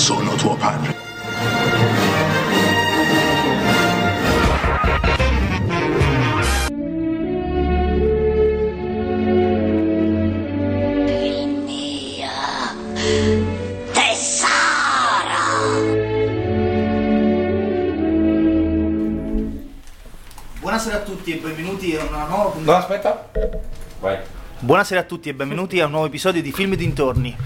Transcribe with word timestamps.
sono 0.00 0.34
tuo 0.34 0.56
padre. 0.56 0.96
mia 11.66 12.30
tesoro. 13.92 14.48
Buonasera 20.60 20.96
a 20.96 21.00
tutti 21.00 21.32
e 21.32 21.36
benvenuti 21.36 21.94
a 21.94 22.04
una 22.04 22.24
nuova 22.24 22.58
No, 22.58 22.72
aspetta. 22.72 23.28
Vai. 24.00 24.16
Buonasera 24.60 25.00
a 25.00 25.04
tutti 25.04 25.28
e 25.28 25.34
benvenuti 25.34 25.78
a 25.78 25.84
un 25.84 25.90
nuovo 25.90 26.06
episodio 26.06 26.40
di 26.40 26.52
Film 26.52 26.74
Dintorni. 26.74 27.36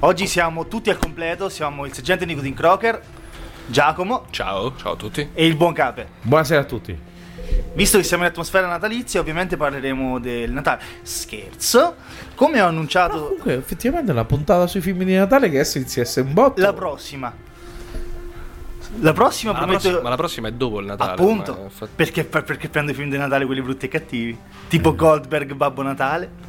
Oggi 0.00 0.26
siamo 0.28 0.68
tutti 0.68 0.90
al 0.90 0.98
completo, 0.98 1.48
siamo 1.48 1.84
il 1.84 1.92
sergente 1.92 2.24
Nicodin 2.24 2.54
Crocker, 2.54 3.00
Giacomo 3.66 4.26
Ciao, 4.30 4.74
ciao 4.76 4.92
a 4.92 4.96
tutti. 4.96 5.28
e 5.34 5.46
il 5.46 5.56
buon 5.56 5.72
Cape. 5.72 6.06
Buonasera 6.22 6.60
a 6.60 6.64
tutti. 6.64 6.96
Visto 7.74 7.98
che 7.98 8.04
siamo 8.04 8.22
in 8.24 8.28
atmosfera 8.30 8.66
natalizia, 8.68 9.18
ovviamente 9.20 9.56
parleremo 9.56 10.18
del 10.20 10.52
Natale. 10.52 10.82
Scherzo, 11.02 11.96
come 12.36 12.60
ho 12.60 12.66
annunciato 12.68 13.20
Comunque, 13.22 13.54
effettivamente 13.54 14.12
la 14.12 14.24
puntata 14.24 14.66
sui 14.68 14.80
film 14.80 15.02
di 15.02 15.14
Natale 15.16 15.48
che 15.50 15.56
adesso 15.56 15.78
inizia 15.78 16.02
a 16.02 16.04
essere 16.04 16.26
un 16.26 16.32
botto. 16.34 16.60
la 16.60 16.72
prossima. 16.72 17.32
La 19.00 19.12
prossima 19.12 19.52
Ma 19.52 19.58
la, 19.58 19.64
prometto 19.64 19.82
prossima, 19.82 20.02
ma 20.02 20.08
la 20.10 20.16
prossima 20.16 20.48
è 20.48 20.52
dopo 20.52 20.80
il 20.80 20.86
Natale. 20.86 21.10
appunto, 21.12 21.52
ma 21.54 21.62
infatti- 21.64 21.92
perché, 21.94 22.24
perché 22.24 22.68
prendo 22.68 22.92
i 22.92 22.94
film 22.94 23.10
di 23.10 23.18
Natale 23.18 23.44
quelli 23.46 23.62
brutti 23.62 23.86
e 23.86 23.88
cattivi, 23.88 24.38
tipo 24.68 24.94
Goldberg 24.94 25.52
Babbo 25.54 25.82
Natale. 25.82 26.46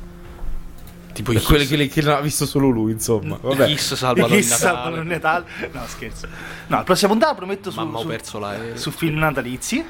Tipo 1.19 1.31
Per 1.33 1.41
i 1.41 1.45
quelli 1.45 1.65
Kiss, 1.67 1.77
che, 1.77 1.87
che 1.87 2.01
non 2.01 2.15
ha 2.15 2.21
visto 2.21 2.45
solo 2.45 2.69
lui, 2.69 2.91
insomma. 2.93 3.35
i 3.35 3.39
Vabbè. 3.41 3.65
Kiss 3.67 3.93
salvano 3.95 4.27
il 4.35 4.41
Chissà, 4.41 4.71
Natale. 4.71 4.99
il 4.99 5.05
Natale. 5.07 5.45
No, 5.71 5.81
scherzo. 5.87 6.27
No, 6.67 6.77
la 6.77 6.83
prossima 6.83 7.09
puntata 7.11 7.35
prometto 7.35 7.71
su, 7.71 7.79
Mamma 7.79 7.99
su- 7.99 8.73
su 8.75 8.91
film 8.91 9.17
natalizi. 9.17 9.83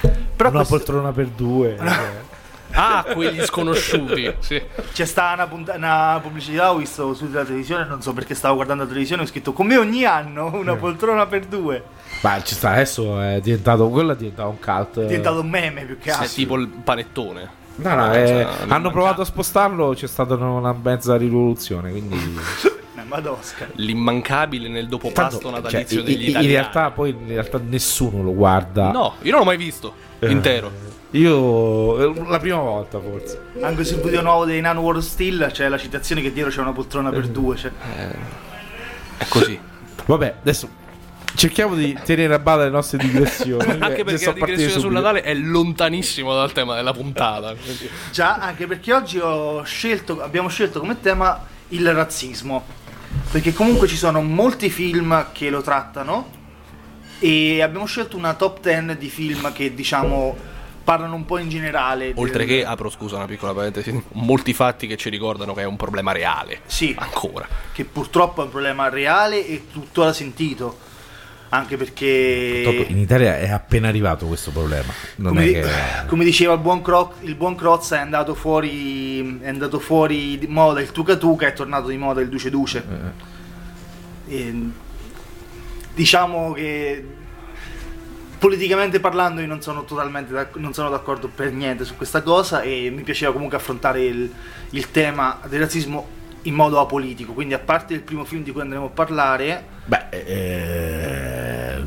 Però 0.00 0.48
Una 0.50 0.58
questo- 0.64 0.76
poltrona 0.76 1.12
per 1.12 1.26
due. 1.28 1.76
Ah, 2.78 3.04
quegli 3.10 3.40
sconosciuti. 3.44 4.34
sì. 4.40 4.60
c'è 4.92 5.04
stata 5.06 5.32
una, 5.34 5.46
punta- 5.46 5.74
una 5.76 6.18
pubblicità, 6.20 6.72
ho 6.72 6.76
visto 6.76 7.14
sulla 7.14 7.44
televisione, 7.44 7.86
non 7.86 8.02
so 8.02 8.12
perché 8.12 8.34
stavo 8.34 8.56
guardando 8.56 8.82
la 8.82 8.88
televisione, 8.88 9.22
ho 9.22 9.26
scritto 9.26 9.52
come 9.52 9.76
ogni 9.78 10.04
anno 10.04 10.50
una 10.52 10.72
Eh. 10.72 10.76
poltrona 10.76 11.26
per 11.26 11.46
due. 11.46 11.82
Ma 12.22 12.42
ci 12.42 12.54
sta, 12.54 12.70
adesso 12.72 13.18
è 13.20 13.40
diventato. 13.40 13.88
Quello 13.88 14.12
è 14.12 14.16
diventato 14.16 14.48
un 14.48 14.58
cult. 14.58 14.98
È 15.00 15.06
diventato 15.06 15.40
un 15.40 15.48
meme 15.48 15.84
più 15.84 15.96
che 15.98 16.10
È 16.10 16.12
altro. 16.12 16.28
tipo 16.34 16.56
il 16.56 16.66
panettone. 16.68 17.48
No, 17.76 17.94
no, 17.94 18.12
Cioè, 18.12 18.40
eh, 18.40 18.46
hanno 18.68 18.90
provato 18.90 19.20
a 19.20 19.24
spostarlo, 19.24 19.90
c'è 19.94 20.06
stata 20.06 20.34
una 20.34 20.74
mezza 20.82 21.16
rivoluzione. 21.16 21.90
Quindi. 21.90 22.16
Eh, 22.98 23.02
Madosca. 23.08 23.66
L'immancabile 23.74 24.68
nel 24.70 24.88
dopo 24.88 25.10
pasto 25.12 25.38
Tanto, 25.38 25.50
natalizio 25.50 25.98
cioè, 25.98 26.06
degli 26.06 26.14
in, 26.14 26.22
in 26.22 26.28
italiani. 26.30 26.54
realtà, 26.54 26.90
poi 26.92 27.10
in 27.10 27.28
realtà 27.28 27.60
nessuno 27.62 28.22
lo 28.22 28.32
guarda. 28.34 28.90
No, 28.90 29.16
io 29.20 29.30
non 29.32 29.40
l'ho 29.40 29.44
mai 29.46 29.58
visto. 29.58 29.92
Eh. 30.18 30.30
Intero. 30.30 30.70
Io. 31.10 32.14
eh, 32.16 32.26
La 32.26 32.38
prima 32.38 32.56
volta, 32.56 32.98
forse. 32.98 33.38
Anche 33.60 33.84
sul 33.84 34.00
video 34.00 34.22
nuovo 34.22 34.46
dei 34.46 34.62
Nan 34.62 34.78
War 34.78 35.02
Steel 35.02 35.50
c'è 35.52 35.68
la 35.68 35.76
citazione 35.76 36.22
che 36.22 36.32
dietro 36.32 36.50
c'è 36.50 36.60
una 36.62 36.72
poltrona 36.72 37.10
Eh. 37.10 37.12
per 37.12 37.28
due. 37.28 37.54
Cioè. 37.56 37.70
È 39.18 39.26
così. 39.28 39.60
Vabbè, 40.06 40.34
adesso. 40.40 40.66
Cerchiamo 41.36 41.74
di 41.74 41.96
tenere 42.04 42.32
a 42.34 42.38
bada 42.38 42.64
le 42.64 42.70
nostre 42.70 42.98
digressioni. 42.98 43.62
Anche 43.78 44.00
Eh, 44.00 44.04
perché 44.04 44.24
la 44.24 44.32
digressione 44.32 44.80
sul. 44.80 44.92
Natale 44.92 45.20
è 45.20 45.34
lontanissimo 45.34 46.34
dal 46.34 46.52
tema 46.52 46.74
della 46.74 46.92
puntata. 46.92 47.54
Già, 48.10 48.36
anche 48.36 48.66
perché 48.66 48.92
oggi 48.94 49.18
ho 49.18 49.62
scelto, 49.62 50.22
abbiamo 50.22 50.48
scelto 50.48 50.80
come 50.80 50.98
tema 51.00 51.44
il 51.68 51.92
razzismo. 51.92 52.64
Perché 53.30 53.52
comunque 53.52 53.86
ci 53.86 53.96
sono 53.96 54.22
molti 54.22 54.70
film 54.70 55.26
che 55.32 55.50
lo 55.50 55.60
trattano 55.62 56.30
e 57.18 57.60
abbiamo 57.62 57.84
scelto 57.86 58.16
una 58.16 58.34
top 58.34 58.60
10 58.60 58.96
di 58.96 59.08
film 59.08 59.52
che 59.52 59.74
diciamo 59.74 60.36
parlano 60.84 61.16
un 61.16 61.24
po' 61.26 61.38
in 61.38 61.48
generale. 61.48 62.12
Oltre 62.16 62.46
del- 62.46 62.58
che, 62.60 62.64
apro 62.64 62.88
scusa 62.88 63.16
una 63.16 63.26
piccola 63.26 63.52
parentesi, 63.52 64.02
molti 64.12 64.54
fatti 64.54 64.86
che 64.86 64.96
ci 64.96 65.10
ricordano 65.10 65.52
che 65.52 65.62
è 65.62 65.64
un 65.66 65.76
problema 65.76 66.12
reale. 66.12 66.60
Sì, 66.66 66.94
Ancora. 66.96 67.46
che 67.72 67.84
purtroppo 67.84 68.40
è 68.40 68.44
un 68.44 68.50
problema 68.50 68.88
reale 68.88 69.44
e 69.46 69.66
tuttora 69.72 70.12
sentito. 70.12 70.85
Anche 71.56 71.76
perché... 71.76 72.62
Purtroppo 72.64 72.90
in 72.90 72.98
Italia 72.98 73.38
è 73.38 73.50
appena 73.50 73.88
arrivato 73.88 74.26
questo 74.26 74.50
problema. 74.50 74.92
Come, 75.22 75.44
di- 75.44 75.52
che. 75.52 75.64
come 76.06 76.24
diceva 76.24 76.52
il 76.52 76.60
buon, 76.60 76.82
Cro- 76.82 77.14
il 77.20 77.34
buon 77.34 77.54
Crozza 77.54 77.96
è 77.96 78.00
andato 78.00 78.34
fuori 78.34 79.38
è 79.40 79.48
andato 79.48 79.78
fuori 79.78 80.38
di 80.38 80.46
moda 80.46 80.80
il 80.80 80.92
Tuca 80.92 81.16
Tuca 81.16 81.46
è 81.46 81.52
tornato 81.52 81.88
di 81.88 81.96
moda 81.96 82.20
il 82.20 82.28
Duce 82.28 82.50
Duce 82.50 82.84
Eh. 84.28 84.34
E, 84.36 84.54
diciamo 85.94 86.52
che 86.52 87.04
politicamente 88.38 89.00
parlando 89.00 89.40
io 89.40 89.46
non 89.46 89.62
sono 89.62 89.84
totalmente 89.84 90.32
d'ac- 90.32 90.56
non 90.56 90.74
sono 90.74 90.90
d'accordo 90.90 91.28
per 91.28 91.52
niente 91.52 91.84
su 91.84 91.96
questa 91.96 92.22
cosa 92.22 92.60
e 92.60 92.90
mi 92.94 93.02
piaceva 93.02 93.32
comunque 93.32 93.56
affrontare 93.56 94.04
il, 94.04 94.30
il 94.70 94.90
tema 94.90 95.40
del 95.48 95.60
razzismo 95.60 96.06
in 96.46 96.54
modo 96.54 96.80
apolitico 96.80 97.32
quindi 97.32 97.54
a 97.54 97.58
parte 97.58 97.94
il 97.94 98.00
primo 98.00 98.24
film 98.24 98.42
di 98.42 98.52
cui 98.52 98.60
andremo 98.60 98.86
a 98.86 98.90
parlare 98.90 99.64
Beh, 99.84 100.06
eh, 100.10 101.82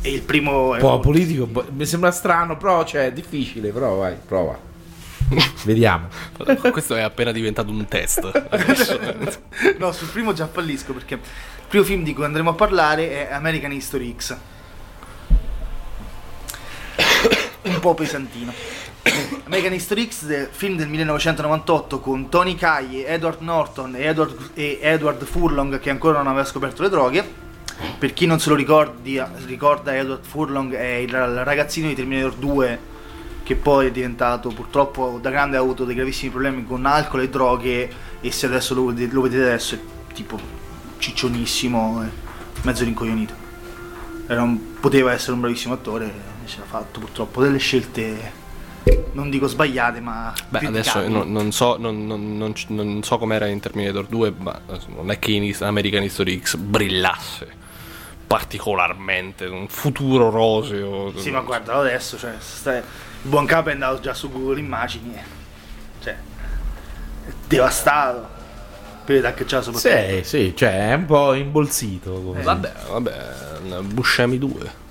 e 0.00 0.12
il 0.12 0.22
primo 0.22 0.70
un 0.70 0.78
po' 0.78 1.00
politico, 1.00 1.46
boh, 1.46 1.66
mi 1.72 1.84
sembra 1.84 2.10
strano, 2.12 2.56
però 2.56 2.84
cioè, 2.84 3.06
è 3.06 3.12
difficile, 3.12 3.70
però 3.70 3.96
vai, 3.96 4.16
prova. 4.26 4.58
Vediamo. 5.64 6.08
Questo 6.70 6.94
è 6.94 7.02
appena 7.02 7.32
diventato 7.32 7.70
un 7.70 7.86
test. 7.86 8.20
No, 9.78 9.92
sul 9.92 10.08
primo 10.08 10.32
già 10.32 10.46
fallisco 10.46 10.92
perché 10.92 11.14
il 11.14 11.20
primo 11.66 11.84
film 11.84 12.04
di 12.04 12.14
cui 12.14 12.24
andremo 12.24 12.50
a 12.50 12.54
parlare 12.54 13.28
è 13.28 13.32
American 13.32 13.72
History 13.72 14.14
X. 14.16 14.36
Un 17.62 17.80
po' 17.80 17.94
pesantino. 17.94 18.52
History 19.72 20.08
X, 20.08 20.48
film 20.50 20.76
del 20.76 20.88
1998 20.88 22.00
con 22.00 22.28
Tony 22.28 22.54
Kaye, 22.54 23.06
Edward 23.06 23.40
Norton 23.40 23.94
e 23.96 24.04
Edward, 24.04 24.50
e 24.54 24.78
Edward 24.82 25.24
Furlong 25.24 25.78
che 25.78 25.90
ancora 25.90 26.18
non 26.18 26.28
aveva 26.28 26.44
scoperto 26.44 26.82
le 26.82 26.88
droghe. 26.88 27.46
Per 27.98 28.12
chi 28.12 28.26
non 28.26 28.40
se 28.40 28.48
lo 28.50 28.56
ricordi, 28.56 29.22
ricorda 29.46 29.96
Edward 29.96 30.24
Furlong 30.24 30.74
è 30.74 30.94
il 30.94 31.12
ragazzino 31.12 31.88
di 31.88 31.94
Terminator 31.94 32.34
2 32.34 32.96
che 33.44 33.54
poi 33.54 33.86
è 33.86 33.90
diventato 33.90 34.50
purtroppo 34.50 35.18
da 35.22 35.30
grande 35.30 35.56
ha 35.56 35.60
avuto 35.60 35.86
dei 35.86 35.94
gravissimi 35.94 36.30
problemi 36.30 36.66
con 36.66 36.84
alcol 36.84 37.22
e 37.22 37.30
droghe 37.30 37.90
e 38.20 38.30
se 38.30 38.44
adesso 38.44 38.74
lo, 38.74 38.92
lo 38.94 39.20
vedete 39.22 39.42
adesso 39.44 39.74
è 39.74 39.78
tipo 40.12 40.38
ciccionissimo 40.98 42.04
mezzo 42.60 42.84
rincoglionito 42.84 43.32
un- 44.26 44.78
poteva 44.78 45.12
essere 45.12 45.32
un 45.32 45.40
bravissimo 45.40 45.72
attore 45.72 46.12
invece 46.36 46.60
ha 46.60 46.66
fatto 46.66 47.00
purtroppo 47.00 47.40
delle 47.40 47.56
scelte 47.56 48.37
non 49.12 49.30
dico 49.30 49.46
sbagliate 49.46 50.00
ma 50.00 50.32
Beh, 50.48 50.58
adesso 50.66 51.06
non, 51.08 51.30
non 51.32 51.50
so, 51.52 51.76
non, 51.78 52.06
non- 52.06 52.54
non 52.68 53.02
so 53.02 53.18
com'era 53.18 53.46
in 53.46 53.60
Terminator 53.60 54.06
2, 54.06 54.34
ma 54.38 54.60
non 54.94 55.10
è 55.10 55.18
che 55.18 55.32
in 55.32 55.54
American 55.60 56.02
History 56.02 56.40
X 56.40 56.56
brillasse 56.56 57.56
particolarmente, 58.26 59.46
un 59.46 59.68
futuro 59.68 60.30
roseo. 60.30 61.12
sì 61.18 61.30
ma 61.30 61.40
guarda 61.40 61.74
adesso 61.74 62.18
cioè, 62.18 62.34
sta- 62.38 62.76
il 62.76 62.82
buon 63.22 63.46
capo 63.46 63.70
è 63.70 63.72
andato 63.72 64.00
già 64.00 64.12
su 64.14 64.30
Google 64.30 64.60
Immagini 64.60 65.14
cioè 66.00 66.12
è 67.26 67.32
devastato 67.46 68.36
che 69.06 69.22
c'ha 69.46 69.62
soprattutto 69.62 69.78
Sì, 69.78 70.20
sì, 70.22 70.52
cioè 70.54 70.90
è 70.90 70.92
un 70.92 71.06
po' 71.06 71.32
imbolsito. 71.32 72.12
come- 72.20 72.42
Vabbè, 72.42 72.72
vabbè, 72.90 73.80
Buscemi 73.84 74.36
2. 74.36 74.86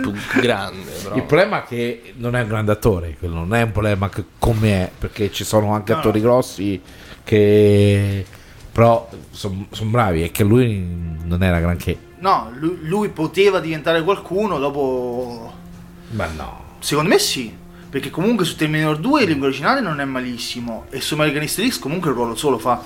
Più 0.00 0.12
grande, 0.40 0.90
però. 1.02 1.14
Il 1.16 1.22
problema 1.22 1.62
è 1.62 1.66
che 1.66 2.12
non 2.16 2.36
è 2.36 2.42
un 2.42 2.48
grande 2.48 2.72
attore, 2.72 3.16
quello 3.18 3.34
non 3.34 3.54
è 3.54 3.62
un 3.62 3.72
problema 3.72 4.10
come 4.38 4.70
è, 4.72 4.90
perché 4.96 5.32
ci 5.32 5.44
sono 5.44 5.72
anche 5.72 5.92
No, 5.92 5.98
attori 5.98 6.20
grossi 6.20 6.80
che 7.24 8.24
però 8.72 9.08
sono 9.30 9.66
bravi 9.90 10.24
e 10.24 10.30
che 10.30 10.44
lui 10.44 11.18
non 11.24 11.42
era 11.42 11.60
granché. 11.60 11.96
no 12.18 12.50
lui, 12.54 12.78
lui 12.82 13.08
poteva 13.10 13.60
diventare 13.60 14.02
qualcuno 14.02 14.58
dopo 14.58 15.52
Ma 16.10 16.26
no. 16.26 16.60
Secondo 16.78 17.10
me 17.10 17.18
sì, 17.18 17.54
perché 17.88 18.10
comunque 18.10 18.44
su 18.44 18.56
Terminator 18.56 18.98
2 18.98 19.22
il 19.22 19.28
lingua 19.28 19.46
originale 19.46 19.80
non 19.80 20.00
è 20.00 20.04
malissimo 20.04 20.86
e 20.90 21.00
su 21.00 21.14
American 21.14 21.42
History 21.42 21.70
X 21.70 21.78
comunque 21.78 22.10
il 22.10 22.16
ruolo 22.16 22.34
solo 22.34 22.58
fa. 22.58 22.82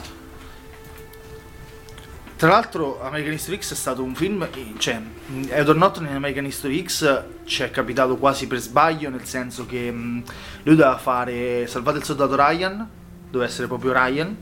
Tra 2.37 2.51
l'altro 2.51 3.01
American 3.03 3.33
History 3.33 3.59
X 3.59 3.73
è 3.73 3.75
stato 3.75 4.03
un 4.03 4.15
film, 4.15 4.43
eh, 4.43 4.75
cioè 4.77 5.01
Edward 5.49 5.79
Norton 5.79 6.05
in 6.05 6.17
American 6.17 6.45
History 6.45 6.85
X 6.85 7.25
ci 7.45 7.63
è 7.63 7.71
capitato 7.71 8.19
quasi 8.19 8.47
per 8.47 8.59
sbaglio, 8.59 9.09
nel 9.09 9.25
senso 9.25 9.65
che 9.65 9.91
lui 9.91 10.25
doveva 10.63 10.99
fare 10.99 11.67
Salvate 11.67 11.97
il 11.97 12.05
soldato 12.05 12.37
Ryan, 12.37 12.87
doveva 13.31 13.49
essere 13.49 13.67
proprio 13.69 13.93
Ryan, 13.95 14.37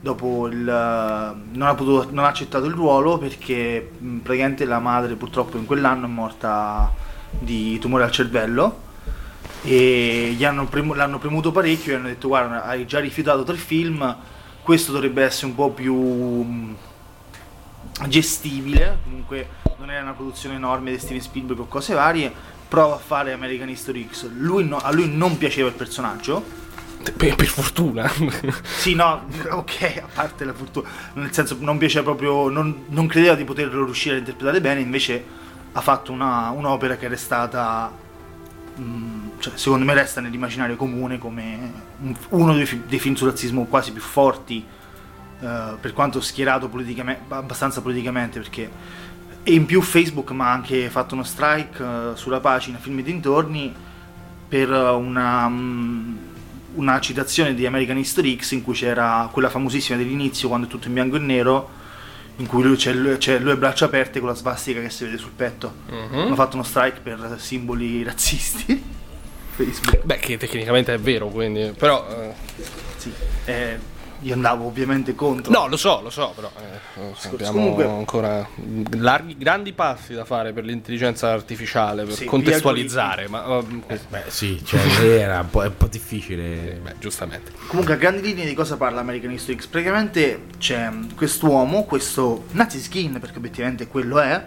dopo 0.00 0.46
il, 0.46 0.66
eh, 0.66 1.56
non, 1.56 1.68
ha 1.68 1.74
potuto, 1.74 2.08
non 2.10 2.24
ha 2.24 2.28
accettato 2.28 2.64
il 2.64 2.72
ruolo 2.72 3.18
perché 3.18 3.90
praticamente 4.22 4.64
la 4.64 4.78
madre 4.78 5.14
purtroppo 5.14 5.58
in 5.58 5.66
quell'anno 5.66 6.06
è 6.06 6.08
morta 6.08 6.90
di 7.38 7.78
tumore 7.78 8.04
al 8.04 8.10
cervello 8.10 8.88
e 9.62 10.32
gli 10.34 10.44
hanno 10.44 10.64
premu- 10.64 10.94
l'hanno 10.94 11.18
premuto 11.18 11.52
parecchio 11.52 11.92
e 11.92 11.96
hanno 11.96 12.06
detto 12.06 12.28
guarda 12.28 12.64
hai 12.64 12.86
già 12.86 12.98
rifiutato 12.98 13.44
tre 13.44 13.56
film 13.56 14.16
questo 14.62 14.92
dovrebbe 14.92 15.22
essere 15.22 15.48
un 15.48 15.54
po' 15.54 15.70
più 15.70 15.94
mh, 15.94 16.76
gestibile, 18.08 18.98
comunque 19.04 19.48
non 19.78 19.90
era 19.90 20.02
una 20.02 20.12
produzione 20.12 20.56
enorme 20.56 20.92
di 20.92 20.98
Steven 20.98 21.20
Spielberg 21.20 21.60
o 21.60 21.66
cose 21.66 21.94
varie, 21.94 22.32
prova 22.68 22.94
a 22.94 22.98
fare 22.98 23.32
American 23.32 23.68
History 23.68 24.08
X. 24.10 24.28
Lui 24.36 24.64
no- 24.64 24.78
a 24.78 24.92
lui 24.92 25.08
non 25.14 25.36
piaceva 25.38 25.68
il 25.68 25.74
personaggio. 25.74 26.44
Per, 27.16 27.34
per 27.34 27.46
fortuna. 27.46 28.10
Sì, 28.62 28.94
no, 28.94 29.26
ok, 29.50 30.00
a 30.02 30.08
parte 30.12 30.44
la 30.44 30.52
fortuna, 30.52 30.88
nel 31.14 31.32
senso 31.32 31.56
non 31.60 31.78
piaceva 31.78 32.04
proprio, 32.04 32.48
non, 32.48 32.84
non 32.88 33.06
credeva 33.06 33.34
di 33.34 33.44
poterlo 33.44 33.84
riuscire 33.84 34.16
a 34.16 34.18
interpretare 34.18 34.60
bene, 34.60 34.80
invece 34.80 35.24
ha 35.72 35.80
fatto 35.80 36.12
una- 36.12 36.50
un'opera 36.50 36.96
che 36.96 37.06
è 37.06 37.08
restata, 37.08 37.90
mm, 38.78 39.28
cioè, 39.38 39.52
secondo 39.56 39.84
me 39.84 39.94
resta 39.94 40.20
nell'immaginario 40.20 40.76
comune 40.76 41.18
come 41.18 41.72
un- 42.02 42.14
uno 42.30 42.54
dei, 42.54 42.82
dei 42.86 42.98
film 42.98 43.14
sul 43.14 43.28
razzismo 43.28 43.64
quasi 43.64 43.92
più 43.92 44.02
forti, 44.02 44.64
eh, 45.40 45.76
per 45.80 45.92
quanto 45.92 46.20
schierato 46.20 46.68
politicamente, 46.68 47.22
abbastanza 47.28 47.80
politicamente, 47.80 48.38
perché 48.40 48.70
e 49.42 49.54
in 49.54 49.64
più 49.64 49.80
Facebook 49.80 50.30
mi 50.32 50.42
ha 50.42 50.52
anche 50.52 50.90
fatto 50.90 51.14
uno 51.14 51.24
strike 51.24 51.82
eh, 51.82 52.10
sulla 52.16 52.40
pagina 52.40 52.76
Film 52.78 52.98
e 52.98 53.02
dintorni 53.02 53.74
per 54.46 54.68
una, 54.70 55.48
mm, 55.48 56.16
una 56.74 57.00
citazione 57.00 57.54
di 57.54 57.64
American 57.66 57.96
History 57.96 58.36
X 58.38 58.50
in 58.52 58.62
cui 58.62 58.74
c'era 58.74 59.28
quella 59.32 59.48
famosissima 59.48 59.96
dell'inizio 59.96 60.48
quando 60.48 60.66
è 60.66 60.70
tutto 60.70 60.88
in 60.88 60.94
bianco 60.94 61.16
e 61.16 61.20
nero 61.20 61.70
in 62.36 62.46
cui 62.46 62.62
lui 62.62 62.76
c'è, 62.76 62.92
lui, 62.92 63.16
c'è 63.16 63.38
lui 63.38 63.52
a 63.52 63.56
braccia 63.56 63.86
aperte 63.86 64.18
con 64.18 64.28
la 64.28 64.34
svastica 64.34 64.80
che 64.80 64.90
si 64.90 65.04
vede 65.04 65.16
sul 65.18 65.30
petto 65.34 65.72
Mhm. 65.90 66.18
hanno 66.18 66.34
fatto 66.34 66.56
uno 66.56 66.64
strike 66.64 67.00
per 67.02 67.36
simboli 67.38 68.02
razzisti 68.02 68.82
Facebook 69.56 70.04
Beh, 70.04 70.16
che 70.18 70.36
tecnicamente 70.36 70.92
è 70.94 70.98
vero, 70.98 71.28
quindi. 71.28 71.72
Però. 71.76 72.06
eh, 72.08 72.32
sì. 72.96 73.12
Eh, 73.44 73.78
io 74.22 74.34
andavo 74.34 74.66
ovviamente 74.66 75.14
contro 75.14 75.50
No, 75.52 75.66
lo 75.66 75.76
so, 75.76 76.00
lo 76.02 76.10
so, 76.10 76.32
però 76.34 76.50
eh, 76.60 77.28
abbiamo 77.28 77.52
Comunque- 77.52 77.84
ancora 77.86 78.46
larghi, 78.98 79.36
grandi 79.38 79.72
passi 79.72 80.12
da 80.14 80.24
fare 80.24 80.52
per 80.52 80.64
l'intelligenza 80.64 81.30
artificiale, 81.32 82.04
per 82.04 82.14
Sì, 82.14 82.24
contestualizzare, 82.26 83.28
ma 83.28 83.58
eh, 83.86 83.98
Beh, 84.08 84.24
sì, 84.28 84.62
cioè, 84.64 84.80
era 85.02 85.40
un 85.40 85.50
po', 85.50 85.62
è 85.62 85.66
un 85.68 85.76
po' 85.76 85.86
difficile. 85.86 86.78
beh, 86.82 86.94
giustamente. 86.98 87.52
Comunque 87.66 87.94
a 87.94 87.96
grandi 87.96 88.20
linee 88.22 88.44
di 88.46 88.54
cosa 88.54 88.76
parla 88.76 89.00
American 89.00 89.30
History 89.32 89.58
X? 89.58 89.66
Praticamente 89.66 90.42
c'è 90.58 90.90
quest'uomo, 91.16 91.84
questo 91.84 92.44
Nazi 92.52 92.78
Skin, 92.78 93.18
perché 93.20 93.38
obiettivamente 93.38 93.86
quello 93.86 94.18
è, 94.20 94.44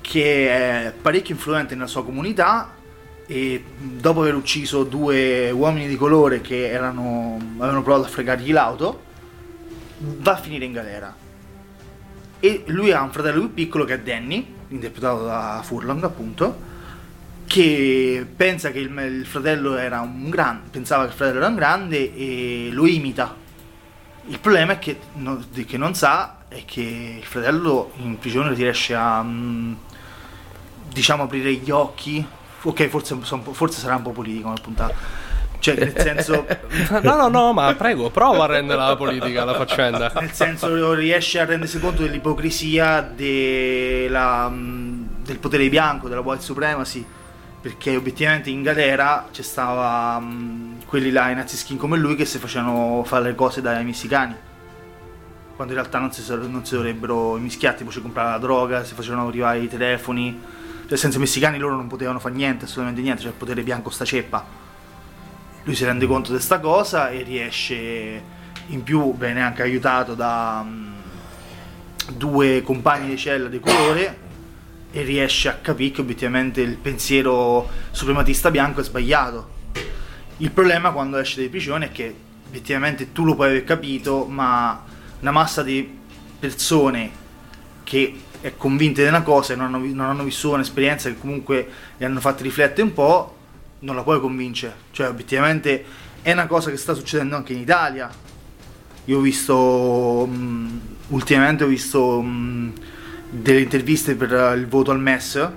che 0.00 0.48
è 0.48 0.92
parecchio 1.00 1.34
influente 1.34 1.74
nella 1.74 1.86
sua 1.86 2.04
comunità 2.04 2.80
e 3.32 3.64
dopo 3.78 4.20
aver 4.20 4.34
ucciso 4.34 4.84
due 4.84 5.50
uomini 5.50 5.88
di 5.88 5.96
colore 5.96 6.42
che 6.42 6.68
erano, 6.68 7.38
avevano 7.56 7.82
provato 7.82 8.04
a 8.04 8.08
fregargli 8.08 8.52
l'auto, 8.52 9.04
va 9.96 10.32
a 10.32 10.36
finire 10.36 10.66
in 10.66 10.72
galera. 10.72 11.16
E 12.38 12.64
lui 12.66 12.92
ha 12.92 13.00
un 13.00 13.10
fratello 13.10 13.40
più 13.40 13.54
piccolo 13.54 13.84
che 13.84 13.94
è 13.94 14.00
Danny, 14.00 14.46
interpretato 14.68 15.24
da 15.24 15.62
Furlong 15.64 16.04
appunto, 16.04 16.70
che 17.46 18.26
pensa 18.36 18.70
che 18.70 18.80
il, 18.80 18.90
il 18.90 19.24
fratello 19.24 19.76
era 19.76 20.00
un 20.00 20.28
grande, 20.28 20.68
pensava 20.68 21.04
che 21.04 21.10
il 21.10 21.16
fratello 21.16 21.38
era 21.38 21.48
un 21.48 21.54
grande 21.54 22.14
e 22.14 22.68
lo 22.70 22.86
imita. 22.86 23.34
Il 24.26 24.40
problema 24.40 24.74
è 24.74 24.78
che, 24.78 24.98
no- 25.14 25.42
che 25.66 25.78
non 25.78 25.94
sa 25.94 26.40
è 26.48 26.66
che 26.66 27.16
il 27.18 27.24
fratello 27.24 27.92
in 27.96 28.18
prigione 28.18 28.52
riesce 28.52 28.94
a 28.94 29.22
mm, 29.22 29.72
diciamo 30.92 31.22
aprire 31.22 31.54
gli 31.54 31.70
occhi. 31.70 32.40
Ok, 32.62 32.88
forse, 32.88 33.16
forse 33.52 33.80
sarà 33.80 33.96
un 33.96 34.02
po' 34.02 34.10
politico 34.10 34.48
una 34.48 34.56
puntata. 34.60 34.94
Cioè, 35.62 35.76
nel 35.76 35.94
senso, 35.96 36.44
No, 37.02 37.14
no, 37.14 37.28
no, 37.28 37.52
ma 37.52 37.72
prego, 37.76 38.10
prova 38.10 38.44
a 38.44 38.46
rendere 38.46 38.80
la 38.80 38.96
politica 38.96 39.44
la 39.44 39.54
faccenda. 39.54 40.10
nel 40.18 40.32
senso 40.32 40.92
riesce 40.92 41.38
a 41.38 41.44
rendersi 41.44 41.78
conto 41.78 42.02
dell'ipocrisia 42.02 43.00
della, 43.00 44.48
mm, 44.50 45.04
del 45.24 45.38
potere 45.38 45.68
bianco, 45.68 46.08
della 46.08 46.20
white 46.20 46.42
supremacy, 46.42 47.06
perché 47.60 47.94
obiettivamente 47.94 48.50
in 48.50 48.62
galera 48.62 49.28
c'è 49.30 49.42
stava 49.42 50.18
mm, 50.18 50.80
quelli 50.86 51.12
là, 51.12 51.30
i 51.30 51.36
nazi 51.36 51.56
skin 51.56 51.76
come 51.76 51.96
lui, 51.96 52.16
che 52.16 52.24
si 52.24 52.38
facevano 52.38 53.04
fare 53.04 53.22
le 53.22 53.34
cose 53.36 53.60
dai 53.60 53.84
messicani. 53.84 54.34
Quando 55.54 55.74
in 55.74 55.78
realtà 55.78 56.00
non 56.00 56.10
si, 56.10 56.24
non 56.28 56.64
si 56.64 56.74
dovrebbero 56.74 57.34
mischiare, 57.34 57.76
tipo 57.76 57.92
ci 57.92 58.02
comprare 58.02 58.30
la 58.30 58.38
droga, 58.38 58.82
si 58.82 58.94
facevano 58.94 59.28
arrivare 59.28 59.60
i 59.60 59.68
telefoni. 59.68 60.40
Senso 60.96 61.16
i 61.16 61.20
messicani 61.20 61.58
loro 61.58 61.76
non 61.76 61.86
potevano 61.86 62.18
fare 62.18 62.34
niente, 62.34 62.64
assolutamente 62.64 63.00
niente, 63.02 63.22
cioè 63.22 63.30
il 63.30 63.36
potere 63.36 63.62
bianco 63.62 63.90
sta 63.90 64.04
ceppa. 64.04 64.44
Lui 65.64 65.74
si 65.74 65.84
rende 65.84 66.06
conto 66.06 66.32
di 66.32 66.40
sta 66.40 66.58
cosa 66.58 67.10
e 67.10 67.22
riesce 67.22 68.40
in 68.66 68.82
più 68.82 69.16
viene 69.16 69.42
anche 69.42 69.62
aiutato 69.62 70.14
da 70.14 70.62
mm, 70.64 70.94
due 72.16 72.62
compagni 72.62 73.10
di 73.10 73.16
cella 73.16 73.48
di 73.48 73.60
colore 73.60 74.18
e 74.90 75.02
riesce 75.02 75.48
a 75.48 75.54
capire 75.54 75.92
che 75.92 76.00
obiettivamente 76.00 76.60
il 76.60 76.76
pensiero 76.76 77.68
suprematista 77.90 78.50
bianco 78.50 78.80
è 78.80 78.84
sbagliato. 78.84 79.50
Il 80.38 80.50
problema 80.50 80.90
quando 80.90 81.18
esce 81.18 81.40
di 81.40 81.48
prigione 81.48 81.86
è 81.86 81.92
che 81.92 82.14
obiettivamente 82.48 83.12
tu 83.12 83.24
lo 83.24 83.34
puoi 83.34 83.48
aver 83.48 83.64
capito, 83.64 84.26
ma 84.26 84.84
una 85.20 85.30
massa 85.30 85.62
di 85.62 85.98
persone 86.38 87.10
che 87.84 88.20
convinte 88.56 89.02
di 89.02 89.08
una 89.08 89.22
cosa 89.22 89.52
e 89.52 89.56
non 89.56 89.66
hanno, 89.74 89.84
non 89.92 90.06
hanno 90.08 90.24
vissuto 90.24 90.54
un'esperienza 90.54 91.08
che 91.08 91.18
comunque 91.18 91.68
li 91.96 92.04
hanno 92.04 92.20
fatti 92.20 92.42
riflettere 92.42 92.82
un 92.82 92.92
po', 92.92 93.36
non 93.80 93.94
la 93.96 94.02
puoi 94.02 94.20
convincere. 94.20 94.74
Cioè, 94.90 95.08
obiettivamente 95.08 95.84
è 96.22 96.32
una 96.32 96.46
cosa 96.46 96.70
che 96.70 96.76
sta 96.76 96.94
succedendo 96.94 97.36
anche 97.36 97.52
in 97.52 97.60
Italia. 97.60 98.10
Io 99.06 99.18
ho 99.18 99.20
visto 99.20 100.26
mh, 100.30 100.80
ultimamente 101.08 101.64
ho 101.64 101.68
visto 101.68 102.20
mh, 102.20 102.72
delle 103.30 103.60
interviste 103.60 104.14
per 104.14 104.54
il 104.56 104.66
voto 104.66 104.90
al 104.90 105.00
MES. 105.00 105.48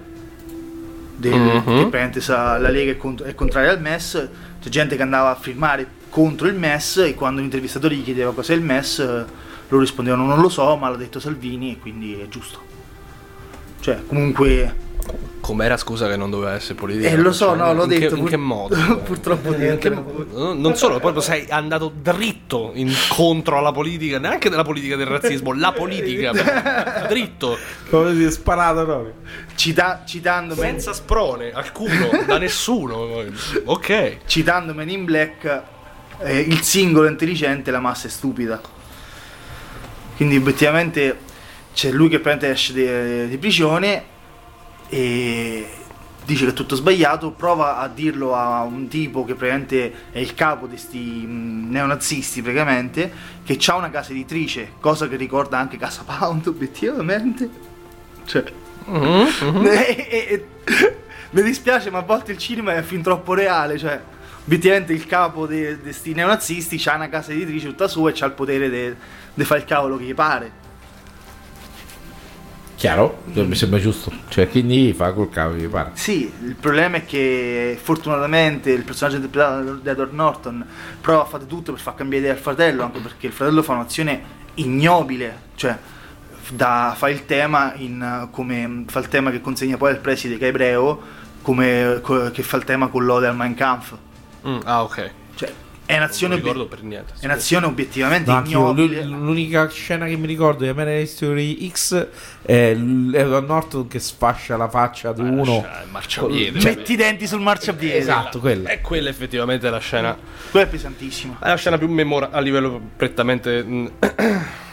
Del, 1.17 1.33
Mhm. 1.65 1.89
che 2.11 2.19
sa, 2.21 2.57
la 2.57 2.69
Lega 2.69 2.91
è, 2.91 2.97
cont- 2.97 3.23
è 3.23 3.33
contraria 3.35 3.71
al 3.71 3.79
MES. 3.81 4.29
C'è 4.61 4.69
gente 4.69 4.95
che 4.95 5.01
andava 5.01 5.29
a 5.31 5.35
firmare 5.35 5.87
contro 6.09 6.47
il 6.47 6.55
MES 6.55 6.97
e 6.97 7.13
quando 7.15 7.41
l'intervistatore 7.41 7.95
gli 7.95 8.03
chiedeva 8.03 8.33
cos'è 8.33 8.53
il 8.53 8.61
MES, 8.61 8.99
loro 8.99 9.79
rispondevano 9.81 10.25
non 10.25 10.39
lo 10.41 10.49
so, 10.49 10.75
ma 10.75 10.89
l'ha 10.89 10.95
detto 10.97 11.19
Salvini 11.19 11.73
e 11.73 11.79
quindi 11.79 12.13
è 12.19 12.27
giusto. 12.27 12.59
Cioè, 13.79 13.99
comunque 14.07 14.83
Com'era 15.45 15.77
scusa 15.77 16.07
che 16.07 16.17
non 16.17 16.31
doveva 16.31 16.53
essere 16.53 16.73
politica? 16.73 17.07
eh, 17.09 17.17
lo 17.17 17.31
so, 17.31 17.49
Cioè, 17.49 17.57
no, 17.57 17.71
l'ho 17.73 17.83
in 17.83 17.89
che- 17.89 17.99
detto. 17.99 18.15
in 18.15 18.19
pur- 18.21 18.29
che 18.31 18.37
modo? 18.37 18.75
Purtroppo 19.05 19.53
In 19.53 19.77
che? 19.79 19.89
Non 19.89 20.75
solo, 20.75 20.99
proprio 20.99 21.21
sei 21.21 21.45
andato 21.49 21.93
dritto 21.95 22.71
incontro 22.73 23.59
alla 23.59 23.71
politica, 23.71 24.17
neanche 24.17 24.49
della 24.49 24.63
politica 24.63 24.95
del 24.95 25.05
razzismo, 25.05 25.53
la 25.53 25.71
politica, 25.71 26.31
dritto, 27.07 27.59
Come 27.91 28.15
si 28.15 28.23
è 28.23 28.31
sparato 28.31 28.85
proprio. 28.85 29.13
Cita- 29.53 30.01
citando, 30.03 30.55
Men- 30.55 30.63
senza 30.81 30.93
sprone, 30.93 31.51
alcuno, 31.51 32.09
da 32.25 32.39
nessuno. 32.39 33.23
Ok. 33.65 34.17
citando 34.25 34.73
Men 34.73 34.89
in 34.89 35.05
Black, 35.05 35.61
eh, 36.21 36.39
il 36.39 36.61
singolo 36.63 37.05
è 37.05 37.11
intelligente, 37.11 37.69
la 37.69 37.79
massa 37.79 38.07
è 38.07 38.09
stupida. 38.09 38.59
Quindi 40.15 40.37
obiettivamente 40.37 41.19
c'è 41.75 41.91
lui 41.91 42.07
che 42.07 42.21
praticamente 42.21 42.49
esce 42.49 42.73
di, 42.73 43.27
di 43.27 43.37
prigione 43.37 44.03
e 44.87 45.67
dice 46.23 46.45
che 46.45 46.51
è 46.51 46.53
tutto 46.53 46.75
sbagliato, 46.75 47.31
prova 47.31 47.79
a 47.79 47.89
dirlo 47.89 48.33
a 48.33 48.61
un 48.61 48.87
tipo 48.87 49.25
che 49.25 49.35
praticamente 49.35 49.93
è 50.11 50.19
il 50.19 50.33
capo 50.33 50.67
di 50.67 50.75
questi 50.75 51.25
neonazisti 51.27 52.41
praticamente, 52.41 53.11
che 53.43 53.59
ha 53.65 53.75
una 53.75 53.89
casa 53.89 54.11
editrice, 54.11 54.71
cosa 54.79 55.09
che 55.09 55.17
ricorda 55.17 55.59
anche 55.59 55.75
Casa 55.75 56.03
Pound 56.05 56.47
obiettivamente. 56.47 57.49
Cioè... 58.23 58.43
Mhm, 58.85 59.27
mhm. 59.41 59.65
E- 59.65 60.07
e- 60.09 60.27
e- 60.29 60.97
mi 61.31 61.41
dispiace, 61.41 61.89
ma 61.89 61.97
a 61.97 62.03
volte 62.03 62.31
il 62.31 62.37
cinema 62.37 62.73
è 62.73 62.81
fin 62.83 63.01
troppo 63.01 63.33
reale. 63.33 63.77
Cioè, 63.77 64.01
obiettivamente 64.45 64.93
il 64.93 65.05
capo 65.05 65.45
di 65.45 65.77
questi 65.81 66.13
neonazisti 66.13 66.81
ha 66.87 66.95
una 66.95 67.09
casa 67.09 67.33
editrice 67.33 67.67
tutta 67.67 67.89
sua 67.89 68.11
e 68.11 68.15
ha 68.17 68.25
il 68.25 68.31
potere 68.31 68.95
di 69.33 69.43
fare 69.43 69.59
il 69.59 69.65
cavolo 69.65 69.97
che 69.97 70.05
gli 70.05 70.13
pare. 70.13 70.63
Chiaro? 72.85 73.23
Mi 73.33 73.55
sembra 73.55 73.79
giusto. 73.79 74.11
Cioè, 74.27 74.47
quindi 74.47 74.93
fa 74.93 75.11
col 75.11 75.27
cavolo 75.31 75.59
che 75.59 75.67
pare. 75.67 75.89
Sì, 75.95 76.31
il 76.43 76.53
problema 76.53 76.97
è 76.97 77.05
che 77.05 77.79
fortunatamente 77.81 78.69
il 78.69 78.83
personaggio 78.83 79.15
interpretato 79.15 79.79
da 79.81 79.89
Edward 79.89 80.13
Norton 80.13 80.63
prova 81.01 81.23
a 81.23 81.25
fare 81.25 81.47
tutto 81.47 81.71
per 81.71 81.81
far 81.81 81.95
cambiare 81.95 82.25
idea 82.25 82.35
al 82.35 82.39
fratello, 82.39 82.83
anche 82.83 82.99
perché 82.99 83.25
il 83.25 83.33
fratello 83.33 83.63
fa 83.63 83.73
un'azione 83.73 84.21
ignobile, 84.53 85.35
cioè 85.55 85.75
da, 86.51 86.93
fa 86.95 87.09
il 87.09 87.25
tema 87.25 87.73
in, 87.73 88.27
come 88.29 88.83
fa 88.85 88.99
il 88.99 89.07
tema 89.07 89.31
che 89.31 89.41
consegna 89.41 89.77
poi 89.77 89.89
al 89.89 89.99
preside 89.99 90.37
che 90.37 90.45
è 90.45 90.49
ebreo, 90.49 91.01
come 91.41 92.01
co- 92.03 92.29
che 92.29 92.43
fa 92.43 92.57
il 92.57 92.65
tema 92.65 92.89
con 92.89 93.03
l'ode 93.03 93.25
al 93.25 93.35
Mein 93.35 93.55
Kampf. 93.55 93.95
Mm, 94.47 94.59
ah, 94.63 94.83
ok. 94.83 95.11
Cioè, 95.33 95.51
è 95.85 95.97
un'azione, 95.97 96.33
Non 96.35 96.43
ricordo 96.43 96.63
obie- 96.65 96.75
per 96.77 96.85
niente. 96.85 97.13
è 97.19 97.25
un'azione 97.25 97.65
obiettivamente 97.65 98.31
No, 98.31 98.41
ignobile. 98.45 99.03
l'u- 99.03 99.23
l'unica 99.23 99.69
scena 99.69 100.05
che 100.07 100.15
mi 100.17 100.27
ricordo 100.27 100.63
di 100.63 100.69
American 100.69 101.01
History 101.01 101.69
X 101.71 102.07
è 102.41 102.53
Edward 102.71 103.45
Norton 103.47 103.87
che 103.87 103.99
sfascia 103.99 104.57
la 104.57 104.67
faccia 104.69 105.11
di 105.13 105.21
uno. 105.21 105.65
Marciapiede. 105.91 106.59
Metti 106.63 106.93
i 106.93 106.95
denti 106.95 107.27
sul 107.27 107.41
marciapiede. 107.41 107.97
Esatto, 107.97 108.39
quella. 108.39 108.69
E 108.69 108.81
quella 108.81 109.09
effettivamente 109.09 109.67
è 109.67 109.69
la 109.69 109.79
scena 109.79 110.17
Quella 110.51 110.65
è 110.65 110.69
pesantissima. 110.69 111.37
È 111.41 111.47
la 111.47 111.55
scena 111.55 111.77
più 111.77 111.87
memorativa 111.89 112.37
a 112.37 112.41
livello 112.41 112.81
prettamente 112.95 113.63
mm, 113.63 113.85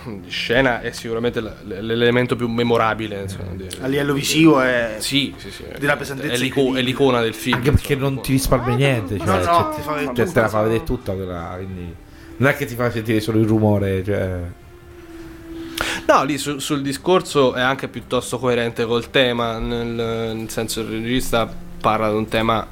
di 0.05 0.31
scena 0.31 0.81
è 0.81 0.91
sicuramente 0.93 1.41
l'elemento 1.65 2.37
più 2.37 2.49
memorabile. 2.49 3.23
insomma, 3.23 3.53
di- 3.55 3.67
A 3.81 3.87
livello 3.87 4.13
visivo 4.13 4.61
è... 4.61 4.97
Sì, 4.99 5.35
sì, 5.37 5.51
sì. 5.51 5.65
Una 5.81 5.97
pesantezza 5.97 6.33
È, 6.33 6.37
l'ico- 6.37 6.75
è 6.75 6.83
l'icona 6.83 7.21
del 7.21 7.35
film. 7.35 7.57
Anche 7.57 7.71
perché 7.73 7.93
insomma. 7.95 8.13
non 8.15 8.23
ti 8.23 8.33
risparmia 8.33 8.75
niente. 8.77 9.19
Cioè, 9.19 9.27
No, 9.27 9.37
no, 9.37 9.43
cioè, 9.43 9.75
ti 9.75 9.81
fa 9.83 9.93
vedere 9.93 10.07
cioè, 10.15 10.25
tutto, 10.25 10.33
te 10.33 10.41
la 10.41 10.49
fa 10.49 10.63
vedere 10.63 10.85
tutta 10.85 11.13
quella. 11.13 11.53
Quindi 11.57 11.95
non 12.37 12.49
è 12.51 12.57
che 12.57 12.65
ti 12.65 12.75
fa 12.75 12.91
sentire 12.91 13.21
solo 13.21 13.39
il 13.39 13.47
rumore. 13.47 14.05
Cioè. 14.05 14.39
No, 16.07 16.25
lì 16.25 16.37
su- 16.39 16.59
sul 16.59 16.83
discorso 16.83 17.55
è 17.55 17.61
anche 17.61 17.89
piuttosto 17.89 18.39
coerente 18.39 18.85
col 18.85 19.11
tema, 19.11 19.59
nel, 19.59 19.87
nel 20.37 20.51
senso 20.51 20.87
che 20.87 20.93
il 20.95 21.03
regista 21.03 21.51
parla 21.81 22.11
di 22.11 22.17
un 22.17 22.29
tema 22.29 22.67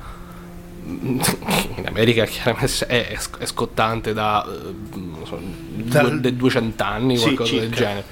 in 1.77 1.87
America 1.87 2.25
chiaramente 2.25 2.87
è, 2.87 3.17
è 3.39 3.47
scottante 3.47 4.13
da 4.13 4.45
eh, 4.45 5.27
so, 5.27 5.39
Dal- 5.41 6.11
due- 6.11 6.21
de 6.21 6.37
200 6.37 6.83
anni, 6.83 7.17
Sì, 7.17 7.23
qualcosa 7.35 7.55
del 7.57 7.73
circa. 7.75 7.77
genere. 7.77 8.05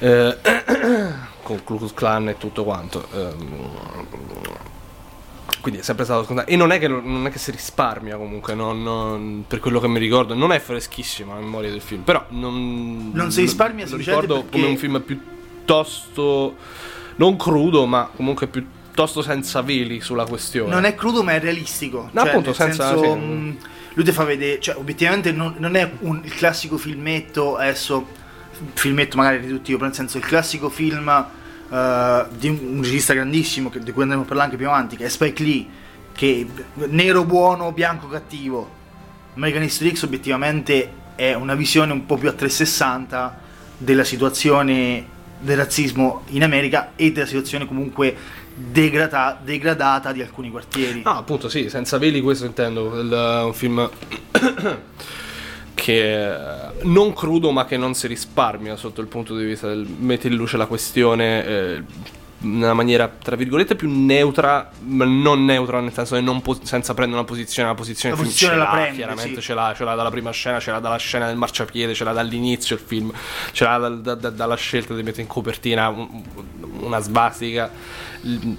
Eh, 0.00 1.12
con 1.42 1.64
Klux 1.64 1.92
Klan 1.94 2.28
e 2.28 2.36
tutto 2.38 2.62
quanto. 2.64 3.06
ehm, 3.12 3.46
quindi 5.60 5.80
è 5.80 5.82
sempre 5.82 6.04
stato 6.04 6.24
scontato. 6.24 6.48
E 6.48 6.56
non 6.56 6.70
è 6.70 6.78
che, 6.78 6.86
non 6.88 7.26
è 7.26 7.30
che 7.30 7.38
si 7.38 7.50
risparmia 7.50 8.16
comunque, 8.16 8.54
non- 8.54 8.82
non- 8.82 9.44
per 9.46 9.58
quello 9.60 9.80
che 9.80 9.88
mi 9.88 9.98
ricordo. 9.98 10.34
Non 10.34 10.52
è 10.52 10.60
freschissima 10.60 11.34
la 11.34 11.40
memoria 11.40 11.70
del 11.70 11.80
film, 11.80 12.02
però 12.02 12.24
non, 12.30 13.10
Non 13.12 13.32
si 13.32 13.40
risparmia 13.40 13.86
lo 13.88 13.96
ricordo 13.96 14.34
perché- 14.42 14.50
come 14.50 14.66
un 14.66 14.76
film 14.76 15.00
piuttosto 15.04 16.54
non 17.16 17.36
crudo, 17.36 17.84
ma 17.86 18.08
comunque 18.14 18.46
piuttosto 18.46 18.76
senza 19.06 19.62
veli 19.62 20.00
sulla 20.00 20.24
questione. 20.26 20.70
Non 20.72 20.84
è 20.84 20.94
crudo 20.94 21.22
ma 21.22 21.32
è 21.32 21.40
realistico. 21.40 22.08
No, 22.12 22.20
Cioè, 22.22 22.28
appunto, 22.30 22.48
nel 22.48 22.54
senza- 22.56 22.88
senso, 22.88 23.02
sì. 23.02 23.08
mh, 23.18 23.56
lui 23.94 24.04
ti 24.04 24.12
fa 24.12 24.24
vedere, 24.24 24.60
cioè 24.60 24.76
obiettivamente 24.76 25.32
non, 25.32 25.54
non 25.58 25.74
è 25.76 25.90
un, 26.00 26.20
il 26.24 26.34
classico 26.34 26.76
filmetto, 26.76 27.56
adesso, 27.56 28.06
filmetto 28.74 29.16
magari 29.16 29.38
riduttivo, 29.38 29.78
però 29.78 29.88
nel 29.88 29.96
senso 29.96 30.18
il 30.18 30.24
classico 30.24 30.68
film 30.68 31.08
eh, 31.70 32.24
di 32.36 32.48
un, 32.48 32.58
un 32.76 32.82
regista 32.82 33.12
grandissimo, 33.14 33.70
che- 33.70 33.80
di 33.80 33.92
cui 33.92 34.02
andremo 34.02 34.22
a 34.24 34.26
parlare 34.26 34.50
anche 34.50 34.58
più 34.60 34.68
avanti, 34.68 34.96
che 34.96 35.04
è 35.06 35.08
Spike 35.08 35.42
Lee, 35.42 35.66
che 36.12 36.46
nero 36.74 37.24
buono, 37.24 37.72
bianco 37.72 38.08
cattivo. 38.08 38.76
American 39.34 39.62
History 39.62 39.94
X 39.94 40.02
obiettivamente 40.02 40.92
è 41.14 41.34
una 41.34 41.54
visione 41.54 41.92
un 41.92 42.06
po' 42.06 42.16
più 42.16 42.28
a 42.28 42.32
360 42.32 43.40
della 43.78 44.04
situazione 44.04 45.06
del 45.40 45.56
razzismo 45.56 46.22
in 46.30 46.42
America 46.42 46.92
e 46.96 47.12
della 47.12 47.26
situazione 47.26 47.64
comunque 47.66 48.14
degrata- 48.58 49.38
degradata 49.42 50.12
di 50.12 50.20
alcuni 50.20 50.50
quartieri. 50.50 51.02
No, 51.04 51.16
appunto, 51.18 51.48
sì, 51.48 51.68
senza 51.70 51.98
veli 51.98 52.20
questo 52.20 52.44
intendo. 52.44 52.98
il- 53.00 53.42
un 53.46 53.54
film 53.54 53.88
che 55.74 56.02
è 56.02 56.70
non 56.82 57.12
crudo, 57.12 57.50
ma 57.50 57.64
che 57.64 57.76
non 57.76 57.94
si 57.94 58.06
risparmia 58.06 58.76
sotto 58.76 59.00
il 59.00 59.06
punto 59.06 59.36
di 59.36 59.44
vista 59.44 59.68
del 59.68 59.86
mette 59.86 60.28
in 60.28 60.34
luce 60.34 60.56
la 60.56 60.66
questione 60.66 61.44
eh, 61.46 61.82
una 62.40 62.72
maniera 62.72 63.08
tra 63.08 63.34
virgolette 63.36 63.74
più 63.74 63.88
neutra, 63.90 64.70
ma 64.86 65.04
non 65.04 65.44
neutra 65.44 65.80
nel 65.80 65.92
senso 65.92 66.14
che 66.14 66.20
non 66.20 66.40
po- 66.40 66.58
senza 66.62 66.94
prendere 66.94 67.18
una 67.20 67.28
posizione, 67.28 67.68
la 67.68 67.74
posizione 67.74 68.14
La 68.14 68.20
posizione 68.20 68.52
ce 68.54 68.58
la 68.58 68.64
l'ha, 68.64 68.70
prende, 68.70 68.96
chiaramente 68.96 69.34
sì. 69.36 69.40
ce 69.40 69.54
l'ha, 69.54 69.72
ce 69.76 69.84
l'ha 69.84 69.94
dalla 69.94 70.10
prima 70.10 70.30
scena, 70.30 70.60
ce 70.60 70.70
l'ha 70.70 70.78
dalla 70.78 70.96
scena 70.98 71.26
del 71.26 71.36
marciapiede, 71.36 71.94
ce 71.94 72.04
l'ha 72.04 72.12
dall'inizio 72.12 72.76
il 72.76 72.82
film, 72.84 73.12
ce 73.52 73.64
l'ha 73.64 73.78
dal- 73.78 74.00
da- 74.00 74.14
da- 74.14 74.30
dalla 74.30 74.54
scelta 74.56 74.94
di 74.94 75.02
mettere 75.02 75.22
in 75.22 75.28
copertina 75.28 75.88
un- 75.88 76.22
una 76.80 77.00
svastica. 77.00 77.70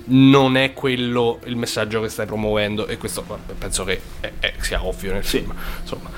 Non 0.06 0.56
è 0.56 0.74
quello 0.74 1.40
il 1.46 1.56
messaggio 1.58 2.02
che 2.02 2.08
stai 2.10 2.26
promuovendo, 2.26 2.88
e 2.88 2.98
questo 2.98 3.26
penso 3.58 3.84
che 3.84 4.02
è- 4.22 4.32
è- 4.40 4.54
sia 4.60 4.86
ovvio 4.86 5.12
nel 5.14 5.24
film. 5.24 5.54
Insomma. 5.82 6.10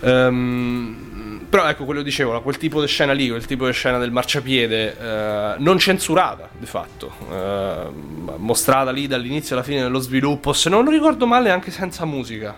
Ehm, 0.00 1.15
però 1.48 1.68
ecco 1.68 1.84
quello 1.84 2.00
che 2.00 2.06
dicevo, 2.06 2.40
quel 2.42 2.56
tipo 2.58 2.80
di 2.80 2.86
scena 2.86 3.12
lì, 3.12 3.28
quel 3.28 3.46
tipo 3.46 3.66
di 3.66 3.72
scena 3.72 3.98
del 3.98 4.10
marciapiede, 4.10 4.96
eh, 4.98 5.54
non 5.58 5.78
censurata 5.78 6.48
di 6.58 6.66
fatto, 6.66 7.12
eh, 7.30 8.36
mostrata 8.36 8.90
lì 8.90 9.06
dall'inizio 9.06 9.54
alla 9.56 9.64
fine 9.64 9.82
dello 9.82 9.98
sviluppo, 10.00 10.52
se 10.52 10.68
non 10.68 10.88
ricordo 10.88 11.26
male 11.26 11.50
anche 11.50 11.70
senza 11.70 12.04
musica. 12.04 12.54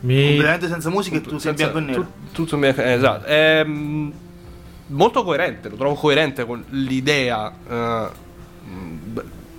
Mi... 0.00 0.26
completamente 0.26 0.68
senza 0.68 0.90
musica 0.90 1.16
e 1.16 1.20
tutto 1.20 1.34
in 1.34 1.40
Senza- 1.40 1.68
bianco 1.68 1.78
e 1.78 1.80
nero. 1.80 2.02
tu- 2.02 2.32
tutto 2.32 2.54
in 2.54 2.60
bianco- 2.60 2.82
eh, 2.82 2.92
esatto. 2.92 3.24
È 3.26 3.64
mm, 3.64 4.10
molto 4.88 5.24
coerente, 5.24 5.68
lo 5.68 5.76
trovo 5.76 5.94
coerente 5.94 6.44
con 6.44 6.62
l'idea, 6.70 7.52
eh, 7.68 8.06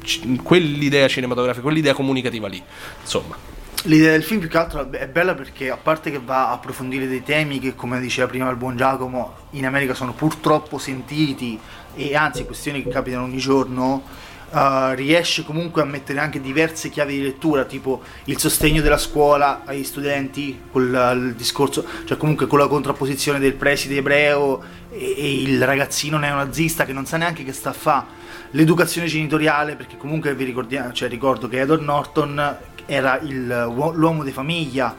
c- 0.04 0.42
quell'idea 0.44 1.08
cinematografica, 1.08 1.64
quell'idea 1.64 1.94
comunicativa 1.94 2.48
lì. 2.48 2.62
Insomma, 3.02 3.36
L'idea 3.84 4.12
del 4.12 4.24
film 4.24 4.40
più 4.40 4.50
che 4.50 4.58
altro 4.58 4.92
è 4.92 5.08
bella 5.08 5.34
perché 5.34 5.70
a 5.70 5.78
parte 5.78 6.12
che 6.12 6.20
va 6.20 6.50
a 6.50 6.54
approfondire 6.54 7.08
dei 7.08 7.24
temi 7.24 7.60
che 7.60 7.76
come 7.76 8.00
diceva 8.00 8.28
prima 8.28 8.50
il 8.50 8.58
buon 8.58 8.76
Giacomo 8.76 9.36
in 9.52 9.66
America 9.66 9.94
sono 9.94 10.14
purtroppo 10.14 10.78
sentiti 10.78 11.58
e 11.96 12.16
anzi 12.16 12.44
questioni 12.44 12.84
che 12.84 12.90
capitano 12.90 13.24
ogni 13.24 13.38
giorno 13.38 14.04
eh, 14.52 14.96
riesce 14.96 15.46
comunque 15.46 15.84
a 15.84 15.86
mettere 15.86 16.20
anche 16.20 16.42
diverse 16.42 16.90
chiavi 16.90 17.18
di 17.18 17.22
lettura 17.22 17.66
tipo 17.66 18.02
il 18.26 18.38
sostegno 18.40 18.82
della 18.82 18.98
scuola 18.98 19.62
agli 19.64 19.84
studenti 19.84 20.60
col 20.72 21.14
il 21.16 21.36
discorso 21.36 21.86
cioè 22.06 22.18
comunque 22.18 22.48
con 22.48 22.60
la 22.60 22.68
contrapposizione 22.68 23.40
del 23.40 23.54
preside 23.54 23.98
ebreo 23.98 24.62
e, 24.92 25.16
e 25.18 25.42
il 25.42 25.64
ragazzino 25.64 26.18
neonazista 26.18 26.84
che 26.84 26.94
non 26.94 27.06
sa 27.06 27.18
neanche 27.18 27.44
che 27.44 27.54
sta 27.54 27.70
a 27.70 27.74
fa. 27.74 28.06
L'educazione 28.52 29.08
genitoriale 29.08 29.76
perché 29.76 29.98
comunque 29.98 30.34
vi 30.34 30.46
ricordiamo 30.46 30.92
cioè 30.94 31.08
ricordo 31.08 31.48
che 31.48 31.60
Edward 31.60 31.84
Norton 31.84 32.58
era 32.88 33.20
il, 33.20 33.66
uo- 33.70 33.92
l'uomo 33.92 34.24
di 34.24 34.32
famiglia 34.32 34.96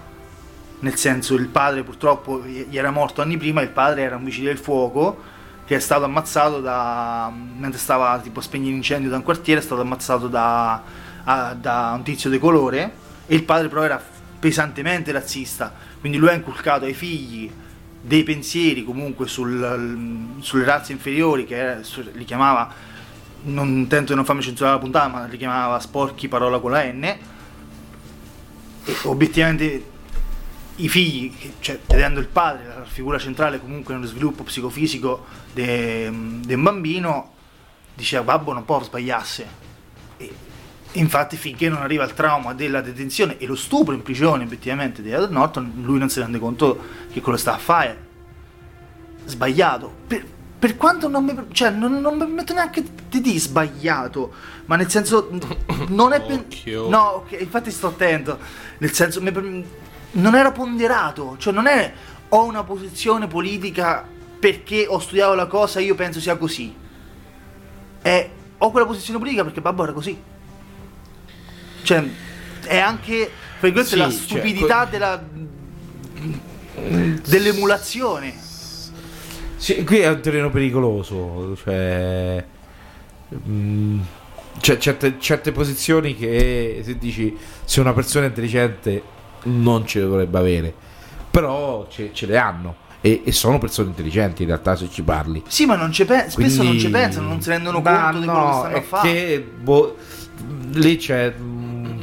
nel 0.80 0.94
senso 0.94 1.34
il 1.34 1.48
padre 1.48 1.82
purtroppo 1.82 2.40
gli 2.44 2.76
era 2.78 2.90
morto 2.92 3.20
anni 3.20 3.36
prima 3.36 3.62
il 3.62 3.70
padre 3.70 4.02
era 4.02 4.14
un 4.14 4.22
vigile 4.24 4.48
del 4.50 4.58
fuoco 4.58 5.20
che 5.66 5.74
è 5.74 5.80
stato 5.80 6.04
ammazzato 6.04 6.60
da 6.60 7.32
mentre 7.32 7.80
stava 7.80 8.18
tipo 8.20 8.38
a 8.38 8.42
spegnere 8.42 8.72
l'incendio 8.74 9.10
da 9.10 9.16
un 9.16 9.22
quartiere 9.24 9.60
è 9.60 9.62
stato 9.62 9.80
ammazzato 9.80 10.28
da, 10.28 10.80
a- 11.24 11.54
da 11.54 11.92
un 11.96 12.02
tizio 12.04 12.30
di 12.30 12.38
colore 12.38 12.92
e 13.26 13.34
il 13.34 13.42
padre 13.42 13.68
però 13.68 13.82
era 13.82 14.00
pesantemente 14.38 15.10
razzista 15.10 15.74
quindi 15.98 16.16
lui 16.18 16.28
ha 16.28 16.32
inculcato 16.34 16.84
ai 16.84 16.94
figli 16.94 17.50
dei 18.00 18.22
pensieri 18.22 18.84
comunque 18.84 19.26
sul- 19.26 20.36
sulle 20.38 20.64
razze 20.64 20.92
inferiori 20.92 21.44
che 21.44 21.56
era- 21.56 21.80
li 22.12 22.24
chiamava 22.24 22.70
non 23.40 23.86
tento 23.88 24.10
di 24.10 24.14
non 24.14 24.24
farmi 24.24 24.42
censurare 24.42 24.74
la 24.76 24.80
puntata 24.80 25.08
ma 25.08 25.24
li 25.26 25.36
chiamava 25.36 25.78
sporchi 25.80 26.28
parola 26.28 26.60
con 26.60 26.70
la 26.70 26.84
N 26.84 27.16
obiettivamente 29.04 29.96
i 30.76 30.88
figli, 30.88 31.32
cioè 31.60 31.78
vedendo 31.86 32.20
il 32.20 32.28
padre, 32.28 32.66
la 32.66 32.84
figura 32.84 33.18
centrale 33.18 33.60
comunque 33.60 33.94
nello 33.94 34.06
sviluppo 34.06 34.44
psicofisico 34.44 35.26
di 35.52 36.06
un 36.06 36.62
bambino, 36.62 37.32
diceva 37.94 38.22
babbo 38.22 38.52
non 38.52 38.64
può 38.64 38.82
sbagliarsi. 38.82 39.44
E 40.16 40.32
infatti 40.92 41.36
finché 41.36 41.68
non 41.68 41.82
arriva 41.82 42.04
il 42.04 42.14
trauma 42.14 42.54
della 42.54 42.80
detenzione 42.80 43.38
e 43.38 43.46
lo 43.46 43.56
stupro 43.56 43.92
in 43.92 44.02
prigione 44.02 44.44
obiettivamente 44.44 45.02
di 45.02 45.10
Edward 45.10 45.32
Norton, 45.32 45.72
lui 45.82 45.98
non 45.98 46.08
si 46.08 46.20
rende 46.20 46.38
conto 46.38 46.80
che 47.12 47.20
quello 47.20 47.38
sta 47.38 47.54
a 47.54 47.58
fare. 47.58 48.06
Sbagliato. 49.24 49.92
Per, 50.06 50.24
per 50.58 50.76
quanto 50.76 51.08
non 51.08 51.24
mi, 51.24 51.34
cioè, 51.52 51.70
non, 51.70 52.00
non 52.00 52.16
mi 52.18 52.26
metto 52.26 52.52
neanche 52.52 52.82
di 53.08 53.20
dire 53.20 53.38
sbagliato, 53.38 54.32
ma 54.66 54.76
nel 54.76 54.90
senso 54.90 55.30
non 55.88 56.12
è. 56.12 56.20
Occhio. 56.28 56.88
No, 56.88 57.00
ok, 57.24 57.36
infatti 57.40 57.70
sto 57.70 57.88
attento. 57.88 58.38
Nel 58.78 58.92
senso, 58.92 59.20
mi- 59.22 59.64
non 60.12 60.34
era 60.34 60.50
ponderato, 60.52 61.36
cioè 61.38 61.52
non 61.52 61.66
è 61.66 61.92
ho 62.30 62.44
una 62.44 62.64
posizione 62.64 63.26
politica 63.28 64.06
perché 64.38 64.86
ho 64.88 64.98
studiato 64.98 65.34
la 65.34 65.46
cosa 65.46 65.78
e 65.80 65.84
io 65.84 65.94
penso 65.94 66.20
sia 66.20 66.36
così. 66.36 66.74
È 68.02 68.30
ho 68.58 68.70
quella 68.72 68.86
posizione 68.86 69.18
politica 69.20 69.44
perché 69.44 69.60
babbo 69.60 69.84
era 69.84 69.92
così. 69.92 70.20
Cioè, 71.82 72.04
è 72.64 72.78
anche 72.78 73.30
per 73.60 73.72
questo 73.72 73.94
Sì, 73.94 73.98
la 74.00 74.10
cioè, 74.10 74.18
stupidità 74.18 74.82
que- 74.82 74.90
della 74.90 75.22
dell'emulazione. 77.26 78.34
Sì, 79.58 79.82
qui 79.84 79.98
è 79.98 80.08
un 80.08 80.20
terreno 80.20 80.50
pericoloso, 80.50 81.56
cioè, 81.62 82.44
mm, 83.48 84.00
c'è 84.60 84.78
certe, 84.78 85.16
certe 85.18 85.50
posizioni 85.52 86.14
che 86.16 86.80
se 86.84 86.96
dici 86.96 87.36
se 87.64 87.80
una 87.80 87.92
persona 87.92 88.24
è 88.26 88.28
intelligente 88.28 89.02
non 89.44 89.84
ce 89.84 89.98
le 90.00 90.06
dovrebbe 90.06 90.38
avere, 90.38 90.72
però 91.30 91.86
ce, 91.90 92.10
ce 92.12 92.26
le 92.26 92.36
hanno 92.38 92.74
e, 93.00 93.22
e 93.24 93.32
sono 93.32 93.58
persone 93.58 93.88
intelligenti 93.88 94.42
in 94.42 94.48
realtà 94.48 94.76
se 94.76 94.88
ci 94.90 95.02
parli. 95.02 95.42
Sì, 95.48 95.66
ma 95.66 95.74
non 95.74 95.90
pe- 96.06 96.26
spesso 96.28 96.62
non 96.62 96.72
ci 96.74 96.82
Quindi- 96.82 96.90
pensano, 96.90 97.28
non 97.28 97.40
si 97.42 97.48
rendono 97.50 97.82
conto 97.82 98.18
di 98.18 98.24
quello 98.26 98.32
che 98.32 98.46
no, 98.46 98.58
stanno 98.58 98.76
a 98.76 98.80
fare. 98.82 99.08
che, 99.12 99.50
boh, 99.60 99.96
lì 100.74 100.96
c'è 100.96 101.34
mm, 101.36 102.00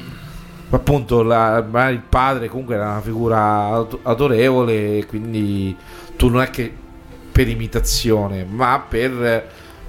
appunto 0.71 1.21
la- 1.23 1.65
il 1.89 2.01
padre 2.07 2.49
comunque 2.49 2.75
era 2.75 2.89
una 2.91 3.01
figura 3.01 3.39
auto- 3.63 3.99
autorevole 4.03 5.05
quindi 5.05 5.73
tu 6.17 6.27
non 6.29 6.41
è 6.41 6.49
che 6.49 6.83
per 7.35 7.49
imitazione 7.49 8.45
ma 8.49 8.79
per 8.87 9.45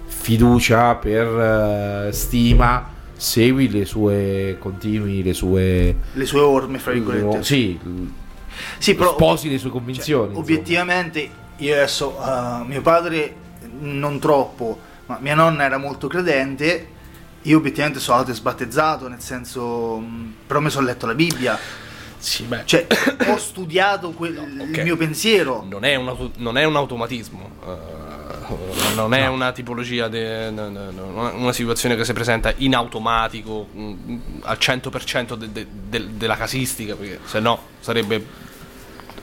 fiducia 0.07 0.97
per 0.97 2.09
eh, 2.09 2.13
stima 2.13 2.91
segui 3.15 3.71
le 3.71 3.85
sue 3.85 4.57
continui 4.59 5.23
le 5.23 5.33
sue 5.33 5.97
Le 6.13 6.27
sue 6.27 6.41
orme, 6.41 6.79
fra 6.81 6.91
virgolette. 6.91 7.45
sì 7.45 7.79
Sì, 8.79 8.95
però 8.97 9.13
sposi 9.13 9.49
le 9.49 9.59
sue 9.59 9.71
Cioè, 9.71 9.79
convinzioni 9.79 10.25
insomma. 10.27 10.39
obiettivamente 10.41 11.31
io 11.59 11.73
adesso, 11.75 12.17
uh, 12.19 12.65
mio 12.67 12.83
padre 12.83 13.35
non 13.79 14.19
troppo, 14.19 14.79
ma 15.07 15.19
mia 15.21 15.35
nonna 15.35 15.63
era 15.65 15.79
molto 15.79 16.09
credente, 16.09 16.89
io 17.43 17.57
obiettivamente 17.59 18.01
sono 18.01 18.19
stato 18.19 18.35
sbattezzato, 18.35 19.09
nel 19.09 19.21
senso, 19.21 19.99
mh, 19.99 20.35
però 20.47 20.61
mi 20.61 20.69
sono 20.69 20.85
letto 20.87 21.07
la 21.07 21.15
Bibbia, 21.15 21.59
Sì, 22.19 22.43
beh. 22.45 22.63
cioè 22.65 22.87
ho 23.29 23.37
studiato 23.39 24.11
quel- 24.13 24.37
ok. 24.39 24.77
il 24.77 24.83
mio 24.83 24.97
pensiero. 24.97 25.65
non 25.69 25.85
è 25.85 25.95
un, 25.95 26.09
auto- 26.09 26.31
non 26.37 26.57
è 26.59 26.65
un 26.65 26.77
automatismo, 26.77 27.51
eh, 27.67 28.95
non 28.95 29.13
è 29.15 29.27
una 29.27 29.53
tipologia, 29.53 30.09
de- 30.09 30.51
no, 30.51 30.69
no, 30.71 30.91
no, 30.91 31.33
una 31.35 31.53
situazione 31.53 31.97
che 31.97 32.05
si 32.05 32.13
presenta 32.13 32.53
in 32.59 32.75
automatico 32.75 33.69
mm, 33.77 34.19
al 34.43 34.57
100% 34.61 35.35
de- 35.35 35.53
de- 35.53 35.67
de- 35.89 36.09
della 36.17 36.37
casistica, 36.37 36.95
perché 36.95 37.21
se 37.25 37.41
no 37.41 37.61
sarebbe. 37.81 38.45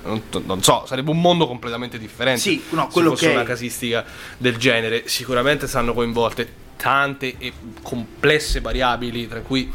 Non, 0.06 0.62
so, 0.62 0.84
sarebbe 0.86 1.12
un 1.12 1.22
mondo 1.22 1.48
completamente 1.48 1.98
differente. 1.98 2.42
Sì, 2.42 2.62
no, 2.72 2.84
se 2.88 2.90
quello 2.92 3.12
fosse 3.12 3.28
ok. 3.28 3.34
una 3.36 3.44
casistica 3.44 4.04
del 4.38 4.58
genere. 4.58 5.08
Sicuramente 5.08 5.66
saranno 5.66 5.94
coinvolte 5.94 6.62
tante 6.76 7.36
e 7.38 7.54
complesse 7.82 8.60
variabili, 8.60 9.30
tra 9.30 9.40
cui 9.40 9.72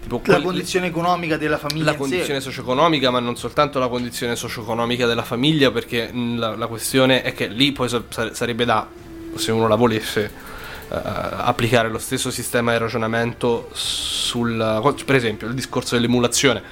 tipo 0.00 0.16
La 0.16 0.22
quelle- 0.22 0.42
condizione 0.44 0.86
economica 0.86 1.36
della 1.36 1.58
famiglia 1.58 1.92
la 1.92 1.96
condizione 1.96 2.40
socio-economica, 2.40 3.10
ma 3.10 3.20
non 3.20 3.36
soltanto 3.36 3.78
la 3.78 3.88
condizione 3.88 4.36
socio-economica 4.36 5.06
della 5.06 5.22
famiglia, 5.22 5.70
perché 5.70 6.10
mh, 6.12 6.38
la, 6.38 6.56
la 6.56 6.66
questione 6.66 7.22
è 7.22 7.32
che 7.34 7.46
lì 7.48 7.72
poi 7.72 7.88
sa- 7.88 8.02
sare- 8.08 8.34
sarebbe 8.34 8.64
da, 8.64 8.86
se 9.34 9.52
uno 9.52 9.68
la 9.68 9.76
volesse, 9.76 10.48
eh, 10.92 10.98
applicare 11.02 11.88
lo 11.88 11.98
stesso 11.98 12.30
sistema 12.32 12.72
di 12.72 12.78
ragionamento 12.78 13.68
sul, 13.72 14.94
per 15.04 15.14
esempio, 15.14 15.46
il 15.46 15.54
discorso 15.54 15.94
dell'emulazione, 15.94 16.62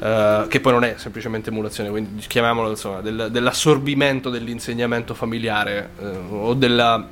eh, 0.00 0.44
che 0.48 0.60
poi 0.60 0.72
non 0.72 0.84
è 0.84 0.96
semplicemente 0.98 1.48
emulazione, 1.50 1.88
quindi 1.88 2.22
chiamiamolo 2.26 2.68
insomma, 2.70 3.00
del- 3.00 3.28
dell'assorbimento 3.30 4.28
dell'insegnamento 4.28 5.14
familiare 5.14 5.90
eh, 6.00 6.06
o 6.30 6.52
della, 6.54 7.06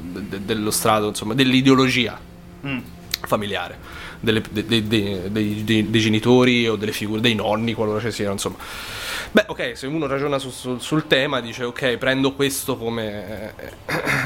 de- 0.00 0.44
dello 0.44 0.70
strato, 0.72 1.06
insomma, 1.08 1.34
dell'ideologia 1.34 2.18
Mm. 2.66 2.78
familiare 3.26 3.91
delle- 4.22 4.40
de- 4.50 4.64
de- 4.66 4.86
de- 4.86 5.30
dei, 5.32 5.64
dei- 5.64 5.90
dei 5.90 6.00
genitori 6.00 6.68
o 6.68 6.76
delle 6.76 6.92
figure 6.92 7.20
dei 7.20 7.34
nonni 7.34 7.74
qualora 7.74 8.00
ci 8.00 8.10
siano 8.12 8.32
insomma 8.32 8.56
beh 9.32 9.44
ok 9.48 9.72
se 9.76 9.86
uno 9.86 10.06
ragiona 10.06 10.38
su- 10.38 10.50
su- 10.50 10.78
sul 10.78 11.06
tema 11.06 11.40
dice 11.40 11.64
ok 11.64 11.96
prendo 11.96 12.32
questo 12.34 12.76
come 12.76 13.54
eh, 13.56 13.72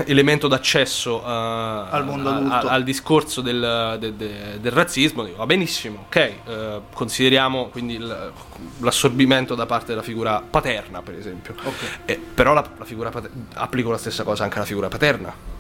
elemento 0.06 0.48
d'accesso 0.48 1.20
eh, 1.22 1.26
Al 1.26 2.04
mondo 2.04 2.28
a- 2.28 2.34
adulto. 2.36 2.68
a- 2.68 2.72
al 2.72 2.82
discorso 2.84 3.40
del, 3.40 3.96
de- 4.00 4.16
de- 4.16 4.60
del 4.60 4.72
razzismo 4.72 5.24
dico, 5.24 5.36
va 5.38 5.46
benissimo 5.46 6.04
ok 6.06 6.16
eh, 6.16 6.80
consideriamo 6.92 7.68
quindi 7.68 7.98
l'assorbimento 8.80 9.54
da 9.54 9.66
parte 9.66 9.86
della 9.88 10.02
figura 10.02 10.42
paterna 10.48 11.00
per 11.02 11.14
esempio 11.14 11.54
Ok. 11.62 11.98
Eh, 12.04 12.20
però 12.34 12.52
la, 12.52 12.68
la 12.78 12.84
figura 12.84 13.10
pater- 13.10 13.30
applico 13.54 13.90
la 13.90 13.98
stessa 13.98 14.24
cosa 14.24 14.44
anche 14.44 14.56
alla 14.56 14.66
figura 14.66 14.88
paterna 14.88 15.54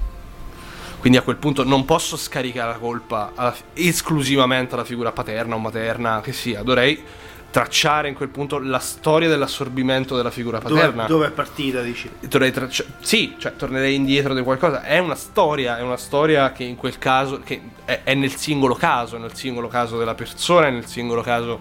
quindi 1.06 1.22
a 1.22 1.24
quel 1.24 1.36
punto 1.36 1.62
non 1.62 1.84
posso 1.84 2.16
scaricare 2.16 2.72
la 2.72 2.78
colpa 2.78 3.30
alla- 3.36 3.54
esclusivamente 3.74 4.74
alla 4.74 4.82
figura 4.82 5.12
paterna 5.12 5.54
o 5.54 5.58
materna 5.58 6.20
che 6.20 6.32
sia, 6.32 6.64
dovrei 6.64 7.00
tracciare 7.48 8.08
in 8.08 8.14
quel 8.16 8.28
punto 8.28 8.58
la 8.58 8.80
storia 8.80 9.28
dell'assorbimento 9.28 10.16
della 10.16 10.32
figura 10.32 10.58
Dove, 10.58 10.74
paterna. 10.80 11.06
dove 11.06 11.28
è 11.28 11.30
partita, 11.30 11.80
dici? 11.80 12.10
Traccia- 12.28 12.82
sì, 12.98 13.36
cioè 13.38 13.54
tornerei 13.54 13.94
indietro 13.94 14.34
di 14.34 14.42
qualcosa. 14.42 14.82
È 14.82 14.98
una 14.98 15.14
storia, 15.14 15.78
è 15.78 15.82
una 15.82 15.96
storia 15.96 16.50
che 16.50 16.64
in 16.64 16.74
quel 16.74 16.98
caso, 16.98 17.38
che 17.38 17.60
è, 17.84 18.00
è 18.02 18.14
nel 18.14 18.34
singolo 18.34 18.74
caso, 18.74 19.16
nel 19.16 19.32
singolo 19.36 19.68
caso 19.68 19.96
della 19.98 20.14
persona, 20.16 20.70
nel 20.70 20.86
singolo 20.86 21.22
caso 21.22 21.60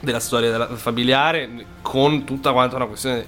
della 0.00 0.18
storia 0.18 0.50
della- 0.50 0.74
familiare, 0.74 1.66
con 1.82 2.24
tutta 2.24 2.50
quanta 2.50 2.74
una 2.74 2.86
questione 2.86 3.26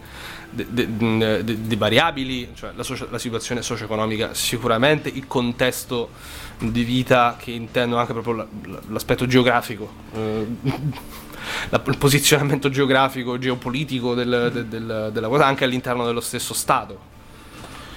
di 0.54 1.76
variabili, 1.76 2.50
cioè 2.54 2.70
la, 2.76 2.82
socio- 2.82 3.08
la 3.10 3.18
situazione 3.18 3.62
socio-economica 3.62 4.34
sicuramente, 4.34 5.08
il 5.08 5.26
contesto 5.26 6.10
di 6.58 6.84
vita 6.84 7.36
che 7.38 7.50
intendo 7.50 7.96
anche 7.98 8.12
proprio 8.12 8.34
la- 8.34 8.46
la- 8.66 8.80
l'aspetto 8.88 9.26
geografico. 9.26 9.90
eh, 10.14 10.46
il 11.70 11.96
posizionamento 11.98 12.70
geografico, 12.70 13.36
geopolitico 13.38 14.14
del- 14.14 14.50
de- 14.52 14.68
del- 14.68 15.10
della 15.12 15.28
cosa 15.28 15.46
anche 15.46 15.64
all'interno 15.64 16.04
dello 16.06 16.20
stesso 16.20 16.54
Stato. 16.54 17.12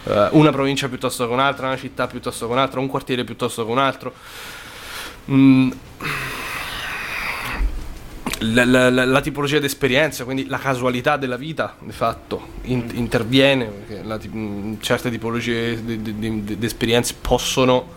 Eh, 0.06 0.30
una 0.32 0.52
provincia 0.52 0.88
piuttosto 0.90 1.28
che 1.28 1.34
un'altra, 1.34 1.68
una 1.68 1.78
città 1.78 2.08
piuttosto 2.08 2.48
che 2.48 2.52
un'altra, 2.52 2.80
un 2.80 2.88
quartiere 2.88 3.24
piuttosto 3.24 3.66
che 3.66 3.72
un 3.72 3.78
altro. 3.78 4.14
Mm. 5.32 5.72
La, 8.40 8.66
la- 8.66 8.90
la- 8.92 9.06
tipologia 9.22 9.58
di 9.58 9.66
esperienza, 9.66 10.24
quindi 10.24 10.46
la 10.46 10.60
casualità 10.60 11.18
della 11.18 11.38
vita, 11.38 11.76
di 11.80 11.92
fatto, 11.92 12.48
in- 12.64 12.88
interviene, 12.94 13.66
perché 13.66 14.04
la 14.04 14.18
mh, 14.22 14.78
certe 14.80 15.10
tipologie 15.10 15.84
di, 15.84 16.02
di- 16.02 16.20
di- 16.20 16.44
di- 16.44 16.58
di 16.58 16.66
esperienze 16.66 17.16
possono 17.20 17.97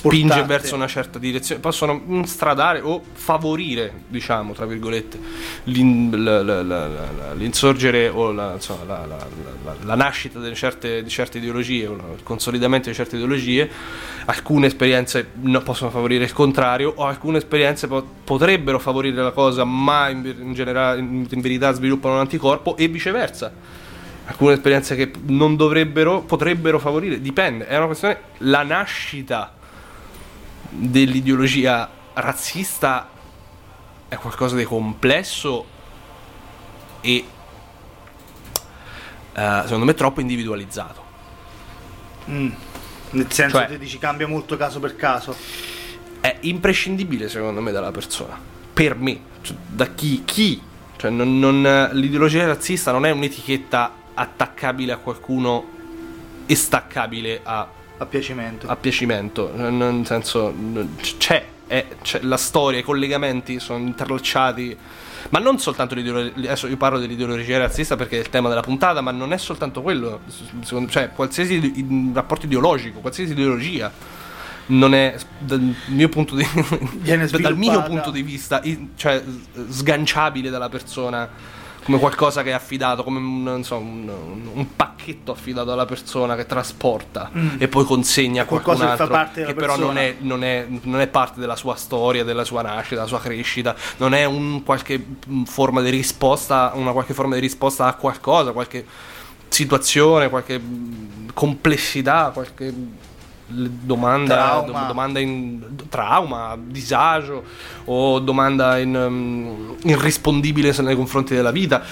Portate. 0.00 0.42
verso 0.46 0.74
una 0.74 0.86
certa 0.86 1.18
direzione, 1.18 1.60
possono 1.60 2.00
stradare 2.24 2.80
o 2.80 3.02
favorire, 3.12 3.92
diciamo, 4.08 4.54
tra 4.54 4.64
virgolette, 4.64 5.18
l'insorgere 7.34 8.08
o 8.08 8.32
la, 8.32 8.54
insomma, 8.54 8.84
la- 8.84 9.06
la- 9.06 9.76
la- 9.84 9.94
nascita 9.94 10.40
di 10.40 10.54
certe, 10.54 11.02
di 11.02 11.10
certe 11.10 11.38
ideologie 11.38 11.84
il 11.84 12.22
consolidamento 12.22 12.88
di 12.88 12.94
certe 12.94 13.16
ideologie. 13.16 13.68
Alcune 14.26 14.66
esperienze 14.68 15.30
no- 15.42 15.60
possono 15.62 15.90
favorire 15.90 16.24
il 16.24 16.32
contrario, 16.32 16.92
o 16.96 17.04
alcune 17.04 17.38
esperienze 17.38 17.86
po- 17.88 18.06
potrebbero 18.24 18.78
favorire 18.78 19.20
la 19.22 19.32
cosa, 19.32 19.64
ma 19.64 20.08
in, 20.08 20.24
in 20.40 20.54
generale, 20.54 21.00
in 21.00 21.40
verità 21.40 21.72
sviluppano 21.72 22.14
un 22.14 22.20
anticorpo, 22.20 22.76
e 22.76 22.88
viceversa 22.88 23.52
alcune 24.24 24.54
esperienze 24.54 24.94
che 24.94 25.10
non 25.26 25.56
dovrebbero, 25.56 26.20
potrebbero 26.22 26.78
favorire, 26.78 27.20
dipende, 27.20 27.66
è 27.66 27.76
una 27.76 27.86
questione, 27.86 28.18
la 28.38 28.62
nascita 28.62 29.54
dell'ideologia 30.74 31.88
razzista 32.14 33.08
è 34.08 34.16
qualcosa 34.16 34.56
di 34.56 34.64
complesso 34.64 35.64
e 37.00 37.24
eh, 39.34 39.60
secondo 39.64 39.84
me 39.84 39.94
troppo 39.94 40.20
individualizzato. 40.20 41.04
Mm. 42.30 42.50
Nel 43.10 43.30
senso 43.30 43.56
Cioè- 43.58 43.68
che 43.68 43.78
dici 43.78 43.98
cambia 43.98 44.26
molto 44.26 44.56
caso 44.56 44.80
per 44.80 44.96
caso. 44.96 45.34
È 46.20 46.36
imprescindibile 46.40 47.28
secondo 47.28 47.60
me 47.60 47.72
dalla 47.72 47.90
persona, 47.90 48.38
per 48.72 48.94
me, 48.96 49.20
cioè, 49.42 49.56
da 49.66 49.88
chi, 49.92 50.22
chi, 50.24 50.60
cioè 50.96 51.10
non- 51.10 51.38
non- 51.38 51.90
l'ideologia 51.92 52.46
razzista 52.46 52.92
non 52.92 53.04
è 53.04 53.10
un'etichetta 53.10 53.92
attaccabile 54.14 54.92
a 54.92 54.98
qualcuno 54.98 55.66
e 56.46 56.54
staccabile 56.54 57.40
a 57.42 57.66
A 58.02 58.06
piacimento. 58.06 58.66
a 58.68 58.76
piacimento, 58.76 59.50
nel 59.54 60.04
senso 60.06 60.52
c'è, 61.18 61.44
è- 61.66 61.86
c'è 62.02 62.20
la 62.22 62.36
storia, 62.36 62.78
i 62.80 62.82
collegamenti 62.82 63.58
sono 63.60 63.78
interlacciati, 63.78 64.76
ma 65.30 65.38
non 65.38 65.58
soltanto 65.58 65.94
l'ideologia, 65.94 66.32
adesso 66.36 66.66
io 66.66 66.76
parlo 66.76 66.98
dell'ideologia 66.98 67.58
razzista 67.58 67.96
perché 67.96 68.16
è 68.16 68.20
il 68.20 68.28
tema 68.28 68.48
della 68.48 68.60
puntata, 68.60 69.00
ma 69.00 69.10
non 69.10 69.32
è 69.32 69.38
soltanto 69.38 69.80
quello, 69.82 70.20
secondo- 70.62 70.90
cioè 70.90 71.10
qualsiasi 71.14 72.10
rapporto 72.12 72.46
ideologico, 72.46 73.00
qualsiasi 73.00 73.32
ideologia 73.32 73.90
non 74.64 74.94
è 74.94 75.16
dal 75.38 75.74
mio 75.86 76.08
punto 76.08 76.36
di 76.36 76.46
dal 77.42 77.56
mio 77.56 77.82
punto 77.82 78.10
di 78.12 78.22
vista 78.22 78.62
cioè 78.94 79.20
sganciabile 79.68 80.50
dalla 80.50 80.68
persona 80.68 81.28
come 81.84 81.98
qualcosa 81.98 82.42
che 82.42 82.50
è 82.50 82.52
affidato 82.52 83.02
come 83.02 83.18
un, 83.18 83.42
non 83.42 83.64
so, 83.64 83.76
un, 83.76 84.10
un- 84.52 84.66
pacchetto 84.76 85.32
affidato 85.32 85.72
alla 85.72 85.84
persona 85.84 86.36
che 86.36 86.46
trasporta 86.46 87.30
e 87.58 87.66
poi 87.68 87.84
consegna 87.84 88.42
a 88.42 88.44
qualcun 88.44 88.70
Mm. 88.72 88.78
Che 88.78 88.84
altro 88.84 89.08
parte 89.08 89.40
della 89.40 89.52
che 89.52 89.58
però 89.58 89.76
non 89.76 89.98
è, 89.98 90.16
non, 90.20 90.44
è, 90.44 90.66
non 90.82 91.00
è 91.00 91.06
parte 91.08 91.40
della 91.40 91.56
sua 91.56 91.74
storia 91.74 92.24
della 92.24 92.44
sua 92.44 92.62
nascita 92.62 92.94
della 92.96 93.06
sua 93.06 93.20
crescita 93.20 93.74
non 93.98 94.14
è 94.14 94.24
un 94.24 94.62
qualche 94.62 95.04
mm, 95.28 95.42
forma 95.44 95.82
di 95.82 95.90
risposta 95.90 96.70
una 96.74 96.92
qualche 96.92 97.12
forma 97.12 97.34
di 97.34 97.40
risposta 97.40 97.86
a 97.86 97.94
qualcosa 97.94 98.52
qualche 98.52 98.86
situazione 99.48 100.28
qualche 100.30 100.58
mm, 100.58 101.28
complessità 101.34 102.30
qualche 102.32 102.72
domanda, 103.52 104.34
Trauma. 104.34 104.80
do- 104.80 104.86
domanda 104.86 105.18
in 105.20 105.60
trauma, 105.88 106.58
disagio 106.60 107.44
o 107.84 108.18
domanda 108.18 108.78
in, 108.78 108.94
um, 108.94 109.76
irrispondibile 109.84 110.74
nei 110.80 110.96
confronti 110.96 111.34
della 111.34 111.50
vita. 111.50 111.82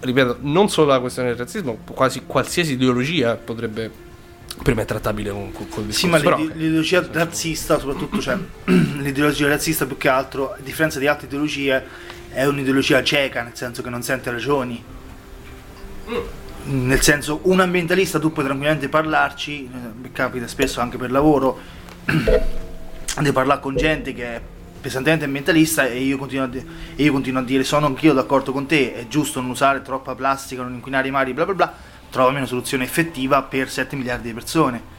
Ripeto, 0.00 0.38
non 0.42 0.68
solo 0.68 0.88
la 0.88 1.00
questione 1.00 1.28
del 1.28 1.38
razzismo, 1.38 1.78
quasi 1.92 2.22
qualsiasi 2.24 2.74
ideologia 2.74 3.34
potrebbe 3.34 4.06
me 4.64 4.82
è 4.82 4.84
trattabile 4.84 5.30
con, 5.30 5.52
con, 5.52 5.68
col 5.68 5.84
discorso. 5.84 6.06
Sì, 6.06 6.08
ma 6.08 6.18
Però, 6.18 6.36
l'ideologia 6.36 7.06
razzista, 7.10 7.78
soprattutto, 7.78 8.20
cioè, 8.20 8.36
l'ideologia 8.64 9.48
razzista 9.48 9.86
più 9.86 9.96
che 9.96 10.08
altro, 10.08 10.52
a 10.52 10.58
differenza 10.60 10.98
di 10.98 11.06
altre 11.06 11.26
ideologie, 11.26 11.84
è 12.30 12.44
un'ideologia 12.44 13.02
cieca, 13.02 13.42
nel 13.42 13.54
senso 13.54 13.82
che 13.82 13.90
non 13.90 14.02
sente 14.02 14.30
ragioni. 14.30 14.82
Nel 16.64 17.00
senso, 17.00 17.40
un 17.44 17.60
ambientalista 17.60 18.18
tu 18.18 18.32
puoi 18.32 18.44
tranquillamente 18.44 18.88
parlarci, 18.88 19.70
eh, 20.04 20.12
capita 20.12 20.46
spesso 20.46 20.80
anche 20.80 20.98
per 20.98 21.10
lavoro, 21.10 21.58
di 22.04 23.32
parlare 23.32 23.60
con 23.60 23.74
gente 23.74 24.12
che 24.12 24.24
è 24.24 24.40
pesantemente 24.80 25.24
ambientalista 25.24 25.86
e 25.86 26.00
io 26.00 26.18
continuo 26.18 26.44
a, 26.44 26.48
di- 26.48 26.64
io 26.96 27.12
continuo 27.12 27.40
a 27.40 27.44
dire 27.44 27.64
sono 27.64 27.86
anch'io 27.86 28.12
d'accordo 28.12 28.52
con 28.52 28.66
te, 28.66 28.94
è 28.94 29.08
giusto 29.08 29.40
non 29.40 29.50
usare 29.50 29.82
troppa 29.82 30.14
plastica, 30.14 30.62
non 30.62 30.74
inquinare 30.74 31.08
i 31.08 31.10
mari, 31.10 31.32
bla 31.32 31.44
bla 31.44 31.54
bla, 31.54 31.72
trovami 32.10 32.36
una 32.36 32.46
soluzione 32.46 32.84
effettiva 32.84 33.42
per 33.42 33.70
7 33.70 33.96
miliardi 33.96 34.28
di 34.28 34.34
persone. 34.34 34.96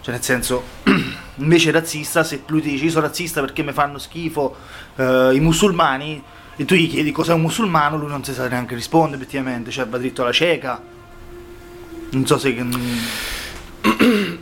Cioè, 0.00 0.12
nel 0.12 0.22
senso, 0.22 0.62
invece 1.36 1.70
razzista, 1.70 2.24
se 2.24 2.42
lui 2.46 2.60
ti 2.60 2.70
dice 2.70 2.84
io 2.84 2.90
sono 2.90 3.06
razzista 3.06 3.40
perché 3.40 3.62
mi 3.62 3.72
fanno 3.72 3.98
schifo 3.98 4.54
eh, 4.96 5.30
i 5.32 5.40
musulmani, 5.40 6.22
e 6.56 6.64
tu 6.64 6.74
gli 6.74 6.88
chiedi 6.88 7.10
cos'è 7.12 7.32
un 7.32 7.40
musulmano, 7.42 7.96
lui 7.96 8.08
non 8.08 8.22
si 8.24 8.32
sa 8.32 8.46
neanche 8.48 8.74
rispondere, 8.74 9.20
effettivamente, 9.22 9.70
cioè 9.70 9.86
va 9.86 9.98
dritto 9.98 10.22
alla 10.22 10.32
cieca. 10.32 10.80
Non 12.10 12.26
so 12.26 12.38
se. 12.38 12.52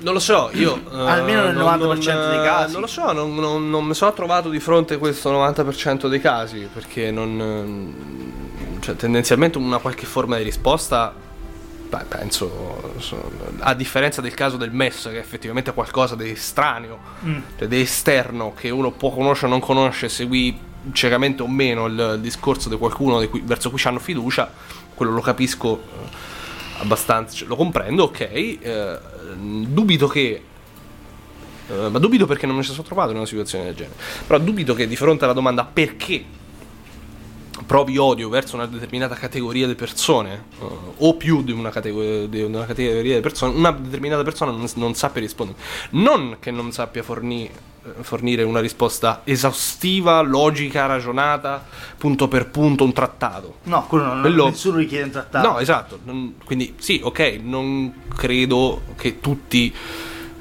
Non 0.02 0.14
lo 0.14 0.18
so, 0.20 0.50
io... 0.52 0.76
eh, 0.92 0.96
Almeno 1.08 1.42
nel 1.44 1.54
non- 1.56 1.78
90% 1.78 1.98
dei 2.04 2.14
non- 2.36 2.44
casi. 2.44 2.72
Non 2.72 2.80
lo 2.82 2.86
so, 2.86 3.12
non, 3.12 3.34
non- 3.34 3.70
non 3.70 3.84
mi 3.84 3.94
sono 3.94 4.12
trovato 4.12 4.48
di 4.50 4.58
fronte 4.60 4.94
a 4.94 4.98
questo 4.98 5.30
90% 5.32 6.08
dei 6.08 6.20
casi, 6.20 6.68
perché 6.72 7.10
non... 7.10 7.94
eh, 8.76 8.80
Cioè, 8.80 8.96
tendenzialmente 8.96 9.58
una 9.58 9.78
qualche 9.78 10.06
forma 10.06 10.36
di 10.36 10.42
risposta... 10.44 11.14
Beh, 11.88 12.04
penso... 12.08 12.94
so- 12.98 13.30
a 13.60 13.74
differenza 13.74 14.20
del 14.20 14.34
caso 14.34 14.56
del 14.56 14.72
MES, 14.72 15.04
che 15.04 15.16
è 15.16 15.18
effettivamente 15.18 15.72
qualcosa 15.72 16.14
di 16.16 16.30
estraneo, 16.30 16.98
Mm. 17.24 17.38
cioè 17.58 17.68
di 17.68 17.80
esterno, 17.80 18.54
che 18.56 18.70
uno 18.70 18.90
può 18.90 19.10
conoscere 19.10 19.46
o 19.46 19.50
non 19.50 19.60
conosce, 19.60 20.08
segui 20.08 20.56
ciecamente 20.92 21.42
o 21.42 21.48
meno 21.48 21.86
il, 21.86 22.12
il 22.16 22.20
discorso 22.20 22.68
di 22.68 22.76
qualcuno 22.76 23.26
cui- 23.28 23.42
verso 23.44 23.70
cui 23.70 23.80
hanno 23.84 23.98
fiducia, 24.00 24.52
quello 24.94 25.12
lo 25.12 25.20
capisco 25.20 25.80
eh, 25.80 26.80
abbastanza, 26.80 27.36
cioè, 27.36 27.48
lo 27.48 27.56
comprendo, 27.56 28.04
ok. 28.04 28.20
eh, 28.20 28.98
dubito 29.36 30.08
che. 30.08 30.42
eh, 31.68 31.88
ma 31.88 31.98
dubito 31.98 32.26
perché 32.26 32.46
non 32.46 32.56
mi 32.56 32.62
ci 32.62 32.70
sono 32.70 32.82
trovato 32.82 33.10
in 33.10 33.16
una 33.16 33.26
situazione 33.26 33.64
del 33.64 33.74
genere. 33.74 33.96
Però 34.26 34.38
dubito 34.38 34.74
che 34.74 34.86
di 34.88 34.96
fronte 34.96 35.24
alla 35.24 35.32
domanda 35.32 35.64
perché 35.64 36.40
provi 37.66 37.96
odio 37.96 38.28
verso 38.28 38.56
una 38.56 38.66
determinata 38.66 39.14
categoria 39.14 39.66
di 39.66 39.74
persone, 39.74 40.44
eh, 40.60 40.64
o 40.98 41.14
più 41.16 41.42
di 41.42 41.52
una, 41.52 41.70
di 41.70 42.42
una 42.42 42.64
categoria 42.66 43.14
di 43.14 43.20
persone, 43.20 43.54
una 43.56 43.70
determinata 43.70 44.22
persona 44.22 44.50
non, 44.50 44.66
non 44.74 44.94
sappia 44.94 45.20
rispondere. 45.20 45.58
Non 45.90 46.36
che 46.40 46.50
non 46.50 46.72
sappia 46.72 47.02
forni- 47.02 47.46
eh, 47.46 47.70
fornire 48.02 48.42
una 48.42 48.60
risposta 48.60 49.22
esaustiva, 49.24 50.20
logica, 50.20 50.86
ragionata, 50.86 51.64
punto 51.98 52.28
per 52.28 52.48
punto, 52.48 52.84
un 52.84 52.92
trattato. 52.92 53.56
No, 53.64 53.86
quello 53.86 54.04
non 54.06 54.20
Quello- 54.20 54.46
nessuno 54.46 54.76
richiede 54.78 55.04
un 55.04 55.10
trattato. 55.10 55.48
No, 55.48 55.58
esatto. 55.58 55.98
non- 56.04 56.34
quindi 56.44 56.74
sì, 56.78 57.00
ok, 57.02 57.38
non 57.42 58.02
credo 58.14 58.82
che 58.96 59.20
tutti 59.20 59.74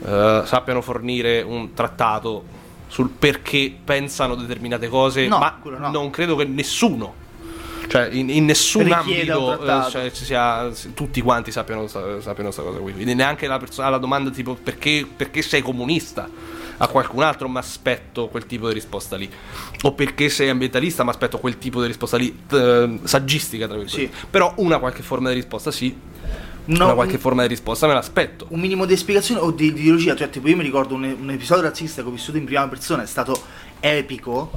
eh, 0.03 0.41
sappiano 0.45 0.81
fornire 0.81 1.41
un 1.41 1.73
trattato 1.73 2.43
sul 2.87 3.09
perché 3.09 3.73
pensano 3.83 4.35
determinate 4.35 4.87
cose, 4.89 5.27
No, 5.27 5.37
ma 5.37 5.59
no. 5.63 5.89
non 5.91 6.09
credo 6.09 6.35
che 6.35 6.43
nessuno. 6.45 7.19
Cioè, 7.87 8.07
in, 8.11 8.29
in 8.29 8.45
nessun 8.45 8.83
Richieda 8.83 9.37
un 9.37 9.51
ambito 9.51 9.85
eh, 9.87 9.89
cioè, 9.91 10.11
ci 10.11 10.23
sia, 10.23 10.69
tutti 10.93 11.19
quanti 11.21 11.51
sappiano 11.51 11.81
questa 11.81 12.61
cosa 12.61 12.77
qui. 12.79 12.93
Quindi 12.93 13.15
neanche 13.15 13.47
la, 13.47 13.57
persona, 13.57 13.89
la 13.89 13.97
domanda 13.97 14.29
tipo 14.29 14.53
perché, 14.61 15.05
perché 15.13 15.41
sei 15.41 15.61
comunista 15.61 16.29
a 16.83 16.87
qualcun 16.87 17.21
altro 17.23 17.47
mi 17.47 17.57
aspetto 17.57 18.27
quel 18.27 18.45
tipo 18.45 18.67
di 18.67 18.73
risposta 18.73 19.15
lì. 19.15 19.29
O 19.83 19.93
perché 19.93 20.29
sei 20.29 20.49
ambientalista 20.49 21.03
mi 21.03 21.09
aspetto 21.09 21.37
quel 21.39 21.57
tipo 21.57 21.79
di 21.81 21.87
risposta 21.87 22.17
lì, 22.17 22.35
eh, 22.51 22.99
saggistica 23.03 23.67
tra 23.67 23.77
virgolette. 23.77 24.11
Sì. 24.15 24.27
Però 24.29 24.53
una 24.57 24.79
qualche 24.79 25.03
forma 25.03 25.29
di 25.29 25.35
risposta 25.35 25.69
sì, 25.71 25.95
No, 26.65 26.85
una 26.85 26.93
qualche 26.93 27.15
un- 27.15 27.19
forma 27.21 27.41
di 27.41 27.47
risposta 27.47 27.87
me 27.87 27.93
l'aspetto. 27.93 28.45
un 28.49 28.59
minimo 28.59 28.85
di 28.85 28.95
spiegazione 28.95 29.41
o 29.41 29.51
di, 29.51 29.67
ideologia. 29.67 30.15
Cioè, 30.15 30.29
tipo, 30.29 30.47
io 30.47 30.55
mi 30.55 30.63
ricordo 30.63 30.93
un, 30.95 31.03
un 31.03 31.29
episodio 31.31 31.63
razzista 31.63 32.01
che 32.01 32.07
ho 32.07 32.11
vissuto 32.11 32.37
in 32.37 32.45
prima 32.45 32.67
persona, 32.67 33.03
è 33.03 33.07
stato 33.07 33.39
epico. 33.79 34.51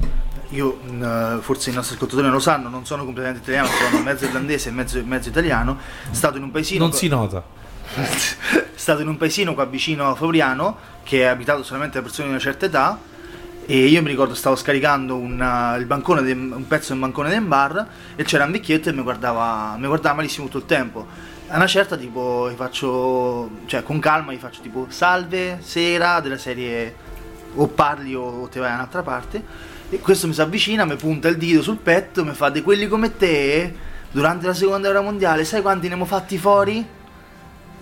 Io, 0.49 0.77
mh, 0.87 1.41
forse 1.41 1.71
i 1.71 1.73
nostri 1.73 1.95
ascoltatori 1.95 2.27
non 2.27 2.35
lo 2.35 2.39
sanno, 2.41 2.69
non 2.69 2.85
sono 2.85 3.03
completamente 3.03 3.41
italiano, 3.43 3.67
sono 3.89 4.03
mezzo 4.03 4.25
irlandese 4.25 4.69
e 4.69 4.71
mezzo, 4.71 5.01
mezzo 5.03 5.29
italiano. 5.29 5.77
È 6.09 6.13
stato 6.13 6.37
in 6.37 6.43
un 6.43 6.51
paesino. 6.51 6.83
Non 6.83 6.93
si 6.93 7.07
nota. 7.07 7.43
È 7.95 8.65
stato 8.75 9.01
in 9.01 9.07
un 9.07 9.17
paesino 9.17 9.53
qua 9.53 9.65
vicino 9.65 10.09
a 10.09 10.15
Fabriano 10.15 10.77
che 11.03 11.21
è 11.21 11.25
abitato 11.25 11.63
solamente 11.63 11.97
da 11.97 12.03
persone 12.03 12.27
di 12.27 12.33
una 12.33 12.41
certa 12.41 12.65
età 12.65 12.99
e 13.65 13.85
io 13.85 14.01
mi 14.01 14.09
ricordo 14.09 14.35
stavo 14.35 14.55
scaricando 14.55 15.15
una- 15.15 15.81
bancone 15.85 16.21
de- 16.21 16.33
un 16.33 16.67
pezzo 16.67 16.91
del 16.91 17.01
bancone 17.01 17.29
del 17.29 17.41
bar 17.41 17.87
e 18.15 18.23
c'era 18.23 18.45
un 18.45 18.51
vecchietto 18.51 18.89
e 18.89 18.93
mi 18.93 19.01
guardava, 19.01 19.75
mi 19.77 19.87
guardava 19.87 20.15
malissimo 20.15 20.45
tutto 20.45 20.57
il 20.57 20.65
tempo 20.65 21.07
a 21.47 21.55
una 21.55 21.67
certa 21.67 21.95
tipo 21.95 22.49
gli 22.49 22.55
faccio 22.55 23.49
cioè 23.65 23.83
con 23.83 23.99
calma 23.99 24.33
gli 24.33 24.37
faccio 24.37 24.61
tipo 24.61 24.87
salve 24.89 25.59
sera 25.61 26.19
della 26.19 26.37
serie 26.37 26.95
o 27.55 27.67
parli 27.67 28.13
o 28.15 28.47
te 28.51 28.59
vai 28.59 28.69
da 28.69 28.75
un'altra 28.75 29.03
parte 29.03 29.43
e 29.89 29.99
questo 29.99 30.27
mi 30.27 30.33
si 30.33 30.41
avvicina 30.41 30.85
mi 30.85 30.95
punta 30.95 31.27
il 31.27 31.37
dito 31.37 31.61
sul 31.61 31.77
petto 31.77 32.25
mi 32.25 32.33
fa 32.33 32.49
di 32.49 32.61
quelli 32.61 32.87
come 32.87 33.15
te 33.15 33.73
durante 34.11 34.47
la 34.47 34.53
seconda 34.53 34.89
guerra 34.89 35.03
mondiale 35.03 35.45
sai 35.45 35.61
quanti 35.61 35.87
ne 35.87 35.93
abbiamo 35.93 36.05
fatti 36.05 36.37
fuori? 36.37 36.94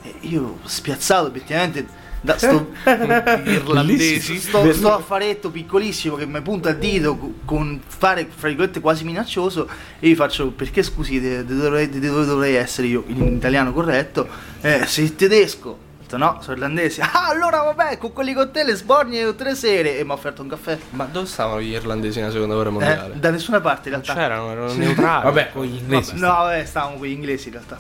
E 0.04 0.14
io 0.22 0.60
spiazzato 0.64 1.28
obiettivamente 1.28 2.02
da 2.22 2.38
sto 2.38 2.72
Irlandesi. 3.46 4.40
sto, 4.40 4.72
sto 4.74 4.94
affaretto 4.94 5.50
piccolissimo 5.50 6.16
che 6.16 6.26
mi 6.26 6.42
punta 6.42 6.70
il 6.70 6.78
dito 6.78 7.18
co- 7.18 7.34
con 7.46 7.82
fare 7.86 8.28
fra 8.34 8.48
virgolette 8.48 8.80
quasi 8.80 9.04
minaccioso 9.04 9.68
e 10.00 10.08
io 10.08 10.16
faccio 10.16 10.52
perché 10.52 10.84
scusi 10.84 11.20
di 11.20 11.46
dove, 11.46 11.90
dovrei 11.90 12.56
essere 12.56 12.88
io 12.88 13.04
in 13.08 13.24
italiano 13.34 13.74
corretto 13.74 14.28
eh, 14.62 14.86
sei 14.86 15.16
tedesco 15.16 15.92
no 16.14 16.38
sono 16.42 16.54
irlandese 16.58 17.02
ah 17.12 17.28
allora 17.30 17.64
vabbè 17.64 17.98
con 17.98 18.14
quelli 18.14 18.34
con 18.34 18.52
te 18.52 18.64
le 18.64 18.76
sbornie 18.76 19.26
tutte 19.26 19.46
le 19.46 19.56
sere 19.56 19.98
e 19.98 20.04
mi 20.04 20.12
ha 20.12 20.14
offerto 20.14 20.44
un 20.44 20.48
caffè 20.48 20.78
Ma 20.92 21.06
dove 21.12 21.26
stavano 21.26 21.60
gli 21.60 21.72
irlandesi 21.72 22.20
nella 22.20 22.32
seconda 22.32 22.54
guerra 22.54 22.70
Eh, 22.70 22.74
mondiale? 22.74 23.20
da 23.20 23.32
nessuna 23.32 23.60
parte 23.62 23.90
in 23.90 23.96
non 23.96 24.04
realtà 24.04 24.22
c'erano, 24.22 24.52
erano 24.52 24.74
neutrali. 24.74 25.24
Vabbè, 25.24 25.50
con 25.52 25.66
gli 25.66 25.76
inglesi. 25.76 26.14
no 26.20 26.28
vabbè 26.28 26.66
stavamo 26.66 26.98
con 26.98 27.08
gli 27.08 27.12
inglesi 27.12 27.48
in 27.48 27.54
realtà 27.54 27.80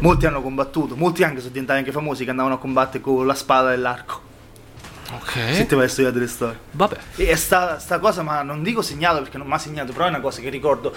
molti 0.00 0.26
hanno 0.26 0.42
combattuto 0.42 0.96
molti 0.96 1.22
anche 1.22 1.38
sono 1.38 1.50
diventati 1.52 1.78
anche 1.78 1.92
famosi 1.92 2.24
che 2.24 2.30
andavano 2.30 2.54
a 2.54 2.58
combattere 2.58 3.00
con 3.02 3.26
la 3.26 3.34
spada 3.34 3.72
e 3.72 3.76
l'arco 3.76 4.26
Ok. 5.10 5.54
se 5.54 5.64
ti 5.66 5.74
vai 5.74 5.86
a 5.86 5.88
studiare 5.88 6.12
delle 6.14 6.28
storie 6.28 6.58
Vabbè. 6.72 6.96
E 7.16 7.34
sta, 7.36 7.78
sta 7.78 7.98
cosa, 7.98 8.22
ma 8.22 8.42
non 8.42 8.62
dico 8.62 8.82
segnato 8.82 9.22
perché 9.22 9.38
non 9.38 9.46
mi 9.46 9.54
ha 9.54 9.58
segnato, 9.58 9.92
però 9.94 10.04
è 10.04 10.08
una 10.08 10.20
cosa 10.20 10.42
che 10.42 10.50
ricordo 10.50 10.94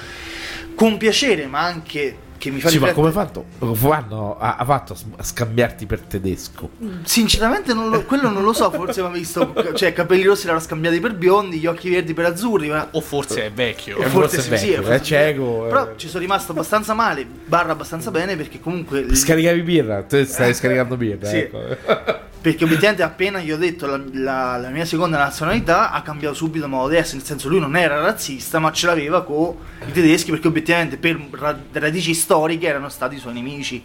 con 0.75 0.97
piacere, 0.97 1.45
ma 1.47 1.61
anche 1.61 2.17
che 2.41 2.49
mi 2.49 2.59
fa 2.59 2.69
Sì, 2.69 2.79
ma 2.79 2.87
riflettere. 2.87 2.93
come 2.95 3.07
ha 3.09 3.11
fatto? 3.11 3.75
Fanno- 3.75 4.37
ha, 4.39 4.55
ha 4.55 4.65
fatto 4.65 4.97
a 5.17 5.23
scambiarti 5.23 5.85
per 5.85 5.99
tedesco? 5.99 6.69
Sinceramente, 7.03 7.73
non 7.75 7.91
lo- 7.91 8.03
quello 8.03 8.29
non 8.29 8.41
lo 8.41 8.51
so. 8.51 8.71
Forse 8.71 9.01
mi 9.01 9.07
ha 9.07 9.11
visto, 9.11 9.53
cioè, 9.75 9.93
capelli 9.93 10.23
rossi 10.23 10.47
l'hanno 10.47 10.59
scambiati 10.59 10.99
per 10.99 11.13
biondi, 11.15 11.59
gli 11.59 11.67
occhi 11.67 11.91
verdi 11.91 12.15
per 12.15 12.25
azzurri. 12.25 12.69
Ma... 12.69 12.87
O 12.93 13.01
forse 13.01 13.45
è 13.45 13.51
vecchio. 13.51 13.97
Eh, 13.99 14.07
forse 14.07 14.37
è 14.37 14.41
vecchio, 14.41 14.77
forse 14.81 14.93
è 14.95 14.99
cieco, 15.01 15.65
Però 15.69 15.83
eh. 15.91 15.93
ci 15.97 16.07
sono 16.07 16.21
rimasto 16.21 16.51
abbastanza 16.51 16.95
male, 16.95 17.27
barra 17.45 17.73
abbastanza 17.73 18.09
bene, 18.09 18.35
perché 18.35 18.59
comunque. 18.59 19.13
Scaricavi 19.15 19.61
birra? 19.61 20.01
Te 20.01 20.25
stai 20.25 20.55
scaricando 20.55 20.97
birra? 20.97 21.27
Sì. 21.27 21.37
ecco. 21.37 22.20
Perché 22.41 22.63
obiettivamente 22.63 23.03
appena 23.03 23.39
gli 23.39 23.51
ho 23.51 23.57
detto 23.57 23.85
la, 23.85 24.01
la- 24.13 24.57
la 24.57 24.69
mia 24.69 24.83
seconda 24.85 25.17
nazionalità 25.17 25.91
ha 25.91 26.01
cambiato 26.01 26.33
subito 26.33 26.67
modo 26.67 26.89
di 26.89 26.95
essere, 26.95 27.17
nel 27.17 27.25
senso 27.27 27.49
lui 27.49 27.59
non 27.59 27.75
era 27.75 28.01
razzista 28.01 28.57
ma 28.57 28.71
ce 28.71 28.87
l'aveva 28.87 29.23
con 29.23 29.55
i 29.87 29.91
tedeschi 29.91 30.31
perché 30.31 30.47
obiettivamente 30.47 30.97
per 30.97 31.19
ra- 31.31 31.59
radici 31.73 32.15
storiche 32.15 32.65
erano 32.67 32.89
stati 32.89 33.15
i 33.15 33.19
suoi 33.19 33.33
nemici. 33.33 33.83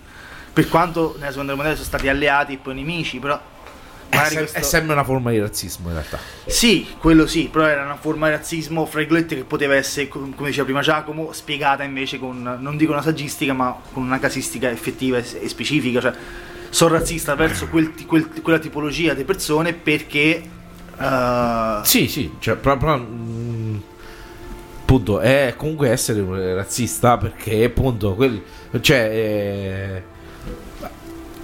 Per 0.54 0.68
quanto 0.70 1.16
nella 1.18 1.30
seconda 1.32 1.52
guerra 1.52 1.68
mondiale 1.68 1.74
sono 1.76 1.86
stati 1.88 2.08
alleati 2.08 2.54
e 2.54 2.56
poi 2.56 2.74
nemici, 2.74 3.18
però... 3.18 3.38
È, 4.08 4.16
sem- 4.28 4.38
questo- 4.38 4.58
è 4.58 4.62
sempre 4.62 4.92
una 4.94 5.04
forma 5.04 5.30
di 5.32 5.38
razzismo 5.38 5.88
in 5.88 5.94
realtà. 5.94 6.18
Sì, 6.46 6.86
quello 6.98 7.26
sì, 7.26 7.48
però 7.52 7.66
era 7.66 7.82
una 7.84 7.96
forma 7.96 8.28
di 8.28 8.36
razzismo, 8.36 8.86
fra 8.86 9.00
virgolette, 9.00 9.34
che 9.34 9.44
poteva 9.44 9.74
essere, 9.74 10.08
com- 10.08 10.34
come 10.34 10.48
diceva 10.48 10.64
prima 10.64 10.80
Giacomo, 10.80 11.32
spiegata 11.32 11.82
invece 11.82 12.18
con, 12.18 12.56
non 12.58 12.76
dico 12.78 12.92
una 12.92 13.02
saggistica, 13.02 13.52
ma 13.52 13.76
con 13.92 14.02
una 14.04 14.18
casistica 14.18 14.70
effettiva 14.70 15.18
e, 15.18 15.24
e 15.42 15.48
specifica. 15.50 16.00
Cioè, 16.00 16.12
sono 16.76 16.92
razzista 16.94 17.34
verso 17.34 17.68
quel 17.68 17.94
ti- 17.94 18.04
quel- 18.04 18.28
quella 18.42 18.58
tipologia 18.58 19.14
di 19.14 19.24
persone 19.24 19.72
perché... 19.72 20.42
eh, 20.98 21.80
Sì, 21.82 22.06
sì, 22.06 22.32
cioè, 22.38 22.56
proprio. 22.56 22.98
mm, 22.98 23.76
Appunto, 24.82 25.18
è 25.20 25.54
comunque 25.56 25.88
essere 25.90 26.54
razzista 26.54 27.16
perché, 27.16 27.64
appunto, 27.64 28.14
quel, 28.14 28.40
cioè, 28.82 28.98
eh, 29.10 30.02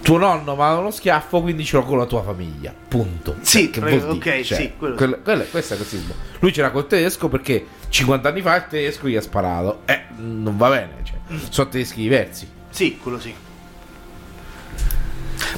tuo 0.03 0.19
nonno 0.19 0.55
va 0.55 0.77
uno 0.79 0.91
schiaffo, 0.91 1.41
quindi 1.41 1.65
ce 1.65 1.77
l'ho 1.77 1.83
con 1.85 1.97
la 1.99 2.05
tua 2.07 2.23
famiglia. 2.23 2.73
Punto. 2.89 3.37
Sì, 3.41 3.71
Cioè, 3.73 3.83
pre- 3.83 3.99
vuol 3.99 4.19
dire? 4.19 4.37
ok, 4.39 4.45
Cioè, 4.45 4.59
sì, 4.59 4.73
quello 4.77 4.95
quello- 4.97 5.19
quello- 5.25 5.45
questo 5.51 5.75
è 5.75 5.77
razzismo. 5.79 6.15
Lui 6.41 6.53
c'era 6.53 6.71
col 6.71 6.87
tedesco 6.87 7.29
perché 7.29 7.67
50 7.89 8.29
anni 8.29 8.43
fa 8.43 8.55
il 8.57 8.67
tedesco 8.69 9.09
gli 9.09 9.17
ha 9.17 9.21
sparato. 9.21 9.81
Eh, 9.87 10.03
non 10.19 10.57
va 10.57 10.69
bene, 10.69 10.91
cioè, 11.03 11.17
Mm. 11.33 11.39
sono 11.49 11.69
tedeschi 11.71 12.03
diversi. 12.03 12.47
sì, 12.71 12.97
quello 12.99 13.19
sì. 13.19 13.35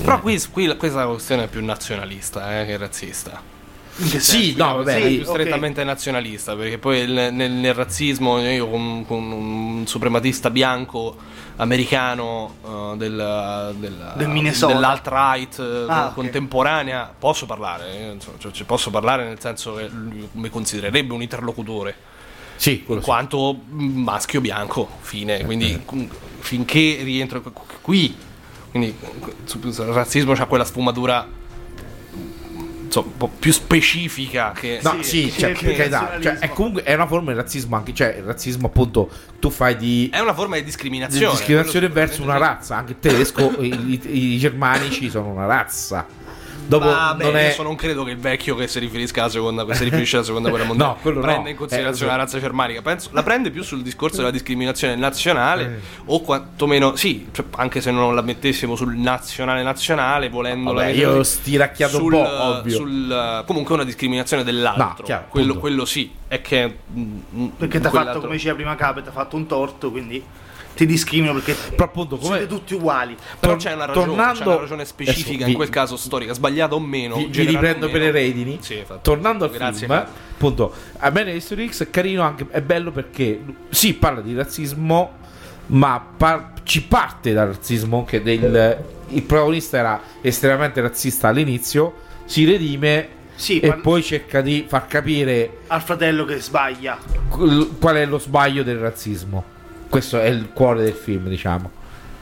Però 0.02 0.20
qui, 0.20 0.40
qui 0.50 0.76
questa 0.76 1.06
questione 1.06 1.44
è 1.44 1.48
più 1.48 1.64
nazionalista 1.64 2.60
eh, 2.60 2.66
che 2.66 2.76
razzista. 2.76 3.40
Che 3.96 4.18
Sì, 4.18 4.54
no, 4.56 4.78
vabbè, 4.78 5.02
Sì, 5.02 5.16
più 5.18 5.24
strettamente 5.24 5.84
nazionalista 5.84 6.56
perché 6.56 6.78
poi 6.78 6.98
il- 7.00 7.28
nel, 7.32 7.52
nel 7.52 7.74
razzismo 7.74 8.40
io 8.40 8.68
con, 8.68 9.04
con 9.06 9.22
un 9.30 9.86
suprematista 9.86 10.50
bianco 10.50 11.16
americano 11.56 12.56
eh, 12.64 12.96
del, 12.96 13.74
del, 13.78 14.12
Del 14.16 14.28
Minnesota. 14.28 14.72
dell'alt-right 14.72 15.58
eh, 15.60 15.84
Ah, 15.88 16.10
contemporanea 16.12 17.14
posso 17.16 17.46
parlare 17.46 17.96
eh, 17.96 18.10
insomma, 18.14 18.36
cioè, 18.38 18.50
cioè, 18.50 18.66
posso 18.66 18.90
parlare 18.90 19.24
nel 19.24 19.38
senso 19.40 19.74
che 19.74 19.88
mi 20.32 20.50
considererebbe 20.50 21.12
un 21.14 21.22
interlocutore 21.22 21.94
Sì, 22.56 22.82
in 22.88 22.96
sì. 22.98 23.00
quanto 23.04 23.56
maschio 23.68 24.40
bianco 24.40 24.88
fine 25.02 25.44
quindi 25.44 25.80
mm, 25.94 26.04
finché 26.40 26.98
rientro 27.04 27.40
qui 27.80 28.16
Quindi 28.74 28.92
il 28.98 29.72
razzismo 29.92 30.32
ha 30.32 30.46
quella 30.46 30.64
sfumatura 30.64 31.28
insomma, 32.84 33.06
un 33.06 33.16
po' 33.16 33.28
più 33.38 33.52
specifica 33.52 34.50
che 34.52 34.80
No, 34.82 34.96
Sì, 35.02 35.30
sì, 35.30 35.38
cioè, 35.38 35.50
nazionalismo. 35.52 36.22
cioè, 36.22 36.38
è 36.38 36.48
comunque 36.48 36.82
è 36.82 36.94
una 36.94 37.06
forma 37.06 37.30
di 37.30 37.36
razzismo 37.38 37.76
anche, 37.76 37.94
cioè 37.94 38.16
il 38.18 38.24
razzismo 38.24 38.66
appunto 38.66 39.08
tu 39.38 39.50
fai 39.50 39.76
di, 39.76 40.10
è 40.12 40.18
una 40.18 40.34
forma 40.34 40.54
di 40.56 40.60
di 40.62 40.66
discriminazione. 40.66 41.30
discriminazione 41.30 41.88
quello 41.88 42.06
verso 42.06 42.22
una 42.24 42.36
razza, 42.36 42.76
anche 42.76 42.92
il 42.92 42.98
tedesco, 42.98 43.54
i, 43.62 44.00
i- 44.02 44.34
i 44.34 44.38
germanici 44.38 45.08
sono 45.08 45.28
una 45.28 45.46
razza. 45.46 46.06
Dopo 46.66 46.86
Ma 46.86 47.14
beh, 47.14 47.24
non 47.24 47.36
è 47.36 47.44
adesso 47.44 47.62
non 47.62 47.74
credo 47.76 48.04
che 48.04 48.12
il 48.12 48.18
vecchio 48.18 48.54
che 48.54 48.68
si 48.68 48.78
riferisca 48.78 49.20
alla 49.22 49.30
seconda, 49.30 49.64
che 49.64 49.74
si 49.74 49.84
riferisce 49.84 50.16
alla 50.16 50.24
seconda 50.24 50.48
guerra 50.48 50.64
mondiale 50.68 50.92
No, 50.94 50.98
quello 51.00 51.20
no. 51.20 51.24
prenda 51.26 51.48
in 51.50 51.56
considerazione 51.56 52.10
Eh, 52.12 52.16
la 52.16 52.22
razza 52.22 52.40
germanica. 52.40 52.82
Penso, 52.82 53.10
la 53.12 53.22
prende 53.22 53.50
più 53.50 53.62
sul 53.62 53.82
discorso 53.82 54.16
della 54.18 54.30
discriminazione 54.30 54.96
nazionale, 54.96 55.80
o 56.06 56.20
quantomeno 56.22 56.96
sì, 56.96 57.28
cioè, 57.32 57.44
anche 57.56 57.80
se 57.80 57.90
non 57.90 58.14
la 58.14 58.22
mettessimo 58.22 58.76
sul 58.76 58.96
nazionale 58.96 59.62
nazionale, 59.62 60.28
volendo 60.28 60.72
Vabbè, 60.72 60.88
io 60.88 61.22
stiracchiato 61.22 62.02
un 62.02 62.10
po', 62.10 62.42
ovvio. 62.42 62.76
sul- 62.76 63.42
comunque 63.46 63.74
una 63.74 63.84
discriminazione 63.84 64.42
dell'altro. 64.42 64.82
No, 64.98 65.02
chiaro, 65.04 65.26
quello, 65.28 65.56
quello 65.58 65.84
sì, 65.84 66.10
è 66.28 66.40
che 66.40 66.78
mm, 66.96 67.46
Perché 67.58 67.80
ti 67.80 67.86
ha 67.86 67.90
fatto, 67.90 68.20
come 68.20 68.32
diceva 68.32 68.54
prima 68.54 68.74
Cape, 68.74 69.02
ti 69.02 69.08
ha 69.08 69.12
fatto 69.12 69.36
un 69.36 69.46
torto, 69.46 69.90
quindi 69.90 70.22
ti 70.74 70.86
discrimino 70.86 71.32
perché 71.34 71.54
Però 71.54 71.84
appunto 71.84 72.16
come 72.16 72.36
siete 72.38 72.52
tutti 72.52 72.74
uguali. 72.74 73.16
Però 73.38 73.52
Tor- 73.52 73.62
c'è 73.62 73.72
una 73.74 73.84
ragione, 73.86 74.06
tornando- 74.06 74.40
c'è 74.40 74.46
una 74.46 74.56
ragione 74.60 74.84
specifica 74.84 75.28
Adesso 75.28 75.40
in 75.42 75.46
vi- 75.46 75.54
quel 75.54 75.68
caso 75.70 75.96
storica, 75.96 76.32
sbagliata 76.34 76.74
o 76.74 76.80
meno. 76.80 77.16
vi, 77.16 77.26
vi 77.26 77.44
riprendo 77.46 77.88
per 77.88 78.00
le 78.00 78.10
redini. 78.10 78.58
Sì. 78.60 78.82
Tornando 79.02 79.44
al 79.44 79.50
Grazie, 79.50 79.86
film, 79.86 79.92
appunto, 79.92 80.72
a 80.98 81.10
me 81.10 81.30
History 81.32 81.68
X 81.70 81.82
è 81.84 81.90
carino 81.90 82.22
anche, 82.22 82.46
è 82.50 82.60
bello 82.60 82.90
perché 82.90 83.40
sì, 83.70 83.94
parla 83.94 84.20
di 84.20 84.34
razzismo, 84.34 85.12
ma 85.66 86.04
par- 86.16 86.52
ci 86.64 86.82
parte 86.82 87.32
dal 87.32 87.48
razzismo 87.48 88.04
che 88.04 88.22
del, 88.22 88.84
il 89.08 89.22
protagonista 89.22 89.78
era 89.78 90.00
estremamente 90.20 90.80
razzista 90.80 91.28
all'inizio, 91.28 91.94
si 92.24 92.44
redime 92.44 93.08
Sì, 93.36 93.60
e 93.60 93.74
poi 93.74 94.02
cerca 94.02 94.40
di 94.40 94.64
far 94.66 94.86
capire 94.86 95.58
Al 95.68 95.82
fratello 95.82 96.24
che 96.24 96.38
sbaglia. 96.40 96.98
qual 97.28 97.96
è 97.96 98.06
lo 98.06 98.18
sbaglio 98.18 98.62
del 98.62 98.78
razzismo. 98.78 99.52
Questo 99.88 100.20
è 100.20 100.26
il 100.26 100.50
cuore 100.52 100.82
del 100.82 100.92
film, 100.92 101.28
diciamo. 101.28 101.70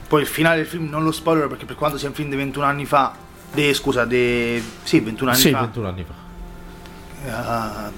Poi 0.07 0.21
il 0.21 0.27
finale 0.27 0.57
del 0.57 0.65
film 0.67 0.89
non 0.89 1.03
lo 1.03 1.11
spoiler 1.11 1.47
perché 1.47 1.65
per 1.65 1.75
quanto 1.75 1.97
sia 1.97 2.07
un 2.07 2.13
film 2.13 2.29
di 2.29 2.35
21 2.35 2.65
anni 2.65 2.85
fa, 2.85 3.15
de, 3.51 3.73
scusa, 3.73 4.05
de, 4.05 4.61
sì, 4.83 4.99
21 4.99 5.31
anni 5.31 5.39
Sì, 5.39 5.49
fa, 5.51 5.59
21 5.61 5.87
anni 5.87 6.05
fa. 6.05 7.89
eh, 7.89 7.91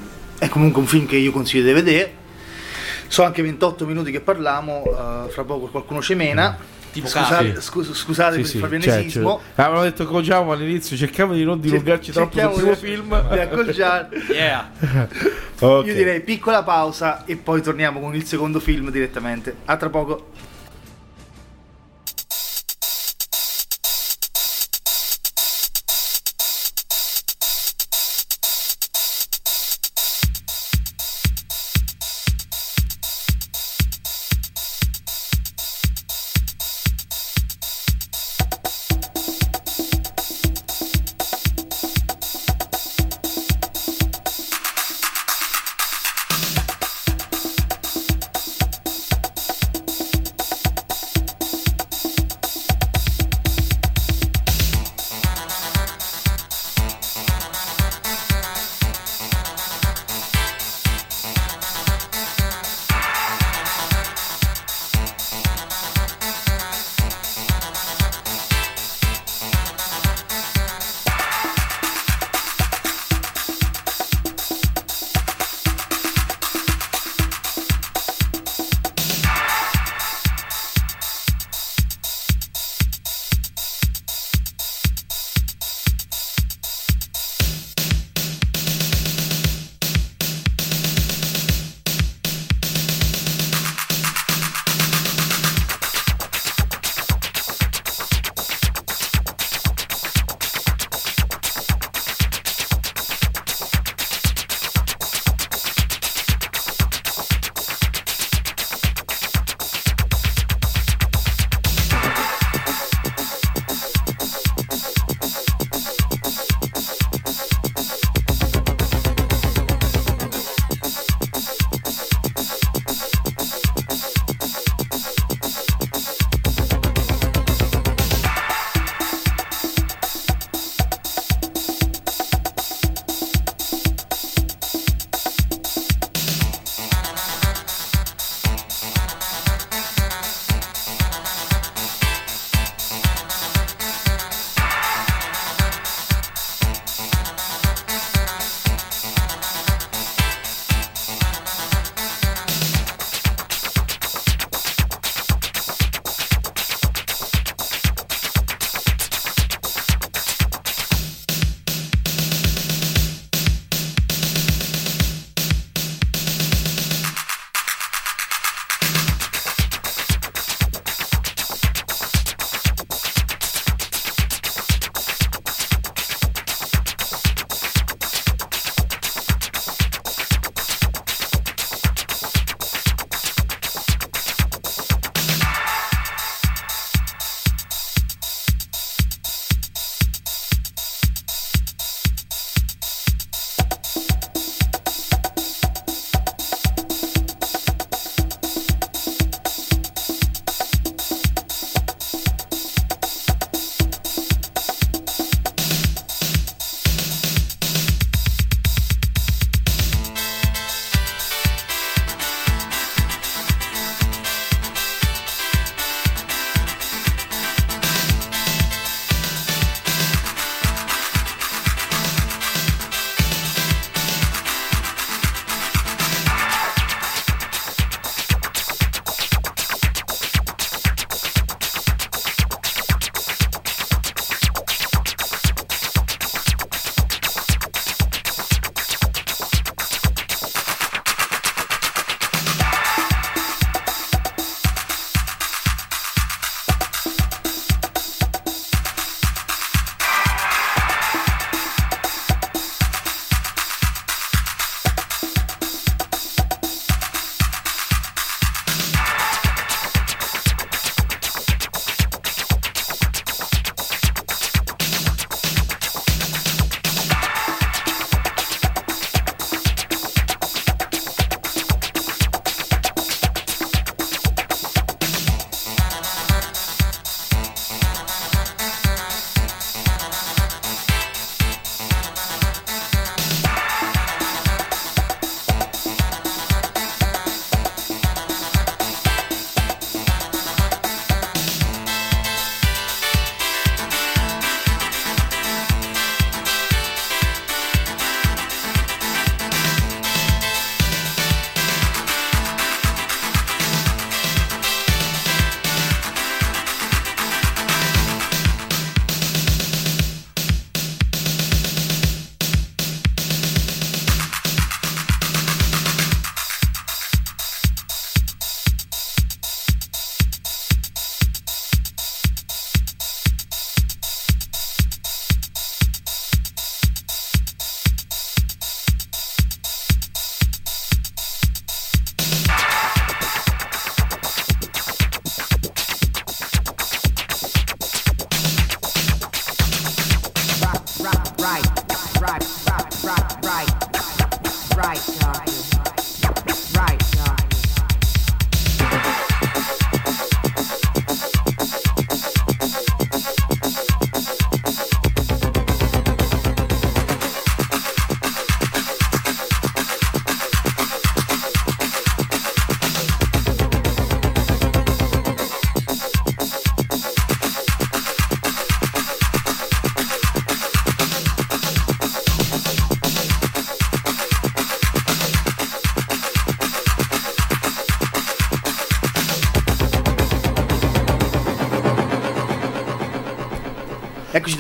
è 0.46 0.50
comunque 0.50 0.82
un 0.82 0.88
film 0.88 1.06
che 1.08 1.18
io 1.18 1.32
consiglio 1.32 1.66
di 1.66 1.74
vedere. 1.74 2.14
Sono 3.08 3.28
anche 3.28 3.42
28 3.42 3.86
minuti 3.86 4.12
che 4.12 4.22
parliamo, 4.22 4.84
eh, 4.86 5.30
fra 5.30 5.44
poco 5.44 5.68
qualcuno 5.68 6.02
cemena. 6.02 6.58
Tipo 6.96 7.08
scusate, 7.08 7.60
scus- 7.60 7.94
scusate 7.94 8.36
Sì, 8.36 8.40
per 8.42 8.48
sì, 8.48 8.56
il 8.56 8.62
cioè, 8.62 8.70
favenesismo. 8.94 9.42
cioè, 9.54 9.66
avevamo 9.66 9.84
detto 9.84 10.06
con 10.06 10.24
Giacomo 10.24 10.54
all'inizio, 10.54 10.96
cerchiamo 10.96 11.34
di 11.34 11.44
non 11.44 11.60
dilungarci 11.60 12.14
troppo 12.14 12.40
sul 12.40 12.54
primo 12.54 12.76
film. 12.76 13.12
di. 13.30 14.08
Yeah. 14.32 14.72
Ok. 15.60 15.86
Io 15.88 15.94
direi 15.94 16.22
piccola 16.22 16.64
pausa 16.64 17.26
e 17.26 17.36
poi 17.36 17.62
torniamo 17.62 18.00
con 18.00 18.16
il 18.16 18.24
secondo 18.26 18.62
film 18.62 18.92
direttamente. 18.92 19.56
A 19.66 19.76
tra 19.76 19.90
poco. 19.90 20.30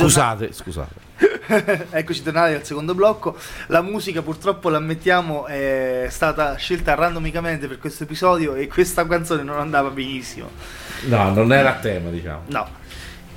Scusate, 0.06 0.54
scusate. 0.54 0.94
Eccoci 1.90 2.22
tornati 2.22 2.54
al 2.54 2.64
secondo 2.64 2.94
blocco. 2.94 3.36
La 3.68 3.82
musica 3.82 4.22
purtroppo 4.22 4.70
l'ammettiamo 4.70 5.48
è 5.48 6.06
stata 6.10 6.56
scelta 6.58 6.94
randomicamente 6.94 7.68
per 7.68 7.80
questo 7.80 8.04
episodio 8.04 8.54
e 8.54 8.68
questa 8.68 9.08
canzone 9.08 9.42
non 9.42 9.58
andava 9.60 9.90
benissimo. 9.90 10.50
No, 11.08 11.34
non 11.34 11.52
era 11.52 11.72
a 11.72 11.80
tema, 11.80 12.12
diciamo. 12.12 12.42
No. 12.48 12.68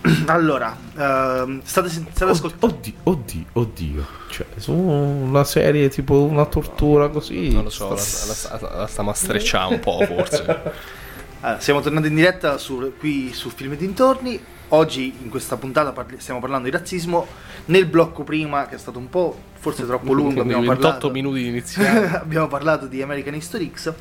Allora, 0.26 0.76
ehm, 0.96 1.62
state, 1.64 1.88
sen- 1.88 2.06
state 2.12 2.30
ascoltando. 2.32 2.66
Oddio, 2.66 2.92
oddio, 3.04 3.44
oddio. 3.52 4.06
Cioè, 4.28 4.46
su 4.56 4.72
una 4.72 5.44
serie 5.44 5.88
tipo 5.88 6.22
una 6.24 6.44
tortura 6.44 7.08
così. 7.08 7.50
Non 7.50 7.64
lo 7.64 7.70
so, 7.70 7.94
la, 7.94 8.58
la, 8.58 8.68
la, 8.68 8.76
la 8.80 8.86
stiamo 8.86 9.10
a 9.10 9.14
strecciare 9.14 9.72
un 9.74 9.80
po' 9.80 10.04
forse. 10.04 10.96
Allora, 11.40 11.60
siamo 11.60 11.80
tornati 11.80 12.08
in 12.08 12.16
diretta 12.16 12.58
su- 12.58 12.94
qui 12.98 13.32
su 13.32 13.48
Film 13.50 13.72
e 13.72 13.76
Dintorni. 13.76 14.40
Oggi 14.70 15.14
in 15.22 15.30
questa 15.30 15.56
puntata 15.56 15.92
parli- 15.92 16.20
stiamo 16.20 16.40
parlando 16.40 16.68
di 16.68 16.76
razzismo. 16.76 17.26
Nel 17.66 17.86
blocco 17.86 18.22
prima, 18.22 18.66
che 18.66 18.74
è 18.74 18.78
stato 18.78 18.98
un 18.98 19.08
po' 19.08 19.36
forse 19.58 19.86
troppo 19.86 20.12
lungo, 20.12 20.40
abbiamo 20.42 20.62
28 20.62 20.80
parlato, 20.80 21.10
minuti 21.10 21.42
di 21.42 21.48
iniziare. 21.48 22.10
abbiamo 22.20 22.48
parlato 22.48 22.86
di 22.86 23.00
American 23.00 23.34
History 23.34 23.70
X. 23.74 23.92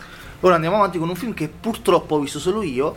Ora 0.41 0.55
andiamo 0.55 0.75
avanti 0.75 0.97
con 0.97 1.09
un 1.09 1.15
film 1.15 1.33
che 1.33 1.47
purtroppo 1.47 2.15
ho 2.15 2.19
visto 2.19 2.39
solo 2.39 2.61
io. 2.63 2.95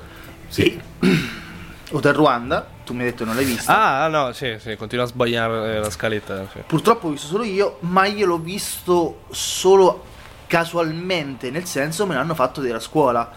Sì. 0.48 0.80
E- 1.00 1.38
Hotel 1.92 2.12
Ruanda, 2.12 2.66
tu 2.84 2.92
mi 2.92 3.00
hai 3.00 3.06
detto 3.06 3.18
che 3.18 3.24
non 3.24 3.34
l'hai 3.34 3.44
visto. 3.44 3.70
Ah, 3.70 4.06
no, 4.08 4.32
sì, 4.32 4.56
sì, 4.60 4.76
continua 4.76 5.04
a 5.04 5.08
sbagliare 5.08 5.76
eh, 5.76 5.78
la 5.80 5.90
scaletta. 5.90 6.46
sì. 6.52 6.60
Purtroppo 6.66 7.08
ho 7.08 7.10
visto 7.10 7.26
solo 7.26 7.42
io, 7.42 7.78
ma 7.80 8.06
io 8.06 8.26
l'ho 8.26 8.38
visto 8.38 9.22
solo 9.30 10.04
casualmente, 10.46 11.50
nel 11.50 11.64
senso 11.64 12.06
me 12.06 12.14
l'hanno 12.14 12.34
fatto 12.34 12.60
vedere 12.60 12.78
a 12.78 12.82
scuola. 12.82 13.30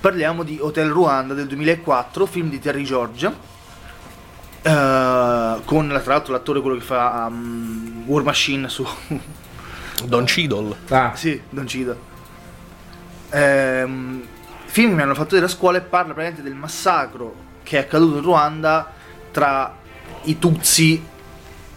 Parliamo 0.00 0.44
di 0.44 0.58
Hotel 0.60 0.88
Ruanda 0.88 1.34
del 1.34 1.46
2004, 1.46 2.26
film 2.26 2.48
di 2.48 2.58
Terry 2.58 2.84
George, 2.84 3.32
eh, 4.62 5.60
con 5.64 5.88
tra 5.88 6.12
l'altro 6.12 6.32
l'attore 6.32 6.60
quello 6.60 6.76
che 6.76 6.84
fa 6.84 7.26
um, 7.28 8.02
War 8.06 8.22
Machine 8.22 8.68
su... 8.68 8.86
Don 10.04 10.24
Cheadle. 10.24 10.76
Ah, 10.88 11.12
sì, 11.14 11.40
Don 11.50 11.66
Cida. 11.66 11.94
Ehm, 13.30 14.22
film 14.64 14.88
che 14.90 14.94
mi 14.94 15.02
hanno 15.02 15.14
fatto 15.14 15.30
vedere 15.30 15.46
a 15.46 15.54
scuola 15.54 15.78
e 15.78 15.82
parla 15.82 16.14
praticamente 16.14 16.42
del 16.42 16.54
massacro 16.58 17.34
che 17.62 17.76
è 17.76 17.80
accaduto 17.80 18.16
in 18.16 18.22
Ruanda 18.22 18.92
tra 19.30 19.76
i 20.22 20.38
Tutsi 20.38 21.04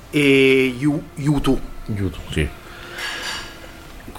e 0.10 0.76
gli 0.78 0.86
Hutu. 1.28 1.60
aiuto, 1.89 2.20
sì. 2.32 2.47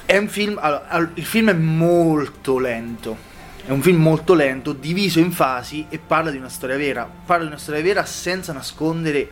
È 0.07 0.16
un 0.18 0.28
film. 0.28 0.59
allora, 0.61 0.86
al- 0.89 1.11
il 1.14 1.24
film 1.24 1.51
è 1.51 1.55
molto 1.55 2.59
lento. 2.59 3.32
È 3.67 3.71
un 3.71 3.81
film 3.81 4.03
molto 4.03 4.35
lento, 4.35 4.75
diviso 4.75 5.21
in 5.21 5.33
fasi 5.33 5.87
e 5.89 5.99
parla 5.99 6.31
di 6.31 6.37
una 6.37 6.51
storia 6.51 6.77
vera. 6.77 7.09
Parla 7.25 7.45
di 7.45 7.51
una 7.51 7.59
storia 7.59 7.81
vera 7.81 8.05
senza 8.05 8.53
nascondere 8.53 9.31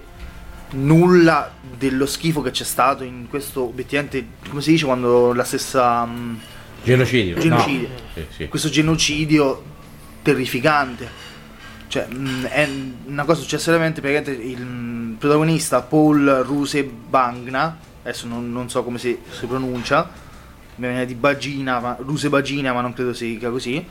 nulla 0.71 1.53
dello 1.77 2.07
schifo 2.07 2.41
che 2.41 2.51
c'è 2.51 2.65
stato 2.65 3.05
in 3.05 3.27
questo 3.29 3.65
obiettivamente. 3.65 4.25
Come 4.49 4.63
si 4.63 4.71
dice 4.71 4.87
quando 4.87 5.35
la 5.35 5.45
stessa. 5.45 6.07
mm, 6.07 6.35
Genocidio. 6.83 7.39
Genocidio. 7.39 7.89
No. 7.89 7.95
Sì, 8.15 8.27
sì. 8.31 8.49
questo 8.49 8.71
genocidio 8.71 9.63
terrificante. 10.23 11.21
Cioè, 11.89 12.07
mh, 12.07 12.47
è 12.47 12.69
una 13.09 13.25
cosa 13.25 13.43
successa 13.43 13.71
veramente 13.71 14.01
praticamente 14.01 14.43
il 14.43 15.15
protagonista 15.19 15.83
Paul 15.83 16.43
Ruse 16.43 16.85
Bangna, 16.85 17.77
adesso 18.01 18.27
non, 18.27 18.51
non 18.51 18.71
so 18.71 18.83
come 18.83 18.97
si, 18.97 19.19
si 19.31 19.45
pronuncia, 19.45 20.09
mi 20.77 20.87
viene 20.87 21.05
di 21.05 21.15
Bagina, 21.15 21.81
ma, 21.81 21.97
Ruse 22.01 22.31
Bagina, 22.31 22.73
ma 22.73 22.81
non 22.81 22.95
credo 22.95 23.13
si 23.13 23.27
dica 23.27 23.51
così. 23.51 23.87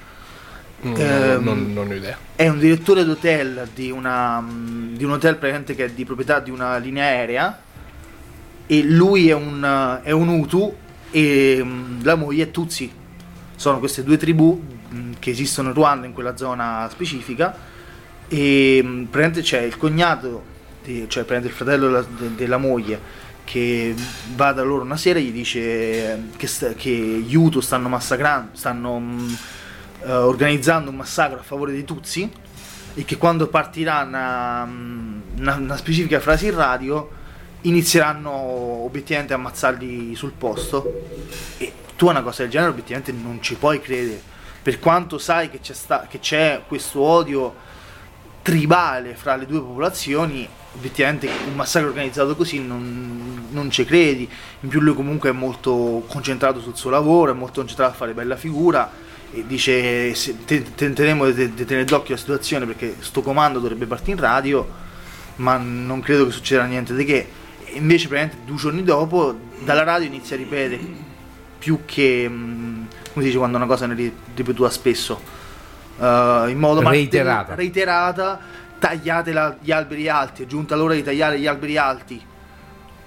Mm, 0.85 0.95
Ehm, 0.97 1.43
non, 1.43 1.73
non 1.73 1.89
ho 1.89 1.93
idea. 1.93 2.17
È 2.35 2.47
un 2.47 2.57
direttore 2.59 3.03
d'hotel 3.03 3.69
di, 3.73 3.91
una, 3.91 4.39
mh, 4.39 4.95
di 4.95 5.03
un 5.03 5.11
hotel 5.11 5.35
praticamente 5.35 5.75
che 5.75 5.85
è 5.85 5.89
di 5.91 6.05
proprietà 6.05 6.39
di 6.39 6.49
una 6.49 6.77
linea 6.77 7.05
aerea 7.05 7.61
e 8.65 8.83
lui 8.83 9.29
è 9.29 9.33
un, 9.33 9.99
è 10.01 10.11
un 10.11 10.27
Hutu 10.27 10.75
e 11.11 11.63
mh, 11.63 12.03
la 12.03 12.15
moglie 12.15 12.45
è 12.45 12.51
Tutsi. 12.51 12.91
Sono 13.55 13.77
queste 13.79 14.03
due 14.03 14.17
tribù 14.17 14.59
mh, 14.89 15.11
che 15.19 15.29
esistono 15.29 15.67
in 15.69 15.75
Ruanda, 15.75 16.07
in 16.07 16.13
quella 16.13 16.35
zona 16.35 16.87
specifica 16.91 17.55
e 18.27 18.81
praticamente 18.83 19.41
c'è 19.41 19.61
il 19.61 19.77
cognato, 19.77 20.43
cioè 20.83 21.25
praticamente 21.25 21.47
il 21.47 21.53
fratello 21.53 21.85
della, 21.87 22.05
de- 22.17 22.35
della 22.35 22.57
moglie 22.57 23.19
che 23.43 23.93
va 24.35 24.51
da 24.53 24.63
loro 24.63 24.83
una 24.83 24.97
sera 24.97 25.19
e 25.19 25.23
gli 25.23 25.31
dice 25.31 25.59
eh, 25.59 26.17
che, 26.37 26.47
che 26.75 26.89
gli 26.89 27.35
Hutu 27.35 27.59
stanno 27.59 27.89
massacrando, 27.89 28.51
stanno 28.53 29.03
eh, 30.03 30.11
organizzando 30.11 30.89
un 30.89 30.95
massacro 30.97 31.39
a 31.39 31.43
favore 31.43 31.71
dei 31.71 31.83
Tutsi 31.83 32.29
e 32.93 33.05
che 33.05 33.17
quando 33.17 33.47
partirà 33.47 34.01
una, 34.01 34.63
una- 34.63 35.55
una 35.55 35.77
specifica 35.77 36.19
frase 36.19 36.47
in 36.47 36.55
radio 36.55 37.09
inizieranno 37.61 38.31
obiettivamente 38.31 39.33
a 39.33 39.37
ammazzarli 39.37 40.15
sul 40.15 40.31
posto. 40.31 41.07
E 41.57 41.71
tu 41.95 42.07
a 42.07 42.11
una 42.11 42.21
cosa 42.23 42.41
del 42.41 42.51
genere 42.51 42.71
obiettivamente 42.71 43.11
non 43.11 43.41
ci 43.41 43.55
puoi 43.55 43.79
credere. 43.79 44.21
Per 44.61 44.79
quanto 44.79 45.17
sai 45.17 45.49
che 45.49 45.59
c'è, 45.59 45.73
sta- 45.73 46.05
che 46.09 46.19
c'è 46.19 46.61
questo 46.67 46.99
odio 47.01 47.55
tribale 48.41 49.13
fra 49.15 49.35
le 49.35 49.45
due 49.45 49.59
popolazioni 49.59 50.47
obiettivamente 50.73 51.27
un 51.47 51.53
massacro 51.55 51.89
organizzato 51.89 52.35
così 52.35 52.59
non, 52.59 53.47
non 53.51 53.69
ci 53.69 53.85
credi. 53.85 54.27
In 54.61 54.69
più 54.69 54.79
lui 54.79 54.95
comunque 54.95 55.29
è 55.29 55.33
molto 55.33 56.03
concentrato 56.07 56.59
sul 56.59 56.75
suo 56.75 56.89
lavoro 56.89 57.31
è 57.31 57.35
molto 57.35 57.59
concentrato 57.59 57.91
a 57.91 57.95
fare 57.95 58.13
bella 58.13 58.35
figura 58.35 58.89
dice 59.47 60.13
se- 60.13 60.43
te- 60.45 60.75
tenteremo 60.75 61.29
di, 61.29 61.53
tenere 61.53 61.85
d'occhio 61.85 62.15
la 62.15 62.19
situazione 62.19 62.65
perché 62.65 62.95
sto 62.99 63.21
comando 63.21 63.59
dovrebbe 63.59 63.85
partire 63.85 64.11
in 64.11 64.19
radio 64.19 64.67
ma 65.37 65.57
non 65.57 66.01
credo 66.01 66.25
che 66.25 66.31
succederà 66.31 66.67
niente 66.67 66.93
di 66.93 67.05
che 67.05 67.27
e 67.63 67.77
invece 67.77 68.07
praticamente 68.09 68.45
due 68.45 68.57
giorni 68.57 68.83
dopo 68.83 69.37
dalla 69.63 69.83
radio 69.83 70.07
inizia 70.07 70.35
a 70.35 70.39
ripetere 70.39 70.79
più 71.57 71.79
che 71.85 72.27
mh, 72.27 72.87
come 73.13 73.21
si 73.21 73.25
dice 73.27 73.37
quando 73.37 73.57
una 73.57 73.65
cosa 73.67 73.85
ne 73.85 73.93
ri- 73.93 74.13
ripetuta 74.35 74.69
spesso 74.69 75.21
eh, 75.99 76.45
in 76.49 76.57
modo 76.57 76.81
Reiterata. 76.87 77.55
reiterata 77.55 78.39
tagliate 78.79 79.31
la- 79.31 79.55
gli 79.61 79.71
alberi 79.71 80.09
alti 80.09 80.43
è 80.43 80.45
giunta 80.45 80.75
l'ora 80.75 80.93
di 80.93 81.03
tagliare 81.03 81.39
gli 81.39 81.47
alberi 81.47 81.77
alti 81.77 82.21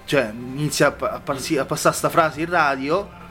cioè 0.05 0.31
inizia 0.33 0.87
a, 0.97 1.05
a 1.09 1.21
a 1.59 1.65
passare 1.65 1.95
sta 1.95 2.09
frase 2.09 2.41
in 2.41 2.49
radio 2.49 3.23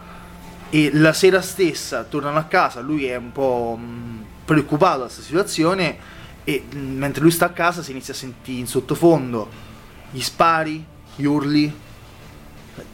e 0.74 0.90
la 0.92 1.12
sera 1.12 1.40
stessa 1.40 2.02
tornano 2.02 2.36
a 2.36 2.44
casa 2.44 2.80
lui 2.80 3.04
è 3.04 3.14
un 3.14 3.30
po' 3.30 3.78
mh, 3.80 4.24
preoccupato 4.44 4.98
da 4.98 5.04
questa 5.04 5.22
situazione 5.22 5.96
e 6.42 6.64
mh, 6.68 6.76
mentre 6.78 7.22
lui 7.22 7.30
sta 7.30 7.46
a 7.46 7.50
casa 7.50 7.80
si 7.80 7.92
inizia 7.92 8.12
a 8.12 8.16
sentire 8.16 8.58
in 8.58 8.66
sottofondo 8.66 9.48
gli 10.10 10.20
spari 10.20 10.84
gli 11.14 11.24
urli 11.26 11.72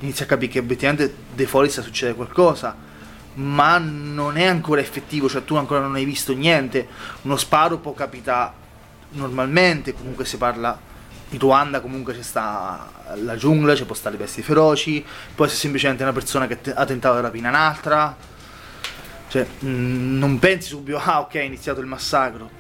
inizia 0.00 0.26
a 0.26 0.28
capire 0.28 0.52
che 0.52 0.58
obiettivamente 0.58 1.14
de 1.34 1.46
fuori 1.46 1.70
sta 1.70 1.80
succedendo 1.80 2.22
qualcosa 2.22 2.76
ma 3.34 3.78
non 3.78 4.36
è 4.36 4.44
ancora 4.44 4.82
effettivo 4.82 5.26
cioè 5.26 5.44
tu 5.44 5.54
ancora 5.54 5.80
non 5.80 5.94
hai 5.94 6.04
visto 6.04 6.34
niente. 6.34 6.86
Uno 7.22 7.36
sparo 7.36 7.78
può 7.78 7.94
capitare 7.94 8.52
normalmente 9.12 9.94
comunque 9.94 10.26
si 10.26 10.36
parla 10.36 10.78
in 11.30 11.38
Ruanda 11.38 11.80
comunque 11.80 12.14
c'è 12.14 12.22
sta 12.22 12.90
la 13.14 13.36
giungla 13.36 13.74
ci 13.74 13.84
può 13.84 13.94
stare 13.94 14.16
le 14.16 14.22
bestie 14.24 14.42
feroci 14.42 15.04
può 15.34 15.44
essere 15.44 15.60
semplicemente 15.60 16.02
una 16.02 16.12
persona 16.12 16.46
che 16.46 16.58
ha 16.74 16.84
tentato 16.84 17.16
di 17.16 17.22
rapire 17.22 17.48
un'altra 17.48 18.16
cioè 19.30 19.46
mh, 19.60 20.18
non 20.18 20.40
pensi 20.40 20.68
subito 20.70 20.98
ah 20.98 21.20
ok 21.20 21.34
è 21.34 21.42
iniziato 21.42 21.78
il 21.80 21.86
massacro. 21.86 22.50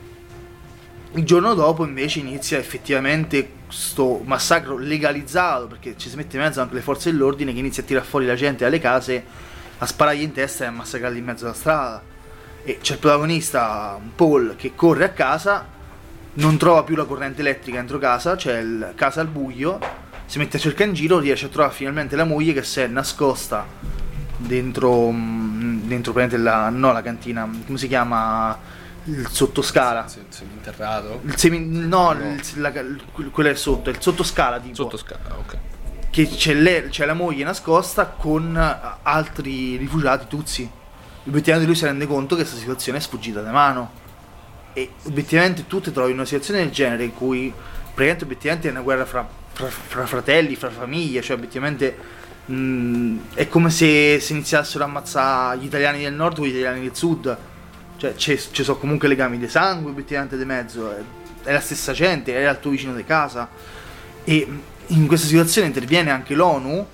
Il 1.14 1.24
giorno 1.24 1.54
dopo 1.54 1.84
invece 1.84 2.20
inizia 2.20 2.58
effettivamente 2.58 3.58
sto 3.66 4.22
massacro 4.24 4.78
legalizzato 4.78 5.66
perché 5.66 5.96
ci 5.96 6.08
si 6.08 6.14
mette 6.14 6.36
in 6.36 6.42
mezzo 6.42 6.60
anche 6.60 6.74
le 6.74 6.80
forze 6.80 7.10
dell'ordine 7.10 7.52
che 7.52 7.58
inizia 7.58 7.82
a 7.82 7.86
tirare 7.86 8.06
fuori 8.06 8.24
la 8.24 8.36
gente 8.36 8.62
dalle 8.62 8.78
case 8.78 9.24
a 9.78 9.84
sparargli 9.84 10.22
in 10.22 10.30
testa 10.30 10.62
e 10.62 10.66
a 10.68 10.70
massacrarli 10.70 11.18
in 11.18 11.24
mezzo 11.24 11.44
alla 11.44 11.54
strada. 11.54 12.02
E 12.62 12.78
c'è 12.80 12.92
il 12.92 12.98
protagonista 13.00 13.98
Paul 14.14 14.54
che 14.56 14.72
corre 14.76 15.04
a 15.04 15.10
casa 15.10 15.66
non 16.34 16.56
trova 16.56 16.82
più 16.84 16.94
la 16.96 17.04
corrente 17.04 17.40
elettrica 17.40 17.78
dentro 17.78 17.98
casa 17.98 18.36
c'è 18.36 18.58
il 18.58 18.92
casa 18.94 19.20
al 19.20 19.26
buio 19.26 19.78
si 20.26 20.38
mette 20.38 20.58
a 20.58 20.60
cercare 20.60 20.88
in 20.90 20.94
giro 20.94 21.18
riesce 21.18 21.46
a 21.46 21.48
trovare 21.48 21.72
finalmente 21.74 22.14
la 22.16 22.24
moglie 22.24 22.52
che 22.52 22.62
si 22.62 22.80
è 22.80 22.86
nascosta 22.86 23.66
dentro 24.36 25.10
mm, 25.10 25.80
dentro 25.88 26.12
praticamente 26.12 26.36
la 26.50 26.68
no 26.70 26.92
la 26.92 27.02
cantina 27.02 27.48
come 27.66 27.78
si 27.78 27.88
chiama 27.88 28.56
il 29.04 29.26
sottoscala 29.30 30.06
Se- 30.08 30.24
Seminterrato. 30.28 31.20
il 31.24 31.36
semi, 31.36 31.58
no, 31.66 32.12
No. 32.12 32.20
il- 32.32 32.40
la- 32.60 32.68
il- 32.80 33.02
quello 33.32 33.48
è 33.48 33.54
sotto, 33.54 33.88
è 33.90 33.94
il 33.94 34.00
sottoscala 34.00 34.60
tipo. 34.60 34.74
Sotto 34.74 34.98
scala, 34.98 35.36
ok. 35.38 35.56
che 36.10 36.28
c'è, 36.28 36.52
le- 36.54 36.88
c'è 36.90 37.06
la 37.06 37.14
moglie 37.14 37.42
nascosta 37.44 38.06
con 38.06 38.56
altri 39.02 39.76
rifugiati 39.76 40.26
tuzzi. 40.28 40.70
Obiettivamente 41.26 41.66
lui 41.70 41.78
si 41.78 41.86
rende 41.86 42.06
conto 42.06 42.34
che 42.36 42.42
questa 42.42 42.58
situazione 42.58 42.98
è 42.98 43.00
sfuggita 43.00 43.40
da 43.40 43.50
mano. 43.52 43.90
E 44.72 44.90
obiettivamente 45.04 45.66
tu 45.66 45.80
ti 45.80 45.92
trovi 45.92 46.10
in 46.10 46.16
una 46.16 46.26
situazione 46.26 46.60
del 46.60 46.70
genere 46.70 47.04
in 47.04 47.14
cui 47.14 47.52
praticamente 47.82 48.24
obiettivamente 48.24 48.68
è 48.68 48.70
una 48.70 48.80
guerra 48.82 49.04
fra, 49.04 49.28
fra- 49.52 49.68
fra 49.68 50.06
fratelli, 50.06 50.54
fra 50.54 50.70
famiglie, 50.70 51.22
cioè 51.22 51.36
obiettivamente 51.36 51.96
mh, 52.46 53.16
è 53.34 53.48
come 53.48 53.70
se 53.70 54.18
si 54.20 54.32
iniziassero 54.32 54.84
a 54.84 54.86
ammazzare 54.86 55.58
gli 55.58 55.64
italiani 55.64 56.02
del 56.02 56.14
nord 56.14 56.38
o 56.38 56.44
gli 56.44 56.50
italiani 56.50 56.80
del 56.82 56.94
sud. 56.94 57.36
Cioè 57.96 58.14
ci 58.14 58.38
sono 58.38 58.78
comunque 58.78 59.08
legami 59.08 59.38
di 59.38 59.46
sangue 59.46 59.90
obiettivamente 59.90 60.38
di 60.38 60.44
mezzo, 60.46 60.90
è, 60.90 61.02
è 61.44 61.52
la 61.52 61.60
stessa 61.60 61.92
gente, 61.92 62.34
è 62.34 62.48
il 62.48 62.58
tuo 62.58 62.70
vicino 62.70 62.94
di 62.94 63.04
casa. 63.04 63.48
E 64.24 64.48
in 64.86 65.06
questa 65.06 65.26
situazione 65.26 65.66
interviene 65.66 66.10
anche 66.10 66.34
l'ONU 66.34 66.86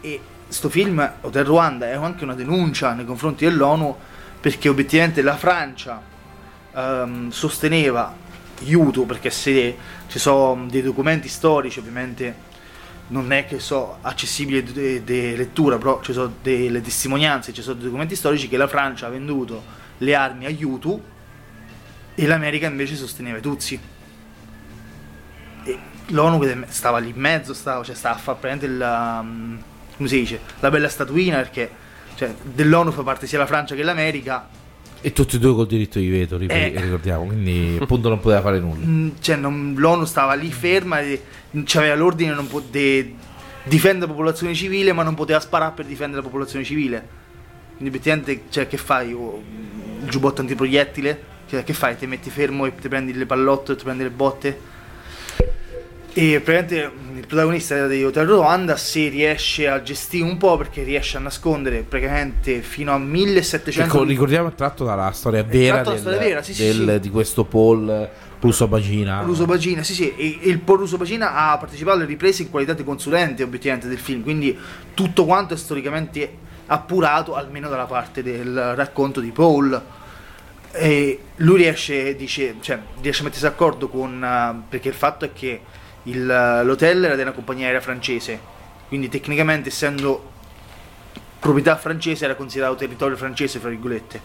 e 0.00 0.20
sto 0.48 0.68
film, 0.68 1.08
Hotel 1.20 1.44
Rwanda, 1.44 1.88
è 1.88 1.92
anche 1.92 2.24
una 2.24 2.34
denuncia 2.34 2.92
nei 2.94 3.04
confronti 3.04 3.44
dell'ONU 3.44 3.96
perché 4.40 4.68
obiettivamente 4.68 5.22
la 5.22 5.36
Francia 5.36 6.02
ehm, 6.74 7.30
sosteneva 7.30 8.14
Hutu 8.62 9.06
perché 9.06 9.30
se 9.30 9.76
ci 10.06 10.18
sono 10.18 10.66
dei 10.68 10.82
documenti 10.82 11.28
storici 11.28 11.78
ovviamente 11.78 12.48
non 13.08 13.32
è 13.32 13.44
che 13.44 13.58
so 13.58 13.98
accessibili 14.02 15.02
di 15.02 15.36
lettura, 15.36 15.78
però 15.78 16.00
ci 16.00 16.12
sono 16.12 16.32
delle 16.42 16.80
testimonianze, 16.80 17.52
ci 17.52 17.62
sono 17.62 17.74
dei 17.74 17.84
documenti 17.84 18.14
storici 18.14 18.48
che 18.48 18.56
la 18.56 18.68
Francia 18.68 19.06
ha 19.06 19.10
venduto 19.10 19.62
le 19.98 20.14
armi 20.14 20.46
a 20.46 20.50
Hutu 20.50 21.02
e 22.14 22.26
l'America 22.26 22.68
invece 22.68 22.94
sosteneva 22.94 23.38
i 23.38 23.40
Tutsi. 23.40 23.80
E 25.64 25.78
l'ONU 26.06 26.64
stava 26.68 26.98
lì 26.98 27.08
in 27.08 27.16
mezzo, 27.16 27.52
stava, 27.52 27.82
cioè 27.82 27.96
stava 27.96 28.14
a 28.14 28.18
fare 28.18 28.38
praticamente 28.38 28.66
il, 28.66 29.20
um, 29.20 29.62
come 29.96 30.08
si 30.08 30.18
dice, 30.18 30.40
la 30.60 30.70
bella 30.70 30.88
statuina 30.88 31.38
perché 31.38 31.70
cioè, 32.14 32.32
dell'ONU 32.42 32.92
fa 32.92 33.02
parte 33.02 33.26
sia 33.26 33.38
la 33.38 33.46
Francia 33.46 33.74
che 33.74 33.82
l'America 33.82 34.48
E 35.02 35.12
tutti 35.12 35.36
e 35.36 35.38
due 35.38 35.54
col 35.54 35.66
diritto 35.66 35.98
di 35.98 36.08
veto, 36.10 36.38
Eh. 36.38 36.72
ricordiamo, 36.76 37.24
quindi 37.24 37.78
appunto 37.80 38.08
non 38.10 38.20
poteva 38.20 38.42
fare 38.42 38.58
nulla. 38.60 38.84
Mm, 38.84 39.08
cioè, 39.20 39.36
non- 39.36 39.74
l'ONU 39.76 40.04
stava 40.04 40.34
lì 40.34 40.50
ferma 40.52 41.00
e 41.00 41.22
aveva 41.74 41.94
l'ordine 41.94 42.34
non 42.34 42.46
po- 42.46 42.60
di 42.60 43.14
difendere 43.64 44.06
la 44.06 44.12
popolazione 44.12 44.52
civile, 44.54 44.92
ma 44.92 45.02
non 45.02 45.14
poteva 45.14 45.40
sparare 45.40 45.72
per 45.74 45.86
difendere 45.86 46.20
la 46.22 46.28
popolazione 46.28 46.64
civile. 46.64 47.06
Quindi, 47.76 47.88
obiettivamente, 47.96 48.42
cioè, 48.50 48.68
che 48.68 48.76
fai? 48.76 49.12
Oh, 49.14 49.42
il 50.02 50.08
giubbotto 50.10 50.42
antiproiettile? 50.42 51.22
Cioè, 51.48 51.64
che 51.64 51.72
fai? 51.72 51.96
Ti 51.96 52.06
metti 52.06 52.28
fermo 52.28 52.66
e 52.66 52.74
ti 52.74 52.88
prendi 52.88 53.14
le 53.14 53.24
pallotte, 53.26 53.76
ti 53.76 53.84
prendi 53.84 54.02
le 54.02 54.10
botte? 54.10 54.60
E 56.12 56.40
praticamente 56.40 56.90
mm, 56.90 57.16
il 57.18 57.26
protagonista 57.26 57.86
di 57.86 58.04
Hotel 58.04 58.26
Rwanda 58.26 58.76
si 58.76 59.08
riesce 59.08 59.68
a 59.68 59.80
gestire 59.80 60.24
un 60.24 60.36
po' 60.36 60.56
perché 60.56 60.82
riesce 60.82 61.16
a 61.16 61.20
nascondere 61.20 61.82
praticamente 61.82 62.62
fino 62.62 62.92
a 62.92 62.98
1700 62.98 63.94
Ecco, 63.94 64.04
ricordiamo 64.04 64.48
è 64.48 64.54
tratto 64.54 64.84
dalla 64.84 65.12
storia 65.12 65.44
vera, 65.44 65.82
del- 65.82 65.98
storia 65.98 66.18
vera, 66.18 66.42
sì, 66.42 66.52
sì, 66.54 66.64
del- 66.64 66.94
sì. 66.94 67.00
di 67.00 67.10
questo 67.10 67.44
Paul 67.44 68.08
russo 68.40 68.66
bacina. 68.66 69.20
Russo 69.20 69.44
Bacina, 69.44 69.82
sì, 69.82 69.92
sì, 69.94 70.14
e, 70.16 70.38
il 70.42 70.58
Paul 70.60 70.78
Russo 70.78 70.96
Bacina 70.96 71.34
ha 71.34 71.58
partecipato 71.58 71.98
alle 71.98 72.06
riprese 72.06 72.42
in 72.42 72.50
qualità 72.50 72.72
di 72.72 72.82
consulente 72.82 73.42
obiettivamente 73.42 73.86
del 73.86 73.98
film, 73.98 74.22
quindi 74.22 74.56
tutto 74.94 75.26
quanto 75.26 75.54
è 75.54 75.56
storicamente 75.58 76.48
appurato 76.66 77.34
almeno 77.34 77.68
dalla 77.68 77.84
parte 77.84 78.22
del 78.22 78.74
racconto 78.74 79.20
di 79.20 79.30
Paul. 79.30 79.80
E 80.72 81.20
lui 81.36 81.56
riesce, 81.58 82.14
dice, 82.16 82.54
cioè, 82.60 82.78
riesce 83.00 83.20
a 83.20 83.24
mettersi 83.24 83.44
d'accordo 83.44 83.88
con... 83.88 84.22
eh, 84.24 84.62
perché 84.68 84.88
il 84.88 84.94
fatto 84.94 85.24
è 85.24 85.32
che 85.32 85.60
il- 86.04 86.26
l'hotel 86.64 87.04
era 87.04 87.14
di 87.14 87.22
una 87.22 87.32
compagnia 87.32 87.66
aerea 87.66 87.80
francese, 87.80 88.38
quindi 88.88 89.08
tecnicamente 89.08 89.68
essendo 89.68 90.28
proprietà 91.38 91.76
francese 91.76 92.24
era 92.24 92.34
considerato 92.34 92.76
territorio 92.76 93.16
francese, 93.16 93.58
fra 93.58 93.70
virgolette. 93.70 94.20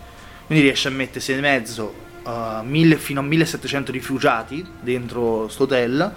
Quindi 0.45 0.63
riesce 0.63 0.89
a 0.89 0.91
mettersi 0.91 1.31
in 1.31 1.39
mezzo 1.39 1.93
uh, 2.23 2.63
mille- 2.63 2.97
fino 2.97 3.19
a 3.21 3.23
1700 3.23 3.91
rifugiati 3.91 4.65
dentro 4.79 5.47
sto 5.47 5.63
hotel 5.63 6.13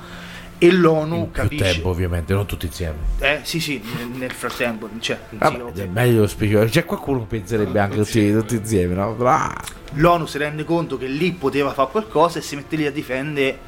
e 0.59 0.73
l'ONU 0.73 1.17
in 1.17 1.31
più 1.31 1.43
capisce... 1.43 1.73
tempo 1.73 1.89
ovviamente, 1.89 2.35
non 2.35 2.45
tutti 2.45 2.67
insieme. 2.67 2.97
Eh 3.21 3.41
sì 3.45 3.61
sì, 3.61 3.81
nel, 3.97 4.09
nel 4.09 4.33
frattempo, 4.33 4.89
cioè, 4.99 5.19
Vabbè, 5.31 5.83
è 5.83 5.87
meglio 5.87 6.27
specificare. 6.27 6.69
C'è 6.69 6.85
qualcuno 6.85 7.21
che 7.21 7.39
penserebbe 7.39 7.79
anche 7.79 7.97
tutti, 7.97 8.33
tutti 8.33 8.57
insieme, 8.57 8.95
no? 8.95 9.17
Ah, 9.25 9.55
l'ONU 9.93 10.27
si 10.27 10.37
rende 10.37 10.65
conto 10.65 10.99
che 10.99 11.07
lì 11.07 11.33
poteva 11.33 11.73
fare 11.73 11.91
qualcosa 11.91 12.41
e 12.41 12.43
si 12.43 12.57
mette 12.57 12.77
lì 12.77 12.87
a 12.87 12.91
difendere 12.91 13.68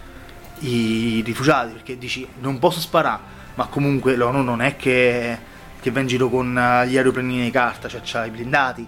i 0.60 1.22
rifugiati 1.24 1.72
perché 1.72 1.96
dici 1.98 2.26
non 2.40 2.58
posso 2.58 2.80
sparare 2.80 3.38
ma 3.54 3.66
comunque 3.66 4.16
l'ONU 4.16 4.42
non 4.42 4.60
è 4.62 4.76
che, 4.76 5.38
che 5.80 5.90
va 5.90 6.00
in 6.00 6.06
giro 6.06 6.28
con 6.28 6.56
eh, 6.56 6.86
gli 6.88 6.96
aeroplanini 6.96 7.42
di 7.44 7.50
carta 7.50 7.88
cioè 7.88 8.00
c'ha 8.02 8.24
i 8.26 8.30
blindati 8.30 8.86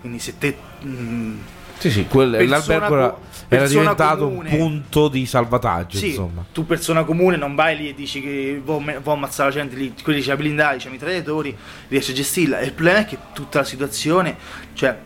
quindi 0.00 0.18
se 0.18 0.36
te 0.38 0.56
mm, 0.84 1.38
Sì, 1.78 1.90
sì, 1.90 2.06
quel- 2.06 2.46
l'albergo 2.48 2.94
era, 2.96 3.16
era 3.48 3.66
diventato 3.66 4.28
comune. 4.28 4.50
un 4.50 4.56
punto 4.56 5.08
di 5.08 5.26
salvataggio, 5.26 5.96
sì, 5.98 6.08
insomma. 6.08 6.44
tu 6.52 6.66
persona 6.66 7.04
comune 7.04 7.36
non 7.36 7.54
vai 7.54 7.76
lì 7.76 7.88
e 7.88 7.94
dici 7.94 8.20
che 8.20 8.60
vuoi 8.62 8.94
ammazzare 9.04 9.48
la 9.50 9.54
gente 9.54 9.76
lì 9.76 9.94
quelli 10.02 10.22
c'ha 10.22 10.36
blindati 10.36 10.78
c'ha 10.78 10.88
i 10.88 10.92
mitragliatori 10.92 11.56
riesci 11.88 12.10
a 12.10 12.14
gestirla 12.14 12.58
e 12.60 12.66
il 12.66 12.72
problema 12.72 12.98
è 13.00 13.04
che 13.04 13.18
tutta 13.32 13.58
la 13.58 13.64
situazione 13.64 14.36
cioè 14.74 14.96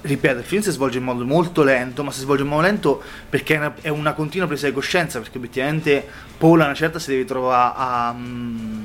ripeto 0.00 0.38
il 0.38 0.44
film 0.44 0.62
si 0.62 0.70
svolge 0.70 0.98
in 0.98 1.04
modo 1.04 1.24
molto 1.24 1.62
lento 1.62 2.04
ma 2.04 2.10
si 2.10 2.20
svolge 2.20 2.42
in 2.42 2.48
modo 2.48 2.62
lento 2.62 3.02
perché 3.28 3.54
è 3.54 3.58
una, 3.58 3.74
è 3.80 3.88
una 3.88 4.12
continua 4.12 4.46
presa 4.46 4.66
di 4.66 4.72
coscienza 4.72 5.18
perché 5.18 5.38
obiettivamente 5.38 6.06
Paul 6.36 6.60
a 6.60 6.64
una 6.64 6.74
certa 6.74 6.98
si 6.98 7.10
deve 7.10 7.24
trovare 7.24 7.72
a 7.76 8.12
mm, 8.12 8.84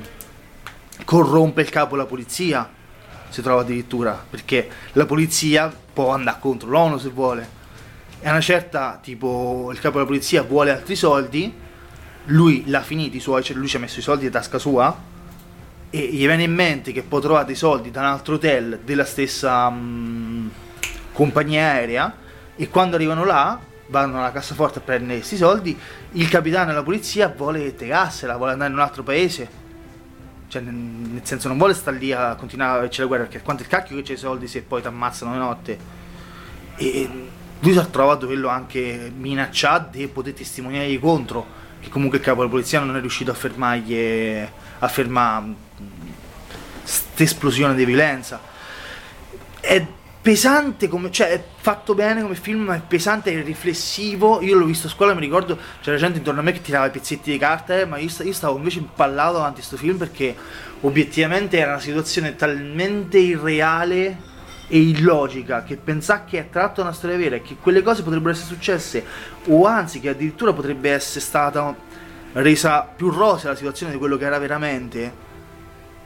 corrompe 1.05 1.61
il 1.61 1.69
capo 1.69 1.95
della 1.95 2.07
polizia 2.07 2.69
si 3.29 3.41
trova 3.41 3.61
addirittura 3.61 4.23
perché 4.29 4.69
la 4.93 5.05
polizia 5.05 5.73
può 5.93 6.09
andare 6.09 6.37
contro 6.39 6.69
l'ONU 6.69 6.97
se 6.97 7.09
vuole. 7.09 7.61
E 8.19 8.27
a 8.27 8.31
una 8.31 8.41
certa 8.41 8.99
tipo 9.01 9.69
il 9.71 9.79
capo 9.79 9.95
della 9.95 10.05
polizia 10.05 10.43
vuole 10.43 10.71
altri 10.71 10.95
soldi 10.95 11.51
lui 12.27 12.63
l'ha 12.67 12.81
finiti 12.81 13.17
i 13.17 13.19
suoi 13.19 13.43
cioè 13.43 13.57
lui 13.57 13.67
ci 13.67 13.75
ha 13.75 13.79
messo 13.79 13.99
i 13.99 14.03
soldi 14.03 14.25
in 14.25 14.31
tasca 14.31 14.57
sua 14.57 14.95
e 15.89 15.99
gli 15.99 16.25
viene 16.25 16.43
in 16.43 16.53
mente 16.53 16.91
che 16.93 17.01
può 17.01 17.19
trovare 17.19 17.45
dei 17.45 17.55
soldi 17.55 17.91
da 17.91 17.99
un 17.99 18.05
altro 18.05 18.35
hotel 18.35 18.79
della 18.83 19.03
stessa 19.03 19.69
mm, 19.69 20.47
compagnia 21.13 21.71
aerea 21.71 22.15
e 22.55 22.69
quando 22.69 22.95
arrivano 22.95 23.23
là 23.23 23.59
vanno 23.87 24.17
alla 24.17 24.31
cassaforte 24.31 24.79
a 24.79 24.81
prendere 24.81 25.17
questi 25.17 25.37
soldi 25.37 25.77
il 26.13 26.27
capitano 26.29 26.67
della 26.67 26.83
polizia 26.83 27.27
vuole 27.35 27.75
tegarsela 27.75 28.35
vuole 28.37 28.51
andare 28.51 28.69
in 28.71 28.77
un 28.77 28.83
altro 28.83 29.03
paese. 29.03 29.61
Cioè 30.47 30.61
nel 30.61 31.21
senso 31.23 31.47
non 31.47 31.57
vuole 31.57 31.73
stare 31.73 31.97
lì 31.97 32.11
a 32.11 32.35
continuare 32.35 32.73
a 32.73 32.77
averci 32.77 32.99
la 32.99 33.07
guerra 33.07 33.23
perché 33.23 33.41
quanto 33.41 33.63
il 33.63 33.69
cacchio 33.69 33.95
che 33.95 34.03
c'è 34.03 34.13
i 34.13 34.17
soldi 34.17 34.47
se 34.47 34.61
poi 34.61 34.81
ti 34.81 34.87
ammazzano 34.87 35.31
di 35.31 35.37
notte. 35.37 35.77
E 36.75 37.09
lui 37.59 37.71
si 37.71 37.79
è 37.79 37.89
trovato 37.89 38.25
quello 38.25 38.49
anche 38.49 39.11
minacciato 39.15 39.97
di 39.97 40.07
poter 40.07 40.33
testimoniare 40.33 40.99
contro 40.99 41.61
che 41.79 41.89
comunque 41.89 42.17
il 42.19 42.23
capo 42.23 42.39
della 42.39 42.51
polizia 42.51 42.79
non 42.79 42.95
è 42.95 42.99
riuscito 42.99 43.31
a 43.31 43.33
fermargli 43.33 44.47
a 44.79 44.87
fermare 44.87 45.53
questa 46.81 47.23
esplosione 47.23 47.73
di 47.73 47.85
violenza. 47.85 48.39
È 49.59 49.85
pesante 50.23 50.87
come 50.87 51.11
cioè 51.11 51.27
è 51.27 51.43
fatto 51.57 51.93
bene 51.93 52.21
come 52.21 52.35
film 52.35 52.61
ma 52.61 52.75
è 52.75 52.81
pesante 52.81 53.33
è 53.33 53.43
riflessivo. 53.43 54.41
Io 54.41 54.55
l'ho 54.55 54.65
visto 54.65 54.87
a 54.87 54.89
scuola 54.89 55.13
mi 55.13 55.19
ricordo 55.19 55.59
c'era 55.81 55.97
gente 55.97 56.19
intorno 56.19 56.39
a 56.39 56.43
me 56.43 56.53
che 56.53 56.61
tirava 56.61 56.85
i 56.85 56.91
pezzetti 56.91 57.29
di 57.29 57.37
carta 57.37 57.77
eh, 57.77 57.85
ma 57.85 57.97
io, 57.97 58.09
io 58.21 58.33
stavo 58.33 58.55
invece 58.55 58.79
impallato 58.79 59.33
davanti 59.33 59.59
a 59.59 59.65
questo 59.67 59.75
film 59.75 59.97
perché 59.97 60.33
obiettivamente 60.79 61.57
era 61.59 61.71
una 61.71 61.81
situazione 61.81 62.37
talmente 62.37 63.17
irreale 63.17 64.31
e 64.69 64.79
illogica 64.79 65.63
che 65.63 65.75
pensare 65.75 66.23
che 66.25 66.39
è 66.39 66.49
tratto 66.49 66.75
da 66.75 66.87
una 66.87 66.95
storia 66.95 67.17
vera 67.17 67.35
e 67.35 67.41
che 67.41 67.57
quelle 67.61 67.81
cose 67.81 68.01
potrebbero 68.01 68.31
essere 68.31 68.47
successe 68.47 69.03
o 69.47 69.65
anzi 69.65 69.99
che 69.99 70.07
addirittura 70.07 70.53
potrebbe 70.53 70.89
essere 70.89 71.19
stata 71.19 71.75
resa 72.31 72.83
più 72.83 73.09
rosea 73.09 73.49
la 73.49 73.57
situazione 73.57 73.91
di 73.91 73.97
quello 73.97 74.15
che 74.15 74.25
era 74.25 74.39
veramente 74.39 75.31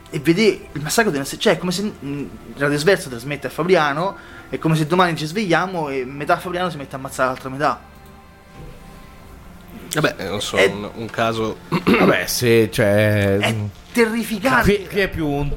e 0.10 0.20
vede 0.20 0.68
il 0.72 0.82
massacro 0.82 1.12
di 1.12 1.18
una 1.18 1.26
cioè 1.26 1.54
è 1.54 1.58
come 1.58 1.72
se 1.72 1.84
mh, 1.84 2.30
Radio 2.58 2.78
Sverso 2.78 3.10
trasmette 3.10 3.48
a 3.48 3.50
Fabriano 3.50 4.16
è 4.50 4.58
come 4.58 4.76
se 4.76 4.88
domani 4.88 5.16
ci 5.18 5.26
svegliamo 5.26 5.90
e 5.90 6.06
metà 6.06 6.38
Fabriano 6.38 6.70
si 6.70 6.78
mette 6.78 6.96
a 6.96 6.98
ammazzare 6.98 7.30
l'altra 7.30 7.50
metà 7.50 7.82
Vabbè, 9.94 10.16
eh, 10.18 10.24
non 10.26 10.42
so, 10.42 10.58
È- 10.58 10.66
un, 10.66 10.90
un 10.96 11.10
caso. 11.10 11.58
Vabbè, 11.70 12.26
se 12.28 12.70
cioè, 12.70 13.38
è 13.38 13.54
mm, 13.54 13.66
terrificante 13.94 14.76
qui, 14.80 14.88
qui 14.88 15.00
è 15.00 15.08
più 15.10 15.26
un, 15.28 15.50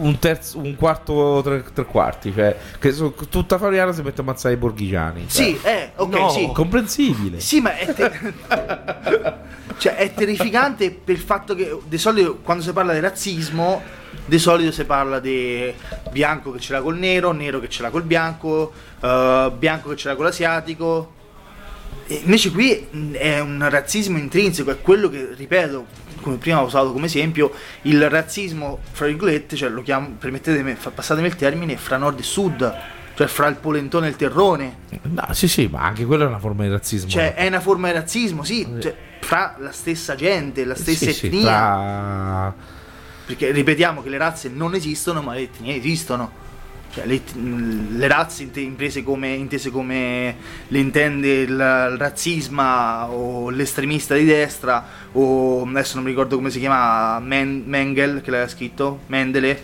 un 0.00 0.18
terzo, 0.18 0.58
un 0.58 0.76
quarto, 0.76 1.40
tre, 1.42 1.64
tre 1.72 1.84
quarti. 1.86 2.32
Cioè, 2.32 2.54
che 2.78 2.92
su- 2.92 3.14
tutta 3.28 3.56
Fabriana 3.58 3.92
si 3.92 4.02
mette 4.02 4.20
a 4.20 4.24
ammazzare 4.24 4.54
i 4.54 4.58
borghigiani. 4.58 5.26
Cioè, 5.28 5.42
sì 5.44 5.58
eh 5.62 5.92
ok 5.96 6.14
No. 6.14 6.28
sì 6.28 6.50
comprensibile. 6.52 7.40
Sì, 7.40 7.60
ma 7.60 7.76
è, 7.76 7.92
te- 7.94 8.34
cioè, 9.78 9.96
è 9.96 10.12
terrificante 10.12 10.90
per 10.92 11.14
il 11.16 11.22
fatto 11.22 11.54
che 11.54 11.76
di 11.86 11.98
solito 11.98 12.36
quando 12.42 12.62
si 12.62 12.72
parla 12.72 12.92
di 12.92 13.00
razzismo, 13.00 13.82
di 14.24 14.38
solito 14.38 14.72
si 14.72 14.84
parla 14.84 15.20
di 15.20 15.72
bianco 16.10 16.50
che 16.52 16.60
ce 16.60 16.72
l'ha 16.72 16.80
col 16.80 16.98
nero, 16.98 17.32
nero 17.32 17.60
che 17.60 17.68
ce 17.68 17.82
l'ha 17.82 17.90
col 17.90 18.02
bianco, 18.02 18.72
eh, 19.00 19.52
bianco 19.56 19.90
che 19.90 19.96
ce 19.96 20.08
l'ha 20.08 20.16
con 20.16 20.24
l'asiatico. 20.24 21.12
E 22.06 22.20
invece 22.24 22.50
qui 22.50 22.86
mh, 22.90 23.12
è 23.14 23.38
un 23.40 23.66
razzismo 23.68 24.16
intrinseco, 24.18 24.70
è 24.70 24.80
quello 24.80 25.08
che, 25.10 25.30
ripeto, 25.34 25.86
come 26.22 26.36
prima 26.36 26.60
ho 26.62 26.64
usato 26.66 26.92
come 26.92 27.06
esempio, 27.06 27.52
il 27.82 28.08
razzismo, 28.08 28.80
fra 28.92 29.06
virgolette, 29.06 29.56
cioè 29.56 29.68
lo 29.68 29.82
chiamo, 29.82 30.14
permettetemi, 30.18 30.76
passatemi 30.94 31.26
il 31.26 31.36
termine, 31.36 31.76
fra 31.76 31.96
nord 31.96 32.18
e 32.18 32.22
sud, 32.22 32.74
cioè 33.14 33.26
fra 33.26 33.46
il 33.48 33.56
polentone 33.56 34.06
e 34.06 34.10
il 34.10 34.16
terrone. 34.16 34.76
No, 35.02 35.26
sì, 35.32 35.48
sì, 35.48 35.68
ma 35.70 35.82
anche 35.82 36.04
quella 36.06 36.24
è 36.24 36.28
una 36.28 36.38
forma 36.38 36.62
di 36.64 36.70
razzismo. 36.70 37.08
Cioè, 37.10 37.34
è 37.34 37.46
una 37.46 37.60
forma 37.60 37.88
di 37.88 37.94
razzismo, 37.94 38.42
sì, 38.42 38.66
cioè, 38.80 38.94
fra 39.20 39.56
la 39.58 39.72
stessa 39.72 40.14
gente, 40.14 40.64
la 40.64 40.74
stessa 40.74 41.06
Sì, 41.06 41.12
sì, 41.12 41.26
etnia. 41.26 41.42
tra- 41.42 42.54
Perché 43.28 43.50
ripetiamo 43.50 44.02
che 44.02 44.08
le 44.08 44.16
razze 44.16 44.48
non 44.48 44.74
esistono, 44.74 45.20
ma 45.20 45.34
le 45.34 45.42
etnie 45.42 45.76
esistono. 45.76 46.46
Cioè, 46.90 47.04
le, 47.04 47.20
le 47.90 48.06
razze 48.08 48.44
inte- 48.44 48.60
imprese 48.60 49.02
come, 49.02 49.34
intese 49.34 49.70
come 49.70 50.34
le 50.68 50.78
intende 50.78 51.42
il, 51.42 51.50
il 51.50 51.96
razzismo 51.98 52.62
o 53.10 53.50
l'estremista 53.50 54.14
di 54.14 54.24
destra 54.24 54.82
o 55.12 55.64
adesso 55.68 55.96
non 55.96 56.04
mi 56.04 56.10
ricordo 56.10 56.36
come 56.36 56.48
si 56.48 56.58
chiama 56.58 57.20
Men- 57.20 57.64
Mengel 57.66 58.22
che 58.22 58.30
l'aveva 58.30 58.48
scritto 58.48 59.00
Mendele 59.08 59.62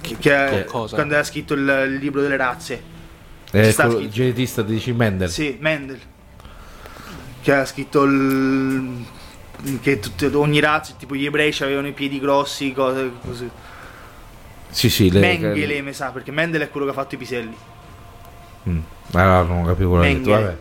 Che, 0.00 0.16
che 0.18 0.64
cosa? 0.64 0.94
quando 0.94 1.14
aveva 1.14 1.26
scritto 1.28 1.54
il, 1.54 1.86
il 1.88 1.94
libro 1.96 2.20
delle 2.20 2.36
razze 2.36 2.80
Eh, 3.50 3.74
quello- 3.74 3.98
il 3.98 4.08
genetista 4.08 4.62
di 4.62 4.76
Jim 4.78 4.94
Mendel. 4.96 5.28
sì 5.28 5.56
Mendel 5.58 5.98
che 7.42 7.52
ha 7.52 7.64
scritto 7.66 8.04
il, 8.04 9.04
che 9.80 9.98
tutte- 10.00 10.26
ogni 10.34 10.60
razza 10.60 10.94
tipo 10.98 11.14
gli 11.14 11.24
ebrei 11.24 11.54
avevano 11.60 11.86
i 11.88 11.92
piedi 11.92 12.18
grossi 12.18 12.72
cose 12.72 13.10
così 13.24 13.48
Sì, 14.70 14.88
sì. 14.90 15.10
Le, 15.10 15.20
Mengele 15.20 15.80
mi 15.82 15.92
sa 15.92 16.10
perché 16.10 16.30
Mendel 16.32 16.62
è 16.62 16.68
quello 16.70 16.86
che 16.86 16.92
ha 16.92 16.94
fatto 16.94 17.14
i 17.14 17.18
piselli 17.18 17.54
Mm. 18.68 18.78
Allora, 19.14 19.42
non 19.42 19.64
capivo 19.66 19.96
quello 19.96 20.04
detto, 20.04 20.30
vabbè. 20.30 20.56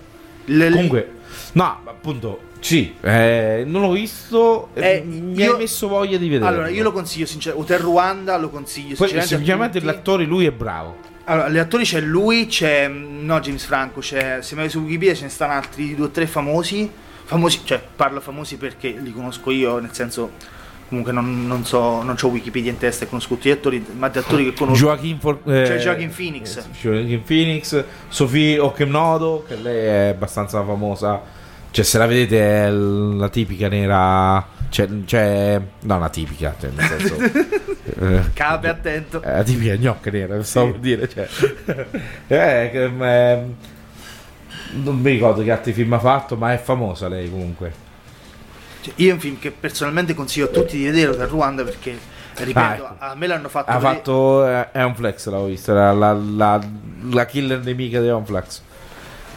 Le- 0.46 0.70
Comunque, 0.72 1.12
no, 1.54 1.82
appunto, 1.86 2.40
sì, 2.60 2.96
eh, 3.00 3.64
non 3.66 3.82
l'ho 3.84 3.92
visto, 3.92 4.70
eh, 4.74 5.04
mi 5.06 5.34
io- 5.40 5.54
hai 5.54 5.60
messo 5.60 5.88
voglia 5.88 6.18
di 6.18 6.28
vedere. 6.28 6.50
Allora, 6.50 6.70
io 6.70 6.82
lo 6.82 6.92
consiglio 6.92 7.28
sinceramente. 7.28 7.72
Hotel 7.74 7.86
Ruanda 7.86 8.38
lo 8.38 8.50
consiglio 8.50 8.96
Poi, 8.96 9.08
sinceramente. 9.08 9.28
semplicemente 9.28 9.80
tutti. 9.80 9.86
l'attore, 9.94 10.24
lui 10.26 10.46
è 10.48 10.52
bravo. 10.52 10.98
Allora, 11.26 11.50
gli 11.50 11.60
attori 11.60 11.84
c'è 11.84 12.02
lui, 12.02 12.48
c'è. 12.48 12.88
No, 12.88 13.40
James 13.40 13.64
Franco, 13.66 14.00
c'è. 14.00 14.40
Se 14.42 14.56
mai 14.56 14.68
su 14.70 14.80
Wikipedia 14.80 15.14
ce 15.14 15.24
ne 15.26 15.30
stanno 15.30 15.54
altri 15.54 15.94
due 15.94 16.08
o 16.08 16.10
tre 16.10 16.26
famosi. 16.26 16.90
Famosi, 17.32 17.62
cioè, 17.64 17.82
parlo 17.96 18.20
famosi 18.20 18.58
perché 18.58 18.90
li 18.90 19.14
conosco 19.14 19.52
io, 19.52 19.80
nel 19.80 19.94
senso. 19.94 20.32
Comunque 20.90 21.14
non, 21.14 21.48
non 21.48 21.64
so, 21.64 22.04
non 22.04 22.18
ho 22.22 22.28
Wikipedia 22.28 22.70
in 22.70 22.78
testa 22.78 23.06
e 23.06 23.08
conosco 23.08 23.36
tutti 23.36 23.48
gli 23.48 23.54
attori, 23.54 23.86
ma 23.94 24.10
di 24.10 24.18
attori 24.18 24.44
che 24.44 24.54
conosco. 24.54 24.84
Joaquin, 24.84 25.18
For- 25.18 25.40
eh, 25.46 25.64
C'è 25.64 25.78
Joaquin 25.78 26.12
Phoenix. 26.14 26.58
eh, 26.58 26.64
Joaquin 26.82 27.24
Phoenix, 27.24 27.84
Sofì 28.10 28.58
Okemnodo, 28.58 29.46
che 29.48 29.56
lei 29.56 29.86
è 29.86 30.08
abbastanza 30.10 30.62
famosa. 30.66 31.22
Cioè, 31.72 31.86
se 31.86 31.98
la 31.98 32.06
vedete 32.06 32.66
è 32.66 32.70
la 32.70 33.30
tipica 33.30 33.70
nera. 33.70 34.46
C'è, 34.70 34.90
c'è 35.06 35.62
no, 35.80 36.00
la 36.00 36.10
tipica, 36.10 36.54
cioè, 36.60 36.70
nel 36.76 36.86
senso. 36.86 37.16
eh, 38.06 38.22
Cape 38.34 38.68
attento. 38.68 39.22
È 39.22 39.32
la 39.38 39.44
tipica 39.44 39.76
gnocca 39.78 40.12
nera, 40.12 40.44
stavo 40.44 40.72
per 40.72 40.80
dire. 40.82 41.08
Cioè. 41.08 41.28
Eh, 42.28 42.70
che, 42.72 42.84
eh, 42.84 43.44
non 44.74 45.00
mi 45.00 45.12
ricordo 45.12 45.44
che 45.44 45.52
altri 45.52 45.74
film 45.74 45.94
ha 45.94 46.00
fatto, 46.00 46.36
ma 46.36 46.54
è 46.54 46.58
famosa 46.58 47.08
lei 47.08 47.30
comunque. 47.30 47.90
Cioè, 48.82 48.94
io 48.98 49.10
è 49.10 49.14
un 49.14 49.20
film 49.20 49.38
che 49.40 49.52
personalmente 49.52 50.14
consiglio 50.14 50.46
a 50.46 50.50
tutti 50.50 50.78
di 50.78 50.86
vedere 50.86 51.12
Hotel 51.12 51.28
Ruanda 51.28 51.64
perché, 51.64 51.98
ripeto, 52.38 52.60
Ah, 52.60 52.74
ecco. 52.74 52.96
a 52.98 53.16
me 53.16 53.28
l'hanno 53.28 53.50
fatto. 53.50 53.70
Ha 53.70 53.76
vedere- 53.78 53.94
fatto 53.96 54.48
eh, 54.48 54.72
è 54.72 54.84
un 54.84 54.96
flex, 54.96 55.26
l'avevo 55.28 55.48
visto, 55.48 55.72
era 55.72 55.92
la, 55.94 56.14
la, 56.14 56.60
la 57.12 57.26
killer 57.26 57.64
nemica 57.64 58.00
di 58.02 58.12
Flex. 58.26 58.62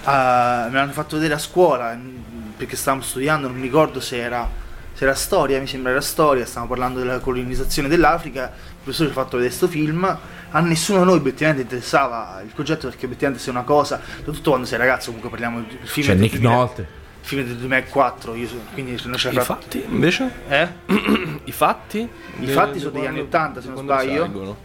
Ah, 0.05 0.69
me 0.71 0.79
l'hanno 0.79 0.93
fatto 0.93 1.17
vedere 1.17 1.35
a 1.35 1.39
scuola 1.39 1.95
mm, 1.95 2.17
perché 2.57 2.77
stavamo 2.77 3.03
studiando, 3.03 3.47
non 3.49 3.57
mi 3.57 3.63
ricordo 3.63 4.01
se 4.01 4.19
era, 4.21 4.49
se 4.93 5.05
era 5.05 5.15
storia, 5.15 5.59
mi 5.61 5.67
sembra 5.67 5.93
era 5.93 6.01
storia, 6.01 6.45
stavamo 6.45 6.69
parlando 6.71 6.99
della 6.99 7.19
colonizzazione 7.21 7.89
dell'Africa, 7.89 8.45
il 8.45 8.75
professore 8.83 9.11
ci 9.11 9.19
ha 9.19 9.23
fatto 9.23 9.37
vedere 9.39 9.55
questo 9.57 9.69
film, 9.69 10.19
a 10.57 10.61
nessuno 10.61 11.01
di 11.01 11.05
noi 11.07 11.17
obiettivamente 11.17 11.63
interessava 11.63 12.41
il 12.45 12.53
concetto 12.55 12.87
perché 12.89 13.07
obiettivamente 13.07 13.43
se 13.43 13.51
è 13.51 13.53
una 13.53 13.65
cosa, 13.65 14.01
soprattutto 14.19 14.51
quando 14.51 14.67
sei 14.67 14.79
ragazzo 14.79 15.07
comunque 15.07 15.31
parliamo 15.31 15.61
del 15.61 15.79
film 15.83 16.07
C'è 16.07 16.13
del 16.13 16.23
Nick 16.23 16.39
2000 16.39 16.57
Nolte. 16.57 16.81
il 16.81 17.27
film 17.27 17.45
del 17.45 17.57
2004, 17.57 18.35
io 18.35 18.49
quindi 18.73 19.01
non 19.05 19.17
ce 19.17 19.31
I 19.31 19.41
fatti, 19.41 19.85
invece? 19.89 20.31
Eh? 20.49 20.69
I 21.45 21.53
fatti? 21.53 22.09
I 22.39 22.47
fatti 22.47 22.79
sono 22.79 22.93
degli 22.93 23.07
anni 23.07 23.21
80, 23.21 23.61
se 23.61 23.69
non 23.69 23.79
sbaglio. 23.79 24.57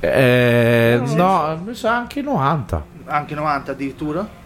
Eh, 0.00 1.00
no, 1.02 1.60
mi 1.64 1.74
sa 1.74 1.96
anche 1.96 2.22
90. 2.22 2.84
Anche 3.06 3.34
90 3.34 3.72
addirittura. 3.72 4.36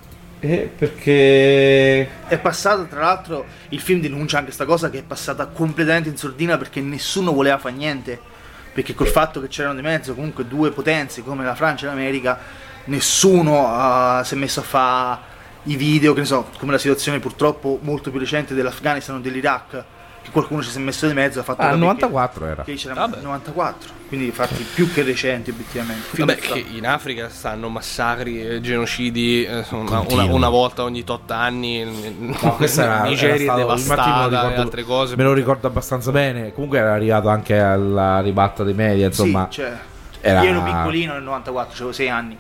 Eh, 0.41 0.71
perché 0.75 2.27
È 2.27 2.39
passato, 2.39 2.87
tra 2.87 3.01
l'altro, 3.01 3.45
il 3.69 3.81
film 3.81 4.01
denuncia 4.01 4.39
anche 4.39 4.47
questa 4.47 4.65
cosa 4.65 4.89
che 4.89 5.01
è 5.01 5.03
passata 5.03 5.47
completamente 5.47 6.09
in 6.09 6.17
sordina 6.17 6.57
perché 6.57 6.81
nessuno 6.81 7.33
voleva 7.33 7.59
fare 7.59 7.75
niente. 7.75 8.31
Perché 8.73 8.95
col 8.95 9.09
fatto 9.09 9.41
che 9.41 9.49
c'erano 9.49 9.75
di 9.75 9.83
mezzo 9.83 10.15
comunque 10.15 10.47
due 10.47 10.71
potenze 10.71 11.23
come 11.23 11.45
la 11.45 11.55
Francia 11.55 11.87
e 11.87 11.89
l'America, 11.89 12.39
nessuno 12.85 13.69
ah, 13.69 14.23
si 14.25 14.35
è 14.35 14.37
messo 14.37 14.61
a 14.61 14.65
fare 14.65 15.21
i 15.65 15.77
video, 15.77 16.15
che 16.15 16.21
ne 16.21 16.27
so, 16.27 16.49
come 16.59 16.73
la 16.73 16.79
situazione 16.79 17.21
purtroppo 17.21 17.79
molto 17.83 18.11
più 18.11 18.19
recente 18.19 18.55
dell'Afghanistan 18.55 19.17
o 19.17 19.21
dell'Iraq, 19.21 19.85
che 20.23 20.31
qualcuno 20.31 20.63
ci 20.63 20.71
si 20.71 20.79
è 20.79 20.81
messo 20.81 21.07
di 21.07 21.13
mezzo 21.15 21.41
ha 21.41 21.43
fatto 21.43 21.61
ah, 21.63 21.65
capire 21.65 21.81
94 21.81 22.47
era. 22.47 22.63
che, 22.63 22.75
c'era 22.75 22.95
Vabbè. 22.95 23.21
94, 23.23 23.91
quindi 24.09 24.31
fatti 24.31 24.65
più 24.75 24.93
che 24.93 25.03
recenti 25.03 25.51
obiettivamente. 25.51 26.07
Vabbè, 26.17 26.37
che 26.37 26.65
in 26.71 26.87
Africa 26.87 27.29
stanno 27.29 27.69
massacri 27.69 28.41
e 28.41 28.61
genocidi 28.61 29.45
eh, 29.45 29.65
una, 29.71 29.99
Continui. 29.99 30.29
una 30.31 30.49
volta 30.49 30.83
ogni 30.85 31.03
tot 31.05 31.31
anni. 31.31 31.85
No, 32.19 32.55
questa 32.57 32.85
era, 32.85 33.03
Nigeria 33.03 33.45
era 33.45 33.55
me 33.55 33.61
devastata 33.63 34.25
e 34.25 34.29
ricordo- 34.29 34.61
altre 34.61 34.83
cose. 34.85 35.17
Me 35.17 35.25
lo 35.25 35.33
ricordo 35.33 35.67
abbastanza 35.67 36.11
bene. 36.13 36.53
Comunque 36.53 36.79
era 36.79 36.93
arrivato 36.93 37.29
anche 37.29 37.59
alla 37.59 38.21
ribatta 38.21 38.63
dei 38.65 38.75
media, 38.75 39.07
insomma. 39.07 39.49
sì, 39.51 39.61
cioè, 39.61 39.77
era- 40.21 40.43
io 40.43 40.51
ero 40.51 40.63
piccolino 40.63 41.15
nel 41.15 41.23
94, 41.23 41.75
avevo 41.75 41.93
6 41.93 42.09
anni. 42.09 42.39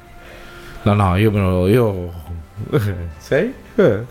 No, 0.82 0.94
no, 0.94 1.16
io 1.16 1.30
me 1.30 1.40
lo. 1.40 1.66
Io. 1.68 2.12
Sei? 3.18 3.54
Eh. 3.74 4.04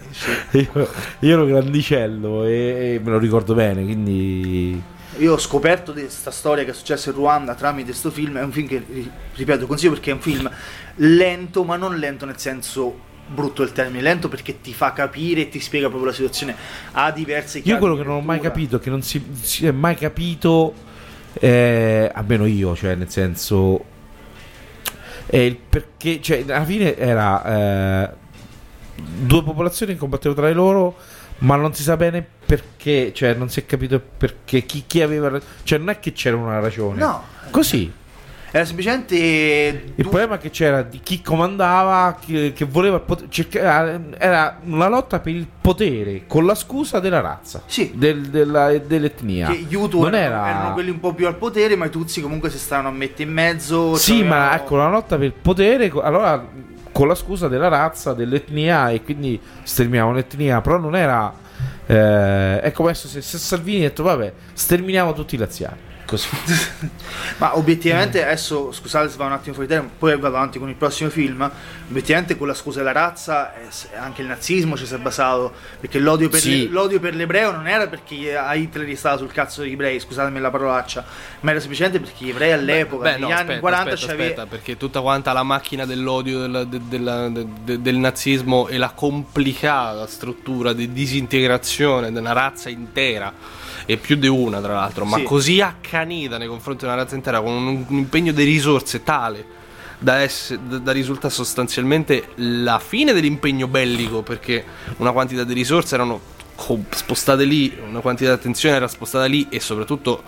Io, 0.51 0.89
io 1.19 1.33
ero 1.33 1.45
grandicello 1.45 2.45
e, 2.45 2.95
e 2.95 3.01
me 3.03 3.11
lo 3.11 3.17
ricordo 3.19 3.53
bene, 3.53 3.83
quindi. 3.83 4.81
Io 5.17 5.33
ho 5.33 5.37
scoperto 5.37 5.91
di 5.91 6.01
questa 6.01 6.31
storia 6.31 6.63
che 6.63 6.71
è 6.71 6.73
successa 6.73 7.09
in 7.09 7.15
Ruanda 7.15 7.53
tramite 7.53 7.89
questo 7.89 8.09
film. 8.09 8.37
È 8.37 8.43
un 8.43 8.51
film 8.51 8.67
che, 8.67 8.83
ri- 8.87 9.11
ripeto, 9.35 9.67
consiglio 9.67 9.91
perché 9.91 10.11
è 10.11 10.13
un 10.13 10.21
film 10.21 10.49
lento, 10.95 11.63
ma 11.63 11.75
non 11.75 11.97
lento 11.97 12.25
nel 12.25 12.37
senso 12.37 13.09
brutto 13.27 13.63
del 13.63 13.71
termine, 13.71 14.01
lento 14.01 14.27
perché 14.27 14.61
ti 14.61 14.73
fa 14.73 14.93
capire 14.93 15.41
e 15.41 15.49
ti 15.49 15.59
spiega 15.59 15.87
proprio 15.87 16.09
la 16.09 16.15
situazione. 16.15 16.55
Ha 16.93 17.11
diverse 17.11 17.59
Io 17.59 17.63
chiavi 17.63 17.79
quello 17.79 17.95
di 17.95 18.01
che 18.01 18.07
non 18.07 18.17
ho 18.17 18.21
mai 18.21 18.39
capito 18.39 18.77
è 18.77 18.79
che 18.79 18.89
non 18.89 19.01
si, 19.01 19.23
si 19.41 19.67
è 19.67 19.71
mai 19.71 19.95
capito, 19.95 20.73
eh, 21.33 22.11
almeno 22.13 22.45
io, 22.45 22.75
cioè 22.75 22.95
nel 22.95 23.09
senso, 23.09 23.83
il 25.29 25.55
perché, 25.55 26.19
cioè 26.21 26.43
alla 26.47 26.65
fine 26.65 26.97
era 26.97 28.09
eh, 28.09 28.09
due 28.95 29.43
popolazioni 29.43 29.93
che 29.93 29.99
combattevano 29.99 30.39
tra 30.39 30.47
di 30.49 30.53
loro, 30.55 30.95
ma 31.39 31.55
non 31.55 31.73
si 31.73 31.83
sa 31.83 31.97
bene 31.97 32.25
perché, 32.45 33.11
cioè 33.13 33.33
non 33.33 33.49
si 33.49 33.59
è 33.61 33.65
capito 33.65 33.99
perché, 34.17 34.63
chi, 34.65 34.83
chi 34.85 35.01
aveva, 35.01 35.39
cioè 35.63 35.79
non 35.79 35.89
è 35.89 35.99
che 35.99 36.11
c'era 36.13 36.35
una 36.37 36.59
ragione, 36.59 36.99
No, 36.99 37.23
così. 37.49 37.91
era 38.51 38.63
semplicemente. 38.65 39.15
Il 39.15 39.93
du- 39.95 40.01
problema 40.09 40.37
che 40.37 40.49
c'era 40.51 40.83
di 40.83 40.99
chi 41.01 41.21
comandava, 41.21 42.15
chi- 42.19 42.51
che 42.53 42.65
voleva 42.65 42.97
il 42.97 43.01
potere, 43.03 43.27
cerca- 43.31 43.99
era 44.19 44.59
una 44.65 44.87
lotta 44.89 45.19
per 45.19 45.33
il 45.33 45.47
potere 45.61 46.23
con 46.27 46.45
la 46.45 46.53
scusa 46.53 46.99
della 46.99 47.21
razza, 47.21 47.63
Sì. 47.65 47.91
del- 47.95 48.27
della- 48.27 48.77
dell'etnia. 48.77 49.47
che 49.47 49.65
gli 49.67 49.75
non 49.75 50.13
erano, 50.13 50.45
era... 50.45 50.49
erano 50.49 50.73
quelli 50.73 50.89
un 50.91 50.99
po' 50.99 51.13
più 51.13 51.25
al 51.25 51.37
potere, 51.37 51.75
ma 51.75 51.85
i 51.85 51.89
Tutsi 51.89 52.21
comunque 52.21 52.49
si 52.51 52.59
stavano 52.59 52.89
a 52.89 52.91
mettere 52.91 53.23
in 53.23 53.31
mezzo. 53.33 53.95
Sì, 53.95 54.17
cioè, 54.17 54.27
ma 54.27 54.35
avevano- 54.49 54.61
ecco 54.61 54.75
la 54.75 54.89
lotta 54.89 55.15
per 55.15 55.25
il 55.25 55.33
potere, 55.33 55.91
allora 56.03 56.45
con 56.91 57.07
la 57.07 57.15
scusa 57.15 57.47
della 57.47 57.67
razza, 57.67 58.13
dell'etnia 58.13 58.89
e 58.89 59.03
quindi 59.03 59.39
sterminiamo 59.63 60.13
l'etnia, 60.13 60.61
però 60.61 60.77
non 60.77 60.95
era... 60.95 61.33
Eh, 61.85 62.59
è 62.61 62.71
come 62.71 62.93
se, 62.93 63.21
se 63.21 63.37
Salvini 63.37 63.85
ha 63.85 63.89
detto 63.89 64.03
vabbè, 64.03 64.33
sterminiamo 64.53 65.13
tutti 65.13 65.35
i 65.35 65.37
laziali. 65.37 65.89
Così. 66.11 66.27
Ma 67.39 67.55
obiettivamente 67.57 68.21
adesso, 68.21 68.73
scusate 68.73 69.07
se 69.09 69.15
va 69.15 69.27
un 69.27 69.31
attimo 69.31 69.53
fuori 69.53 69.69
tema, 69.69 69.87
poi 69.97 70.11
vado 70.19 70.35
avanti 70.35 70.59
con 70.59 70.67
il 70.67 70.75
prossimo 70.75 71.09
film. 71.09 71.49
Obiettivamente 71.89 72.37
con 72.37 72.47
la 72.47 72.53
scusa 72.53 72.79
della 72.79 72.91
razza, 72.91 73.53
anche 73.97 74.21
il 74.21 74.27
nazismo 74.27 74.75
ci 74.75 74.85
si 74.85 74.93
è 74.93 74.97
basato. 74.97 75.53
Perché 75.79 75.99
l'odio 75.99 76.27
per, 76.27 76.41
Sì. 76.41 76.63
le- 76.65 76.69
l'odio 76.69 76.99
per 76.99 77.15
l'ebreo 77.15 77.51
non 77.51 77.65
era 77.65 77.87
perché 77.87 78.35
a 78.35 78.53
Hitler 78.55 78.85
gli 78.85 78.95
stava 78.97 79.15
sul 79.17 79.31
cazzo 79.31 79.61
degli 79.61 79.71
ebrei, 79.71 80.01
scusatemi 80.01 80.39
la 80.41 80.51
parolaccia, 80.51 81.05
ma 81.39 81.51
era 81.51 81.59
semplicemente 81.61 82.01
perché 82.01 82.25
gli 82.25 82.29
ebrei 82.31 82.51
all'epoca, 82.51 83.03
Beh, 83.03 83.11
negli 83.13 83.21
no, 83.21 83.27
anni 83.27 83.35
aspetta, 83.35 83.59
40 83.61 83.91
aspetta, 83.93 84.11
c'aveva- 84.11 84.29
aspetta, 84.31 84.45
perché 84.47 84.75
tutta 84.77 84.99
quanta 84.99 85.31
la 85.31 85.43
macchina 85.43 85.85
dell'odio 85.85 86.39
del, 86.45 86.67
de- 86.67 86.81
della- 86.89 87.29
de- 87.29 87.47
de- 87.63 87.81
del 87.81 87.95
nazismo 87.95 88.67
e 88.67 88.77
la 88.77 88.89
complicata 88.89 90.05
struttura 90.07 90.73
di 90.73 90.91
disintegrazione 90.91 92.11
di 92.11 92.17
una 92.17 92.33
razza 92.33 92.67
intera 92.69 93.31
e 93.85 93.97
più 93.97 94.15
di 94.15 94.27
una 94.27 94.59
tra 94.61 94.73
l'altro, 94.73 95.05
ma 95.05 95.17
Sì. 95.17 95.23
così 95.23 95.61
accanita 95.61 96.37
nei 96.37 96.47
confronti 96.47 96.85
di 96.85 96.91
una 96.91 96.95
razza 97.01 97.15
intera 97.15 97.41
con 97.41 97.51
un, 97.53 97.85
un 97.87 97.97
impegno 97.97 98.31
di 98.31 98.43
risorse 98.43 99.03
tale 99.03 99.59
da, 99.99 100.25
da- 100.79 100.91
risultare 100.91 101.31
sostanzialmente 101.33 102.29
la 102.35 102.79
fine 102.79 103.13
dell'impegno 103.13 103.67
bellico 103.67 104.21
perché 104.23 104.65
una 104.97 105.11
quantità 105.11 105.43
di 105.43 105.53
risorse 105.53 105.95
erano 105.95 106.19
spostate 106.89 107.43
lì, 107.43 107.75
una 107.87 107.99
quantità 108.01 108.31
di 108.31 108.35
attenzione 108.37 108.75
era 108.75 108.87
spostata 108.87 109.25
lì 109.25 109.47
e 109.49 109.59
soprattutto 109.59 110.21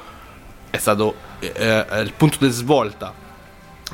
è 0.70 0.78
stato 0.78 1.16
eh, 1.40 1.86
eh, 1.90 2.02
il 2.02 2.14
punto 2.18 2.38
di 2.40 2.50
svolta 2.52 3.14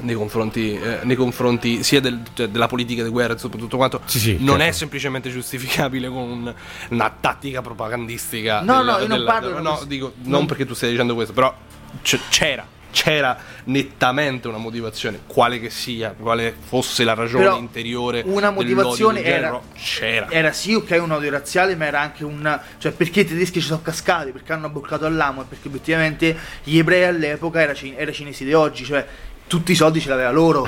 nei 0.02 0.16
confronti, 0.16 0.74
eh, 0.74 1.00
nei 1.04 1.16
confronti 1.16 1.84
sia 1.84 2.00
del- 2.02 2.22
cioè, 2.34 2.48
della 2.48 2.68
politica 2.68 3.04
di 3.04 3.10
guerra 3.10 3.34
e 3.34 3.38
soprattutto 3.38 3.78
quanto 3.78 4.02
Sì, 4.06 4.20
sì, 4.20 4.38
non 4.40 4.58
è 4.58 4.64
certo. 4.66 4.78
semplicemente 4.78 5.30
giustificabile 5.30 6.08
con 6.10 6.18
un- 6.30 6.54
una 6.90 7.14
tattica 7.20 7.62
propagandistica 7.62 8.62
No, 8.62 8.78
della- 8.80 8.92
no, 8.94 9.00
io 9.02 9.08
non 9.08 9.18
della- 9.18 9.32
parlo 9.32 9.50
di 9.58 9.62
no, 9.64 9.70
questo. 9.70 9.86
dico 9.86 10.14
Non- 10.22 10.32
non 10.32 10.46
perché 10.46 10.66
tu 10.66 10.74
stai 10.74 10.92
dicendo 10.92 11.14
questo 11.16 11.34
però 11.34 11.54
c- 12.02 12.20
c'era 12.30 12.66
c'era 12.92 13.38
nettamente 13.66 14.48
una 14.48 14.58
motivazione, 14.58 15.20
quale 15.28 15.60
che 15.60 15.70
sia, 15.70 16.16
quale 16.20 16.56
fosse 16.60 17.04
la 17.04 17.14
ragione 17.14 17.44
Però 17.44 17.58
interiore. 17.60 18.24
una 18.26 18.50
motivazione 18.50 19.22
era, 19.24 19.50
genere, 19.50 19.62
c'era. 19.76 20.28
era 20.32 20.52
sì 20.54 20.74
ok 20.74 20.98
un 21.00 21.12
odio 21.12 21.30
razziale 21.30 21.76
ma 21.76 21.86
era 21.86 22.00
anche 22.02 22.24
un 22.26 22.60
cioè 22.80 22.92
perché 22.92 23.20
i 23.20 23.26
tedeschi 23.26 23.62
ci 23.62 23.68
sono 23.68 23.82
cascati 23.84 24.32
perché 24.32 24.54
hanno 24.54 24.70
boccato 24.70 25.06
all'amo 25.06 25.44
e 25.44 25.46
perché 25.48 25.68
obiettivamente 25.68 26.36
gli 26.64 26.80
ebrei 26.80 27.04
all'epoca 27.04 27.62
era, 27.62 27.76
cin- 27.76 27.94
era 27.96 28.12
cinesi 28.12 28.44
di 28.44 28.54
oggi 28.56 28.84
cioè 28.86 29.06
tutti 29.50 29.72
i 29.72 29.76
soldi 29.76 30.00
ce 30.00 30.10
l'aveva 30.10 30.30
loro 30.30 30.68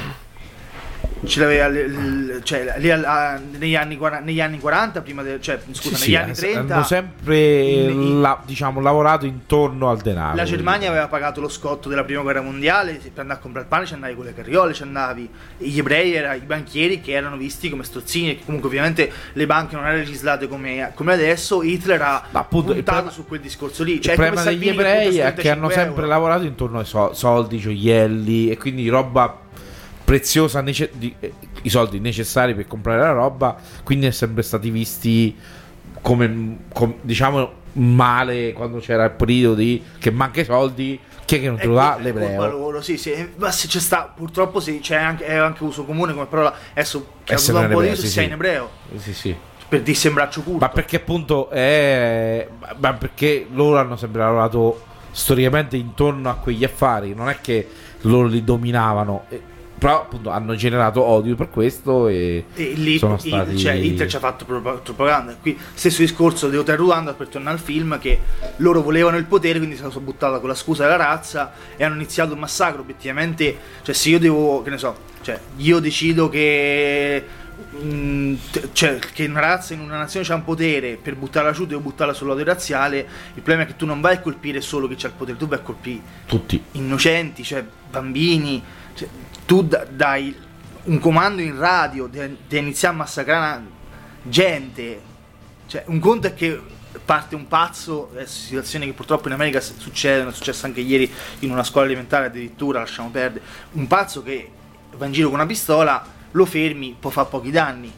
ce 1.26 1.40
l'aveva 1.40 1.70
cioè, 2.44 2.76
lì 2.78 2.90
al- 2.90 3.04
a- 3.04 3.40
negli, 3.58 3.76
anni, 3.76 3.98
negli 4.24 4.42
anni 4.42 4.60
40 4.60 5.02
prima 5.02 5.22
de- 5.22 5.40
cioè 5.42 5.60
scusa 5.72 5.96
Sì, 5.96 6.12
negli 6.16 6.34
sì, 6.34 6.46
anni 6.46 6.54
hanno 6.56 6.64
30 6.64 6.84
sempre 6.84 7.60
i- 7.62 8.20
la- 8.20 8.42
diciamo, 8.46 8.82
lavorato 8.82 9.26
intorno 9.26 9.90
al 9.90 10.00
denaro. 10.00 10.36
La 10.36 10.44
Germania 10.44 10.90
aveva 10.90 11.08
pagato 11.08 11.40
lo 11.42 11.50
scotto 11.50 11.90
della 11.90 12.04
prima 12.04 12.22
guerra 12.22 12.42
mondiale, 12.42 12.94
per 12.94 13.12
andare 13.22 13.40
a 13.40 13.42
comprare 13.42 13.66
il 13.66 13.72
pane 13.72 13.86
ci 13.86 13.94
andavi 13.94 14.16
con 14.16 14.26
le 14.26 14.34
carriole, 14.34 14.74
ci 14.74 14.84
andavi. 14.84 15.30
Gli 15.58 15.78
ebrei 15.78 16.14
erano 16.14 16.36
i 16.36 16.40
banchieri 16.40 17.02
che 17.02 17.12
erano 17.12 17.38
visti 17.38 17.70
come 17.70 17.84
strozzini, 17.84 18.38
che 18.38 18.44
comunque 18.46 18.68
ovviamente 18.70 19.12
le 19.34 19.46
banche 19.46 19.76
non 19.76 19.86
erano 19.86 20.00
legislate 20.00 20.48
come, 20.48 20.92
come 20.96 21.14
adesso. 21.14 21.62
Hitler 21.62 22.02
ha 22.02 22.24
Ma 22.32 22.40
appunto, 22.40 22.70
il 22.72 22.76
puntato 22.78 22.98
problema- 22.98 23.12
su 23.12 23.28
quel 23.28 23.40
discorso 23.42 23.84
lì. 23.84 23.94
Il 23.94 24.02
Cioè, 24.02 24.16
problema 24.16 24.42
come 24.42 24.54
degli 24.56 24.64
che 24.64 24.70
ebrei 24.72 25.18
è 25.20 25.34
che 25.34 25.50
hanno 25.50 25.68
35 25.68 25.74
sempre 25.74 25.96
euro. 26.04 26.08
lavorato 26.08 26.44
intorno 26.46 26.80
ai 26.80 26.86
so- 26.86 27.14
soldi, 27.14 27.58
gioielli 27.60 28.50
e 28.50 28.58
quindi 28.58 28.88
roba 28.90 29.38
preziosa, 30.12 30.60
nece- 30.60 30.90
di- 30.92 31.16
eh, 31.22 31.32
i 31.62 31.70
soldi 31.70 32.02
necessari 32.02 32.54
per 32.54 32.68
comprare 32.68 33.00
la 33.00 33.14
roba, 33.14 33.56
quindi 33.82 34.08
è 34.08 34.12
sempre 34.12 34.44
stati 34.44 34.70
visti 34.70 35.34
come, 36.02 36.58
com- 36.74 36.96
diciamo 37.00 37.60
male 37.74 38.52
quando 38.52 38.80
c'era 38.80 39.06
il 39.06 39.12
periodo 39.12 39.56
di 39.56 39.82
che 40.00 40.12
manca 40.12 40.42
i 40.42 40.44
soldi, 40.44 41.00
chi 41.24 41.38
è 41.38 41.40
che 41.40 41.48
non 41.48 41.56
te 41.58 41.66
lo 41.66 41.76
dà? 41.76 41.96
È 41.96 42.02
colpa 42.02 42.04
L'ebreo. 42.04 42.50
loro, 42.50 42.82
sì, 42.82 42.98
sì. 42.98 43.26
Ma 43.38 43.52
se 43.52 43.70
c'è 43.70 43.80
sta, 43.80 44.12
purtroppo 44.14 44.60
sì, 44.60 44.80
c'è 44.80 44.98
anche, 44.98 45.24
è 45.24 45.36
anche 45.36 45.64
uso 45.64 45.86
comune 45.86 46.12
come 46.12 46.26
parola. 46.26 46.54
Adesso 46.72 47.08
che 47.24 47.34
ha 47.34 47.40
un 47.40 47.70
po' 47.72 47.82
di 47.82 47.96
sì, 47.96 48.08
sei 48.10 48.26
in 48.26 48.34
ebreo. 48.34 48.70
Sì, 48.98 49.14
sì. 49.14 49.34
Per 49.70 49.82
dirsi 49.82 50.08
un 50.10 50.16
braccio 50.16 50.42
curto. 50.42 50.60
Ma 50.60 50.68
perché 50.68 50.98
appunto 50.98 51.50
è. 51.50 52.46
Ma 52.78 52.94
perché 52.96 53.48
loro 53.54 53.80
hanno 53.80 53.96
sempre 53.96 54.20
lavorato 54.20 54.84
storicamente 55.12 55.78
intorno 55.78 56.30
a 56.30 56.34
quegli 56.36 56.66
affari, 56.66 57.14
non 57.14 57.30
è 57.30 57.38
che 57.40 57.66
loro 58.02 58.28
li 58.28 58.44
dominavano. 58.44 59.24
Però 59.82 60.02
appunto 60.02 60.30
hanno 60.30 60.54
generato 60.54 61.02
odio 61.02 61.34
per 61.36 61.50
questo 61.50 62.08
e, 62.08 62.46
E 62.54 62.74
lì 62.76 63.00
sono 63.00 63.16
il- 63.16 63.20
stati... 63.20 63.58
cioè, 63.58 63.74
Hitler 63.74 64.08
ci 64.08 64.16
ha 64.16 64.20
fatto 64.20 64.46
pro- 64.46 64.62
propaganda. 64.84 65.36
Qui 65.42 65.58
stesso 65.74 66.02
discorso 66.02 66.50
di 66.50 66.58
Hotel 66.58 66.78
Rwanda 66.78 67.14
per 67.16 67.30
tornare 67.30 67.56
al 67.56 67.62
film 67.64 67.98
che 67.98 68.20
loro 68.58 68.84
volevano 68.84 69.18
il 69.18 69.26
potere, 69.26 69.58
quindi 69.58 69.76
si 69.76 69.82
sono 69.82 70.00
buttati 70.02 70.40
con 70.40 70.50
la 70.50 70.54
scusa 70.54 70.84
della 70.84 70.98
razza 70.98 71.52
e 71.76 71.84
hanno 71.84 71.96
iniziato 71.96 72.34
un 72.34 72.40
massacro. 72.40 72.82
Obiettivamente, 72.82 73.58
cioè 73.82 73.96
se 73.96 74.10
io 74.10 74.20
devo, 74.20 74.62
che 74.62 74.70
ne 74.70 74.78
so, 74.78 74.96
cioè 75.24 75.40
io 75.58 75.80
decido 75.80 76.30
che 76.30 77.26
mm, 77.84 78.36
cioè, 78.74 79.00
che 79.00 79.26
una 79.26 79.40
razza 79.40 79.74
in 79.74 79.80
una 79.80 79.98
nazione 79.98 80.24
c'ha 80.28 80.36
un 80.36 80.44
potere 80.44 81.00
per 81.02 81.16
buttarla 81.16 81.54
giù, 81.54 81.66
devo 81.66 81.82
buttarla 81.82 82.14
sull'odio 82.14 82.44
razziale. 82.46 83.00
Il 83.34 83.42
problema 83.42 83.64
è 83.64 83.66
che 83.66 83.76
tu 83.76 83.88
non 83.88 84.00
vai 84.00 84.14
a 84.18 84.20
colpire 84.20 84.62
solo 84.62 84.88
chi 84.88 84.94
c'ha 84.96 85.08
il 85.08 85.14
potere, 85.18 85.40
tu 85.40 85.48
vai 85.48 85.58
a 85.58 85.62
colpire 85.64 86.02
Tutti. 86.28 86.62
innocenti, 86.74 87.44
cioè 87.44 87.66
bambini, 87.90 88.62
cioè, 88.94 89.08
tu 89.52 89.64
da- 89.64 89.84
dai 89.84 90.34
un 90.84 90.98
comando 91.00 91.42
in 91.42 91.58
radio 91.58 92.08
di 92.08 92.58
iniziare 92.58 92.96
a 92.96 92.98
massacrare 92.98 93.62
gente, 94.24 95.02
cioè 95.68 95.84
un 95.88 96.00
conto 96.00 96.28
è 96.28 96.34
che 96.34 96.58
parte 97.04 97.36
un 97.36 97.50
pazzo, 97.50 98.14
è 98.16 98.26
situazioni 98.26 98.86
che 98.86 98.94
purtroppo 98.94 99.28
in 99.28 99.34
America 99.34 99.60
s- 99.60 99.76
succedono, 99.76 100.30
è 100.30 100.34
successo 100.34 100.68
anche 100.68 100.80
ieri 100.80 101.12
in 101.40 101.52
una 101.52 101.66
scuola 101.66 101.88
elementare 101.88 102.28
addirittura, 102.28 102.80
lasciamo 102.80 103.10
perdere, 103.10 103.44
un 103.74 103.88
pazzo 103.88 104.24
che 104.24 104.50
va 104.96 105.06
in 105.06 105.12
giro 105.12 105.28
con 105.28 105.40
una 105.40 105.46
pistola, 105.46 106.02
lo 106.32 106.46
fermi, 106.46 106.96
può 106.98 107.10
fare 107.10 107.28
pochi 107.28 107.52
danni. 107.52 107.94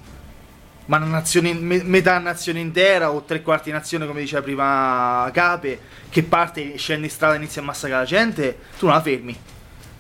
Ma 0.86 0.98
una 0.98 1.06
nazione, 1.06 1.54
me- 1.54 1.84
metà 1.84 2.18
nazione 2.18 2.62
intera 2.62 3.12
o 3.12 3.22
tre 3.22 3.44
quarti 3.44 3.70
nazione, 3.70 4.08
come 4.08 4.22
diceva 4.22 4.42
prima 4.42 5.30
Cape, 5.32 5.80
che 6.10 6.24
parte, 6.24 6.78
scende 6.78 7.06
in 7.06 7.12
strada 7.12 7.36
e 7.36 7.38
inizia 7.38 7.62
a 7.62 7.66
massacrare 7.66 8.02
la 8.02 8.08
gente, 8.08 8.58
tu 8.80 8.88
non 8.88 8.96
la 8.96 9.02
fermi. 9.02 9.38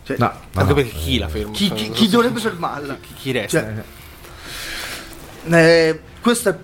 Cioè, 0.03 0.17
No, 0.19 0.25
ma 0.53 0.61
Anche 0.61 0.73
no. 0.73 0.75
perché 0.75 0.91
chi 0.97 1.17
la 1.17 1.27
ferma? 1.29 1.51
chi, 1.51 1.71
chi- 1.71 1.89
chi 1.91 2.09
dovrebbe 2.09 2.39
fermarla? 2.39 2.97
Chi, 2.99 3.13
chi 3.13 3.31
resta? 3.31 3.59
Cioè, 3.61 3.83
eh, 5.49 5.99
questo 6.21 6.49
è 6.49 6.57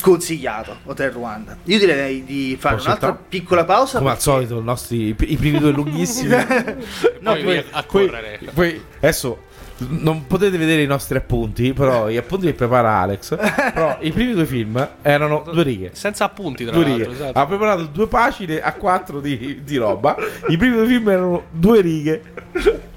consigliato 0.00 0.78
Hotel 0.84 1.10
Rwanda. 1.10 1.56
Io 1.64 1.78
direi 1.78 2.24
di 2.24 2.56
fare 2.58 2.76
Posso 2.76 2.86
un'altra 2.88 3.08
saltare? 3.08 3.28
piccola 3.28 3.64
pausa. 3.64 3.98
Come 3.98 4.10
al 4.10 4.16
perché- 4.16 4.30
solito, 4.30 4.58
i, 4.58 4.64
nostri, 4.64 5.08
i 5.08 5.14
primi 5.36 5.58
due 5.58 5.70
lunghissimi. 5.72 6.28
No, 7.20 7.32
poi 7.32 7.42
poi- 7.42 7.64
a 7.70 7.84
correre. 7.84 8.40
poi 8.54 8.82
adesso 8.96 9.44
non 9.88 10.26
potete 10.26 10.56
vedere 10.58 10.82
i 10.82 10.86
nostri 10.86 11.16
appunti, 11.16 11.72
però 11.72 12.08
gli 12.08 12.16
appunti 12.16 12.46
che 12.46 12.52
prepara 12.54 12.98
Alex. 12.98 13.36
Però 13.72 13.96
i 14.02 14.12
primi 14.12 14.32
due 14.34 14.46
film 14.46 14.88
erano 15.02 15.44
due 15.50 15.62
righe. 15.62 15.90
Senza 15.94 16.24
appunti, 16.24 16.64
tra 16.64 16.74
Due 16.74 16.84
righe. 16.84 17.10
esatto. 17.10 17.38
Ha 17.38 17.46
preparato 17.46 17.84
due 17.86 18.06
pagine 18.06 18.60
a 18.60 18.72
quattro 18.74 19.20
di, 19.20 19.62
di 19.64 19.76
roba. 19.76 20.16
I 20.48 20.56
primi 20.56 20.76
due 20.76 20.86
film 20.86 21.08
erano 21.08 21.44
due 21.50 21.80
righe. 21.80 22.22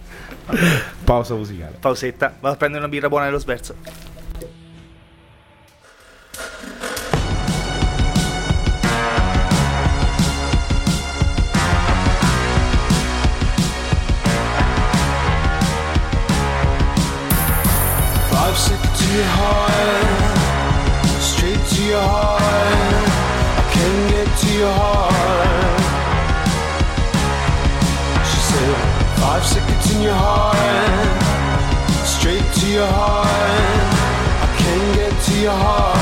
Pausa 1.04 1.36
musicale. 1.36 1.78
Pausetta, 1.80 2.36
vado 2.40 2.56
a 2.56 2.58
prendere 2.58 2.84
una 2.84 2.92
birra 2.92 3.08
buona 3.08 3.26
nello 3.26 3.40
sverso. 3.40 3.76
Your 19.16 19.26
heart, 19.26 20.42
straight 21.22 21.64
to 21.76 21.84
your 21.84 22.02
heart. 22.02 22.42
I 22.42 23.64
can 23.72 24.10
get 24.10 24.28
to 24.42 24.50
your 24.58 24.74
heart. 24.74 25.82
She 28.30 28.40
said, 28.50 28.76
Five 29.22 29.44
seconds 29.46 29.96
in 29.96 30.02
your 30.02 30.16
heart, 30.16 31.22
straight 32.06 32.48
to 32.60 32.66
your 32.68 32.88
heart. 32.88 33.28
I 34.46 34.56
can 34.58 34.96
get 34.96 35.14
to 35.26 35.34
your 35.40 35.52
heart. 35.52 35.93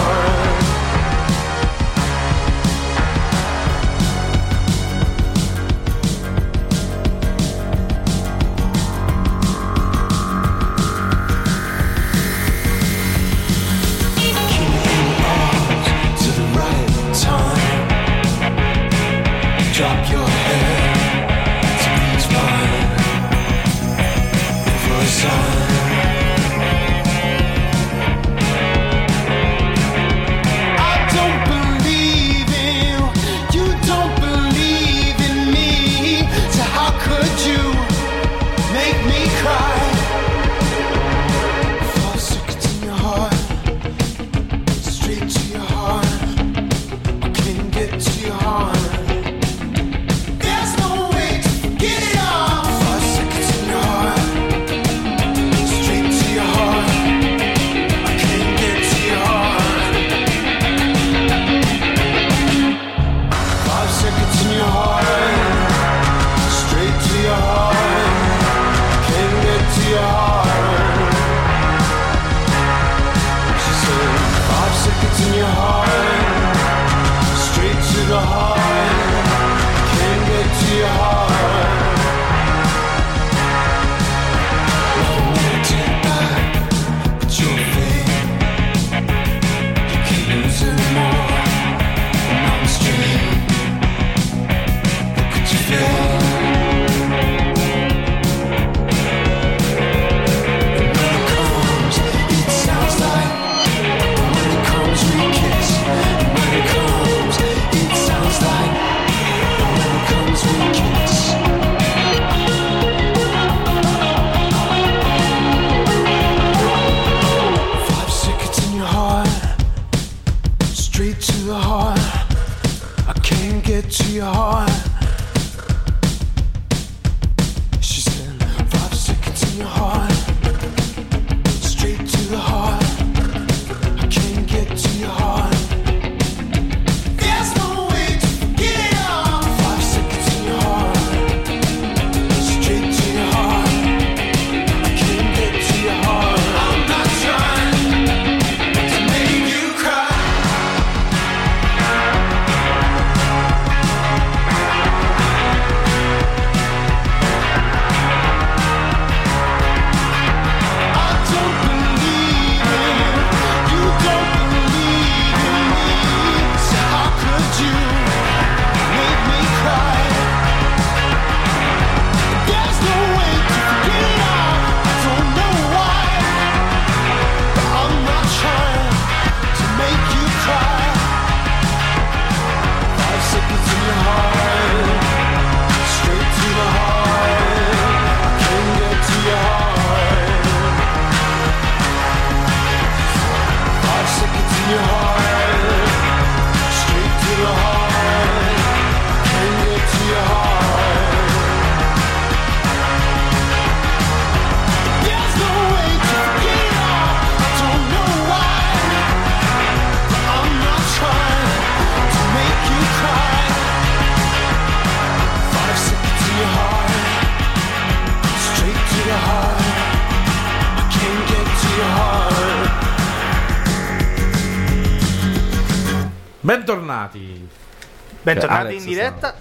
Bentornati 228.23 228.67
Alex 228.67 228.79
in 228.81 228.85
diretta. 228.87 229.35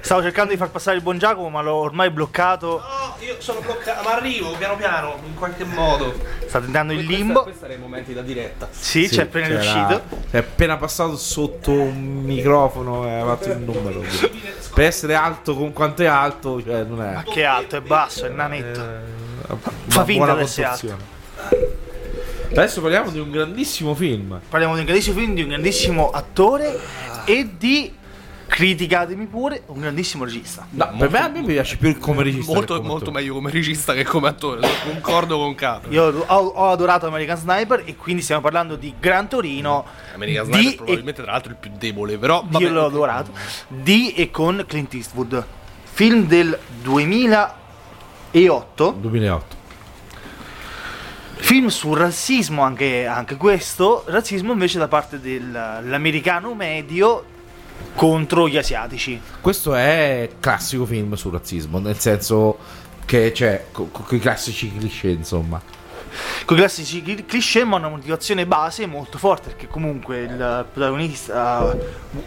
Stavo 0.00 0.22
cercando 0.22 0.52
di 0.52 0.56
far 0.56 0.70
passare 0.70 0.96
il 0.96 1.02
buon 1.02 1.18
Giacomo, 1.18 1.50
ma 1.50 1.60
l'ho 1.60 1.74
ormai 1.74 2.10
bloccato. 2.10 2.78
No, 2.80 3.16
io 3.24 3.36
sono 3.38 3.60
bloccato, 3.60 4.02
ma 4.02 4.14
arrivo 4.14 4.52
piano 4.56 4.76
piano, 4.76 5.18
in 5.26 5.34
qualche 5.34 5.64
modo. 5.64 6.14
Sta 6.46 6.60
tentando 6.60 6.94
il 6.94 7.04
limbo. 7.04 7.42
Questi 7.42 7.64
erano 7.64 7.78
i 7.78 7.82
momenti 7.82 8.14
da 8.14 8.22
diretta. 8.22 8.68
Sì, 8.70 9.06
Sì, 9.08 9.16
c'è 9.16 9.22
appena 9.22 9.46
c'era- 9.46 9.60
riuscito. 9.60 10.02
È 10.30 10.38
appena 10.38 10.76
passato 10.78 11.16
sotto 11.16 11.70
un 11.72 12.22
microfono 12.24 13.06
e 13.06 13.12
ha 13.12 13.24
fatto 13.24 13.50
il 13.50 13.58
numero. 13.58 14.02
Per 14.74 14.84
essere 14.84 15.14
alto 15.14 15.54
con 15.54 15.72
quanto 15.74 16.02
è 16.02 16.06
alto, 16.06 16.62
cioè 16.62 16.84
non 16.84 17.02
è. 17.02 17.22
Che 17.30 17.40
è 17.40 17.44
alto, 17.44 17.76
è 17.76 17.80
basso, 17.82 18.24
è 18.24 18.30
nanetto. 18.30 18.80
eh, 18.80 19.56
Fa 19.88 20.04
finta 20.04 20.34
di 20.34 20.42
essere 20.42 20.66
contorsione. 20.68 21.10
Adesso 22.52 22.82
parliamo 22.82 23.10
di 23.10 23.18
un 23.18 23.30
grandissimo 23.30 23.94
film. 23.94 24.38
Parliamo 24.48 24.74
di 24.74 24.80
un 24.80 24.86
grandissimo 24.86 25.18
film, 25.18 25.34
di 25.34 25.42
un 25.42 25.48
grandissimo 25.48 26.10
attore 26.10 26.78
e 27.24 27.48
di. 27.58 28.00
Criticatemi 28.52 29.28
pure, 29.28 29.62
un 29.68 29.80
grandissimo 29.80 30.24
regista. 30.24 30.66
No, 30.68 30.92
per 30.98 31.10
me 31.10 31.18
a 31.20 31.28
me 31.28 31.42
piace 31.42 31.78
più 31.78 31.98
come 31.98 32.22
regista. 32.22 32.52
Molto, 32.52 32.76
come 32.76 32.86
molto 32.86 33.10
meglio 33.10 33.32
come 33.32 33.50
regista 33.50 33.94
che 33.94 34.04
come 34.04 34.28
attore. 34.28 34.68
Concordo 34.84 35.38
con 35.38 35.54
Cato. 35.54 35.88
Io 35.88 36.22
ho, 36.26 36.36
ho 36.36 36.68
adorato 36.68 37.06
American 37.06 37.38
Sniper 37.38 37.84
e 37.86 37.96
quindi 37.96 38.20
stiamo 38.20 38.42
parlando 38.42 38.76
di 38.76 38.92
Gran 39.00 39.26
Torino. 39.26 39.86
American 40.14 40.44
di 40.44 40.52
Sniper 40.52 40.70
e- 40.70 40.74
probabilmente 40.76 41.22
tra 41.22 41.32
l'altro 41.32 41.52
il 41.52 41.56
più 41.56 41.70
debole, 41.78 42.18
però 42.18 42.42
Io 42.42 42.48
vabbè, 42.50 42.68
l'ho 42.68 42.84
adorato. 42.84 43.30
Di 43.68 44.12
e 44.12 44.30
con 44.30 44.62
Clint 44.68 44.92
Eastwood. 44.92 45.46
Film 45.84 46.26
del 46.26 46.58
2008. 46.82 48.96
2008. 49.00 49.61
Film 51.42 51.66
sul 51.66 51.98
razzismo, 51.98 52.62
anche, 52.62 53.04
anche 53.04 53.36
questo. 53.36 54.04
Razzismo 54.06 54.52
invece 54.52 54.78
da 54.78 54.86
parte 54.86 55.20
dell'americano 55.20 56.54
medio 56.54 57.24
contro 57.96 58.48
gli 58.48 58.56
asiatici. 58.56 59.20
Questo 59.40 59.74
è 59.74 60.30
classico 60.38 60.86
film 60.86 61.14
sul 61.14 61.32
razzismo, 61.32 61.80
nel 61.80 61.98
senso 61.98 62.58
che 63.04 63.32
c'è 63.32 63.66
con 63.72 63.90
i 64.10 64.20
classici 64.20 64.72
cliché, 64.74 65.08
insomma. 65.08 65.60
Con 66.44 66.56
i 66.56 66.60
classici 66.60 67.02
cli- 67.02 67.26
cliché, 67.26 67.64
ma 67.64 67.76
una 67.76 67.88
motivazione 67.88 68.46
base 68.46 68.86
molto 68.86 69.18
forte. 69.18 69.48
Perché 69.50 69.66
comunque 69.66 70.20
il 70.20 70.66
protagonista, 70.72 71.76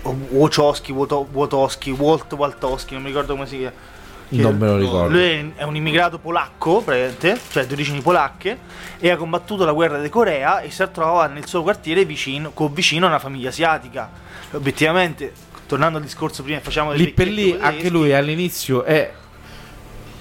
uh, 0.04 0.10
Wachowski, 0.32 0.92
Woto- 0.92 1.26
Wotowski, 1.32 1.90
Walt 1.92 2.32
Waltowski, 2.34 2.94
non 2.94 3.02
mi 3.02 3.08
ricordo 3.08 3.34
come 3.34 3.48
si 3.48 3.58
chiama. 3.60 3.94
Non 4.30 4.58
me 4.58 4.68
lo 4.68 4.78
ricordo. 4.78 5.10
Lui 5.16 5.54
è 5.56 5.64
un 5.64 5.76
immigrato 5.76 6.18
polacco, 6.20 6.82
praticamente, 6.82 7.40
cioè 7.50 7.66
di 7.66 7.74
origini 7.74 8.02
polacche, 8.02 8.58
e 9.00 9.10
ha 9.12 9.18
combattuto 9.18 9.66
la 9.66 9.72
guerra 9.72 10.02
di 10.02 10.10
Corea 10.10 10.62
e 10.62 10.72
si 10.72 10.84
trova 10.92 11.28
nel 11.28 11.46
suo 11.46 11.62
quartiere 11.62 12.06
vicino, 12.06 12.52
con 12.52 12.74
vicino 12.74 13.06
a 13.06 13.10
una 13.10 13.20
famiglia 13.20 13.50
asiatica. 13.50 14.10
Obiettivamente, 14.52 15.32
tornando 15.68 15.98
al 16.00 16.04
discorso 16.04 16.42
prima 16.44 16.58
che 16.58 16.64
facciamo 16.64 16.92
Lì 16.94 17.12
per 17.12 17.28
lì 17.28 17.52
anche 17.52 17.60
tedeschi, 17.68 17.90
lui 17.90 18.14
all'inizio 18.14 18.84
è 18.84 19.12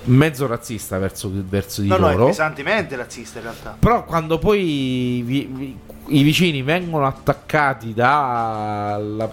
mezzo 0.07 0.47
razzista 0.47 0.99
verso, 0.99 1.31
verso 1.33 1.81
di 1.81 1.89
No, 1.89 1.97
no, 1.97 2.09
è 2.09 2.13
loro. 2.13 2.27
pesantemente 2.27 2.95
razzista 2.97 3.39
in 3.39 3.45
realtà. 3.45 3.77
Però 3.79 4.05
quando 4.05 4.39
poi 4.39 5.23
vi- 5.25 5.49
vi- 5.51 5.79
i 6.09 6.23
vicini 6.23 6.61
vengono 6.63 7.07
attaccati 7.07 7.95
dalla, 7.95 9.33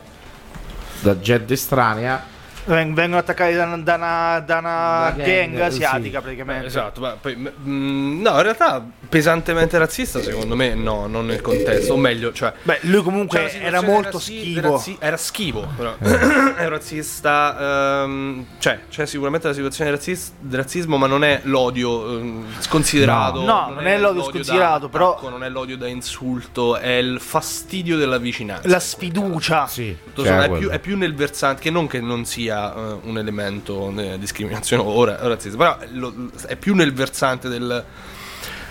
da 1.02 1.20
gente 1.20 1.54
estranea, 1.56 2.24
Vengono 2.66 3.18
attaccati 3.18 3.54
da, 3.56 3.66
da 3.78 3.96
una, 3.96 4.40
da 4.46 4.58
una 4.60 5.14
Da 5.16 5.24
gang, 5.24 5.56
gang, 5.56 5.60
asiatica 5.62 6.18
sì. 6.18 6.24
praticamente. 6.24 6.66
Esatto, 6.68 7.02
ma 7.02 7.18
poi 7.20 7.36
mm, 7.36 8.22
no, 8.22 8.30
in 8.36 8.42
realtà 8.42 8.84
pesantemente 9.10 9.78
razzista 9.78 10.22
secondo 10.22 10.56
me 10.56 10.74
no, 10.74 11.08
non 11.08 11.26
nel 11.26 11.42
contesto, 11.42 11.94
o 11.94 11.98
meglio, 11.98 12.32
cioè 12.32 12.54
Beh, 12.64 12.80
lui 12.84 13.02
comunque 13.04 13.50
Cioè, 13.50 13.62
era 13.64 13.82
molto 13.82 14.12
razzi- 14.18 14.40
schivo. 14.40 14.72
razzi- 14.74 14.98
era 15.00 15.18
schivo, 15.18 15.68
però. 15.76 15.96
è 16.56 16.68
razzista. 16.68 18.04
ehm, 18.04 18.46
cioè, 18.60 18.80
c'è 18.90 19.06
sicuramente 19.06 19.48
la 19.48 19.54
situazione 19.54 19.90
di 19.90 19.96
razzi- 19.96 20.32
di 20.40 20.56
razzismo, 20.56 20.98
ma 20.98 21.08
non 21.08 21.24
è 21.24 21.42
l'odio 21.44 22.18
ehm, 22.20 22.46
sconsiderato. 22.60 23.40
No. 23.40 23.46
No, 23.46 23.74
non 23.76 23.88
è 23.88 23.98
l'odio 23.98 24.24
sconsiderato, 24.24 24.86
da 24.86 24.88
però- 24.90 25.20
Non 25.30 25.44
è 25.44 25.50
l'odio 25.50 25.78
da 25.78 25.88
insulto, 25.88 26.78
è 26.78 26.94
il 26.94 27.20
fastidio 27.20 27.98
della 27.98 28.18
vicinanza. 28.18 28.68
La 28.68 28.80
sfiducia. 28.80 29.68
sì, 29.68 29.96
sommato, 30.14 30.56
è, 30.56 30.58
più, 30.58 30.70
è 30.70 30.80
più 30.80 30.98
nel 30.98 31.14
versante, 31.16 31.62
che 31.62 31.70
non 31.70 31.88
che 31.88 32.00
non 32.00 32.24
sia 32.26 32.50
eh, 32.52 32.98
un 33.04 33.18
elemento 33.18 33.92
di 33.96 34.18
discriminazione 34.20 34.84
o 34.84 35.04
ra- 35.04 35.18
razzismo, 35.22 35.58
però 35.58 35.78
è 35.80 35.88
lo- 35.92 36.14
è 36.48 36.56
più 36.56 36.76
nel 36.76 36.94
versante 36.94 37.48
del. 37.50 37.84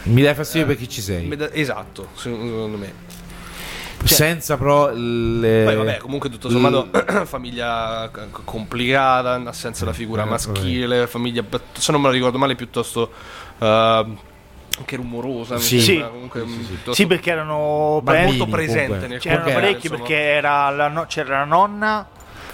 mi 0.05 0.22
dai 0.22 0.35
fastidio 0.35 0.66
per 0.66 0.76
chi 0.76 0.89
ci 0.89 1.01
sei. 1.01 1.37
Esatto, 1.53 2.09
secondo 2.14 2.76
me. 2.76 3.09
Senza 4.03 4.57
però 4.57 4.91
le... 4.95 5.62
Poi 5.66 5.76
vabbè, 5.76 5.99
comunque 5.99 6.31
tutto 6.31 6.49
sommato 6.49 6.89
famiglia 7.26 8.09
c- 8.11 8.41
complicata, 8.45 9.35
assenza 9.45 9.85
della 9.85 9.95
figura 9.95 10.22
Eh, 10.22 10.26
maschile, 10.26 11.07
famiglia 11.07 11.43
bat- 11.43 11.76
se 11.76 11.93
non 11.93 12.01
me 12.01 12.07
la 12.09 12.14
ricordo 12.14 12.39
male 12.39 12.55
piuttosto 12.55 13.11
eh, 13.59 13.66
anche 14.78 14.97
rumorosa, 14.97 15.59
Sì. 15.59 15.83
sembra, 15.83 16.07
Sì. 16.07 16.11
comunque 16.12 16.41
piuttosto 16.45 16.95
Sì, 16.95 17.07
perché 17.07 17.31
erano 17.31 18.01
Bambini, 18.03 18.39
molto 18.39 18.47
presente 18.47 18.85
comunque. 18.87 19.09
nel 19.09 19.20
C'erano 19.20 19.43
quartiere, 19.43 19.66
parecchi 19.66 19.87
insomma. 19.89 20.07
perché 20.09 20.22
era 20.22 20.70
la 20.70 20.89
no- 20.89 21.05
c'era 21.07 21.39
la 21.41 21.45
nonna, 21.45 22.09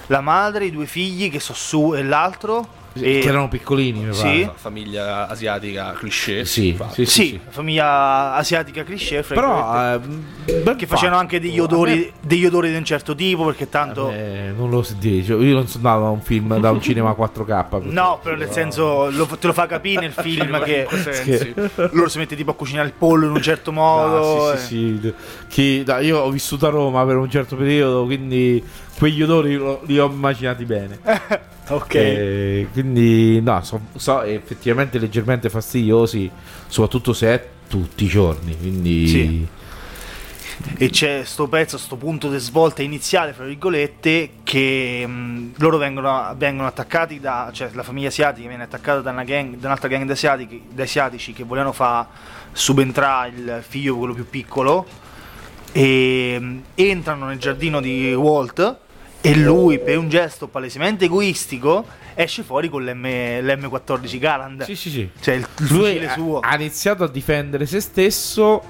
la 0.07 0.21
madre, 0.21 0.67
i 0.67 0.71
due 0.71 0.87
figli 0.87 1.31
che 1.31 1.41
sono 1.41 1.59
su 1.59 1.95
e 1.95 2.03
l'altro. 2.03 2.85
E- 2.99 3.19
Che 3.19 3.29
erano 3.29 3.47
piccolini, 3.49 4.05
mi 4.07 4.15
Sì. 4.15 4.23
pare. 4.23 4.45
Fa- 4.45 4.53
famiglia 4.57 5.29
asiatica 5.29 5.93
cliché. 5.93 6.47
Sì, 6.47 6.75
sì, 6.93 7.05
sì, 7.05 7.05
Sì, 7.05 7.41
famiglia 7.47 8.33
asiatica 8.33 8.85
cliché, 8.85 9.21
Però 9.21 9.97
eh, 9.97 10.75
che 10.77 10.87
facevano 10.87 11.19
anche 11.19 11.39
degli 11.39 11.59
odori, 11.59 12.11
degli 12.23 12.47
odori 12.47 12.71
di 12.71 12.77
un 12.77 12.87
certo 12.87 13.15
tipo, 13.15 13.45
perché 13.45 13.69
tanto... 13.69 14.07
me- 14.07 14.47
eh, 14.49 14.51
non 14.57 14.71
lo 14.71 14.83
si 14.83 14.97
dice. 14.97 15.35
Io 15.35 15.53
non 15.53 15.69
sono 15.69 15.87
andato 15.87 16.07
a 16.07 16.11
un 16.11 16.23
film 16.23 16.59
da 16.59 16.71
un 16.71 16.81
cinema 16.81 17.11
4K. 17.19 17.69
per 17.69 17.83
No, 17.83 18.19
però 18.23 18.35
nel 18.35 18.51
senso 18.51 19.11
lo- 19.11 19.27
te 19.27 19.47
lo 19.47 19.53
fa 19.53 19.67
capire 19.67 20.01
nel 20.01 20.13
film 20.19 20.59
che 20.63 20.89
loro 21.93 22.09
si 22.09 22.17
mette 22.17 22.35
tipo 22.35 22.53
a 22.53 22.55
cucinare 22.55 22.87
il 22.87 22.95
pollo 22.97 23.27
in 23.27 23.33
un 23.33 23.43
certo 23.43 23.73
modo. 23.73 24.49
Ah, 24.49 24.55
eh. 24.55 24.57
sì, 24.57 24.65
sì, 24.67 24.99
sì. 25.03 25.15
Che- 25.49 25.83
dai, 25.85 26.07
io 26.07 26.21
ho 26.21 26.31
vissuto 26.31 26.67
a 26.67 26.71
Roma 26.71 27.05
per 27.05 27.17
un 27.17 27.29
certo 27.31 27.57
periodo, 27.57 28.07
quindi 28.07 28.65
quegli 28.99 29.23
odori 29.23 29.55
lo- 29.57 29.83
li 29.87 29.99
ho 29.99 30.07
immaginati 30.07 30.65
bene. 30.65 30.99
Ok. 31.69 31.95
Eh, 31.97 32.69
quindi, 32.73 33.41
no, 33.41 33.61
so, 33.65 33.81
so 33.97 34.23
effettivamente 34.23 35.01
leggermente 35.01 35.51
fastidiosi, 35.51 36.31
soprattutto 36.69 37.13
se 37.13 37.27
è 37.35 37.49
tutti 37.67 38.05
i 38.05 38.07
giorni. 38.07 38.57
Quindi, 38.57 39.09
Sì. 39.09 39.47
E 40.79 40.91
c'è 40.91 41.23
sto 41.25 41.49
pezzo, 41.49 41.77
sto 41.77 41.97
punto 41.97 42.31
di 42.31 42.39
svolta 42.39 42.83
iniziale, 42.83 43.33
fra 43.33 43.45
virgolette, 43.45 44.31
che 44.45 45.05
mh, 45.07 45.55
loro 45.57 45.77
vengono, 45.77 46.33
vengono 46.39 46.69
attaccati 46.69 47.19
da, 47.19 47.51
cioè 47.53 47.69
la 47.73 47.83
famiglia 47.83 48.09
asiatica 48.09 48.47
viene 48.47 48.63
attaccata 48.63 49.01
da, 49.01 49.11
una 49.11 49.25
gang, 49.25 49.57
da 49.57 49.67
un'altra 49.67 49.89
gang 49.89 50.05
di 50.05 50.13
asiatici, 50.13 50.63
asiatici 50.77 51.33
che 51.33 51.43
volevano 51.43 51.73
far 51.73 52.07
subentrare 52.53 53.29
il 53.31 53.65
figlio, 53.67 53.97
quello 53.97 54.15
più 54.15 54.29
piccolo, 54.31 54.87
e 55.73 56.39
mh, 56.41 56.63
entrano 56.77 57.27
nel 57.27 57.39
giardino 57.39 57.81
di 57.81 58.15
Walt 58.15 58.85
e 59.27 59.35
lui, 59.35 59.81
per 59.81 59.99
un 59.99 60.09
gesto 60.09 60.47
palesemente 60.47 61.07
egoistico, 61.07 61.85
esce 62.15 62.45
fuori 62.45 62.69
con 62.69 62.85
l'M, 62.85 63.05
l'M14 63.05 64.19
Garand. 64.21 64.63
sì, 64.63 64.77
sì, 64.77 64.89
sì. 64.89 65.11
Cioè 65.19 65.35
il, 65.35 65.47
il 65.59 65.67
Lui 65.69 66.09
suo. 66.15 66.39
ha 66.39 66.55
iniziato 66.55 67.03
a 67.03 67.09
difendere 67.09 67.67
se 67.67 67.81
stesso, 67.81 68.63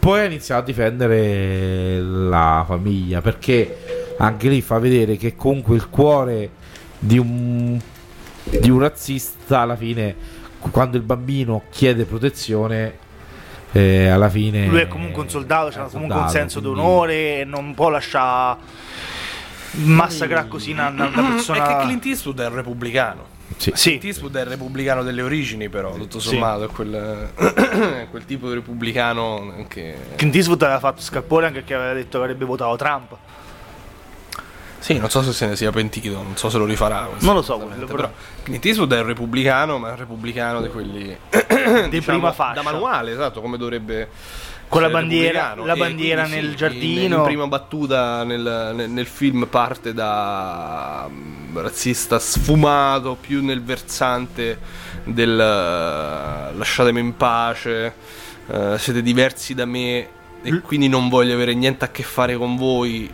poi 0.00 0.20
ha 0.20 0.24
iniziato 0.24 0.62
a 0.62 0.64
difendere 0.64 2.00
la 2.00 2.64
famiglia, 2.66 3.20
perché 3.20 4.14
anche 4.18 4.48
lì 4.48 4.60
fa 4.62 4.80
vedere 4.80 5.16
che 5.16 5.36
comunque 5.36 5.76
il 5.76 5.88
cuore 5.88 6.50
di 6.98 7.18
un, 7.18 7.78
di 8.42 8.68
un 8.68 8.78
razzista 8.80 9.60
alla 9.60 9.76
fine, 9.76 10.16
quando 10.72 10.96
il 10.96 11.04
bambino 11.04 11.62
chiede 11.70 12.04
protezione, 12.04 12.98
eh, 13.70 14.08
alla 14.08 14.28
fine... 14.28 14.66
Lui 14.66 14.80
è 14.80 14.88
comunque 14.88 15.22
un 15.22 15.28
soldato, 15.28 15.70
c'ha 15.70 15.82
è 15.82 15.84
un 15.84 15.90
comunque 15.90 16.20
un 16.20 16.28
senso 16.28 16.60
quindi- 16.60 16.80
d'onore, 16.80 17.44
non 17.44 17.74
può 17.74 17.90
lasciare 17.90 18.58
massacrare 19.72 20.48
così 20.48 20.72
una, 20.72 20.88
una- 20.88 21.08
È 21.08 21.12
persona. 21.12 21.66
che 21.66 21.84
Clint 21.84 22.04
Eastwood 22.06 22.40
è 22.40 22.46
un 22.46 22.54
repubblicano. 22.54 23.38
Sì. 23.56 23.72
Sì, 23.74 23.88
Clint 23.90 24.04
Eastwood 24.04 24.36
è 24.36 24.40
il 24.40 24.46
repubblicano 24.46 25.02
delle 25.02 25.22
origini, 25.22 25.68
però, 25.68 25.92
tutto 25.94 26.18
sommato, 26.20 26.64
è 26.64 26.68
quel, 26.68 27.30
è 27.34 28.06
quel 28.10 28.24
tipo 28.24 28.48
di 28.48 28.54
repubblicano 28.54 29.64
che... 29.68 29.96
Clint 30.16 30.34
Eastwood 30.34 30.62
aveva 30.62 30.78
fatto 30.78 31.02
scalpore 31.02 31.46
anche 31.46 31.58
perché 31.60 31.74
aveva 31.74 31.92
detto 31.92 32.18
che 32.18 32.24
avrebbe 32.24 32.44
votato 32.44 32.76
Trump. 32.76 33.16
Sì, 34.78 34.96
non 34.96 35.10
so 35.10 35.22
se 35.22 35.32
se 35.32 35.46
ne 35.46 35.56
sia 35.56 35.70
pentito, 35.70 36.14
non 36.22 36.36
so 36.36 36.48
se 36.48 36.56
lo 36.56 36.64
rifarà. 36.64 37.06
Non 37.18 37.34
lo 37.34 37.42
so 37.42 37.58
quello, 37.58 37.84
però. 37.86 38.10
Clint 38.42 38.64
Eastwood 38.64 38.92
è 38.94 39.00
un 39.00 39.06
repubblicano, 39.06 39.76
ma 39.76 39.88
è 39.88 39.90
un 39.92 39.98
repubblicano 39.98 40.62
di 40.62 40.68
quelli... 40.68 41.16
Di 41.90 42.00
prima 42.00 42.32
fascia. 42.32 42.54
Da 42.54 42.62
manuale, 42.62 43.12
esatto, 43.12 43.40
come 43.42 43.58
dovrebbe... 43.58 44.08
Con 44.70 44.82
la 44.82 44.88
bandiera- 44.88 45.54
la 45.56 45.74
E 45.74 45.76
bandiera 45.76 46.22
quindi 46.22 46.40
nel 46.40 46.50
sì, 46.52 46.56
giardino. 46.56 47.04
In, 47.04 47.12
in 47.12 47.22
prima 47.24 47.46
battuta 47.48 48.22
nel, 48.22 48.72
nel- 48.76 48.88
nel 48.88 49.06
film 49.06 49.46
parte 49.50 49.92
da 49.92 51.08
mm, 51.10 51.58
razzista 51.58 52.20
sfumato, 52.20 53.16
più 53.20 53.44
nel 53.44 53.62
versante 53.64 54.58
del 55.02 55.32
eh, 55.40 56.54
lasciatemi 56.56 57.00
in 57.00 57.16
pace, 57.16 57.94
eh, 58.46 58.78
siete 58.78 59.02
diversi 59.02 59.54
da 59.54 59.64
me 59.64 60.08
e 60.42 60.60
quindi 60.60 60.88
non 60.88 61.08
voglio 61.08 61.34
avere 61.34 61.52
niente 61.52 61.84
a 61.84 61.88
che 61.88 62.04
fare 62.04 62.36
con 62.36 62.56
voi. 62.56 63.12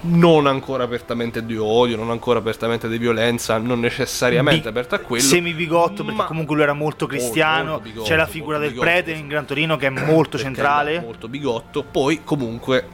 Non 0.00 0.46
ancora 0.46 0.84
apertamente 0.84 1.44
di 1.44 1.56
odio, 1.56 1.96
non 1.96 2.10
ancora 2.10 2.38
apertamente 2.38 2.88
di 2.88 2.98
violenza, 2.98 3.58
non 3.58 3.80
necessariamente 3.80 4.62
Bi- 4.62 4.68
aperto 4.68 4.94
a 4.94 4.98
quello. 5.00 5.24
Semi-bigotto, 5.24 6.04
perché 6.04 6.18
ma- 6.18 6.24
comunque 6.24 6.54
lui 6.54 6.62
era 6.64 6.72
molto 6.72 7.06
cristiano. 7.06 7.70
molto 7.70 7.82
bigotto, 7.82 8.08
C'è 8.08 8.14
la 8.16 8.26
figura 8.26 8.58
del 8.58 8.70
bigotto, 8.70 8.86
prete 8.88 9.12
in 9.12 9.26
Gran 9.26 9.44
Torino 9.44 9.76
che 9.76 9.86
è 9.88 9.90
molto 9.90 10.38
centrale. 10.38 11.00
molto 11.00 11.28
bigotto. 11.28 11.82
Poi, 11.82 12.22
comunque, 12.22 12.86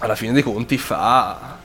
alla 0.00 0.14
fine 0.14 0.32
dei 0.32 0.42
conti, 0.42 0.78
fa, 0.78 1.58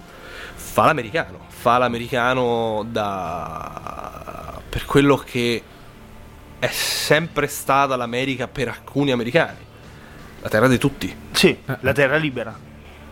fa 0.55 0.85
l'americano. 0.85 1.39
Fa 1.47 1.77
l'americano 1.77 2.85
da. 2.89 4.61
per 4.67 4.83
quello 4.85 5.15
che 5.15 5.61
è 6.59 6.67
sempre 6.67 7.47
stata 7.47 7.95
l'America 7.95 8.47
per 8.49 8.67
alcuni 8.67 9.11
americani. 9.11 9.59
La 10.41 10.49
terra 10.49 10.67
di 10.67 10.77
tutti. 10.77 11.15
Sì, 11.31 11.57
la 11.79 11.93
terra 11.93 12.17
libera. 12.17 12.64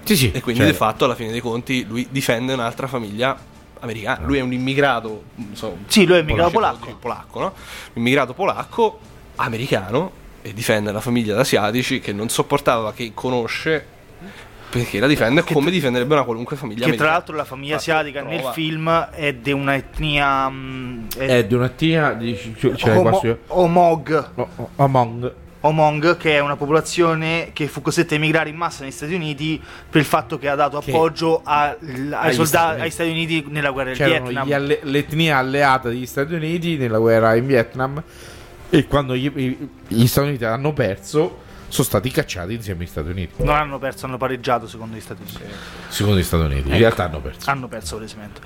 Sì, 0.04 0.16
sì. 0.18 0.32
E 0.32 0.41
quindi, 0.41 0.62
cioè, 0.62 0.72
di 0.72 0.76
fatto, 0.78 1.06
alla 1.06 1.16
fine 1.16 1.32
dei 1.32 1.39
conti, 1.41 1.86
lui 1.86 2.08
difende 2.10 2.54
un'altra 2.54 2.88
famiglia 2.88 3.38
americana. 3.80 4.26
Lui 4.26 4.38
è 4.38 4.41
un 4.41 4.54
immigrato. 4.54 5.24
so, 5.54 5.78
Sì, 5.88 6.06
lui 6.06 6.18
è 6.18 6.22
immigrato 6.22 6.51
polacco, 6.51 6.95
polacco. 6.99 7.39
no? 7.39 7.45
Un 7.45 7.54
immigrato 8.01 8.34
polacco 8.34 8.99
americano 9.36 10.12
e 10.41 10.54
difende 10.54 10.91
la 10.91 10.99
famiglia 11.01 11.36
d'asiatici 11.36 11.99
che 11.99 12.12
non 12.14 12.30
sopportava 12.30 12.93
che 12.93 13.12
conosce 13.14 13.86
perché 14.70 14.99
la 14.99 15.06
difende 15.08 15.43
come 15.43 15.70
difenderebbe 15.70 16.16
una 16.16 16.24
qualunque 16.24 16.56
famiglia 16.56 16.86
Che 16.88 16.95
tra 16.95 17.12
l'altro 17.12 17.36
la 17.36 17.45
famiglia 17.45 17.74
Infatti, 17.76 17.91
asiatica 17.91 18.22
nel 18.24 18.38
prova- 18.39 18.54
film 18.54 19.10
è 19.12 19.34
di 19.34 19.51
una 19.51 19.76
etnia. 19.76 20.49
mh, 20.49 21.08
è- 21.18 21.26
È 21.28 21.45
di 21.45 21.54
un'etnia 21.54 22.14
di 22.14 22.56
cioè, 22.58 22.99
quasi- 22.99 23.36
Omog. 23.47 24.30
o- 24.36 24.47
o- 24.56 24.70
Among 24.78 25.34
Omong, 25.66 26.18
che 26.18 26.36
è 26.36 26.39
una 26.39 26.57
popolazione 26.57 27.51
che 27.53 27.68
fu 27.68 27.82
costretta 27.82 28.16
a 28.16 28.18
emigrare 28.18 28.49
in 28.49 28.55
massa 28.57 28.84
negli 28.84 28.91
Stati 28.91 29.14
Uniti 29.14 29.61
per 29.89 30.01
il 30.01 30.07
fatto 30.07 30.38
che 30.38 30.49
ha 30.49 30.55
dato 30.55 30.80
Che- 30.80 30.91
appoggio 30.91 31.39
a- 31.41 31.70
ai, 31.70 31.78
Agli 32.11 32.34
soldati 32.34 32.45
Stati 32.45 32.66
Uniti. 32.68 32.82
agli 32.82 32.89
Stati 32.91 33.09
Uniti 33.09 33.45
nella 33.47 33.72
guerra 33.72 33.89
del 33.89 33.97
c'erano 33.97 34.26
Vietnam. 34.26 34.47
gli 34.47 34.53
alle- 34.53 34.80
l'etnia 34.84 35.38
alleata 35.38 35.88
degli 35.88 36.05
Stati 36.05 36.34
Uniti 36.34 36.76
nella 36.76 36.97
guerra 36.99 37.36
in 37.36 37.45
Vietnam 37.45 38.03
e 38.70 38.88
quando 38.88 39.16
gli, 39.16 39.57
gli 39.88 40.05
Stati 40.07 40.28
Uniti 40.28 40.43
hanno 40.43 40.74
perso 40.74 41.39
sono 41.70 41.88
stati 41.88 42.11
cacciati 42.11 42.53
insieme 42.53 42.82
agli 42.84 42.89
Stati 42.89 43.09
Uniti 43.09 43.41
Non 43.43 43.55
hanno 43.55 43.80
perso, 43.80 44.05
hanno 44.05 44.18
pareggiato 44.18 44.68
secondo 44.68 44.95
gli 44.97 45.01
Stati 45.01 45.22
Uniti. 45.22 45.39
secondo 45.88 46.20
gli 46.20 46.24
Stati 46.24 46.43
Uniti 46.43 46.70
in 46.70 46.78
realtà 46.78 47.05
hanno 47.05 47.20
perso 47.22 47.49
Hanno 47.49 47.68
perso 47.70 47.95
palesemente. 47.95 48.41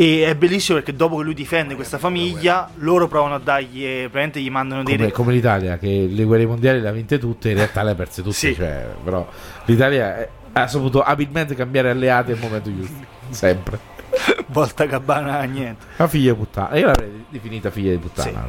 E 0.00 0.24
è 0.26 0.36
bellissimo 0.36 0.78
perché 0.78 0.94
dopo 0.94 1.16
che 1.16 1.24
lui 1.24 1.34
difende 1.34 1.74
questa 1.74 1.98
famiglia, 1.98 2.70
loro 2.76 3.08
provano 3.08 3.34
a 3.34 3.40
dargli. 3.40 3.84
eh, 3.84 3.98
Praticamente 4.02 4.40
gli 4.40 4.48
mandano 4.50 4.84
dei. 4.84 4.96
come, 4.96 5.10
come 5.10 5.32
l'Italia 5.32 5.76
che 5.76 6.06
le 6.08 6.22
guerre 6.22 6.46
mondiali 6.46 6.80
le 6.80 6.88
ha 6.88 6.92
vinte 6.92 7.18
tutte 7.18 7.50
in 7.50 7.56
realtà 7.56 7.82
le 7.82 7.90
ha 7.90 7.94
perse 7.96 8.22
tutte 8.22 8.36
Sì. 8.36 8.54
cioè, 8.54 8.86
però 9.02 9.28
l'Italia 9.64 10.16
è- 10.18 10.28
ha 10.52 10.68
saputo 10.68 11.02
abilmente 11.02 11.56
cambiare 11.56 11.90
alleati 11.90 12.30
al 12.30 12.38
momento 12.38 12.72
giusto 12.74 12.94
sempre 13.30 13.78
Volta 14.46 14.86
cabana, 14.86 15.42
niente. 15.42 15.84
la 15.96 16.06
figlia 16.08 16.32
di 16.32 16.38
puttana 16.38 16.76
io 16.76 16.86
l'avrei 16.86 17.24
definita 17.28 17.70
figlia 17.70 17.90
di 17.90 17.98
puttana 17.98 18.48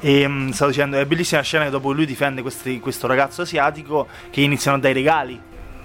E 0.00 0.28
mh, 0.28 0.50
stavo 0.50 0.70
dicendo, 0.70 0.98
è 0.98 1.06
bellissima 1.06 1.40
la 1.40 1.46
scena 1.46 1.64
che 1.64 1.70
dopo 1.70 1.88
che 1.88 1.94
lui 1.94 2.06
difende 2.06 2.42
questi- 2.42 2.78
questo 2.78 3.06
ragazzo 3.06 3.40
asiatico 3.42 4.06
che 4.30 4.42
iniziano 4.42 4.76
a 4.76 4.80
dare 4.80 4.92
regali. 4.94 5.40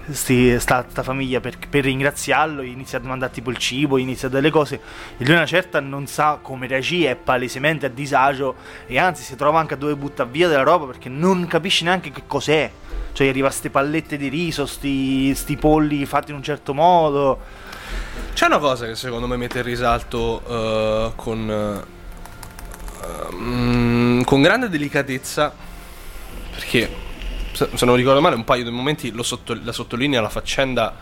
Sti, 0.08 0.58
sta, 0.58 0.84
sta 0.88 1.02
famiglia 1.02 1.40
per, 1.40 1.56
per 1.68 1.84
ringraziarlo, 1.84 2.62
inizia 2.62 2.98
a 2.98 3.02
mandare 3.02 3.32
tipo 3.32 3.50
il 3.50 3.58
cibo, 3.58 3.98
inizia 3.98 4.28
a 4.28 4.30
dare 4.30 4.42
le 4.42 4.50
cose 4.50 4.80
e 5.16 5.24
lui 5.24 5.34
una 5.34 5.46
certa 5.46 5.78
non 5.78 6.06
sa 6.06 6.38
come 6.42 6.66
reagire, 6.66 7.12
è 7.12 7.16
palesemente 7.16 7.86
a 7.86 7.88
disagio 7.90 8.56
e 8.86 8.98
anzi 8.98 9.22
si 9.22 9.36
trova 9.36 9.60
anche 9.60 9.74
a 9.74 9.76
dove 9.76 9.94
buttare 9.94 10.28
via 10.30 10.48
della 10.48 10.62
roba 10.62 10.86
perché 10.86 11.08
non 11.08 11.46
capisce 11.46 11.84
neanche 11.84 12.10
che 12.10 12.22
cos'è. 12.26 12.70
Cioè 13.12 13.26
gli 13.26 13.30
arriva 13.30 13.50
ste 13.50 13.70
pallette 13.70 14.16
di 14.16 14.28
riso, 14.28 14.66
sti, 14.66 15.34
sti 15.34 15.56
polli 15.56 16.06
fatti 16.06 16.30
in 16.30 16.36
un 16.36 16.42
certo 16.42 16.74
modo. 16.74 17.38
C'è 18.32 18.46
una 18.46 18.58
cosa 18.58 18.86
che 18.86 18.94
secondo 18.94 19.26
me 19.26 19.36
mette 19.36 19.58
in 19.58 19.64
risalto 19.64 20.42
eh, 20.48 21.12
con, 21.16 21.84
eh, 23.02 23.34
mm, 23.34 24.22
con 24.22 24.40
grande 24.42 24.68
delicatezza, 24.68 25.52
perché 26.52 27.08
se, 27.52 27.84
non 27.84 27.96
ricordo 27.96 28.20
male 28.20 28.34
un 28.36 28.44
paio 28.44 28.64
di 28.64 28.70
momenti 28.70 29.10
lo 29.12 29.22
sotto- 29.22 29.58
la 29.62 29.72
sottolinea 29.72 30.20
la 30.20 30.28
faccenda, 30.28 30.94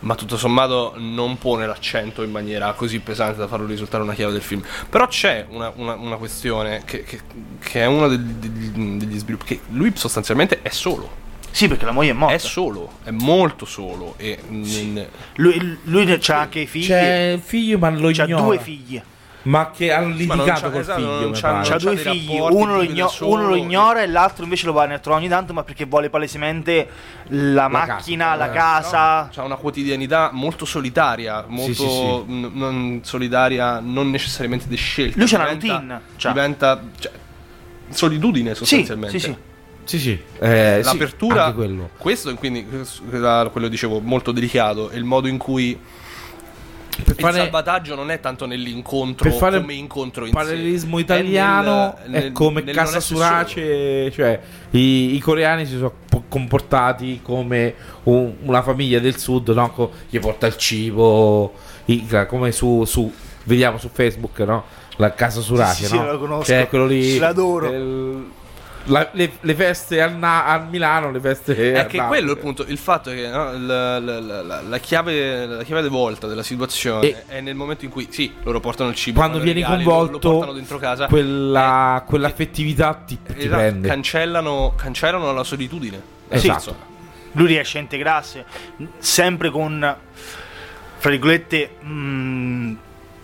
ma 0.00 0.14
tutto 0.16 0.36
sommato 0.36 0.94
non 0.96 1.38
pone 1.38 1.64
l'accento 1.66 2.22
in 2.22 2.30
maniera 2.32 2.72
così 2.72 2.98
pesante 3.00 3.38
da 3.38 3.46
farlo 3.46 3.66
risultare 3.66 4.02
una 4.02 4.14
chiave 4.14 4.32
del 4.32 4.42
film. 4.42 4.62
Però 4.90 5.06
c'è 5.06 5.46
una, 5.50 5.72
una- 5.76 5.94
una 5.94 6.16
questione 6.16 6.82
che, 6.84 7.04
che- 7.04 7.20
che 7.60 7.80
è 7.82 7.86
uno 7.86 8.08
degli, 8.08 8.18
degli- 8.32 8.96
degli 8.98 9.18
sviluppi, 9.18 9.44
che 9.44 9.60
lui 9.70 9.92
sostanzialmente 9.94 10.60
è 10.62 10.70
solo. 10.70 11.20
Sì, 11.52 11.68
perché 11.68 11.84
la 11.84 11.92
moglie 11.92 12.10
è 12.10 12.14
morta. 12.14 12.34
È 12.34 12.38
solo, 12.38 12.92
è 13.04 13.10
molto 13.10 13.66
solo. 13.66 14.14
E 14.16 14.38
mm, 14.50 14.98
Lui, 15.36 15.78
lui 15.84 16.18
c'ha 16.18 16.40
anche 16.40 16.60
i 16.60 16.66
figli. 16.66 16.86
c'è 16.86 17.38
figlio 17.44 17.76
ma 17.78 17.90
lo 17.90 18.10
C'ha 18.10 18.24
ignora 18.24 18.42
due 18.42 18.58
figli. 18.58 19.00
Ma 19.44 19.70
che 19.70 19.92
hanno 19.92 20.14
litigato 20.14 20.70
col 20.70 20.80
esatto, 20.80 21.00
figlio. 21.00 21.30
C'ha 21.32 21.60
c'ha 21.62 21.78
due 21.78 21.96
figli, 21.96 22.38
uno 22.38 22.76
lo, 22.76 22.82
igno- 22.82 23.08
solo. 23.08 23.30
uno 23.32 23.48
lo 23.48 23.54
ignora 23.56 24.02
e 24.02 24.06
l'altro 24.06 24.44
invece 24.44 24.66
lo 24.66 24.72
va 24.72 24.86
ne 24.86 25.00
trova 25.00 25.18
ogni 25.18 25.28
tanto, 25.28 25.52
ma 25.52 25.62
perché 25.62 25.84
vuole 25.84 26.10
palesemente 26.10 26.88
la, 27.28 27.68
macchina, 27.68 28.26
casa, 28.26 28.36
la 28.36 28.46
eh. 28.46 28.54
casa. 28.54 29.28
C'ha 29.32 29.42
una 29.42 29.56
quottidianità 29.56 30.30
molto 30.32 30.64
solitaria, 30.64 31.44
molto 31.48 31.72
sì, 31.72 31.88
sì. 31.88 32.32
n- 32.32 32.50
non 32.52 33.00
solitaria, 33.02 33.80
non 33.80 34.10
necessariamente 34.10 34.68
di 34.68 34.76
scelta. 34.76 35.18
Lui 35.18 35.26
c'ha 35.26 35.36
una 35.36 35.48
routine, 35.48 36.00
c'ha. 36.16 36.28
Diventa 36.32 36.82
cioè, 36.98 37.12
solitudine 37.90 38.50
Sì, 38.50 38.56
sostanzialmente. 38.56 39.18
sì, 39.18 39.26
sì. 39.26 39.36
Sì, 39.84 39.98
sì. 39.98 40.22
Eh, 40.38 40.78
sì, 40.80 40.92
L'apertura, 40.92 41.44
anche 41.46 41.56
quello. 41.56 41.90
questo 41.96 42.32
quindi 42.36 42.64
quello 42.64 43.68
dicevo 43.68 44.00
molto 44.00 44.30
delicato, 44.30 44.90
è 44.90 44.96
il 44.96 45.04
modo 45.04 45.26
in 45.26 45.38
cui 45.38 45.76
Per 46.94 47.14
il 47.16 47.20
fare 47.24 47.36
salvataggio 47.38 47.94
non 47.94 48.10
è 48.10 48.20
tanto 48.20 48.44
nell'incontro 48.46 49.28
per 49.28 49.38
fare 49.38 49.60
come 49.60 49.74
incontro 49.74 50.24
in 50.26 50.30
sé. 50.30 50.36
parallelismo 50.36 50.98
È 50.98 51.00
italiano 51.00 51.96
nel- 52.06 52.20
è 52.20 52.22
nel- 52.24 52.32
come 52.32 52.60
nel 52.62 52.74
Casa 52.74 52.90
non 52.90 52.98
essere 52.98 53.16
Surace, 53.18 54.10
cioè 54.12 54.40
i, 54.70 55.14
i 55.14 55.18
coreani 55.18 55.64
si 55.66 55.74
sono 55.76 55.92
po- 56.08 56.24
comportati 56.28 57.20
come 57.22 57.74
un- 58.04 58.34
una 58.42 58.62
famiglia 58.62 58.98
del 58.98 59.16
sud, 59.16 59.48
no? 59.50 59.90
Gli 60.10 60.18
porta 60.18 60.46
il 60.46 60.56
cibo, 60.56 61.54
i- 61.86 62.06
come 62.28 62.52
su, 62.52 62.84
su- 62.84 63.12
vediamo 63.44 63.78
su 63.78 63.88
Facebook, 63.92 64.38
no? 64.40 64.64
La 64.96 65.14
Casa 65.14 65.40
Surace, 65.40 65.84
Sì, 65.84 65.86
sì, 65.86 65.96
no? 65.96 66.12
lo 66.12 66.18
conosco. 66.18 66.44
Cioè, 66.44 66.68
quello 66.68 66.86
lì. 66.86 67.16
L'adoro. 67.18 67.70
il- 67.72 68.24
la- 68.84 69.08
le, 69.12 69.32
le 69.40 69.54
feste 69.54 70.00
al, 70.00 70.16
Na- 70.16 70.46
a 70.46 70.58
Milano, 70.58 71.10
le 71.10 71.20
feste 71.20 71.54
È 71.72 71.78
a 71.78 71.86
che 71.86 71.96
Napoli. 71.98 72.18
quello 72.18 72.32
è 72.32 72.34
il 72.36 72.40
punto, 72.40 72.64
il 72.66 72.78
fatto 72.78 73.10
è 73.10 73.14
che 73.14 73.28
no, 73.28 73.56
la, 73.58 73.98
la- 73.98 74.60
la- 74.62 74.78
chiave, 74.78 75.46
la 75.46 75.62
chiave 75.62 75.82
di 75.82 75.88
volta 75.88 76.26
della 76.26 76.42
situazione 76.42 77.06
E- 77.06 77.24
è 77.26 77.40
nel 77.40 77.54
momento 77.54 77.84
in 77.84 77.90
cui 77.90 78.08
sì, 78.10 78.32
loro 78.42 78.60
portano 78.60 78.90
il 78.90 78.96
cibo, 78.96 79.18
quando 79.20 79.38
vieni 79.38 79.60
regali, 79.62 79.84
lo- 79.84 79.90
lo 79.90 79.96
coinvolto 79.96 80.30
portano 80.30 80.52
dentro 80.52 80.78
casa, 80.78 81.06
quella, 81.06 82.02
quell'affettività 82.06 82.94
ti, 83.06 83.18
ti 83.22 83.32
esatto, 83.36 83.48
prende 83.56 83.88
cancellano, 83.88 84.74
cancellano 84.76 85.32
la 85.32 85.44
solitudine. 85.44 86.00
Esatto. 86.28 86.90
Lui 87.32 87.46
riesce 87.46 87.78
a 87.78 87.80
integrarsi 87.80 88.42
sempre 88.98 89.50
con, 89.50 89.96
fra 90.98 91.10
virgolette, 91.10 91.76
mh, 91.80 92.72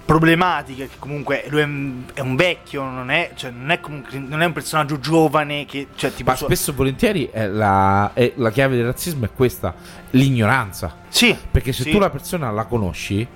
problematiche. 0.08 0.88
Che 0.88 0.96
comunque 0.98 1.44
lui 1.50 1.60
è 1.60 1.64
un, 1.64 2.02
vecchio, 2.34 2.82
non 2.82 3.10
è, 3.10 3.32
cioè, 3.34 3.50
non, 3.50 3.70
è 3.70 3.78
comunque- 3.78 4.18
non 4.18 4.40
è 4.40 4.46
un 4.46 4.52
personaggio 4.52 4.98
giovane 4.98 5.66
che, 5.66 5.88
cioè, 5.96 6.14
tipo 6.14 6.30
Ma 6.30 6.36
sua- 6.36 6.46
spesso 6.46 6.70
e 6.70 6.74
volentieri 6.74 7.28
è 7.30 7.46
la, 7.46 8.12
è 8.14 8.32
la 8.36 8.50
chiave 8.50 8.76
del 8.76 8.86
razzismo 8.86 9.26
è 9.26 9.30
questa, 9.34 9.74
l'ignoranza. 10.12 10.96
Sì, 11.08 11.36
Perché 11.50 11.74
se 11.74 11.82
sì. 11.82 11.90
tu 11.90 11.98
la 11.98 12.08
persona 12.08 12.50
la 12.50 12.64
conosci, 12.64 13.26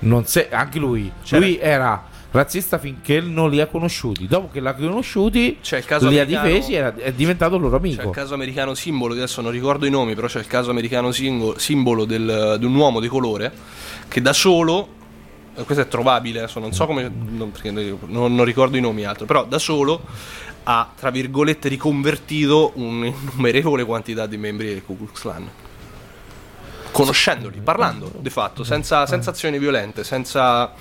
non 0.00 0.24
sei, 0.24 0.46
anche 0.50 0.78
lui, 0.78 1.10
C'era- 1.24 1.44
lui 1.44 1.58
era 1.58 2.04
razzista 2.30 2.78
finché 2.78 3.20
non 3.20 3.50
li 3.50 3.58
ha 3.60 3.66
conosciuti. 3.66 4.28
Dopo 4.28 4.50
che 4.52 4.60
l'ha 4.60 4.74
conosciuti, 4.74 5.58
caso 5.84 6.08
li 6.08 6.18
ha 6.20 6.22
americano- 6.22 6.46
difesi 6.48 6.74
era- 6.74 6.94
è 6.94 7.12
diventato 7.12 7.58
loro 7.58 7.80
C'è 7.80 7.86
il 7.88 7.94
amico. 7.96 8.10
caso 8.10 8.34
americano 8.34 8.74
simbolo, 8.74 9.14
adesso 9.14 9.40
non 9.40 9.50
ricordo 9.50 9.84
i 9.84 9.90
nomi, 9.90 10.14
però 10.14 10.28
c'è 10.28 10.38
il 10.38 10.46
caso 10.46 10.70
americano 10.70 11.10
simbolo 11.10 12.04
del- 12.04 12.56
di 12.60 12.64
un 12.66 12.74
uomo 12.76 13.00
di 13.00 13.08
colore 13.08 13.50
che 14.06 14.20
da 14.22 14.32
solo, 14.32 14.94
questo 15.64 15.82
è 15.82 15.88
trovabile, 15.88 16.40
adesso 16.40 16.60
non 16.60 16.72
so 16.72 16.86
come, 16.86 17.02
non, 17.08 17.52
non- 18.06 18.34
non 18.34 18.44
ricordo 18.44 18.76
i 18.76 18.80
nomi 18.80 19.04
altro, 19.04 19.26
però 19.26 19.44
da 19.44 19.58
solo 19.58 20.02
ha, 20.64 20.90
tra 20.94 21.10
virgolette, 21.10 21.68
riconvertito 21.68 22.72
un'innumerevole 22.74 23.84
quantità 23.84 24.26
di 24.26 24.36
membri 24.36 24.68
del 24.68 24.84
Ku 24.84 24.96
Klux 24.96 25.20
Klan. 25.20 25.50
Conoscendoli, 26.90 27.60
parlando 27.60 28.10
di 28.18 28.30
fatto, 28.30 28.64
senza, 28.64 29.06
senza 29.06 29.30
azioni 29.30 29.58
violente, 29.58 30.04
senza, 30.04 30.72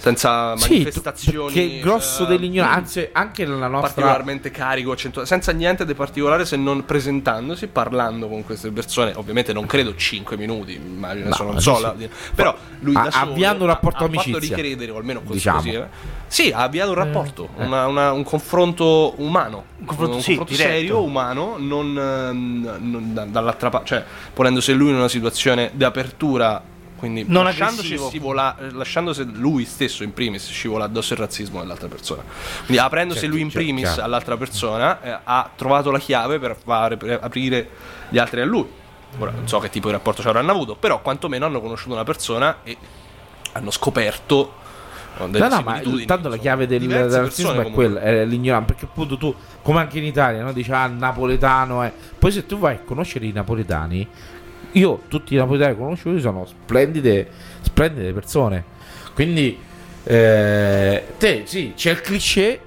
senza 0.00 0.56
Sì, 0.56 0.70
manifestazioni. 0.70 1.52
perché 1.52 1.60
il 1.60 1.80
grosso 1.80 2.24
eh, 2.24 2.26
dell'ignoranza, 2.28 3.02
anche 3.12 3.44
nella 3.44 3.66
nostra 3.66 3.90
particolarmente 3.92 4.50
carico, 4.50 4.92
accentua- 4.92 5.26
senza 5.26 5.52
niente 5.52 5.84
di 5.84 5.94
particolare 5.94 6.44
se 6.44 6.56
non 6.56 6.84
presentandosi, 6.84 7.66
parlando 7.66 8.28
con 8.28 8.44
queste 8.44 8.70
persone. 8.70 9.12
Ovviamente 9.16 9.52
non 9.52 9.66
credo 9.66 9.94
5 9.94 10.36
minuti, 10.36 10.74
immagino, 10.74 11.28
No, 11.36 11.44
non 11.44 11.60
so, 11.60 11.76
sì. 11.76 11.82
la- 11.82 11.94
però 12.34 12.54
lui 12.80 12.94
A- 12.96 13.02
da 13.02 13.10
solo 13.10 13.30
avviando 13.32 13.64
un 13.64 13.70
rapporto 13.70 14.04
ha, 14.04 14.06
ha 14.06 14.10
fatto 14.10 14.20
amicizia, 14.28 14.56
ricredere, 14.56 14.90
o 14.92 14.96
almeno 14.98 15.20
così, 15.20 15.32
diciamo. 15.32 15.56
così, 15.58 15.70
eh. 15.72 15.86
Sì, 16.28 16.50
ha 16.50 16.58
avviato 16.62 16.90
un 16.90 16.96
rapporto, 16.96 17.48
Eh. 17.58 17.64
una- 17.64 17.86
una- 17.86 18.12
un 18.12 18.22
confronto 18.22 19.14
umano, 19.16 19.64
un 19.78 19.86
confronto, 19.86 20.20
sì, 20.20 20.32
diretto. 20.34 20.54
serio, 20.54 21.02
umano, 21.02 21.56
non, 21.58 21.96
ehm, 21.98 22.76
non 22.80 23.14
da- 23.14 23.24
dall'altra 23.24 23.68
parte, 23.70 23.86
cioè 23.86 24.04
ponendosi 24.32 24.72
lui 24.74 24.90
in 24.90 24.96
una 24.96 25.08
situazione 25.08 25.70
di 25.72 25.84
apertura. 25.84 26.62
Quindi 26.98 27.24
Non 27.28 27.44
lasciandosi 27.44 27.96
scivola- 27.96 28.56
eh, 28.58 28.72
lasciandosi 28.72 29.24
lui 29.34 29.64
stesso 29.64 30.02
in 30.02 30.12
primis 30.12 30.50
scivola 30.50 30.84
addosso 30.86 31.12
il 31.12 31.20
razzismo 31.20 31.60
dell'altra 31.60 31.86
persona. 31.86 32.22
Quindi 32.64 32.78
aprendosi 32.78 33.20
Certo, 33.20 33.34
lui 33.34 33.44
in 33.44 33.50
certo, 33.50 33.64
primis 33.64 33.84
chiaro. 33.84 34.02
all'altra 34.02 34.36
persona 34.36 35.00
eh, 35.00 35.18
ha 35.22 35.50
trovato 35.54 35.92
la 35.92 36.00
chiave 36.00 36.40
per 36.40 36.56
fare 36.62 36.96
per 36.96 37.20
aprire 37.22 37.68
gli 38.08 38.18
altri 38.18 38.40
a 38.40 38.44
lui. 38.44 38.66
Ora 39.18 39.30
non 39.30 39.46
so 39.46 39.60
che 39.60 39.70
tipo 39.70 39.86
di 39.86 39.92
rapporto 39.92 40.22
ci 40.22 40.28
avranno 40.28 40.50
avuto, 40.50 40.74
però 40.74 41.00
quantomeno 41.00 41.46
hanno 41.46 41.60
conosciuto 41.60 41.94
una 41.94 42.04
persona 42.04 42.58
e 42.64 42.76
hanno 43.52 43.70
scoperto 43.70 44.54
eh, 45.20 45.28
delle 45.28 45.48
No, 45.48 45.54
no, 45.56 45.62
ma 45.62 45.80
tanto 46.04 46.28
la 46.28 46.36
chiave 46.36 46.66
del, 46.66 46.86
del 46.86 47.08
razzismo 47.10 47.60
è 47.60 47.70
quella, 47.70 48.00
è 48.00 48.24
l'ignoranza. 48.24 48.66
Perché 48.72 48.84
appunto 48.86 49.16
tu, 49.16 49.34
come 49.62 49.78
anche 49.80 49.98
in 49.98 50.04
Italia, 50.04 50.42
no? 50.42 50.52
dici 50.52 50.70
ah, 50.72 50.84
il 50.86 50.92
napoletano 50.94 51.82
è. 51.82 51.92
Poi 52.18 52.32
se 52.32 52.44
tu 52.44 52.58
vai 52.58 52.74
a 52.74 52.80
conoscere 52.80 53.24
i 53.26 53.32
napoletani, 53.32 54.06
io 54.72 55.02
tutti 55.08 55.34
i 55.34 55.36
napoletani 55.36 55.76
conosciuti 55.76 56.20
sono 56.20 56.44
splendide, 56.46 57.28
splendide 57.62 58.12
persone. 58.12 58.64
Quindi, 59.14 59.58
eh, 60.04 61.04
te 61.18 61.42
sì, 61.44 61.72
c'è 61.74 61.90
il 61.92 62.00
cliché, 62.00 62.60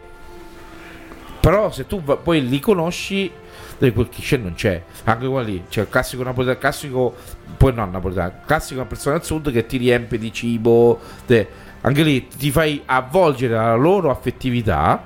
però 1.40 1.72
se 1.72 1.88
tu 1.88 2.02
va- 2.02 2.18
poi 2.18 2.48
li 2.48 2.60
conosci, 2.60 3.32
quel 3.78 4.10
cliché 4.10 4.38
non 4.38 4.54
c'è. 4.54 4.82
Anche 5.06 5.28
qua 5.28 5.42
lì 5.42 5.64
c'è 5.70 5.82
il 5.82 5.90
classico 5.90 6.24
napoletano, 6.24 6.60
classico, 6.60 7.16
poi 7.58 7.74
non 7.74 7.90
napoletano, 7.90 8.34
classico 8.46 8.80
una 8.80 8.90
persona 8.90 9.16
al 9.16 9.24
sud 9.24 9.52
che 9.52 9.66
ti 9.66 9.78
riempie 9.78 10.18
di 10.18 10.32
cibo. 10.32 11.00
te- 11.26 11.70
anche 11.82 12.04
lì 12.04 12.28
ti 12.28 12.52
fai 12.52 12.84
avvolgere 12.86 13.56
la 13.56 13.74
loro 13.74 14.12
affettività, 14.12 15.04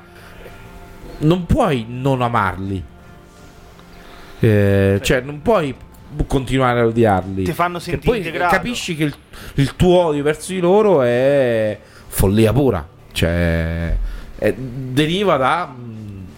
non 1.19 1.45
puoi 1.45 1.85
non 1.87 2.21
amarli. 2.21 2.83
Eh, 4.39 4.99
cioè, 5.01 5.21
non 5.21 5.41
puoi 5.41 5.73
continuare 6.27 6.79
a 6.81 6.85
odiarli. 6.85 7.43
Ti 7.43 7.53
fanno 7.53 7.79
sentire 7.79 8.05
poi 8.05 8.17
integrato. 8.17 8.55
capisci 8.55 8.95
che 8.95 9.03
il, 9.05 9.15
il 9.55 9.75
tuo 9.75 10.05
odio 10.05 10.23
verso 10.23 10.51
di 10.51 10.59
loro 10.59 11.01
è 11.01 11.77
follia 12.07 12.53
pura. 12.53 12.87
Cioè, 13.11 13.97
è- 14.37 14.53
deriva 14.53 15.37
da, 15.37 15.73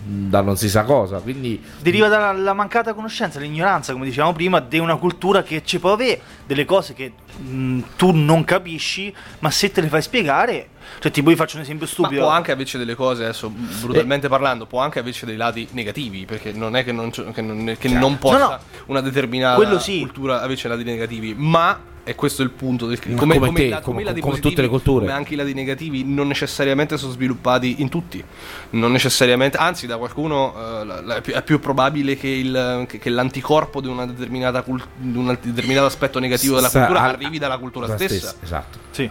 da 0.08 0.42
non 0.42 0.56
si 0.58 0.70
sa 0.70 0.84
cosa. 0.84 1.20
Quindi, 1.20 1.62
Deriva 1.82 2.08
dalla 2.08 2.32
la 2.32 2.54
mancata 2.54 2.94
conoscenza, 2.94 3.40
l'ignoranza, 3.40 3.92
come 3.94 4.06
dicevamo 4.06 4.34
prima, 4.34 4.60
di 4.60 4.78
una 4.80 4.96
cultura 4.96 5.44
che 5.44 5.62
ci 5.66 5.80
può 5.80 5.92
avere 5.94 6.22
delle 6.46 6.64
cose 6.66 6.94
che 6.94 7.12
mh, 7.38 7.80
tu 7.98 8.12
non 8.12 8.44
capisci, 8.46 9.14
ma 9.40 9.52
se 9.52 9.72
te 9.72 9.82
le 9.82 9.88
fai 9.90 10.02
spiegare, 10.02 10.70
cioè 11.00 11.12
tipo 11.12 11.30
io 11.30 11.36
faccio 11.36 11.58
un 11.58 11.64
esempio 11.64 11.86
Ma 11.86 11.92
stupido. 11.92 12.22
può 12.22 12.30
anche 12.30 12.52
averci 12.54 12.78
delle 12.78 12.96
cose, 12.96 13.24
adesso 13.24 13.50
brutalmente 13.50 14.30
parlando, 14.30 14.66
può 14.66 14.80
anche 14.80 15.00
averci 15.00 15.26
dei 15.26 15.36
lati 15.36 15.68
negativi, 15.72 16.26
perché 16.26 16.52
non 16.54 16.76
è 16.76 16.84
che 16.84 16.92
non, 16.94 17.10
c'è- 17.10 17.30
che 17.32 17.42
non, 17.42 17.76
che 17.78 17.90
non 17.90 18.18
possa 18.18 18.38
No, 18.38 18.48
no. 18.50 18.60
una 18.88 19.02
determinata 19.02 19.80
sì. 19.80 20.00
cultura 20.00 20.42
averci 20.42 20.68
lati 20.68 20.84
negativi, 20.84 21.34
ma 21.38 21.78
e 22.08 22.16
questo 22.16 22.42
è 22.42 22.46
il 22.46 22.52
punto 22.52 22.88
del 22.88 22.98
Ma 23.08 23.16
come 23.18 23.38
te, 23.54 23.64
i 23.64 23.70
la- 23.70 23.82
come- 23.82 24.04
come 24.04 24.20
positivi, 24.20 24.40
tutte 24.50 24.62
le 24.62 24.68
culture. 24.70 25.00
come 25.06 25.12
anche 25.12 25.34
i 25.34 25.36
lati 25.38 25.54
negativi 25.54 26.04
non 26.06 26.28
necessariamente 26.28 26.98
sono 26.98 27.12
sviluppati 27.12 27.76
in 27.82 27.90
tutti 27.90 28.24
non 28.72 28.92
necessariamente 28.92 29.58
anzi 29.58 29.86
da 29.88 29.98
qualcuno 29.98 30.54
eh, 30.56 30.86
la- 30.86 31.02
la- 31.02 31.16
è, 31.18 31.22
più, 31.22 31.34
è 31.34 31.44
più 31.44 31.60
probabile 31.60 32.16
che, 32.18 32.28
il, 32.30 32.86
che, 32.88 32.98
che 32.98 33.10
l'anticorpo 33.10 33.82
di, 33.82 33.88
una 33.88 34.06
determinata 34.06 34.62
cult- 34.62 34.88
di 34.96 35.18
un 35.18 35.38
determinato 35.42 35.86
aspetto 35.88 36.20
negativo 36.20 36.56
della 36.56 36.70
Sta- 36.70 36.86
cultura 36.86 37.04
arrivi 37.06 37.38
dalla 37.38 37.58
cultura 37.58 37.88
la 37.88 37.96
stessa 37.98 38.34
Esatto. 38.42 38.78
Sì. 38.92 39.10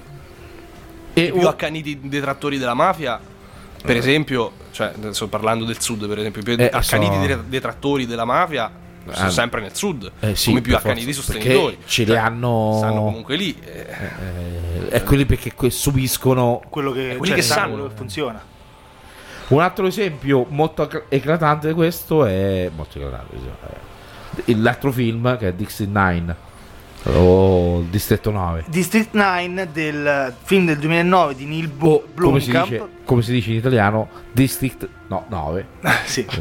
E 1.13 1.23
i 1.23 1.31
più 1.33 1.41
un- 1.41 1.47
accaniti 1.47 1.99
detrattori 2.03 2.59
della 2.59 2.75
mafia, 2.75 3.19
per 3.83 3.97
esempio, 3.97 4.53
cioè, 4.71 4.93
sto 5.11 5.29
parlando 5.29 5.65
del 5.65 5.81
sud, 5.81 6.07
per 6.09 6.19
esempio, 6.19 6.41
i 6.41 6.45
più 6.45 6.55
Eh, 6.59 6.71
accaniti 6.73 7.15
so- 7.15 7.27
de- 7.27 7.39
detrattori 7.49 8.07
della 8.07 8.25
mafia 8.25 8.71
sono 9.15 9.27
Ah, 9.29 9.31
sempre 9.31 9.61
nel 9.61 9.75
sud, 9.75 10.11
eh, 10.21 10.35
sì, 10.35 10.49
come 10.49 10.61
più 10.61 10.75
accaniti 10.77 11.13
sostenitori. 11.13 11.79
ce 11.87 12.03
li 12.03 12.09
Cioè, 12.11 12.19
hanno- 12.19 12.75
Stanno 12.79 13.03
comunque 13.03 13.37
lì. 13.37 13.57
eh, 13.65 13.87
eh, 14.83 14.89
è 14.89 15.03
quelli 15.03 15.25
perché 15.27 15.53
subiscono 15.71 16.61
Quello 16.69 16.93
che, 16.93 17.15
quelli 17.17 17.27
cioè, 17.27 17.35
che 17.37 17.43
sanno 17.43 17.61
sanno. 17.61 17.73
quello 17.75 17.89
che 17.89 17.95
funziona. 17.97 18.43
Un 19.49 19.61
altro 19.61 19.87
esempio 19.87 20.45
molto 20.49 20.83
ecl- 20.83 21.05
eclatante 21.09 21.69
di 21.69 21.75
questo 21.75 22.25
è 22.25 22.69
molto 22.75 22.99
eclatante, 22.99 23.37
eh, 24.45 24.57
l'altro 24.57 24.91
film 24.91 25.37
che 25.39 25.49
è 25.49 25.53
Dixie 25.53 25.87
9 25.87 26.37
o 27.05 27.85
Distretto 27.89 28.33
9 28.33 28.65
District 28.67 29.15
9 29.15 29.69
del 29.73 30.35
film 30.43 30.67
del 30.67 30.79
2009 30.79 31.37
di 31.37 31.45
Neil 31.47 31.69
Bu- 31.69 31.87
o 31.89 32.05
come 32.21 32.41
si, 32.41 32.51
Blomkamp. 32.51 32.71
dice, 32.73 32.89
come 33.05 33.23
si 33.23 33.31
dice 33.33 33.51
in 33.51 33.57
italiano 33.59 34.09
District 34.33 34.89
no 35.07 35.25
9 35.29 35.67
sì. 36.07 36.27
eh, 36.29 36.41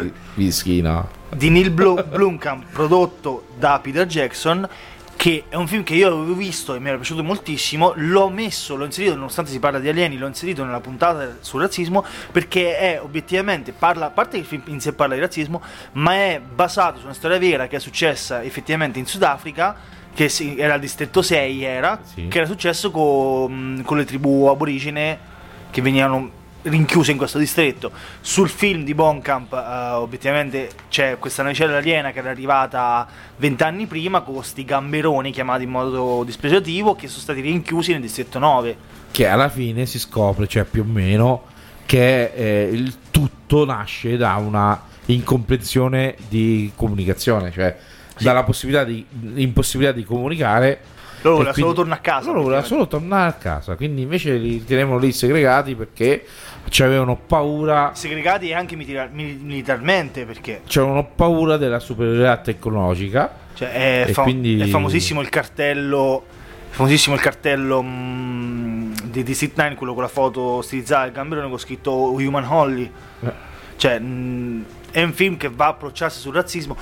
eh, 0.00 0.12
whisky 0.36 0.80
no 0.80 1.08
di 1.34 1.50
Neil 1.50 1.70
Blo- 1.70 2.02
Blomkamp 2.04 2.70
prodotto 2.72 3.46
da 3.58 3.78
Peter 3.82 4.06
Jackson 4.06 4.68
che 5.16 5.44
è 5.48 5.54
un 5.56 5.66
film 5.66 5.82
che 5.82 5.94
io 5.94 6.08
avevo 6.08 6.34
visto 6.34 6.74
e 6.74 6.78
mi 6.78 6.88
era 6.88 6.96
piaciuto 6.96 7.24
moltissimo, 7.24 7.94
l'ho 7.96 8.28
messo, 8.28 8.76
l'ho 8.76 8.84
inserito, 8.84 9.14
nonostante 9.14 9.50
si 9.50 9.58
parla 9.58 9.78
di 9.78 9.88
alieni, 9.88 10.18
l'ho 10.18 10.26
inserito 10.26 10.62
nella 10.62 10.80
puntata 10.80 11.38
sul 11.40 11.62
razzismo 11.62 12.04
perché 12.30 12.76
è 12.76 13.00
obiettivamente, 13.02 13.72
parla, 13.72 14.06
a 14.06 14.10
parte 14.10 14.32
che 14.32 14.42
il 14.42 14.44
film 14.44 14.62
in 14.66 14.80
sé 14.80 14.92
parla 14.92 15.14
di 15.14 15.20
razzismo, 15.22 15.62
ma 15.92 16.12
è 16.12 16.38
basato 16.40 16.98
su 16.98 17.04
una 17.06 17.14
storia 17.14 17.38
vera 17.38 17.66
che 17.66 17.76
è 17.76 17.80
successa 17.80 18.42
effettivamente 18.42 18.98
in 18.98 19.06
Sudafrica, 19.06 19.74
che 20.14 20.30
era 20.58 20.74
il 20.74 20.80
distretto 20.80 21.22
6, 21.22 21.64
era, 21.64 21.98
Sì. 22.04 22.28
che 22.28 22.36
era 22.36 22.46
successo 22.46 22.90
con, 22.90 23.80
con 23.86 23.96
le 23.96 24.04
tribù 24.04 24.44
aborigene 24.44 25.18
che 25.70 25.80
venivano 25.80 26.30
rinchiuse 26.68 27.12
in 27.12 27.16
questo 27.16 27.38
distretto. 27.38 27.90
Sul 28.20 28.48
film 28.48 28.84
di 28.84 28.94
Bonkamp, 28.94 29.52
eh, 29.52 29.92
obiettivamente 29.92 30.70
c'è 30.88 31.18
questa 31.18 31.42
navicella 31.42 31.76
aliena 31.76 32.12
che 32.12 32.18
era 32.18 32.30
arrivata 32.30 33.06
vent'anni 33.36 33.86
prima 33.86 34.20
con 34.20 34.34
questi 34.34 34.64
gamberoni 34.64 35.30
chiamati 35.30 35.64
in 35.64 35.70
modo 35.70 36.22
dispregiativo 36.24 36.94
che 36.94 37.08
sono 37.08 37.20
stati 37.20 37.40
rinchiusi 37.40 37.92
nel 37.92 38.00
distretto 38.00 38.38
9. 38.38 38.76
che 39.10 39.26
alla 39.26 39.48
fine 39.48 39.86
si 39.86 39.98
scopre, 39.98 40.46
cioè 40.46 40.64
più 40.64 40.82
o 40.82 40.84
meno, 40.84 41.44
che 41.86 42.32
eh, 42.34 42.68
il 42.70 42.96
tutto 43.10 43.64
nasce 43.64 44.16
da 44.16 44.34
una 44.34 44.78
incomprensione 45.06 46.16
di 46.28 46.70
comunicazione, 46.74 47.50
cioè 47.50 47.76
dalla 48.18 48.44
possibilità 48.44 48.84
di 48.84 49.04
impossibilità 49.36 49.96
di 49.96 50.04
comunicare. 50.04 50.80
Loro 51.22 51.36
volevano 51.36 51.58
solo 51.58 51.72
tornare 51.72 51.98
a 51.98 52.02
casa. 52.02 52.26
Loro 52.26 52.42
volevano 52.42 52.66
solo 52.66 52.86
tornare 52.86 53.28
a 53.30 53.32
casa, 53.32 53.74
quindi 53.74 54.02
invece 54.02 54.34
li 54.36 54.64
tenevano 54.64 54.98
lì 54.98 55.12
segregati 55.12 55.74
perché 55.74 56.26
ci 56.68 56.82
avevano 56.82 57.16
paura, 57.16 57.92
Segregati 57.94 58.52
anche 58.52 58.76
milita- 58.76 59.08
mil- 59.12 59.38
militarmente 59.40 60.24
perché 60.24 60.62
c'avevano 60.66 61.04
paura 61.14 61.56
della 61.56 61.78
superiorità 61.78 62.36
tecnologica. 62.38 63.32
cioè, 63.54 63.70
è, 63.72 64.04
E 64.08 64.12
fa- 64.12 64.22
quindi- 64.22 64.60
è 64.60 64.66
famosissimo 64.66 65.20
il 65.20 65.28
cartello. 65.28 66.24
Famosissimo 66.70 67.14
il 67.14 67.22
cartello 67.22 67.82
mm, 67.82 68.92
di 69.04 69.22
District 69.22 69.56
9, 69.56 69.74
quello 69.76 69.94
con 69.94 70.02
la 70.02 70.08
foto 70.10 70.60
stilizzata 70.60 71.04
del 71.04 71.12
gamberone 71.12 71.48
con 71.48 71.58
scritto 71.58 71.92
Human 72.12 72.44
Holly. 72.44 72.90
Eh. 73.20 73.32
Cioè, 73.76 73.98
mh, 73.98 74.64
è 74.90 75.02
un 75.02 75.12
film 75.14 75.36
che 75.38 75.48
va 75.48 75.66
a 75.66 75.68
approcciarsi 75.68 76.18
sul 76.20 76.34
razzismo. 76.34 76.76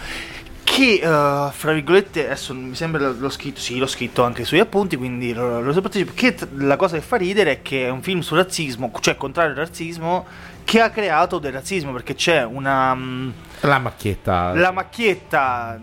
Che, 0.74 0.94
eh, 0.94 1.50
fra 1.52 1.72
virgolette, 1.72 2.24
adesso 2.24 2.52
mi 2.52 2.74
sembra 2.74 3.08
l'ho 3.08 3.30
scritto, 3.30 3.60
sì, 3.60 3.78
l'ho 3.78 3.86
scritto 3.86 4.24
anche 4.24 4.44
sui 4.44 4.58
appunti, 4.58 4.96
quindi 4.96 5.32
lo, 5.32 5.60
lo 5.60 5.72
so 5.72 5.80
partecipo. 5.80 6.10
Che 6.16 6.36
la 6.56 6.74
cosa 6.74 6.96
che 6.96 7.02
fa 7.02 7.14
ridere 7.16 7.52
è 7.52 7.62
che 7.62 7.86
è 7.86 7.90
un 7.90 8.02
film 8.02 8.20
sul 8.20 8.38
razzismo, 8.38 8.90
cioè 9.00 9.16
contrario 9.16 9.52
al 9.52 9.58
razzismo, 9.58 10.26
che 10.64 10.80
ha 10.80 10.90
creato 10.90 11.38
del 11.38 11.52
razzismo, 11.52 11.92
perché 11.92 12.14
c'è 12.16 12.42
una. 12.44 12.92
mm, 12.92 13.30
La 13.60 13.78
macchietta. 13.78 14.52
la 14.54 14.72
macchietta 14.72 15.80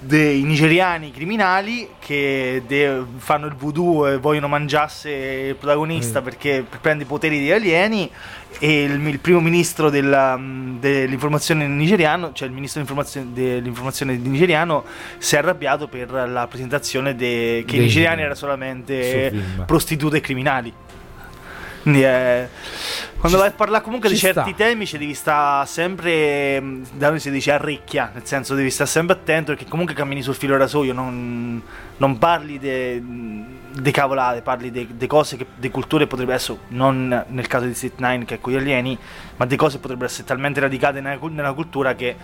dei 0.00 0.42
nigeriani 0.42 1.10
criminali 1.12 1.88
che 1.98 2.62
de- 2.66 3.02
fanno 3.18 3.46
il 3.46 3.54
voodoo 3.54 4.08
e 4.08 4.16
vogliono 4.18 4.48
mangiarsi 4.48 5.08
il 5.08 5.54
protagonista 5.54 6.20
perché 6.22 6.64
prende 6.80 7.04
i 7.04 7.06
poteri 7.06 7.38
degli 7.38 7.52
alieni 7.52 8.10
e 8.58 8.82
il, 8.84 9.06
il 9.06 9.18
primo 9.20 9.40
ministro 9.40 9.88
della- 9.90 10.36
dell'informazione 10.40 11.66
nigeriano 11.68 12.32
cioè 12.32 12.48
il 12.48 12.54
ministro 12.54 12.80
dell'informazione, 12.82 13.32
dell'informazione 13.32 14.16
nigeriano 14.16 14.84
si 15.18 15.34
è 15.34 15.38
arrabbiato 15.38 15.86
per 15.86 16.10
la 16.10 16.46
presentazione 16.48 17.14
de- 17.14 17.62
che 17.66 17.74
i 17.76 17.78
Dei- 17.78 17.86
nigeriani 17.86 18.20
erano 18.20 18.34
solamente 18.34 19.30
prostitute 19.66 20.16
e 20.16 20.20
criminali 20.20 20.72
quindi 21.88 22.02
è- 22.02 22.46
quando 23.18 23.36
Ci 23.38 23.42
vai 23.44 23.52
a 23.52 23.56
parlare 23.56 23.82
comunque 23.82 24.08
di 24.10 24.16
certi 24.16 24.50
sta. 24.50 24.52
temi 24.56 24.86
ci 24.86 24.98
devi 24.98 25.14
stare 25.14 25.66
sempre 25.66 26.60
mh, 26.60 26.86
da 26.92 27.08
noi 27.08 27.18
si 27.18 27.30
dice 27.30 27.50
arricchia 27.52 28.10
nel 28.12 28.24
senso 28.26 28.54
devi 28.54 28.70
stare 28.70 28.88
sempre 28.90 29.16
attento 29.16 29.52
perché 29.54 29.68
comunque 29.68 29.94
cammini 29.94 30.20
sul 30.22 30.34
filo 30.34 30.56
rasoio 30.56 30.92
non, 30.92 31.60
non 31.96 32.18
parli 32.18 32.58
di 32.58 33.90
cavolate 33.90 34.42
parli 34.42 34.70
di 34.70 35.06
cose 35.06 35.36
che 35.36 35.46
di 35.56 35.70
culture 35.70 36.06
potrebbero 36.06 36.36
essere 36.36 36.58
non 36.68 37.24
nel 37.28 37.46
caso 37.46 37.64
di 37.64 37.74
Street 37.74 37.98
9 37.98 38.24
che 38.24 38.34
è 38.36 38.40
con 38.40 38.52
gli 38.52 38.56
alieni 38.56 38.96
ma 39.36 39.46
di 39.46 39.56
cose 39.56 39.76
che 39.76 39.80
potrebbero 39.80 40.08
essere 40.08 40.24
talmente 40.26 40.60
radicate 40.60 41.00
nella, 41.00 41.18
nella 41.30 41.52
cultura 41.54 41.94
che 41.94 42.14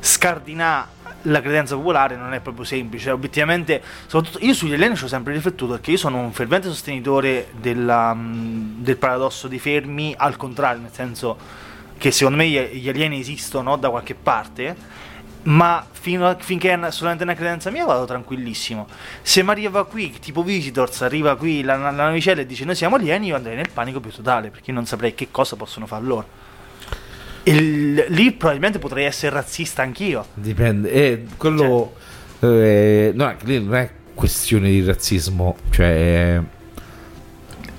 scardinare 0.00 0.86
la 1.22 1.40
credenza 1.40 1.76
popolare 1.76 2.16
non 2.16 2.32
è 2.34 2.40
proprio 2.40 2.64
semplice. 2.64 3.10
Obiettivamente, 3.10 3.82
soprattutto 4.06 4.44
io 4.44 4.54
sugli 4.54 4.72
alieni 4.72 4.96
ci 4.96 5.04
ho 5.04 5.08
sempre 5.08 5.32
riflettuto 5.32 5.72
perché 5.72 5.92
io 5.92 5.96
sono 5.96 6.18
un 6.18 6.32
fervente 6.32 6.68
sostenitore 6.68 7.48
della, 7.58 8.14
mh, 8.14 8.82
del 8.82 8.96
paradosso 8.96 9.48
dei 9.48 9.58
fermi, 9.58 10.14
al 10.16 10.36
contrario, 10.36 10.82
nel 10.82 10.92
senso 10.92 11.36
che 11.98 12.10
secondo 12.10 12.38
me 12.38 12.48
gli, 12.48 12.88
alieni 12.88 13.20
esistono 13.20 13.76
da 13.76 13.90
qualche 13.90 14.14
parte. 14.14 15.00
Ma 15.44 15.76
a- 15.78 16.36
finché 16.38 16.72
è 16.72 16.90
solamente 16.90 17.24
una 17.24 17.34
credenza 17.34 17.70
mia 17.70 17.84
vado 17.84 18.04
tranquillissimo. 18.04 18.86
Se 19.22 19.42
mi 19.42 19.50
arriva 19.50 19.84
qui, 19.84 20.12
tipo 20.20 20.42
Visitors, 20.42 21.02
arriva 21.02 21.36
qui 21.36 21.62
la, 21.62 21.76
la 21.76 21.90
navicella 21.90 22.42
e 22.42 22.46
dice 22.46 22.64
noi 22.64 22.76
siamo 22.76 22.96
alieni, 22.96 23.26
io 23.26 23.36
andrei 23.36 23.56
nel 23.56 23.70
panico 23.70 23.98
più 24.00 24.10
totale 24.12 24.50
perché 24.50 24.70
non 24.70 24.86
saprei 24.86 25.14
che 25.14 25.28
cosa 25.30 25.56
possono 25.56 25.86
fare 25.86 26.04
loro. 26.04 26.41
Il- 27.44 28.04
lì 28.08 28.32
probabilmente 28.32 28.78
potrei 28.78 29.04
essere 29.04 29.34
razzista 29.34 29.82
anch'io. 29.82 30.26
Dipende, 30.34 30.90
eh, 30.90 31.24
quello 31.36 31.94
eh, 32.40 33.12
no, 33.14 33.34
lì 33.42 33.62
non 33.64 33.74
è 33.74 33.90
questione 34.14 34.68
di 34.70 34.84
razzismo, 34.84 35.56
cioè 35.70 36.40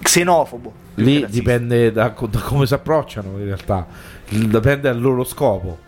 Xenofobo. 0.02 0.74
lì 0.96 1.26
dipende 1.30 1.92
da, 1.92 2.14
da 2.30 2.40
come 2.40 2.66
si 2.66 2.74
approcciano 2.74 3.38
in 3.40 3.46
realtà, 3.46 3.88
dipende 4.28 4.82
dal 4.82 5.00
loro 5.00 5.24
scopo. 5.24 5.80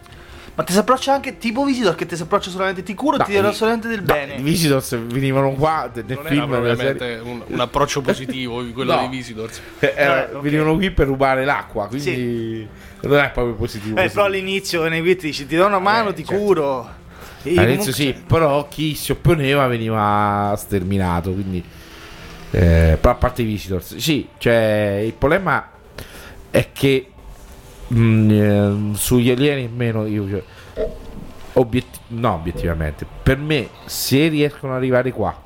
Ma 0.56 0.64
ti 0.64 0.72
si 0.72 0.80
approccia 0.80 1.14
anche 1.14 1.38
tipo 1.38 1.66
Visitor 1.66 1.96
che 1.96 2.06
ti 2.06 2.16
si 2.16 2.22
approccia 2.22 2.50
solamente 2.50 2.82
ti 2.82 2.94
curo 2.94 3.16
e 3.16 3.20
No, 3.20 3.26
ti 3.26 3.32
dirà 3.32 3.52
solamente 3.52 3.90
del 3.90 4.00
no, 4.00 4.06
bene. 4.06 4.36
I 4.36 4.42
Visitors 4.42 4.96
venivano 4.98 5.52
qua 5.52 5.92
nel 5.94 6.06
Non 6.08 6.20
era 6.20 6.30
film 6.30 6.48
propriamente 6.48 6.98
serie, 7.00 7.20
un, 7.20 7.44
un 7.46 7.60
approccio 7.60 8.02
positivo 8.02 8.64
quello 8.74 8.94
No. 8.94 9.00
dei 9.02 9.10
Visitors. 9.10 9.62
eh, 9.80 9.94
era- 9.96 10.30
Eh, 10.30 10.34
ok. 10.36 10.42
venivano 10.42 10.76
qui 10.76 10.92
per 10.92 11.08
rubare 11.08 11.44
l'acqua, 11.44 11.88
quindi 11.88 12.66
non 13.02 13.18
è 13.18 13.32
proprio 13.32 13.56
positivo. 13.56 13.98
Eh, 13.98 14.04
così. 14.04 14.14
però 14.14 14.26
all'inizio 14.28 14.88
nei 14.88 15.02
quit 15.02 15.22
dici 15.22 15.46
ti 15.46 15.56
do 15.58 15.66
una 15.66 15.80
mano, 15.80 16.10
Eh, 16.10 16.14
ti 16.14 16.24
certo. 16.24 16.42
curo. 16.42 16.90
E 17.44 17.50
All'inizio 17.60 17.92
comunque- 17.92 17.94
sì, 17.94 18.14
però 18.26 18.68
chi 18.70 18.96
si 18.96 19.12
opponeva 19.12 19.68
veniva 19.68 20.56
sterminato, 20.58 21.32
quindi... 21.34 21.62
eh, 22.52 22.98
però 23.02 23.14
a 23.14 23.18
parte 23.18 23.42
i 23.42 23.46
visitors, 23.46 23.98
sì, 23.98 24.28
cioè 24.38 25.02
il 25.06 25.14
problema 25.14 25.70
è 26.50 26.70
che 26.72 27.08
mh, 27.88 28.30
eh, 28.32 28.96
sugli 28.96 29.30
alieni 29.30 29.68
meno 29.68 30.06
io... 30.06 30.30
Cioè, 30.30 30.44
obiet- 31.54 32.00
no, 32.08 32.34
obiettivamente, 32.34 33.06
per 33.24 33.38
me 33.38 33.70
se 33.86 34.28
riescono 34.28 34.74
ad 34.74 34.80
arrivare 34.80 35.12
qua 35.12 35.44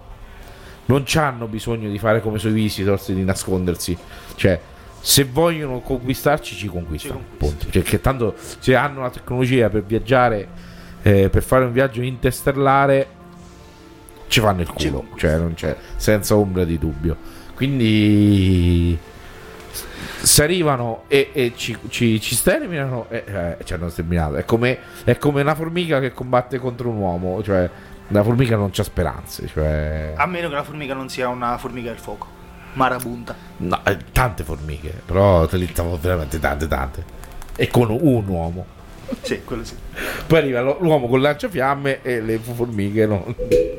non 0.85 1.03
hanno 1.15 1.45
bisogno 1.47 1.89
di 1.89 1.99
fare 1.99 2.19
come 2.19 2.39
sui 2.39 2.51
visitors 2.51 3.11
di 3.11 3.23
nascondersi, 3.23 3.95
cioè 4.35 4.59
se 4.99 5.23
vogliono 5.23 5.79
conquistarci 5.79 6.55
ci 6.55 6.67
conquistano, 6.67 7.21
punto. 7.37 7.69
Cioè, 7.69 7.83
che 7.83 8.01
tanto 8.01 8.35
se 8.37 8.75
hanno 8.75 9.01
la 9.01 9.09
tecnologia 9.09 9.69
per 9.69 9.83
viaggiare 9.83 10.47
eh, 11.01 11.29
per 11.29 11.43
fare 11.43 11.65
un 11.65 11.71
viaggio 11.71 12.01
interstellare 12.01 13.07
ci 14.27 14.39
fanno 14.39 14.61
il 14.61 14.67
culo, 14.67 15.03
conquistano. 15.03 15.17
cioè 15.17 15.37
non 15.37 15.53
c'è 15.53 15.75
senza 15.95 16.35
ombra 16.35 16.65
di 16.65 16.77
dubbio. 16.77 17.15
Quindi 17.55 18.97
se 20.21 20.43
arrivano 20.43 21.03
e, 21.07 21.29
e 21.33 21.53
ci, 21.55 21.77
ci- 21.89 22.19
ci 22.19 22.35
sterminano, 22.35 23.07
eh, 23.09 23.23
eh, 23.25 23.63
ci 23.63 23.73
hanno 23.73 23.89
sterminato. 23.89 24.35
È 24.35 24.45
come, 24.45 24.77
è 25.03 25.17
come 25.17 25.41
una 25.41 25.55
formica 25.55 25.99
che 25.99 26.11
combatte 26.11 26.57
contro 26.57 26.89
un 26.89 26.97
uomo, 26.97 27.41
cioè 27.43 27.69
la 28.07 28.23
formica 28.23 28.55
non 28.55 28.71
c'ha 28.71 28.83
speranze, 28.83 29.47
cioè... 29.47 30.13
A 30.15 30.25
meno 30.25 30.49
che 30.49 30.55
la 30.55 30.63
formica 30.63 30.93
non 30.93 31.09
sia 31.09 31.27
una 31.27 31.57
formica 31.57 31.89
del 31.89 31.99
fuoco. 31.99 32.27
Marabunta. 32.73 33.35
No, 33.57 33.81
eh, 33.85 33.97
tante 34.11 34.43
formiche, 34.43 35.01
però 35.05 35.45
te 35.47 35.57
li 35.57 35.67
stavo 35.67 35.97
veramente 35.99 36.39
tante, 36.39 36.67
tante. 36.67 37.03
E 37.55 37.67
con 37.67 37.89
un 37.89 38.27
uomo. 38.27 38.77
Sì, 39.21 39.41
quello 39.43 39.63
sì. 39.63 39.75
Poi 40.27 40.37
arriva 40.37 40.61
l'uomo 40.61 41.07
con 41.07 41.21
lanciafiamme 41.21 42.01
e 42.01 42.21
le 42.21 42.37
formiche 42.37 43.05
no. 43.05 43.33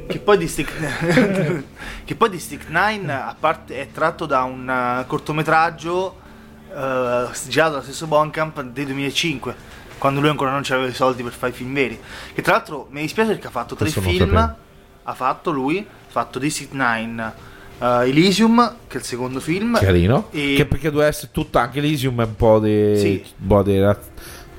Che 0.07 0.19
poi 0.19 0.39
di 0.39 0.48
Stick 0.48 0.73
Che 2.05 2.15
poi 2.15 2.31
di 2.31 2.39
Stick 2.39 2.69
9 2.69 3.12
a 3.12 3.36
parte 3.39 3.81
è 3.81 3.89
tratto 3.93 4.27
da 4.27 4.43
un 4.43 4.69
eh, 4.69 5.07
cortometraggio 5.07 6.16
eh, 6.74 7.27
girato 7.48 7.73
dal 7.74 7.82
stesso 7.82 8.07
Bonkamp 8.07 8.61
del 8.62 8.86
2005 8.86 9.78
quando 9.98 10.20
lui 10.20 10.31
ancora 10.31 10.51
non 10.51 10.62
aveva 10.70 10.86
i 10.86 10.94
soldi 10.94 11.23
per 11.23 11.32
fare 11.32 11.52
i 11.52 11.55
film 11.55 11.74
veri 11.74 12.01
che 12.32 12.40
tra 12.40 12.52
l'altro 12.55 12.86
mi 12.90 13.02
dispiace 13.02 13.32
perché 13.32 13.48
ha 13.48 13.51
fatto 13.51 13.74
tre 13.74 13.90
Questo 13.90 14.01
film 14.09 14.36
ha 14.36 15.15
fatto 15.15 15.51
lui 15.51 15.78
ha 15.78 16.11
fatto 16.11 16.39
District 16.39 16.73
9 16.73 17.32
eh, 17.81 18.09
Elysium 18.09 18.77
che 18.86 18.97
è 18.97 19.01
il 19.01 19.05
secondo 19.05 19.40
film 19.40 19.78
Carino. 19.78 20.28
E- 20.31 20.55
Che 20.57 20.66
perché 20.66 20.90
doveva 20.90 21.09
essere 21.09 21.31
tutto, 21.32 21.59
anche 21.59 21.81
l'Elysium 21.81 22.20
è 22.20 22.24
un 22.24 22.36
po' 22.36 22.61
di... 22.61 22.98
Sì. 22.98 23.24
un 23.39 23.47
po' 23.47 23.62
di 23.62 23.78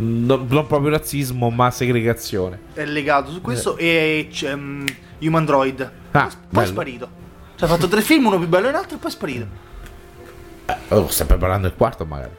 non, 0.01 0.45
non 0.49 0.67
proprio 0.67 0.89
razzismo, 0.91 1.49
ma 1.49 1.71
segregazione. 1.71 2.59
è 2.73 2.85
legato 2.85 3.31
su 3.31 3.41
questo 3.41 3.77
e 3.77 4.27
c'è 4.31 4.55
mm, 4.55 4.85
Human 5.21 5.45
Droid 5.45 5.91
Ah, 6.11 6.25
poi 6.27 6.29
è 6.29 6.47
bello. 6.49 6.65
sparito 6.67 7.09
cioè 7.55 7.69
ha 7.69 7.71
fatto 7.71 7.87
tre 7.87 8.01
film 8.01 8.25
uno 8.25 8.37
più 8.39 8.47
bello 8.47 8.65
dell'altro 8.65 8.95
e 8.97 8.99
poi 8.99 9.09
è 9.09 9.13
sparito 9.13 9.45
Eh, 10.65 10.95
oh, 10.95 11.07
sempre 11.09 11.37
parlando 11.37 11.67
del 11.67 11.77
quarto 11.77 12.05
magari. 12.05 12.31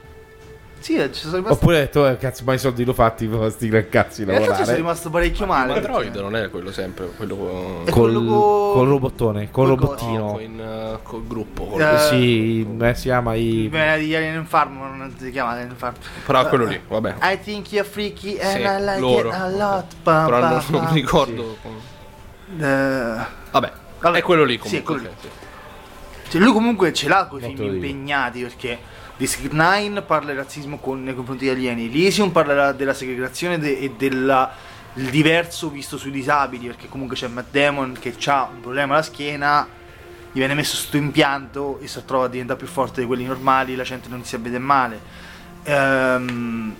Sì, 0.82 0.96
eh, 0.96 1.12
ci 1.12 1.20
sono 1.20 1.36
rimasto. 1.36 1.54
Oppure 1.54 1.76
hai 1.76 1.82
detto, 1.82 2.08
eh, 2.08 2.16
cazzo, 2.16 2.42
ma 2.44 2.54
i 2.54 2.58
soldi 2.58 2.84
l'ho 2.84 2.92
fatti 2.92 3.30
sti 3.50 3.68
gran 3.68 3.88
cazzi 3.88 4.22
In 4.22 4.28
realtà 4.28 4.40
ci 4.42 4.48
sono 4.48 4.58
lavorare. 4.58 4.76
rimasto 4.76 5.10
parecchio 5.10 5.46
male. 5.46 5.72
Android 5.74 6.10
perché- 6.10 6.20
non 6.20 6.36
è 6.36 6.50
quello 6.50 6.72
sempre, 6.72 7.06
quello 7.16 7.36
con, 7.36 7.84
Col, 7.88 8.14
co- 8.26 8.72
col 8.72 8.88
robottone, 8.88 9.50
col 9.50 9.50
col 9.50 9.68
robottino. 9.68 10.32
con, 10.32 10.40
in, 10.42 10.58
uh, 10.58 10.98
col 11.02 11.26
gruppo. 11.26 11.66
col- 11.66 11.80
Eh, 11.80 11.98
sì, 12.08 12.64
come 12.68 12.94
si 12.96 13.02
chiama 13.02 13.34
i... 13.34 13.68
Viene 13.70 13.98
di 13.98 14.14
Alien 14.16 14.44
Farm, 14.44 14.76
ma 14.76 14.88
non 14.88 15.14
si 15.16 15.30
chiama 15.30 15.50
Alien 15.52 15.74
Farm. 15.76 15.94
Però 16.26 16.48
quello 16.48 16.64
lì, 16.64 16.80
vabbè. 16.88 17.14
I 17.22 17.38
think 17.40 17.70
you're 17.72 17.88
freaky 17.88 18.36
and 18.40 18.50
Sì, 18.50 18.60
I 18.62 18.80
like 18.80 18.98
loro. 18.98 19.28
it 19.28 19.34
a 19.34 19.48
lot. 19.48 19.84
Pa, 20.02 20.24
Però 20.24 20.38
non, 20.40 20.62
mi 20.90 21.00
ricordo. 21.00 21.56
Eh, 22.58 23.16
Vabbè, 23.50 23.72
Vabbè, 24.00 24.18
è 24.18 24.22
quello 24.22 24.44
lì 24.44 24.54
sì, 24.54 24.82
comunque. 24.82 24.94
quello 24.94 25.08
lì. 25.08 25.14
sì, 25.20 25.28
sì. 25.28 26.30
Cioè, 26.30 26.40
lui 26.40 26.52
comunque 26.52 26.92
ce 26.92 27.08
l'ha 27.08 27.26
con 27.26 27.38
i 27.44 27.54
film 27.54 27.74
impegnati 27.74 28.42
perché 28.42 28.78
District 29.22 29.52
9 29.52 30.02
parla 30.02 30.32
del 30.32 30.36
razzismo 30.42 30.78
con- 30.78 31.04
nei 31.04 31.14
confronti 31.14 31.44
degli 31.44 31.54
alieni, 31.54 31.84
Elysium 31.84 32.30
parla 32.30 32.72
della, 32.72 32.92
segregazione 32.92 33.56
de- 33.56 33.78
e 33.78 33.92
del 33.96 34.48
diverso 34.94 35.70
visto 35.70 35.96
sui 35.96 36.10
disabili 36.10 36.66
perché 36.66 36.88
comunque 36.88 37.14
c'è 37.14 37.28
Matt 37.28 37.52
Damon 37.52 37.96
che 38.00 38.16
ha 38.26 38.48
un 38.52 38.60
problema 38.60 38.94
alla 38.94 39.02
schiena, 39.02 39.64
gli 40.32 40.38
viene 40.38 40.54
messo 40.54 40.74
sto 40.74 40.96
impianto 40.96 41.78
e 41.78 41.86
si 41.86 42.02
trova 42.04 42.24
a 42.24 42.28
diventare 42.28 42.58
più 42.58 42.66
forte 42.66 43.00
di 43.00 43.06
quelli 43.06 43.24
normali, 43.24 43.76
la 43.76 43.84
gente 43.84 44.08
non 44.08 44.24
si 44.24 44.36
vede 44.38 44.58
male. 44.58 45.00
Ehm, 45.62 46.74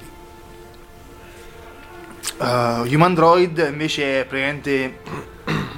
Uh, 2.39 2.85
Human 2.89 3.15
Droid 3.15 3.69
invece 3.71 4.21
è 4.21 4.25
praticamente 4.25 5.01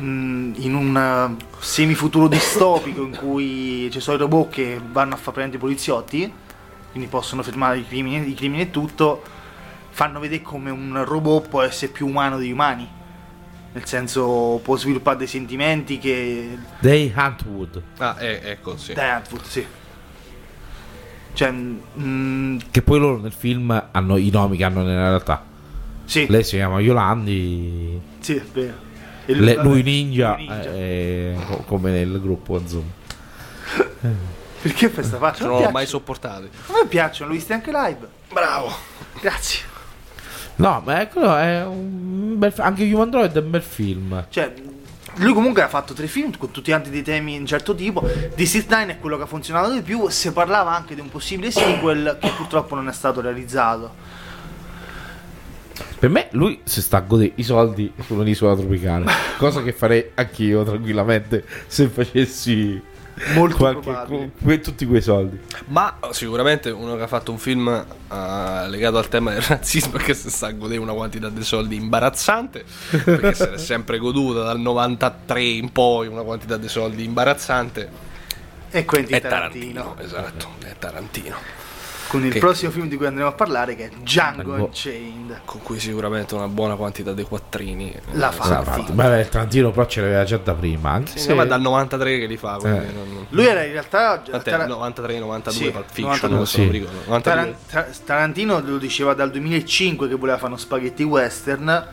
mm, 0.00 0.52
in 0.56 0.74
un 0.74 1.36
semifuturo 1.58 2.26
distopico 2.28 3.02
in 3.02 3.16
cui 3.16 3.90
ci 3.90 4.00
sono 4.00 4.16
i 4.16 4.20
robot 4.20 4.50
che 4.50 4.80
vanno 4.90 5.14
a 5.14 5.16
fare 5.16 5.48
poliziotti, 5.58 6.32
quindi 6.94 7.10
possono 7.10 7.42
fermare 7.42 7.78
i 7.78 7.84
crimini, 7.86 8.28
i 8.30 8.34
crimini 8.34 8.62
e 8.62 8.70
tutto, 8.70 9.20
fanno 9.90 10.20
vedere 10.20 10.42
come 10.42 10.70
un 10.70 11.02
robot 11.04 11.48
può 11.48 11.60
essere 11.60 11.90
più 11.90 12.06
umano 12.06 12.38
degli 12.38 12.52
umani, 12.52 12.88
nel 13.72 13.84
senso 13.84 14.60
può 14.62 14.76
sviluppare 14.76 15.16
dei 15.16 15.26
sentimenti 15.26 15.98
che... 15.98 16.56
Dei 16.78 17.12
Huntwood. 17.12 17.82
Ah, 17.98 18.16
è, 18.16 18.42
ecco, 18.44 18.76
sì. 18.76 18.92
Dai, 18.92 19.10
Antwood, 19.10 19.42
sì. 19.42 19.66
Cioè, 21.32 21.50
mm, 21.50 22.58
Che 22.70 22.82
poi 22.82 22.98
loro 23.00 23.18
nel 23.18 23.32
film 23.32 23.88
hanno 23.90 24.16
i 24.16 24.30
nomi 24.30 24.56
che 24.56 24.62
hanno 24.62 24.84
nella 24.84 25.08
realtà. 25.08 25.44
sì, 26.04 26.26
Lei 26.28 26.44
si 26.44 26.54
chiama 26.54 26.78
Yolandi, 26.78 28.00
sì, 28.20 28.36
è 28.36 28.44
vero. 28.52 28.74
E 29.26 29.34
le- 29.34 29.56
lui 29.64 29.82
ninja, 29.82 30.36
lui 30.36 30.46
ninja. 30.46 30.72
eh, 30.72 31.34
co- 31.48 31.64
come 31.66 31.90
nel 31.90 32.20
gruppo 32.20 32.60
Zoom. 32.64 32.84
Perché 34.64 34.90
questa 34.90 35.18
faccia? 35.18 35.44
Non 35.44 35.56
Non 35.56 35.62
l'ho 35.64 35.70
mai 35.70 35.84
sopportato. 35.84 36.44
A 36.68 36.72
me 36.72 36.86
piacciono, 36.88 37.28
l'ho 37.28 37.36
visti 37.36 37.52
anche 37.52 37.70
live. 37.70 38.08
Bravo. 38.32 38.72
Grazie. 39.20 39.60
No, 40.56 40.80
ma 40.82 41.06
quello 41.06 41.36
è 41.36 41.66
un 41.66 42.38
bel 42.38 42.50
fi- 42.50 42.62
anche 42.62 42.90
Human 42.90 43.10
Droid 43.10 43.36
è 43.36 43.40
un 43.42 43.50
bel 43.50 43.60
film. 43.62 44.24
Cioè, 44.30 44.54
lui 45.16 45.34
comunque 45.34 45.60
ha 45.60 45.68
fatto 45.68 45.92
tre 45.92 46.06
film 46.06 46.34
con 46.38 46.50
tutti 46.50 46.70
quanti 46.70 46.88
dei 46.88 47.02
temi 47.02 47.32
di 47.32 47.40
un 47.40 47.46
certo 47.46 47.74
tipo. 47.74 48.08
District 48.34 48.70
9 48.70 48.92
è 48.92 48.98
quello 48.98 49.18
che 49.18 49.24
ha 49.24 49.26
funzionato 49.26 49.70
di 49.70 49.82
più. 49.82 50.08
Si 50.08 50.32
parlava 50.32 50.74
anche 50.74 50.94
di 50.94 51.02
un 51.02 51.10
possibile 51.10 51.50
sequel 51.50 52.16
che 52.18 52.30
purtroppo 52.34 52.74
non 52.74 52.88
è 52.88 52.92
stato 52.94 53.20
realizzato. 53.20 53.94
Per 55.98 56.08
me 56.08 56.28
lui 56.30 56.62
si 56.64 56.80
sta 56.80 56.96
a 56.96 57.00
godere 57.00 57.32
i 57.34 57.42
soldi 57.42 57.92
su 58.02 58.14
un'isola 58.14 58.56
tropicale, 58.56 59.12
cosa 59.36 59.62
che 59.62 59.74
farei 59.74 60.12
anch'io 60.14 60.62
tranquillamente 60.64 61.44
se 61.66 61.88
facessi 61.88 62.80
Molto 63.34 63.56
qualche, 63.56 63.80
probabile. 63.80 64.30
que- 64.42 64.60
tutti 64.60 64.86
quei 64.86 65.00
soldi. 65.02 65.38
Ma 65.66 65.98
sicuramente 66.10 66.70
uno 66.70 66.96
che 66.96 67.02
ha 67.02 67.06
fatto 67.06 67.30
un 67.30 67.38
film 67.38 67.68
eh, 67.68 68.68
legato 68.68 68.98
al 68.98 69.08
tema 69.08 69.32
del 69.32 69.42
razzismo 69.46 69.98
e 69.98 70.02
che 70.02 70.14
si 70.14 70.30
sta 70.30 70.48
a 70.48 70.52
godere 70.52 70.80
una 70.80 70.92
quantità 70.92 71.28
di 71.28 71.44
soldi 71.44 71.76
imbarazzante, 71.76 72.64
perché 73.04 73.34
se 73.34 73.50
l'è 73.50 73.58
sempre 73.58 73.98
goduta 73.98 74.42
dal 74.42 74.58
93 74.60 75.42
in 75.42 75.70
poi 75.72 76.08
una 76.08 76.22
quantità 76.22 76.56
di 76.56 76.68
soldi 76.68 77.04
imbarazzante. 77.04 78.12
E 78.70 78.84
Quentin 78.84 79.16
È 79.16 79.20
Tarantino. 79.20 79.94
Tarantino, 79.94 80.04
esatto, 80.04 80.48
è 80.64 80.74
Tarantino. 80.78 81.62
Con 82.14 82.24
il 82.24 82.32
Che- 82.32 82.38
prossimo 82.38 82.70
film 82.70 82.86
di 82.86 82.96
cui 82.96 83.06
andremo 83.06 83.28
a 83.28 83.32
parlare 83.32 83.74
che 83.74 83.86
è 83.86 83.88
Django 83.88 84.42
Django. 84.42 84.64
Unchained. 84.66 85.40
Con 85.44 85.62
cui 85.62 85.80
sicuramente 85.80 86.34
una 86.36 86.46
buona 86.46 86.76
quantità 86.76 87.12
di 87.12 87.24
quattrini. 87.24 87.92
La 88.12 88.30
eh, 88.30 88.32
fa. 88.32 88.58
Infatti. 88.58 88.80
fatta. 88.82 88.92
Beh, 88.92 89.20
il 89.20 89.28
Trantino 89.28 89.70
però 89.72 89.86
ce 89.86 90.00
l'aveva 90.00 90.22
già 90.22 90.36
da 90.36 90.54
prima, 90.54 90.90
anche 90.90 91.10
Sì, 91.12 91.18
se 91.18 91.34
ma 91.34 91.44
dal 91.44 91.60
93 91.60 92.18
che 92.20 92.26
li 92.26 92.36
fa, 92.36 92.56
Eh. 92.58 92.68
non- 92.68 93.26
Lui 93.30 93.46
era 93.46 93.64
in 93.64 93.72
realtà. 93.72 94.18
Tant'è, 94.18 94.48
Tara- 94.50 94.66
93, 94.66 95.18
92, 95.18 95.64
Sì, 95.64 95.70
Pulp 95.72 95.86
Fiction, 95.90 96.30
92, 96.30 96.36
non 96.36 96.46
so, 96.46 96.58
non 96.58 96.66
sì. 96.66 96.72
mi 96.72 96.78
ricordo. 96.78 96.98
92. 97.06 97.20
Taran- 97.22 97.54
Tar- 97.68 97.96
Tarantino 98.04 98.60
lo 98.64 98.78
diceva 98.78 99.14
dal 99.14 99.30
2005 99.32 100.06
che 100.08 100.14
voleva 100.14 100.36
fare 100.38 100.52
uno 100.52 100.60
spaghetti 100.60 101.02
western. 101.02 101.86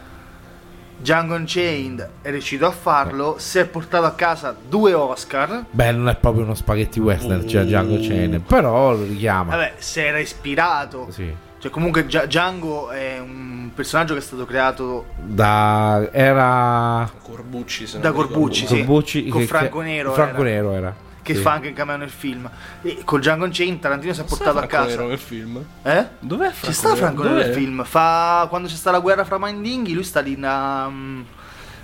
Django 1.01 1.33
Unchained 1.35 2.09
è 2.21 2.29
riuscito 2.29 2.65
a 2.65 2.71
farlo. 2.71 3.35
Si 3.39 3.57
è 3.57 3.65
portato 3.65 4.05
a 4.05 4.11
casa 4.11 4.55
due 4.67 4.93
Oscar. 4.93 5.65
Beh, 5.69 5.91
non 5.91 6.07
è 6.09 6.15
proprio 6.15 6.43
uno 6.43 6.53
spaghetti 6.53 6.99
western, 6.99 7.47
cioè 7.47 7.63
Django 7.63 7.97
Chain, 7.99 8.43
però 8.45 8.93
lo 8.93 9.03
richiama. 9.03 9.55
Vabbè, 9.55 9.73
si 9.77 9.99
era 9.99 10.19
ispirato. 10.19 11.07
Sì. 11.09 11.33
Cioè, 11.57 11.69
comunque, 11.71 12.05
Django 12.05 12.89
è 12.89 13.19
un 13.19 13.69
personaggio 13.73 14.13
che 14.13 14.19
è 14.19 14.23
stato 14.23 14.45
creato 14.45 15.05
Da 15.23 16.09
era 16.11 17.09
Corbucci, 17.21 17.85
se 17.85 17.93
non 17.93 18.01
da 18.01 18.11
Corbucci, 18.11 18.65
sì. 18.65 18.77
Corbucci 18.77 19.27
Con 19.27 19.41
che- 19.41 19.47
Franco 19.47 19.81
Nero 19.81 20.11
Franco 20.13 20.41
era. 20.41 20.49
Nero 20.49 20.71
era. 20.73 20.95
Che 21.21 21.35
Sì. 21.35 21.41
fa 21.41 21.51
anche 21.53 21.67
il 21.69 21.73
cameo 21.73 21.97
nel 21.97 22.09
film. 22.09 22.49
E 22.81 23.01
col 23.03 23.19
Django 23.19 23.45
Unchained, 23.45 23.79
Tarantino 23.79 24.13
si 24.13 24.21
è 24.21 24.23
portato 24.23 24.57
a 24.59 24.65
casa. 24.65 24.89
Nero 24.89 25.07
nel 25.07 25.19
film? 25.19 25.63
Eh? 25.83 26.07
Dov'è 26.19 26.49
Franco 26.51 26.65
Ci 26.67 26.73
sta? 26.73 26.95
Franco 26.95 27.23
Nero 27.23 27.35
nel 27.35 27.53
film. 27.53 27.83
Fa 27.83 28.45
quando 28.49 28.67
c'è 28.67 28.75
sta 28.75 28.91
la 28.91 28.99
guerra 28.99 29.23
fra 29.23 29.37
Mindinghi, 29.39 29.93
lui 29.93 30.03
sta 30.03 30.19
lì 30.19 30.37
da. 30.39 30.87
mm, 30.89 31.21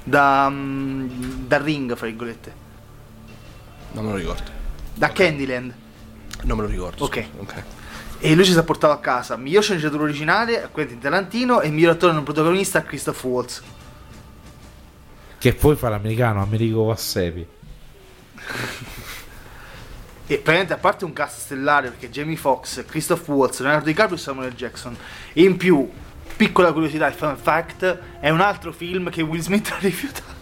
da, 0.04 0.50
mm, 0.50 1.08
da 1.48 1.58
ring, 1.58 1.96
fra 1.96 2.08
virgolette. 2.08 2.54
Non 3.92 4.06
me 4.06 4.12
lo 4.12 4.18
ricordo. 4.18 4.52
Da 4.94 5.10
Candyland. 5.12 5.74
Non 6.44 6.58
me 6.58 6.64
lo 6.64 6.70
ricordo. 6.70 7.04
Ok. 7.04 7.26
scusa. 7.30 7.42
ok. 7.42 7.64
E 8.20 8.34
lui 8.34 8.46
ci 8.46 8.52
si 8.52 8.58
è 8.58 8.64
portato 8.64 8.94
a 8.94 9.00
casa. 9.00 9.36
Miglior 9.38 9.62
sceneggiatore 9.62 10.04
originale 10.04 10.64
a 10.64 10.68
Quentin 10.70 10.98
Tarantino 11.00 11.62
e 11.62 11.70
miglior 11.70 11.92
attore 11.92 12.14
non 12.14 12.24
protagonista 12.24 12.80
a 12.80 12.82
Christoph 12.82 13.24
Waltz. 13.24 13.62
Che 15.38 15.54
poi 15.54 15.76
fa 15.76 15.90
l'americano, 15.90 16.42
Americo 16.42 16.86
Vassepi. 16.86 17.46
E 20.30 20.36
praticamente 20.36 20.74
a 20.74 20.78
parte 20.78 21.06
un 21.06 21.14
cast 21.14 21.40
stellare 21.40 21.90
perché 21.90 22.10
Jamie 22.10 22.36
Foxx, 22.36 22.84
Christoph 22.86 23.28
Waltz, 23.30 23.60
Leonardo 23.62 23.86
DiCaprio 23.86 24.18
e 24.18 24.20
Samuel 24.20 24.54
Jackson. 24.54 24.96
E 25.34 25.42
in 25.44 25.56
più, 25.56 25.90
piccola 26.36 26.74
curiosità, 26.74 27.08
il 27.08 27.14
fun 27.14 27.38
fact, 27.38 28.00
è 28.20 28.30
un 28.30 28.42
altro 28.42 28.72
film 28.74 29.10
che 29.10 29.22
Will 29.22 29.40
Smith 29.40 29.72
ha 29.74 29.78
rifiutato. 29.80 30.36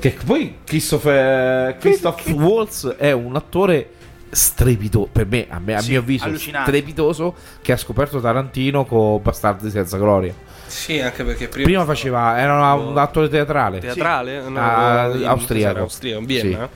Che 0.00 0.16
poi 0.24 0.58
Christopher 0.64 1.76
Christoph 1.78 2.26
Waltz 2.28 2.86
è 2.98 3.10
un 3.12 3.34
attore 3.36 3.90
strepitoso 4.30 5.08
per 5.10 5.26
me, 5.26 5.46
a, 5.48 5.58
me, 5.58 5.74
a 5.74 5.80
Sì, 5.80 5.90
mio 5.90 6.00
avviso, 6.00 6.24
allucinante. 6.24 6.70
strepitoso 6.70 7.34
che 7.62 7.72
ha 7.72 7.76
scoperto 7.76 8.20
Tarantino 8.20 8.84
con 8.84 9.20
Bastardi 9.22 9.70
senza 9.70 9.96
gloria. 9.96 10.32
Sì, 10.66 11.00
anche 11.00 11.24
perché 11.24 11.48
prima, 11.48 11.64
Prima 11.64 11.84
faceva, 11.84 12.38
era 12.38 12.72
un 12.74 12.96
attore 12.98 13.28
teatrale. 13.28 13.78
teatrale? 13.80 14.40
No, 14.48 14.60
Ah, 14.60 15.04
austriaco. 15.30 15.78
Austriaco, 15.80 16.20
in 16.20 16.26
Vienna? 16.26 16.64
Eh, 16.64 16.68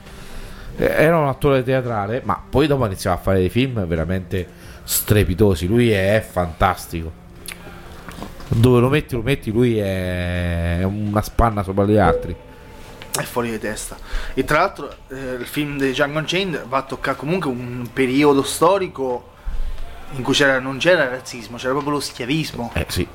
Era 0.77 1.19
un 1.19 1.29
attore 1.29 1.63
teatrale, 1.63 2.23
ma 2.25 2.43
poi 2.49 2.67
dopo 2.67 2.87
iniziava 2.87 3.17
a 3.17 3.21
fare 3.21 3.39
dei 3.39 3.51
film 3.51 3.85
veramente 3.87 4.47
strepitosi. 4.85 5.67
Lui 5.67 5.91
è 5.91 6.25
fantastico. 6.29 7.21
Dove 8.49 8.81
lo 8.81 8.89
metti, 8.89 9.15
lo 9.15 9.23
metti, 9.23 9.51
lui 9.51 9.79
è 9.79 10.81
una 10.85 11.23
spanna 11.23 11.63
sopra 11.63 11.85
gli 11.85 11.97
altri. 11.97 12.35
È 13.11 13.23
fuori 13.23 13.51
di 13.51 13.59
testa. 13.59 13.97
E 14.35 14.45
tra 14.45 14.59
l'altro 14.59 14.95
eh, 15.09 15.35
il 15.39 15.47
film 15.47 15.79
di 15.79 15.91
Django 15.91 16.19
Unchained 16.19 16.67
va 16.67 16.79
a 16.79 16.83
toccare 16.83 17.17
comunque 17.17 17.51
un 17.51 17.89
periodo 17.93 18.43
storico 18.43 19.31
in 20.13 20.23
cui 20.23 20.35
c'era, 20.35 20.59
non 20.59 20.79
c'era 20.79 21.05
il 21.05 21.11
razzismo, 21.11 21.57
c'era 21.57 21.73
proprio 21.73 21.93
lo 21.93 22.01
schiavismo. 22.01 22.71
Eh 22.75 22.87
sì, 22.89 23.07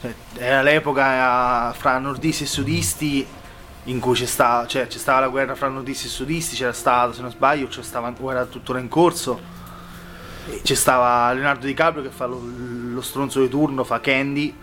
Cioè, 0.00 0.14
era 0.38 0.62
l'epoca 0.62 1.70
eh, 1.70 1.74
fra 1.76 1.98
nordisti 1.98 2.44
e 2.44 2.46
sudisti 2.46 3.26
in 3.84 3.98
cui 3.98 4.14
c'è 4.14 4.26
stata, 4.26 4.66
cioè, 4.66 4.86
c'è 4.86 4.98
stata 4.98 5.20
la 5.20 5.28
guerra 5.28 5.54
fra 5.54 5.68
nordisti 5.68 6.06
e 6.06 6.10
sudisti, 6.10 6.56
c'era 6.56 6.72
stato, 6.72 7.12
se 7.12 7.22
non 7.22 7.30
sbaglio, 7.30 7.66
c'è 7.66 7.82
stava, 7.82 8.12
o 8.18 8.30
era 8.30 8.44
tuttora 8.44 8.78
in 8.78 8.88
corso. 8.88 9.58
C'è 10.62 10.74
stava 10.74 11.32
Leonardo 11.32 11.66
DiCaprio 11.66 12.02
che 12.02 12.10
fa 12.10 12.26
lo, 12.26 12.42
lo 12.42 13.00
stronzo 13.00 13.40
di 13.40 13.48
turno, 13.48 13.84
fa 13.84 14.00
Candy, 14.00 14.54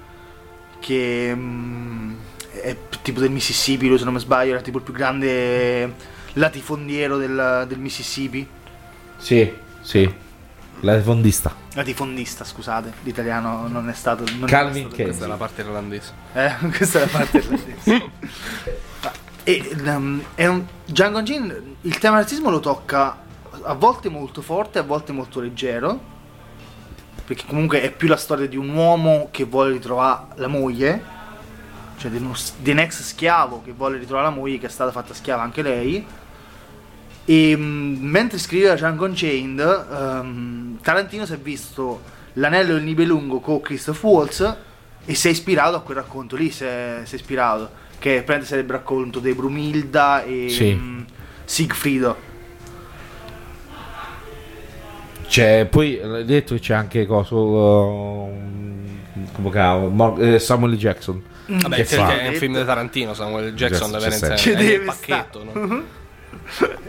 che 0.80 1.32
mm, 1.34 2.14
è 2.52 2.76
tipo 3.02 3.20
del 3.20 3.32
Mississippi, 3.32 3.88
lui 3.88 3.98
se 3.98 4.04
non 4.04 4.14
mi 4.14 4.20
sbaglio, 4.20 4.54
era 4.54 4.62
tipo 4.62 4.78
il 4.78 4.84
più 4.84 4.94
grande 4.94 5.94
latifondiero 6.34 7.18
del, 7.18 7.66
del 7.68 7.80
Mississippi. 7.80 8.48
sì, 9.18 9.54
sì. 9.82 10.26
La 10.82 11.02
fondista. 11.02 11.52
Latifondista, 11.74 12.44
scusate, 12.44 12.94
l'italiano 13.02 13.68
non 13.68 13.90
è 13.90 13.94
stato... 13.94 14.24
Non 14.38 14.48
è 14.48 14.52
Calvin 14.52 14.88
stato- 14.88 14.96
Candy. 14.96 15.04
Questa 15.04 15.26
è 15.26 15.28
la 15.28 15.36
parte 15.36 15.62
irlandese. 15.62 16.14
Eh, 16.34 16.54
questa 16.70 17.00
è 17.00 17.02
la 17.02 17.08
parte 17.08 17.38
irlandese. 17.38 18.10
e 19.48 19.66
um, 19.86 20.22
un 20.36 20.66
Django 20.86 21.20
Unchained, 21.20 21.64
il 21.84 21.98
tema 22.00 22.18
razzismo 22.18 22.50
lo 22.50 22.60
tocca 22.60 23.18
a 23.62 23.74
volte 23.76 24.10
molto 24.10 24.42
forte, 24.42 24.78
a 24.78 24.82
volte 24.82 25.14
molto 25.14 25.40
leggero. 25.40 26.02
perché 27.24 27.46
comunque 27.46 27.82
è 27.82 27.92
più 27.92 28.10
la 28.10 28.18
storia 28.18 28.46
di 28.46 28.58
un 28.58 28.68
uomo 28.70 29.30
che 29.32 29.46
vuole 29.46 29.72
ritrovare 29.72 30.28
la 30.36 30.48
moglie, 30.48 31.02
cioè 31.98 32.12
di, 32.12 32.18
uno 32.18 32.34
di 32.58 32.72
un 32.72 32.80
ex 32.80 33.02
schiavo 33.02 33.62
che 33.64 33.72
vuole 33.72 33.98
ritrovare 33.98 34.28
la 34.28 34.36
moglie, 34.36 34.58
che 34.58 34.66
è 34.66 34.70
stata 34.70 34.92
fatta 34.92 35.14
schiava 35.14 35.44
anche 35.44 35.62
lei. 35.62 36.06
E 37.24 37.56
mh, 37.56 37.98
mentre 38.02 38.40
scriveva 38.40 38.76
Django 38.76 39.06
Unchained, 39.06 39.60
ehm, 39.60 40.80
Tarantino 40.82 41.26
si 41.26 41.34
è 41.34 41.38
visto 41.38 42.02
L'anello 42.34 42.74
del 42.74 42.84
Nibelungo 42.84 43.40
con 43.40 43.62
Christoph 43.62 44.04
Waltz 44.04 44.56
e 45.06 45.16
si 45.16 45.30
è 45.30 45.32
ispirato 45.32 45.78
a 45.78 45.82
quel 45.82 45.98
racconto 45.98 46.36
lì, 46.36 46.52
si 46.52 46.66
è, 46.66 47.02
si 47.06 47.16
è 47.16 47.18
ispirato, 47.18 47.86
che 48.00 48.22
prende 48.24 48.46
sarebbe 48.46 48.74
racconto 48.74 49.20
di 49.20 49.34
Brumilda 49.34 50.24
e 50.24 50.48
Sì. 50.50 50.74
mh, 50.74 51.06
Siegfriedo. 51.46 52.26
C'è, 55.28 55.66
poi 55.66 56.00
hai 56.02 56.24
detto 56.26 56.54
che 56.56 56.62
c'è 56.62 56.74
anche 56.74 57.06
coso, 57.06 57.36
uh, 57.36 58.32
come 59.34 59.50
cavolo, 59.50 59.90
Mor- 59.90 60.22
eh, 60.24 60.40
Samuel. 60.40 60.78
Jackson. 60.78 61.22
Vabbè, 61.48 61.84
Che 61.86 61.96
è 61.96 62.28
un 62.28 62.34
film 62.36 62.58
di 62.58 62.66
Tarantino, 62.66 63.14
Samuel 63.14 63.54
Jackson 63.54 63.92
c'è 63.92 64.06
essere 64.08 64.36
Ci 64.38 64.54
deve 64.54 64.86
pacchetto, 64.86 65.44
no? 65.44 65.84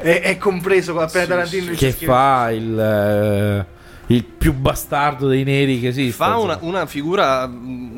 È, 0.00 0.20
è 0.20 0.36
compreso 0.36 0.92
con 0.94 1.02
appena 1.02 1.22
Sì, 1.24 1.28
Tarantino 1.30 1.72
sì. 1.74 1.76
Che 1.76 1.92
fa 1.92 2.50
il, 2.50 2.78
eh, 2.78 3.66
il 4.14 4.24
più 4.24 4.52
bastardo 4.54 5.28
dei 5.28 5.44
neri 5.44 5.80
che 5.80 5.88
esiste. 5.88 6.12
Fa 6.24 6.38
una, 6.38 6.58
una 6.60 6.86
figura 6.86 7.46
mh, 7.46 7.97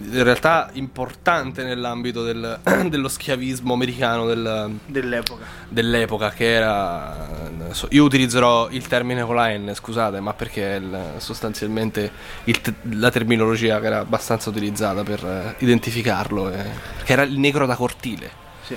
in 0.00 0.22
realtà 0.22 0.70
importante 0.74 1.64
nell'ambito 1.64 2.22
del- 2.22 2.58
dello 2.88 3.08
schiavismo 3.08 3.72
americano 3.74 4.26
del- 4.26 4.76
dell'epoca. 4.86 5.44
dell'epoca 5.68 6.30
che 6.30 6.52
era 6.52 7.26
io 7.90 8.04
utilizzerò 8.04 8.68
il 8.70 8.86
termine 8.86 9.22
con 9.24 9.34
la 9.34 9.48
N 9.56 9.72
scusate 9.74 10.20
ma 10.20 10.32
perché 10.34 10.74
è 10.74 10.78
il- 10.78 11.00
sostanzialmente 11.16 12.10
il 12.44 12.60
la 12.92 13.10
terminologia 13.10 13.80
che 13.80 13.86
era 13.86 13.98
abbastanza 13.98 14.50
utilizzata 14.50 15.02
per 15.02 15.24
eh, 15.24 15.54
identificarlo 15.64 16.50
eh, 16.50 16.64
che 17.04 17.12
era 17.12 17.22
il 17.22 17.38
negro 17.38 17.66
da 17.66 17.74
cortile 17.74 18.30
Sì. 18.62 18.76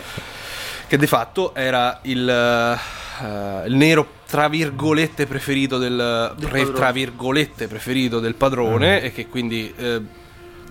che 0.87 0.97
di 0.97 1.07
fatto 1.07 1.53
era 1.53 1.99
il, 2.03 2.27
eh, 2.27 3.67
il 3.67 3.75
nero 3.75 4.19
tra 4.27 4.47
virgolette 4.47 5.27
preferito 5.27 5.77
del, 5.77 6.33
Del 6.37 6.47
pre- 6.49 6.59
padrone. 6.59 6.77
tra 6.79 6.91
virgolette 6.91 7.67
preferito 7.67 8.19
del 8.19 8.33
padrone 8.35 9.01
e 9.01 9.11
che 9.11 9.27
quindi 9.27 9.71
eh, 9.77 10.01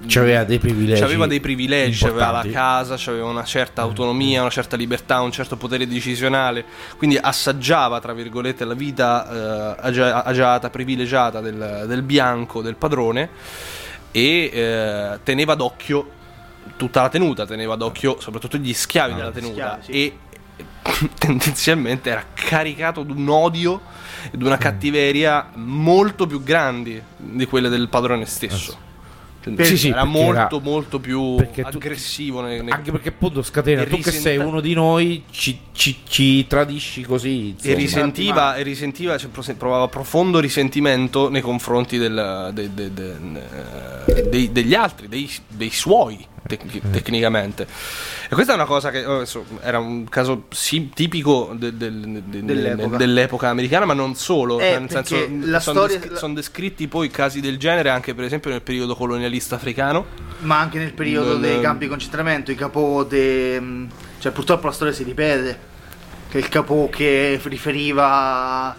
C'aveva 0.06 0.44
dei 0.44 0.58
privilegi. 0.58 1.00
C'aveva 1.00 1.26
dei 1.26 1.40
privilegi, 1.40 2.04
aveva 2.06 2.30
la 2.30 2.46
casa, 2.50 2.94
aveva 3.10 3.26
una 3.26 3.44
certa 3.44 3.82
autonomia, 3.82 4.40
una 4.40 4.50
certa 4.50 4.76
libertà, 4.76 5.20
un 5.20 5.30
certo 5.30 5.56
potere 5.56 5.86
decisionale, 5.86 6.64
quindi 6.96 7.16
assaggiava, 7.16 8.00
tra 8.00 8.12
virgolette, 8.12 8.64
la 8.64 8.74
vita 8.74 9.74
eh, 9.76 9.76
agia- 9.80 10.24
agiata, 10.24 10.70
privilegiata 10.70 11.40
del, 11.40 11.84
del 11.86 12.02
bianco, 12.02 12.62
del 12.62 12.76
padrone 12.76 13.28
e 14.10 14.50
eh, 14.52 15.18
teneva 15.22 15.54
d'occhio 15.54 16.10
tutta 16.76 17.02
la 17.02 17.08
tenuta, 17.08 17.46
teneva 17.46 17.76
d'occhio 17.76 18.18
soprattutto 18.20 18.56
gli 18.56 18.72
schiavi 18.72 19.12
Ah, 19.12 19.16
della 19.16 19.30
tenuta 19.30 19.78
schiavi, 19.80 19.82
sì. 19.84 19.92
e 19.92 21.08
tendenzialmente 21.18 22.10
era 22.10 22.24
caricato 22.32 23.02
di 23.02 23.12
un 23.12 23.28
odio 23.28 23.80
e 24.30 24.36
di 24.36 24.44
una 24.44 24.56
Mm. 24.56 24.60
cattiveria 24.60 25.50
molto 25.54 26.26
più 26.26 26.42
grandi 26.42 27.00
di 27.16 27.46
quelle 27.46 27.68
del 27.68 27.88
padrone 27.88 28.24
stesso. 28.26 28.88
Cioè, 29.42 29.64
Sì, 29.64 29.76
sì, 29.78 29.88
era 29.88 30.04
molto 30.04 30.56
era- 30.56 30.60
molto 30.60 31.00
più 31.00 31.36
perché 31.36 31.62
tu- 31.62 31.76
aggressivo 31.78 32.42
nei- 32.42 32.62
nei- 32.62 32.72
Anche 32.72 32.90
perché 32.90 33.08
appunto 33.08 33.42
scatena, 33.42 33.82
E 33.82 33.86
tu 33.86 33.96
che 33.96 34.10
sei 34.10 34.32
risenta- 34.32 34.44
uno 34.46 34.60
di 34.60 34.74
noi 34.74 35.24
ci, 35.30 35.58
ci- 35.72 35.96
ci 36.06 36.46
tradisci 36.46 37.02
così. 37.02 37.28
e 37.28 37.48
insomma. 37.56 37.74
risentiva, 37.74 38.56
e 38.56 38.62
risentiva 38.62 39.16
cioè, 39.16 39.30
pro- 39.30 39.42
provava 39.56 39.88
profondo 39.88 40.40
risentimento 40.40 41.30
nei 41.30 41.40
confronti 41.40 41.96
del- 41.96 42.50
de- 42.52 42.74
de- 42.74 42.92
de- 42.92 43.16
eh, 44.06 44.48
degli 44.50 44.74
altri, 44.74 45.08
dei, 45.08 45.28
dei 45.48 45.70
suoi 45.70 46.18
tec- 46.56 46.90
tecnicamente. 46.90 47.66
E 48.28 48.34
questa 48.34 48.52
è 48.52 48.54
una 48.56 48.64
cosa 48.64 48.90
che 48.90 49.04
oh, 49.04 49.16
adesso, 49.16 49.44
era 49.62 49.78
un 49.78 50.08
caso 50.08 50.44
sì, 50.50 50.90
tipico 50.92 51.52
de- 51.54 51.76
del- 51.76 52.22
de- 52.24 52.44
Dell'epoca. 52.44 52.96
dell'epoca 52.96 53.48
americana, 53.48 53.84
ma 53.84 53.94
non 53.94 54.14
solo. 54.14 54.58
Eh, 54.60 54.78
nel 54.78 54.90
senso, 54.90 55.16
sono, 55.16 55.60
storia- 55.60 55.98
descri- 55.98 56.16
sono 56.16 56.34
descritti 56.34 56.88
poi 56.88 57.08
casi 57.10 57.40
del 57.40 57.58
genere 57.58 57.90
anche 57.90 58.14
per 58.14 58.24
esempio 58.24 58.50
nel 58.50 58.62
periodo 58.62 58.94
colonialista 58.94 59.54
africano. 59.56 60.06
Ma 60.40 60.58
anche 60.58 60.78
nel 60.78 60.92
periodo 60.92 61.32
Nel- 61.32 61.40
dei 61.40 61.60
campi 61.60 61.84
di 61.84 61.90
concentramento, 61.90 62.50
i 62.50 62.54
capò 62.54 63.04
de... 63.04 63.60
mh, 63.60 63.88
cioè 64.18 64.32
purtroppo 64.32 64.66
la 64.66 64.72
storia 64.72 64.92
si 64.92 65.02
ripete. 65.04 65.68
Che 66.30 66.38
il 66.38 66.48
capò 66.48 66.88
che 66.88 67.40
riferiva 67.42 68.74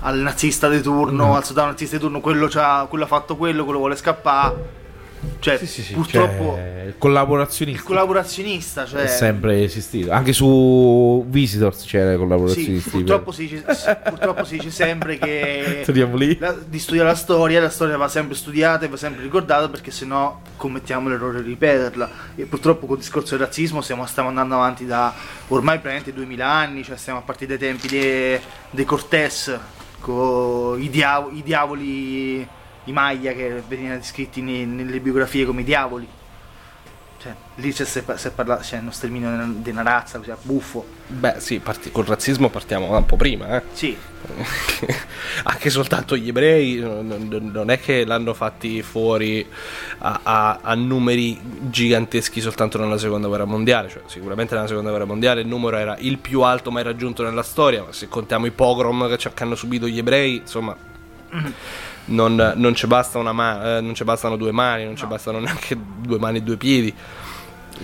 al 0.00 0.18
nazista 0.18 0.68
di 0.68 0.80
turno, 0.82 1.34
al 1.36 1.44
soldato 1.44 1.68
nazista 1.68 1.96
di 1.96 2.02
turno, 2.02 2.20
quello, 2.20 2.48
quello 2.88 3.04
ha 3.04 3.06
fatto 3.06 3.36
quello, 3.36 3.64
quello 3.64 3.78
vuole 3.78 3.96
scappare. 3.96 4.82
Cioè, 5.38 5.58
Sì, 5.58 5.66
sì, 5.66 5.82
sì, 5.82 5.92
purtroppo 5.94 6.54
cioè, 6.54 6.84
il 6.86 6.94
collaborazionista 6.98 7.80
il 7.80 7.86
collaborazionista, 7.86 8.86
cioè... 8.86 9.02
è 9.02 9.06
sempre 9.06 9.62
esistito. 9.62 10.10
Anche 10.10 10.32
su 10.32 11.24
Visitors 11.28 11.84
c'era 11.84 12.12
Sì, 12.12 12.18
collaborazionisti. 12.18 12.90
purtroppo 12.90 13.32
si, 13.32 13.42
dice, 13.48 13.64
purtroppo 14.04 14.44
si 14.44 14.56
dice 14.56 14.70
sempre 14.70 15.18
che 15.18 15.82
la- 16.38 16.56
di 16.66 16.78
studiare 16.78 17.08
la 17.08 17.14
storia, 17.14 17.60
la 17.60 17.68
storia 17.70 17.96
va 17.96 18.08
sempre 18.08 18.34
studiata 18.34 18.84
e 18.84 18.88
va 18.88 18.96
sempre 18.96 19.22
ricordata 19.22 19.68
perché 19.68 19.90
sennò 19.90 20.40
commettiamo 20.56 21.08
l'errore 21.08 21.42
di 21.42 21.48
ripeterla. 21.50 22.10
E 22.36 22.44
purtroppo 22.44 22.86
con 22.86 22.96
il 22.96 23.02
discorso 23.02 23.36
del 23.36 23.46
razzismo 23.46 23.80
stiamo, 23.80 24.06
stiamo 24.06 24.28
andando 24.28 24.54
avanti 24.54 24.86
da 24.86 25.12
ormai 25.48 25.78
praticamente 25.78 26.12
2000 26.12 26.46
anni, 26.48 26.82
cioè 26.84 26.96
stiamo 26.96 27.18
a 27.18 27.22
partire 27.22 27.56
dai 27.56 27.68
tempi 27.68 27.88
dei 27.88 28.40
de 28.70 28.84
Cortés, 28.84 29.56
con 30.00 30.80
i 30.80 30.90
diavoli, 30.90 32.46
i 32.84 32.92
Maya 32.92 33.32
che 33.32 33.62
venivano 33.66 33.96
descritti 33.96 34.40
ne- 34.42 34.64
nelle 34.64 35.00
biografie 35.00 35.44
come 35.46 35.62
i 35.62 35.64
diavoli. 35.64 36.06
Cioè, 37.20 37.34
lì 37.54 37.72
c'è, 37.72 37.86
si 37.86 38.00
è 38.00 38.30
parlato, 38.32 38.60
c'è 38.60 38.78
uno 38.80 38.90
sterminio 38.90 39.30
di 39.56 39.70
una 39.70 39.80
razza, 39.80 40.18
così, 40.18 40.30
buffo. 40.42 40.84
Beh, 41.06 41.36
sì, 41.38 41.58
parti- 41.58 41.90
col 41.90 42.04
razzismo 42.04 42.50
partiamo 42.50 42.94
un 42.94 43.06
po' 43.06 43.16
prima, 43.16 43.56
eh. 43.56 43.62
Sì, 43.72 43.96
anche 45.44 45.70
soltanto 45.70 46.16
gli 46.18 46.28
ebrei 46.28 46.76
non, 46.76 47.06
non- 47.06 47.50
non 47.52 47.70
è 47.70 47.80
che 47.80 48.04
l'hanno 48.04 48.34
fatti 48.34 48.82
fuori 48.82 49.46
a, 49.98 50.20
a- 50.22 50.58
a 50.62 50.74
numeri 50.74 51.40
giganteschi 51.70 52.40
soltanto 52.42 52.78
nella 52.78 52.96
seconda 52.98 53.28
guerra 53.28 53.44
mondiale 53.44 53.90
cioè 53.90 54.02
sicuramente 54.06 54.54
nella 54.54 54.66
seconda 54.66 54.88
guerra 54.88 55.04
mondiale 55.04 55.42
il 55.42 55.46
numero 55.46 55.76
era 55.76 55.94
il 55.98 56.16
più 56.18 56.40
alto 56.40 56.70
mai 56.70 56.82
raggiunto 56.82 57.22
nella 57.22 57.42
storia 57.42 57.82
ma 57.84 57.92
se 57.92 58.08
contiamo 58.08 58.46
i 58.46 58.50
pogrom 58.50 59.06
che, 59.08 59.18
ci- 59.18 59.28
che 59.34 59.42
hanno 59.42 59.54
subito 59.56 59.86
gli 59.86 59.98
ebrei 59.98 60.36
insomma 60.36 60.74
non, 62.06 62.52
non 62.56 62.74
ci 62.74 62.86
basta 62.86 63.18
una 63.18 63.32
ma- 63.32 63.76
eh, 63.76 63.80
non 63.80 63.94
ci 63.94 64.04
bastano 64.04 64.36
due 64.36 64.52
mani 64.52 64.84
non 64.84 64.96
ci 64.96 65.06
bastano 65.06 65.38
neanche 65.40 65.76
due 65.98 66.18
mani 66.18 66.38
e 66.38 66.42
due 66.42 66.56
piedi 66.56 66.94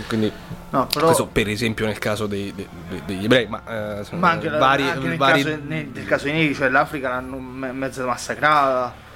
quindi 0.06 0.30
no, 0.70 0.86
però... 0.86 1.06
questo 1.06 1.26
per 1.26 1.48
esempio 1.48 1.84
nel 1.86 1.98
caso 1.98 2.26
dei- 2.26 2.52
dei- 2.54 2.68
dei- 2.88 3.02
degli 3.06 3.24
ebrei 3.24 3.46
ma, 3.48 3.60
eh, 4.00 4.16
Ma 4.16 4.30
anche, 4.30 4.48
vari, 4.48 4.82
anche 4.84 5.08
nel, 5.08 5.16
vari- 5.16 5.42
caso, 5.42 5.58
nel, 5.66 5.88
nel 5.92 6.04
caso 6.06 6.24
dei 6.24 6.32
neri, 6.34 6.54
cioè 6.54 6.68
l'Africa 6.68 7.08
l'hanno 7.08 7.38
me- 7.38 7.72
mezzo 7.72 8.06
massacrata. 8.06 9.08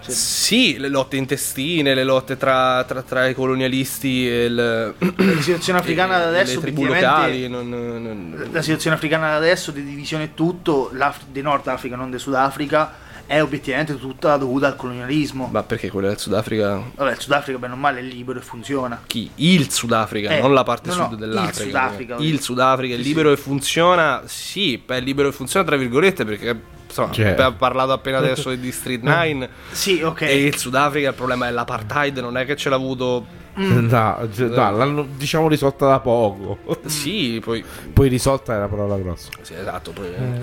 Cioè, 0.00 0.14
Sì, 0.14 0.78
le 0.78 0.88
lotte 0.88 1.16
intestine, 1.16 1.92
le 1.94 2.04
lotte 2.04 2.36
tra, 2.36 2.84
tra- 2.84 3.02
tra 3.02 3.26
i 3.26 3.34
colonialisti 3.34 4.26
e 4.28 4.44
il- 4.44 4.54
la 4.98 5.40
situazione 5.42 5.78
africana 5.84 6.18
da 6.18 6.28
adesso, 6.28 6.54
le 6.54 6.60
tribù 6.60 6.82
obiettivamente, 6.84 7.48
locali. 7.48 7.48
non- 7.48 7.68
non- 7.68 8.48
la 8.52 8.62
situazione 8.62 8.96
africana 8.96 9.28
da 9.30 9.36
adesso 9.36 9.70
di 9.70 9.84
divisione 9.84 10.24
e 10.24 10.34
tutto, 10.34 10.90
di 11.30 11.42
Nord 11.42 11.66
Africa, 11.68 11.96
non 11.96 12.08
del 12.10 12.20
Sudafrica, 12.20 13.04
è 13.26 13.42
obiettivamente 13.42 13.98
tutta 13.98 14.36
dovuta 14.36 14.66
al 14.68 14.76
colonialismo. 14.76 15.48
Ma 15.50 15.62
perché 15.62 15.90
quello 15.90 16.08
del 16.08 16.18
Sudafrica? 16.18 16.80
Vabbè, 16.94 17.10
il 17.12 17.20
Sudafrica 17.20 17.58
bene 17.58 17.72
o 17.72 17.76
male 17.76 17.98
è 18.00 18.02
libero 18.02 18.38
e 18.38 18.42
funziona. 18.42 19.02
Chi? 19.06 19.30
Il 19.36 19.70
Sudafrica, 19.70 20.30
Eh, 20.30 20.40
non 20.40 20.54
la 20.54 20.62
parte 20.62 20.88
no, 20.88 20.94
sud 20.94 21.10
no, 21.10 21.16
dell'Africa. 21.16 21.62
il 21.62 21.66
Sudafrica, 21.68 22.16
Il 22.18 22.40
Sudafrica 22.40 22.94
è 22.94 22.98
Sì, 22.98 23.02
libero 23.04 23.32
e 23.32 23.36
funziona. 23.36 24.22
Sì, 24.26 24.82
è 24.86 25.00
libero 25.00 25.28
e 25.28 25.32
funziona 25.32 25.66
tra 25.66 25.76
virgolette 25.76 26.24
perché 26.24 26.58
insomma, 26.86 27.12
Cioè. 27.12 27.26
abbiamo 27.30 27.56
parlato 27.56 27.92
appena 27.92 28.18
adesso 28.18 28.54
di 28.54 28.70
Street 28.72 29.02
9 29.02 29.48
Sì, 29.72 30.00
ok. 30.02 30.20
e 30.22 30.44
il 30.44 30.56
Sudafrica 30.56 31.08
il 31.08 31.14
problema 31.14 31.48
è 31.48 31.50
l'apartheid, 31.50 32.18
non 32.18 32.36
è 32.36 32.44
che 32.44 32.56
ce 32.56 32.68
l'ha 32.68 32.76
avuto 32.76 33.44
Mm. 33.58 33.88
No, 33.88 34.28
cioè, 34.34 34.48
no, 34.48 34.70
l'hanno 34.76 35.06
diciamo 35.16 35.48
risolta 35.48 35.86
da 35.88 35.98
poco. 36.00 36.58
Sì, 36.84 37.40
poi 37.42 37.64
Poi 37.90 38.06
risolta 38.10 38.54
è 38.54 38.58
la 38.58 38.68
parola 38.68 38.98
grossa. 38.98 39.30
Sì, 39.40 39.54
esatto. 39.54 39.92
Poi, 39.92 40.08
virgolette, 40.14 40.40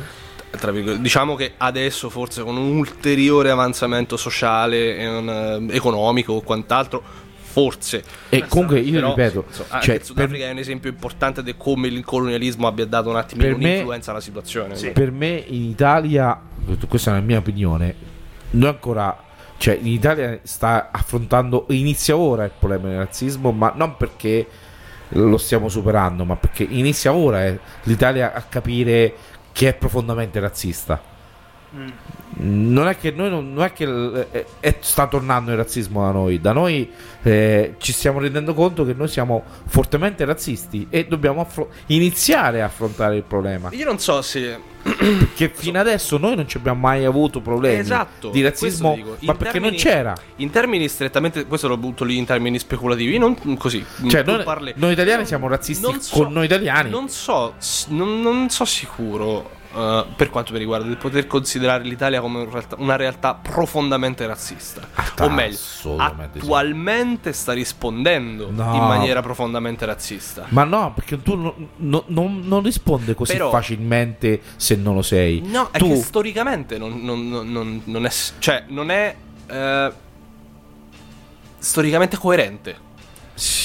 diciamo 1.00 1.36
che 1.36 1.54
adesso, 1.58 2.10
forse 2.10 2.44
con 2.44 2.58
un 2.58 2.78
ulteriore 2.78 3.50
avanzamento 3.50 4.18
sociale 4.18 4.98
e 4.98 5.08
un, 5.08 5.30
eh, 5.70 5.76
economico 5.76 6.34
o 6.34 6.42
quant'altro, 6.42 7.04
forse. 7.54 8.04
E 8.30 8.46
comunque 8.48 8.80
io 8.80 8.94
Però, 8.94 9.10
ripeto, 9.10 9.46
insomma, 9.48 9.80
cioè, 9.80 9.96
il 9.96 10.04
Sudafrica 10.04 10.38
per, 10.40 10.48
è 10.48 10.52
un 10.52 10.58
esempio 10.58 10.90
importante 10.90 11.44
di 11.44 11.54
come 11.56 11.88
il 11.88 12.04
colonialismo 12.04 12.68
abbia 12.68 12.86
dato 12.86 13.10
un 13.10 13.26
me- 13.36 13.52
un'influenza 13.52 14.12
alla 14.12 14.22
situazione. 14.22 14.76
Sì. 14.76 14.90
per 14.90 15.12
me 15.12 15.44
in 15.48 15.64
Italia, 15.64 16.40
questa 16.88 17.12
è 17.12 17.14
la 17.14 17.20
mia 17.20 17.38
opinione, 17.38 17.96
noi 18.52 18.70
ancora, 18.70 19.24
cioè 19.58 19.78
in 19.80 19.88
Italia 19.88 20.40
sta 20.44 20.90
affrontando, 20.92 21.68
inizia 21.70 22.18
ora 22.18 22.44
il 22.46 22.52
problema 22.58 22.88
del 22.88 22.98
razzismo, 22.98 23.52
ma 23.52 23.72
non 23.76 23.98
perché 23.98 24.48
lo 25.10 25.38
stiamo 25.38 25.70
superando, 25.70 26.26
ma 26.26 26.36
perché 26.36 26.66
inizia 26.68 27.14
ora 27.14 27.46
eh, 27.46 27.60
l'Italia 27.84 28.34
a 28.34 28.42
capire 28.42 29.14
che 29.54 29.70
è 29.70 29.74
profondamente 29.74 30.42
razzista. 30.42 31.13
Non 32.36 32.88
è 32.88 32.98
che 32.98 33.12
noi 33.12 33.30
non, 33.30 33.54
non 33.54 33.64
è 33.64 33.74
che 33.74 33.84
eh, 33.84 34.28
eh, 34.32 34.46
eh, 34.60 34.78
sta 34.80 35.08
tornando 35.08 35.52
il 35.52 35.58
razzismo 35.58 36.04
da 36.04 36.12
noi, 36.12 36.42
da 36.42 36.52
noi 36.52 36.92
eh, 37.22 37.76
ci 37.78 37.94
stiamo 37.94 38.20
rendendo 38.20 38.54
conto 38.54 38.86
che 38.86 38.94
noi 38.94 39.08
siamo 39.08 39.44
fortemente 39.68 40.26
razzisti 40.26 40.88
e 40.90 41.06
dobbiamo 41.06 41.42
affro- 41.42 41.70
iniziare 41.88 42.62
a 42.62 42.66
affrontare 42.66 43.18
il 43.18 43.24
problema. 43.24 43.70
Io 43.72 43.86
non 43.86 44.00
so 44.00 44.22
se 44.22 44.72
Perché 44.84 45.50
fino 45.54 45.80
adesso 45.80 46.18
noi 46.18 46.36
non 46.36 46.48
ci 46.48 46.58
abbiamo 46.58 46.82
mai 46.82 47.06
avuto 47.06 47.40
problemi 47.40 47.80
Esatto, 47.80 48.30
di 48.30 48.42
razzismo, 48.42 48.98
ma 49.22 49.34
perché 49.34 49.54
termini- 49.54 49.70
non 49.70 49.76
c'era. 49.76 50.16
In 50.38 50.50
termini 50.50 50.88
strettamente, 50.90 51.46
questo 51.46 51.70
lo 51.70 51.78
butto 51.78 52.04
lì 52.04 52.18
in 52.18 52.26
termini 52.26 52.60
speculativi, 52.60 53.18
non 53.18 53.58
così. 53.58 53.84
Cioè, 54.08 54.24
tu 54.24 54.44
noi, 54.76 54.92
italiani 54.92 55.26
siamo 55.26 55.48
razzisti 55.48 55.86
Non 55.90 56.02
so- 56.02 56.16
con 56.22 56.34
noi 56.34 56.46
italiani. 56.46 56.90
Non 56.90 57.08
so, 57.08 57.54
non, 57.90 58.22
non 58.22 58.50
so 58.50 58.66
sicuro. 58.66 59.62
Eh, 59.76 60.06
per 60.16 60.30
quanto 60.30 60.54
mi 60.54 60.60
riguarda, 60.60 60.88
di 60.88 60.96
poter 60.96 61.26
considerare 61.28 61.84
l'Italia 61.84 62.22
come 62.22 62.40
un 62.40 62.50
realtà- 62.52 62.76
una 62.80 62.96
realtà 62.96 63.34
profondamente 63.36 64.26
razzista. 64.28 64.82
o 65.20 65.30
meglio, 65.30 65.56
assolutamente 65.56 66.40
sì. 66.40 66.46
attualmente 66.46 67.34
sta 67.34 67.54
rispondendo 67.54 68.50
No. 68.52 68.74
in 68.76 68.84
maniera 68.84 69.22
profondamente 69.22 69.86
razzista. 69.86 70.46
Ma 70.50 70.64
no, 70.64 70.94
perché 70.94 71.22
tu 71.22 71.36
no- 71.36 71.56
no- 71.78 72.04
non, 72.08 72.42
non 72.44 72.62
risponde 72.64 73.14
così 73.16 73.34
Però- 73.34 73.50
facilmente 73.50 74.42
se 74.56 74.76
non 74.76 74.96
lo 74.96 75.02
sei. 75.02 75.42
No, 75.42 75.70
è 75.72 75.78
tu, 75.78 75.90
che 75.90 75.96
storicamente 75.98 76.78
non, 76.78 77.02
non- 77.04 77.28
non- 77.86 78.06
è. 78.06 78.12
Cioè, 78.40 78.66
non 78.68 78.90
è. 78.92 79.16
eh, 79.48 79.92
storicamente 81.60 82.18
coerente. 82.18 82.92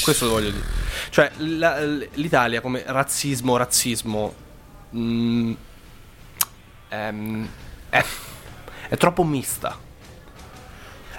Questo 0.02 0.26
lo 0.26 0.30
voglio 0.32 0.50
dire. 0.50 0.64
Cioè, 1.10 1.30
la- 1.38 1.78
l'Italia 2.14 2.60
come 2.60 2.82
razzismo, 2.86 3.56
razzismo. 3.56 4.34
mm, 4.96 5.52
ehm, 6.88 7.48
è, 7.90 8.04
è 8.88 8.96
troppo 8.96 9.24
mista. 9.24 9.86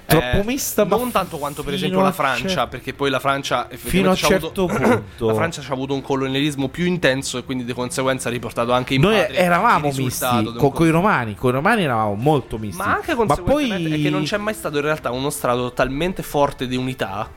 Troppo 0.10 0.38
Eh, 0.40 0.44
mista, 0.44 0.86
ma 0.86 0.98
non 0.98 1.12
tanto 1.12 1.38
quanto 1.38 1.62
per 1.62 1.76
esempio 1.76 2.02
la 2.02 2.12
Francia, 2.12 2.48
cer- 2.48 2.68
perché 2.68 2.96
poi 2.96 3.12
la 3.12 3.20
Francia 3.20 3.68
Fino 3.70 4.10
a 4.10 4.16
c'ha 4.16 4.26
certo 4.26 4.48
avuto, 4.66 4.66
punto. 4.66 5.28
la 5.28 5.34
Francia 5.36 5.62
ci 5.62 5.70
ha 5.70 5.74
avuto 5.74 5.94
un 5.94 6.02
colonialismo 6.02 6.68
più 6.68 6.86
intenso 6.86 7.38
e 7.38 7.44
quindi 7.44 7.64
di 7.64 7.74
conseguenza 7.74 8.28
ha 8.28 8.32
riportato 8.32 8.72
anche 8.72 8.96
in 8.96 9.02
Noi 9.02 9.20
eravamo 9.20 9.92
misti 9.96 10.24
un 10.26 10.56
con, 10.58 10.72
col- 10.72 10.88
i 10.88 10.90
romani. 10.90 11.36
Con 11.36 11.52
i 11.52 11.54
romani 11.54 11.84
eravamo 11.84 12.16
molto 12.16 12.58
misti. 12.58 12.82
ma 12.82 12.96
anche 12.96 13.14
Ma 13.14 13.36
poi 13.38 13.70
è 13.70 14.02
che 14.02 14.10
non 14.10 14.24
c'è 14.24 14.38
mai 14.38 14.56
stato 14.56 14.78
in 14.78 14.84
realtà 14.84 15.12
uno 15.12 15.30
strato 15.30 15.74
talmente 15.74 16.24
forte 16.24 16.66
di 16.68 16.76
unità 16.76 17.30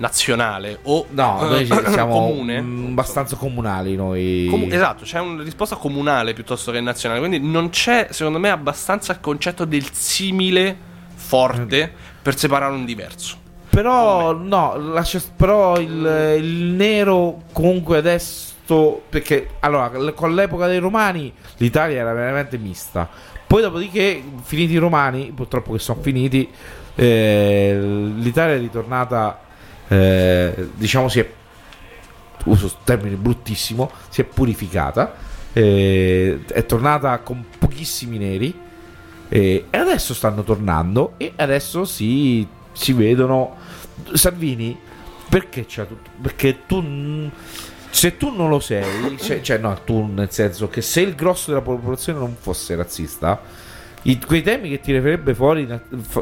nazionale 0.00 0.78
o 0.84 1.06
No, 1.10 1.40
eh, 1.44 1.48
noi 1.48 1.66
ci- 1.66 1.82
siamo 1.92 2.18
comune. 2.18 2.60
mm, 2.60 2.86
abbastanza 2.88 3.36
comunali 3.36 3.94
noi. 3.96 4.46
Comu- 4.50 4.72
esatto, 4.72 5.04
c'è 5.04 5.20
una 5.20 5.42
risposta 5.42 5.76
comunale 5.76 6.32
piuttosto 6.32 6.72
che 6.72 6.80
nazionale. 6.80 7.20
Quindi 7.20 7.38
non 7.38 7.68
c'è, 7.70 8.08
secondo 8.10 8.38
me, 8.38 8.50
abbastanza 8.50 9.12
il 9.12 9.20
concetto 9.20 9.64
del 9.64 9.86
simile 9.92 10.76
forte 11.14 11.92
per 12.22 12.36
separare 12.36 12.72
un 12.74 12.84
diverso. 12.84 13.36
Però 13.70 14.32
no, 14.32 14.76
lascia- 14.76 15.20
però 15.36 15.78
il, 15.78 16.36
il 16.40 16.54
nero 16.72 17.42
comunque 17.52 17.98
adesso 17.98 18.48
perché 19.08 19.50
allora 19.60 19.90
con 20.14 20.34
l'epoca 20.34 20.66
dei 20.66 20.78
romani 20.78 21.32
l'Italia 21.58 21.98
era 22.00 22.12
veramente 22.12 22.56
mista. 22.58 23.08
Poi 23.46 23.62
dopodiché 23.62 24.22
finiti 24.42 24.72
i 24.74 24.76
romani, 24.78 25.32
purtroppo 25.34 25.72
che 25.72 25.78
sono 25.80 26.00
finiti, 26.00 26.48
eh, 26.94 27.78
l'Italia 28.16 28.54
è 28.54 28.58
ritornata 28.58 29.40
eh, 29.90 30.68
diciamo 30.74 31.08
si 31.08 31.18
è 31.18 31.28
uso 32.44 32.76
termine 32.84 33.16
bruttissimo, 33.16 33.90
si 34.08 34.20
è 34.20 34.24
purificata, 34.24 35.14
eh, 35.52 36.40
è 36.46 36.64
tornata 36.64 37.18
con 37.18 37.44
pochissimi 37.58 38.16
neri 38.18 38.56
eh, 39.28 39.66
e 39.68 39.76
adesso 39.76 40.14
stanno 40.14 40.44
tornando 40.44 41.14
e 41.16 41.32
adesso 41.36 41.84
si, 41.84 42.46
si 42.72 42.92
vedono. 42.92 43.56
Salvini 44.14 44.78
perché 45.28 45.66
c'ha 45.68 45.84
tutto 45.84 46.10
perché 46.20 46.66
tu 46.66 47.30
se 47.90 48.16
tu 48.16 48.34
non 48.34 48.48
lo 48.48 48.58
sei 48.58 49.16
cioè, 49.18 49.40
cioè, 49.42 49.58
no 49.58 49.78
tu 49.84 50.06
nel 50.06 50.30
senso 50.32 50.68
che 50.68 50.80
se 50.80 51.02
il 51.02 51.14
grosso 51.14 51.50
della 51.50 51.62
popolazione 51.62 52.18
non 52.18 52.34
fosse 52.40 52.74
razzista 52.74 53.40
i- 54.02 54.18
quei 54.24 54.40
temi 54.42 54.70
che 54.70 54.80
tirerebbe 54.80 55.34
fuori 55.34 55.68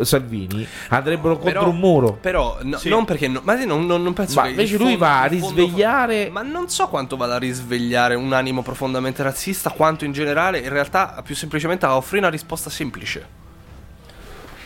Salvini 0.00 0.66
andrebbero 0.88 1.34
contro 1.38 1.60
Però- 1.60 1.68
un 1.70 1.76
muro 1.78 2.12
Però, 2.20 2.58
no- 2.62 2.76
Sì. 2.78 2.88
non 2.88 3.04
perché. 3.04 3.28
no- 3.28 3.40
ma 3.44 3.54
non, 3.64 3.86
non- 3.86 4.02
non 4.02 4.12
penso 4.14 4.34
Ma 4.40 4.42
che. 4.44 4.50
invece 4.50 4.76
lui 4.76 4.88
fondo- 4.90 4.98
va 4.98 5.20
a 5.20 5.26
il 5.28 5.38
fondo- 5.38 5.62
risvegliare- 5.62 6.28
Ma 6.30 6.42
non 6.42 6.68
so 6.68 6.88
quanto 6.88 7.16
vada 7.16 7.36
a 7.36 7.38
risvegliare 7.38 8.14
un 8.16 8.32
animo 8.32 8.62
profondamente 8.62 9.22
razzista, 9.22 9.70
quanto 9.70 10.04
in 10.04 10.12
generale, 10.12 10.58
in 10.58 10.68
realtà, 10.70 11.20
più 11.24 11.36
semplicemente 11.36 11.86
a 11.86 11.94
offrire 11.96 12.22
una 12.22 12.30
risposta 12.30 12.68
semplice. 12.68 13.36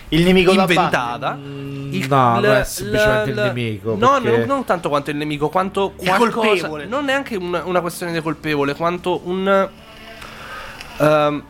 Il 0.08 0.24
nemico 0.24 0.52
inventata. 0.52 1.34
Mm, 1.40 1.92
Il- 1.94 2.06
no, 2.08 2.32
non 2.34 2.42
l- 2.42 2.60
è 2.60 2.64
semplicemente 2.64 3.30
l- 3.30 3.34
il 3.36 3.42
nemico. 3.44 3.96
No, 3.98 4.20
perché- 4.20 4.38
non, 4.38 4.46
non 4.46 4.64
tanto 4.64 4.88
quanto 4.90 5.10
il 5.10 5.16
nemico, 5.16 5.48
quanto 5.48 5.94
Il 6.00 6.06
qualcosa. 6.08 6.48
colpevole. 6.48 6.84
Non 6.86 7.04
neanche 7.06 7.34
una, 7.36 7.62
una 7.64 7.80
questione 7.80 8.12
di 8.12 8.20
colpevole, 8.20 8.74
quanto 8.74 9.20
un. 9.24 9.68
ehm, 10.98 11.42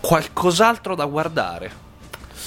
qualcos'altro 0.00 0.94
da 0.94 1.04
guardare. 1.06 1.86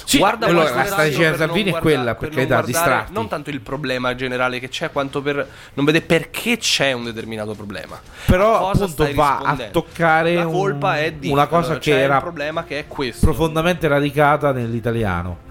Sì, 0.03 0.17
Guarda 0.17 0.47
qualcos'altro 0.47 0.79
la 0.79 0.85
strategia 0.85 1.35
Salvini 1.35 1.71
è 1.71 1.77
quella, 1.79 2.15
per 2.15 2.29
per 2.29 2.47
carità, 2.47 3.05
non 3.11 3.27
tanto 3.27 3.49
il 3.49 3.61
problema 3.61 4.15
generale 4.15 4.59
che 4.59 4.67
c'è, 4.67 4.91
quanto 4.91 5.21
per 5.21 5.47
non 5.73 5.85
vedere 5.85 6.03
perché 6.05 6.57
c'è 6.57 6.91
un 6.91 7.03
determinato 7.05 7.53
problema. 7.53 7.99
Però, 8.25 8.71
appunto, 8.71 9.07
va 9.13 9.37
a 9.39 9.55
toccare 9.71 10.33
La 10.33 10.45
colpa 10.45 10.89
un- 10.91 10.95
è 10.95 11.11
di 11.13 11.29
una 11.29 11.47
cosa 11.47 11.77
che 11.77 11.97
era 11.99 12.15
un 12.15 12.21
problema 12.21 12.63
che 12.63 12.79
è 12.79 12.87
questo. 12.87 13.25
profondamente 13.25 13.87
radicata 13.87 14.51
nell'italiano. 14.51 15.49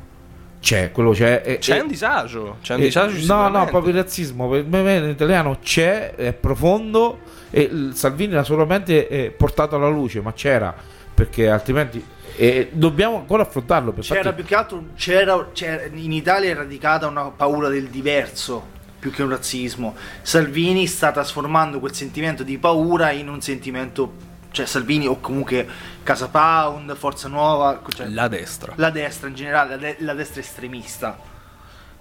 C'è, 0.60 0.90
quello 0.92 1.12
c'è. 1.12 1.42
e- 1.44 1.58
C'è 1.58 1.76
e- 1.78 1.80
un 1.80 1.88
disagio, 1.88 2.56
c'è 2.60 2.74
un 2.74 2.80
e- 2.80 2.84
disagio 2.84 3.34
no, 3.34 3.48
no, 3.48 3.64
proprio 3.66 3.92
il 3.94 3.98
razzismo 4.02 4.46
per 4.48 4.64
me 4.64 4.82
nell'italiano 4.82 5.56
c'è, 5.62 6.14
è 6.16 6.32
profondo 6.34 7.20
e 7.50 7.88
Salvini 7.94 8.34
l'ha 8.34 8.44
solamente 8.44 9.08
eh, 9.08 9.30
portato 9.30 9.76
alla 9.76 9.88
luce, 9.88 10.20
ma 10.20 10.34
c'era, 10.34 10.74
perché 11.20 11.50
altrimenti 11.50 12.02
e 12.36 12.70
dobbiamo 12.72 13.16
ancora 13.16 13.42
affrontarlo. 13.42 13.92
per 13.92 14.02
C'era 14.04 14.20
infatti- 14.20 14.36
più 14.36 14.44
che 14.46 14.54
altro, 14.54 14.84
c'era, 14.96 15.48
c'era- 15.52 15.84
in 15.92 16.12
Italia 16.12 16.50
è 16.50 16.54
radicata 16.54 17.06
una 17.06 17.24
paura 17.24 17.68
del 17.68 17.88
diverso 17.88 18.78
più 18.98 19.10
che 19.10 19.22
un 19.22 19.28
razzismo. 19.28 19.94
Salvini 20.22 20.86
sta 20.86 21.10
trasformando 21.12 21.78
quel 21.78 21.92
sentimento 21.94 22.42
di 22.42 22.56
paura 22.56 23.10
in 23.10 23.28
un 23.28 23.42
sentimento, 23.42 24.14
cioè 24.52 24.64
Salvini 24.64 25.06
o 25.06 25.20
comunque 25.20 25.66
Casa 26.02 26.28
Pound, 26.28 26.94
Forza 26.96 27.28
Nuova, 27.28 27.82
cioè 27.94 28.08
La 28.08 28.28
destra. 28.28 28.72
la 28.76 28.88
destra 28.90 29.28
in 29.28 29.34
generale, 29.34 29.70
la, 29.70 29.76
de- 29.76 29.96
la 29.98 30.14
destra 30.14 30.40
estremista. 30.40 31.18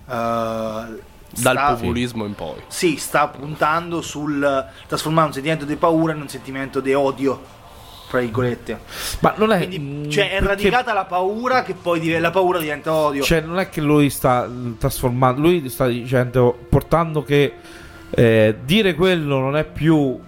eh, 0.07 0.11
Dal 1.31 1.55
sta- 1.55 1.73
populismo 1.75 2.25
in 2.25 2.33
poi. 2.35 2.55
Sì, 2.67 2.95
sta 2.95 3.27
puntando 3.27 4.01
sul 4.01 4.65
trasformare 4.87 5.27
un 5.27 5.33
sentimento 5.33 5.65
di 5.65 5.75
paura 5.75 6.13
in 6.13 6.21
un 6.21 6.29
sentimento 6.29 6.79
di 6.79 6.93
odio, 6.93 7.57
tra 8.09 8.19
virgolette. 8.19 8.79
Ma 9.19 9.33
non 9.37 9.51
è. 9.51 9.57
Quindi, 9.57 9.79
mm, 9.79 10.09
cioè, 10.09 10.31
è 10.31 10.41
radicata 10.41 10.93
la 10.93 11.05
paura 11.05 11.63
che 11.63 11.75
poi 11.75 11.99
div- 11.99 12.19
la 12.19 12.31
paura 12.31 12.59
diventa 12.59 12.93
odio. 12.93 13.23
Cioè, 13.23 13.41
non 13.41 13.59
è 13.59 13.69
che 13.69 13.81
lui 13.81 14.09
sta 14.09 14.47
mm, 14.47 14.73
trasformando, 14.77 15.41
lui 15.41 15.69
sta 15.69 15.87
dicendo, 15.87 16.57
portando 16.67 17.23
che 17.23 17.53
eh, 18.09 18.55
dire 18.65 18.95
quello 18.95 19.37
non 19.39 19.55
è 19.55 19.63
più 19.63 20.19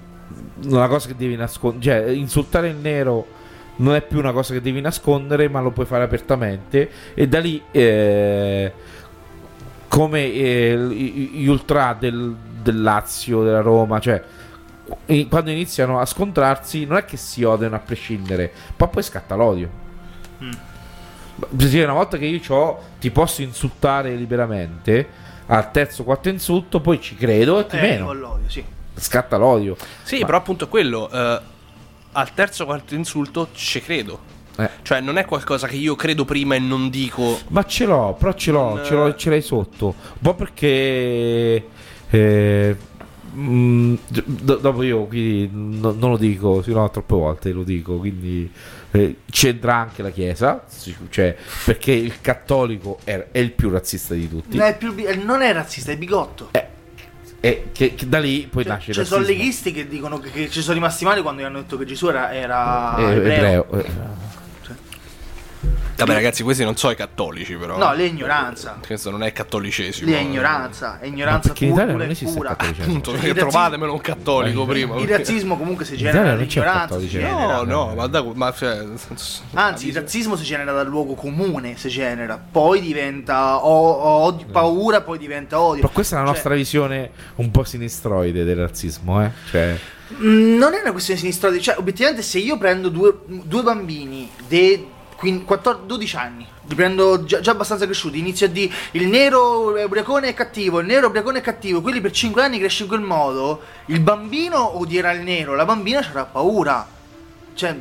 una 0.63 0.87
cosa 0.87 1.07
che 1.07 1.15
devi 1.15 1.35
nascondere, 1.35 1.83
cioè 1.83 2.09
insultare 2.11 2.67
il 2.69 2.75
nero 2.75 3.39
non 3.77 3.95
è 3.95 4.01
più 4.01 4.19
una 4.19 4.31
cosa 4.31 4.53
che 4.53 4.61
devi 4.61 4.79
nascondere, 4.79 5.49
ma 5.49 5.59
lo 5.59 5.71
puoi 5.71 5.87
fare 5.87 6.03
apertamente 6.03 6.89
e 7.15 7.27
da 7.27 7.39
lì 7.39 7.59
eh, 7.71 8.71
come 9.87 10.31
eh, 10.31 10.77
gli 10.77 11.47
ultra 11.47 11.95
del, 11.99 12.35
del 12.61 12.81
Lazio, 12.81 13.43
della 13.43 13.61
Roma, 13.61 13.99
cioè 13.99 14.21
quando 15.29 15.51
iniziano 15.51 15.99
a 15.99 16.05
scontrarsi 16.05 16.85
non 16.85 16.97
è 16.97 17.05
che 17.05 17.17
si 17.17 17.43
odiano 17.43 17.75
a 17.75 17.79
prescindere, 17.79 18.51
ma 18.77 18.87
poi 18.87 19.03
scatta 19.03 19.35
l'odio. 19.35 19.69
Sì, 21.57 21.79
una 21.79 21.93
volta 21.93 22.17
che 22.17 22.25
io 22.25 22.39
c'ho, 22.39 22.79
ti 22.99 23.09
posso 23.09 23.41
insultare 23.41 24.13
liberamente 24.15 25.07
al 25.47 25.71
terzo 25.71 26.03
quarto 26.03 26.29
insulto, 26.29 26.79
poi 26.79 27.01
ci 27.01 27.15
credo 27.15 27.59
e 27.59 27.65
ti 27.67 27.77
eh, 27.77 27.81
meno. 27.81 28.13
l'odio, 28.13 28.49
sì. 28.49 28.63
Scatta 28.95 29.37
l'odio. 29.37 29.75
Sì, 30.03 30.19
Ma- 30.19 30.25
però 30.25 30.37
appunto 30.37 30.65
è 30.65 30.67
quello. 30.69 31.09
eh, 31.11 31.41
al 32.13 32.33
terzo 32.33 32.65
quarto 32.65 32.93
insulto 32.93 33.49
ci 33.53 33.81
credo. 33.81 34.29
Eh. 34.57 34.69
Cioè, 34.81 34.99
non 34.99 35.17
è 35.17 35.25
qualcosa 35.25 35.65
che 35.67 35.77
io 35.77 35.95
credo 35.95 36.25
prima 36.25 36.55
e 36.55 36.59
non 36.59 36.89
dico. 36.89 37.39
Ma 37.47 37.63
ce 37.65 37.85
l'ho, 37.85 38.15
però 38.19 38.33
ce 38.33 38.51
l'ho, 38.51 38.75
Non- 38.75 38.85
ce, 38.85 38.93
l'ho 38.93 39.15
ce 39.15 39.29
l'hai 39.29 39.41
sotto. 39.41 39.85
Un 39.87 40.21
po' 40.21 40.35
perché. 40.35 41.67
eh, 42.09 42.77
mm, 43.35 43.95
do- 44.05 44.55
dopo 44.55 44.83
io 44.83 45.05
quindi 45.05 45.49
no- 45.51 45.91
non 45.97 46.11
lo 46.11 46.17
dico, 46.17 46.61
sino 46.61 46.89
troppe 46.89 47.13
volte 47.15 47.51
lo 47.51 47.63
dico, 47.63 47.97
quindi 47.97 48.51
eh, 48.91 49.17
c'entra 49.29 49.75
anche 49.75 50.01
la 50.01 50.09
Chiesa, 50.11 50.63
cioè, 51.09 51.35
perché 51.65 51.91
il 51.91 52.19
cattolico 52.21 52.99
è, 53.03 53.27
è 53.31 53.39
il 53.39 53.51
più 53.51 53.69
razzista 53.69 54.13
di 54.13 54.27
tutti. 54.29 54.57
Non 54.57 54.65
è, 54.67 54.77
più 54.77 54.93
non 55.23 55.41
è 55.41 55.53
razzista, 55.53 55.91
è 55.91 55.97
bigotto. 55.97 56.49
E 57.43 57.69
che, 57.71 57.95
che 57.95 58.07
da 58.07 58.19
lì 58.19 58.47
poi 58.47 58.63
Cioè, 58.63 58.73
nasce 58.73 58.91
il 58.91 58.97
ci 58.97 59.05
sono 59.05 59.25
leghisti 59.25 59.71
che 59.71 59.87
dicono 59.87 60.19
che, 60.19 60.29
che 60.29 60.49
ci 60.49 60.61
sono 60.61 60.75
rimasti 60.75 61.05
male 61.05 61.23
quando 61.23 61.41
gli 61.41 61.45
hanno 61.45 61.61
detto 61.61 61.75
che 61.75 61.85
Gesù 61.85 62.05
era, 62.07 62.31
era 62.31 62.95
Eh, 62.97 63.15
ebreo. 63.15 63.63
ebreo, 63.65 63.79
eh. 63.79 63.89
Vabbè, 66.05 66.13
ragazzi, 66.13 66.43
questi 66.43 66.63
non 66.63 66.75
sono 66.77 66.93
i 66.93 66.95
cattolici, 66.95 67.55
però. 67.55 67.77
No, 67.77 67.93
lì 67.93 68.03
è 68.03 68.07
ignoranza. 68.07 68.77
Questo 68.85 69.09
non 69.11 69.23
è 69.23 69.31
cattolicesimo. 69.31 70.09
Lì 70.09 70.13
è 70.15 70.19
ignoranza, 70.19 70.99
è 70.99 71.07
Ma 71.07 71.13
ignoranza 71.13 71.49
perché 71.49 71.65
in 71.65 71.71
pura, 71.71 71.83
Italia 71.83 71.93
pura 71.97 72.05
non 72.05 72.13
e 72.13 72.15
esiste 72.15 72.37
pura. 72.37 72.49
cattolicesimo. 72.49 72.85
Appunto, 72.89 73.11
perché 73.11 73.27
razzismo- 73.27 73.49
trovatemelo 73.49 73.93
un 73.93 74.01
cattolico 74.01 74.65
prima. 74.65 74.95
Il 74.97 75.07
razzismo 75.07 75.57
comunque 75.57 75.85
si 75.85 75.97
genera 75.97 76.35
dall'ignoranza, 76.35 76.99
genera. 77.07 77.55
No, 77.55 77.63
no, 77.63 77.93
ma, 77.95 78.07
da, 78.07 78.23
ma 78.33 78.53
cioè, 78.53 78.85
Anzi, 79.53 79.87
il 79.87 79.93
razzismo 79.95 80.35
si 80.35 80.43
genera 80.43 80.71
dal 80.71 80.87
luogo 80.87 81.13
comune, 81.15 81.77
si 81.77 81.89
genera, 81.89 82.39
poi 82.51 82.81
diventa 82.81 83.63
o- 83.65 84.23
odio- 84.25 84.47
paura, 84.51 85.01
poi 85.01 85.17
diventa 85.17 85.59
odio. 85.61 85.81
Però 85.81 85.93
questa 85.93 86.15
è 86.15 86.19
la 86.19 86.25
Cioè, 86.25 86.33
nostra 86.33 86.55
visione 86.55 87.11
un 87.35 87.51
po' 87.51 87.63
sinistroide 87.63 88.43
del 88.43 88.57
razzismo, 88.57 89.23
eh? 89.23 89.31
Cioè, 89.49 89.77
Mm, 90.21 90.57
non 90.57 90.73
è 90.73 90.81
una 90.81 90.91
questione 90.91 91.17
sinistra, 91.17 91.57
cioè 91.57 91.77
obiettivamente 91.77 92.21
se 92.21 92.37
io 92.37 92.57
prendo 92.57 92.89
due, 92.89 93.19
due 93.25 93.63
bambini 93.63 94.29
dei 95.21 95.43
14, 95.43 95.85
12 95.85 96.15
anni, 96.15 96.47
li 96.67 96.75
prendo 96.75 97.23
già, 97.23 97.39
già 97.39 97.51
abbastanza 97.51 97.85
cresciuti, 97.85 98.19
inizio 98.19 98.45
a 98.45 98.49
dire 98.49 98.73
il 98.91 99.07
nero 99.07 99.73
ubriacone 99.83 100.29
è 100.29 100.33
cattivo, 100.33 100.79
il 100.79 100.87
nero 100.87 101.07
ubriacone 101.07 101.39
è 101.39 101.41
cattivo, 101.41 101.81
quelli 101.81 102.01
per 102.01 102.11
5 102.11 102.43
anni 102.43 102.59
cresce 102.59 102.83
in 102.83 102.89
quel 102.89 103.01
modo, 103.01 103.61
il 103.87 103.99
bambino 103.99 104.77
odierà 104.77 105.11
il 105.11 105.21
nero, 105.21 105.55
la 105.55 105.65
bambina 105.65 105.99
avrà 105.99 106.25
paura. 106.25 106.87
Cioè, 107.53 107.75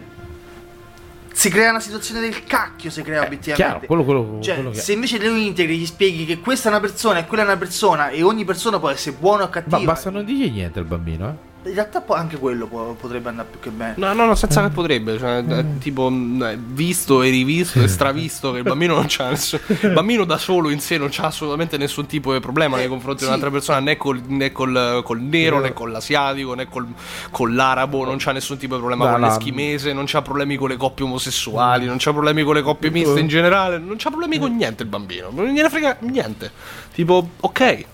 si 1.33 1.49
crea 1.49 1.71
una 1.71 1.81
situazione 1.81 2.21
del 2.21 2.45
cacchio, 2.45 2.91
si 2.91 3.03
crea 3.03 3.23
obiettivamente. 3.23 3.87
chiaro, 3.87 3.87
quello, 3.87 4.05
quello, 4.05 4.43
Cioè, 4.43 4.55
quello 4.57 4.73
se 4.75 4.93
invece 4.93 5.19
lo 5.19 5.35
integri, 5.37 5.79
gli 5.79 5.87
spieghi 5.87 6.27
che 6.27 6.41
questa 6.41 6.69
è 6.69 6.73
una 6.73 6.81
persona 6.81 7.21
e 7.21 7.27
quella 7.27 7.45
è 7.45 7.47
una 7.47 7.57
persona 7.57 8.11
e 8.11 8.23
ogni 8.23 8.45
persona 8.45 8.79
può 8.79 8.91
essere 8.91 9.17
buona 9.19 9.45
o 9.45 9.49
cattiva. 9.49 9.79
Ma 9.79 9.85
basta 9.85 10.11
non 10.11 10.25
dire 10.25 10.51
niente 10.51 10.79
al 10.79 10.85
bambino, 10.85 11.29
eh? 11.29 11.50
In 11.63 11.75
realtà 11.75 12.01
poi 12.01 12.19
anche 12.19 12.39
quello 12.39 12.67
può- 12.67 12.95
potrebbe 12.95 13.29
andare 13.29 13.49
più 13.51 13.61
che 13.61 13.69
bene. 13.69 13.95
No, 13.99 14.15
no, 14.15 14.25
no, 14.25 14.35
senza 14.35 14.63
che 14.63 14.71
potrebbe. 14.71 15.19
Cioè, 15.19 15.43
Mm. 15.43 15.51
eh, 15.51 15.79
tipo, 15.79 16.09
mh, 16.09 16.43
eh, 16.43 16.59
visto 16.59 17.21
e 17.23 17.29
rivisto 17.29 17.83
e 17.83 17.87
stravisto 17.89 18.53
che 18.53 18.59
il 18.59 18.63
bambino 18.65 18.95
non 18.95 19.05
c'ha 19.07 19.29
nessun. 19.29 19.61
Il 19.83 19.91
bambino 19.93 20.25
da 20.25 20.39
solo 20.39 20.71
in 20.71 20.81
sé 20.81 20.97
non 20.97 21.09
c'ha 21.11 21.25
assolutamente 21.27 21.77
nessun 21.77 22.07
tipo 22.07 22.33
di 22.33 22.41
problema 22.41 22.77
nei 22.79 22.89
confronti 22.89 23.19
sì. 23.19 23.25
di 23.25 23.31
un'altra 23.31 23.51
persona, 23.51 23.79
né 23.81 23.97
col, 23.99 24.23
né 24.27 24.53
col, 24.53 25.03
col 25.05 25.21
nero, 25.21 25.61
né 25.61 25.75
con 25.75 25.93
l'asiatico, 25.93 26.55
né 26.55 26.67
col, 26.67 26.87
con 27.31 27.55
l'arabo. 27.55 28.05
Non 28.07 28.17
c'ha 28.19 28.33
nessun 28.33 28.57
tipo 28.57 28.75
di 28.75 28.81
problema 28.81 29.05
No, 29.05 29.13
con 29.13 29.21
l'eschimese, 29.21 29.93
non 29.93 30.05
c'ha 30.07 30.23
problemi 30.23 30.57
con 30.57 30.71
le 30.71 30.77
coppie 30.79 31.05
omosessuali, 31.05 31.85
non 31.85 31.97
c'ha 31.99 32.13
problemi 32.13 32.43
con 32.43 32.55
le 32.55 32.63
coppie 32.63 32.91
miste 32.91 33.21
in 33.21 33.29
generale, 33.29 33.79
non 33.79 33.97
c'ha 33.99 34.09
problemi 34.09 34.39
con 34.39 34.57
niente 34.57 34.83
il 34.85 34.89
bambino. 34.89 35.29
Non 35.31 35.45
gliene 35.47 35.69
frega 35.69 35.97
niente. 36.01 36.51
Tipo, 36.95 37.29
ok. 37.41 37.85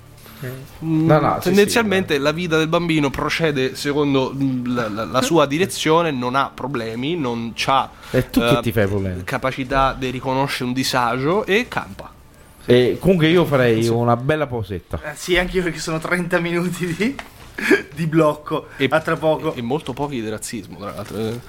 Mm, 0.45 1.07
No, 1.07 1.19
no, 1.21 1.37
sì, 1.37 1.49
tendenzialmente 1.49 2.19
la 2.19 2.33
vita 2.33 2.59
del 2.59 2.69
bambino 2.69 3.09
procede 3.09 3.75
secondo 3.75 4.35
la, 4.67 4.89
la- 4.89 5.05
la 5.05 5.23
sua 5.23 5.47
direzione, 5.47 6.11
non 6.11 6.35
ha 6.35 6.51
problemi, 6.53 7.17
non 7.17 7.55
ha 7.67 7.91
E 8.11 8.29
tu 8.29 8.41
che 8.41 8.59
ti 8.63 8.73
fai 8.73 8.87
problemi? 8.87 9.25
capacità 9.25 9.95
di 9.99 10.11
riconoscere 10.11 10.65
un 10.65 10.73
disagio 10.75 11.47
e 11.47 11.67
campa. 11.69 12.13
E 12.67 12.99
comunque 13.01 13.29
io 13.29 13.45
farei 13.47 13.87
una 13.89 14.17
bella 14.17 14.47
pausetta. 14.47 15.01
Eh, 15.13 15.15
sì, 15.17 15.39
anche 15.39 15.57
io 15.57 15.63
perché 15.63 15.79
sono 15.79 15.99
30 15.99 16.39
minuti 16.41 16.85
di, 16.95 17.15
di 17.95 18.07
blocco. 18.07 18.67
E, 18.77 18.89
a 18.91 19.01
tra 19.01 19.17
poco. 19.17 19.55
E 19.55 19.63
molto 19.63 19.93
pochi 19.95 20.21
di 20.21 20.29
razzismo, 20.29 20.77
tra 20.79 20.93
l'altro. 20.93 21.17
Eh, 21.19 21.41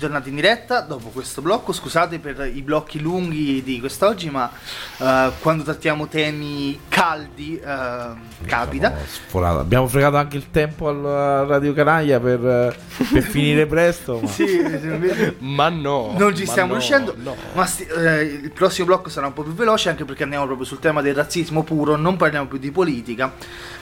tornati 0.00 0.30
in 0.30 0.34
diretta 0.34 0.80
dopo 0.80 1.10
questo 1.10 1.42
blocco. 1.42 1.72
Scusate 1.72 2.18
per 2.18 2.50
i 2.52 2.62
blocchi 2.62 2.98
lunghi 3.00 3.62
di 3.62 3.78
quest'oggi, 3.78 4.30
ma 4.30 4.50
eh, 4.98 5.30
quando 5.40 5.62
trattiamo 5.62 6.08
temi 6.08 6.80
caldi 6.88 7.56
eh, 7.58 8.08
capita. 8.46 8.96
Abbiamo 9.32 9.86
fregato 9.86 10.16
anche 10.16 10.36
il 10.36 10.50
tempo 10.50 10.88
al 10.88 11.46
Radio 11.46 11.72
Canaglia 11.72 12.18
per, 12.18 12.44
eh, 12.44 12.76
per 13.12 13.22
finire 13.28 13.66
presto. 13.66 14.20
Ma... 14.20 14.28
Sì, 14.28 15.34
Ma 15.38 15.68
no. 15.68 16.14
non 16.16 16.34
ci 16.34 16.46
stiamo 16.46 16.68
no, 16.72 16.78
riuscendo. 16.78 17.14
no. 17.18 17.36
Ma 17.52 17.66
sti- 17.66 17.86
eh, 17.86 18.22
il 18.22 18.50
prossimo 18.52 18.86
blocco 18.86 19.10
sarà 19.10 19.26
un 19.26 19.34
po' 19.34 19.42
più 19.42 19.52
veloce 19.52 19.90
anche 19.90 20.04
perché 20.04 20.22
andiamo 20.22 20.46
proprio 20.46 20.66
sul 20.66 20.78
tema 20.78 21.02
del 21.02 21.14
razzismo 21.14 21.62
puro. 21.62 21.96
Non 21.96 22.16
parliamo 22.16 22.46
più 22.46 22.58
di 22.58 22.70
politica, 22.70 23.32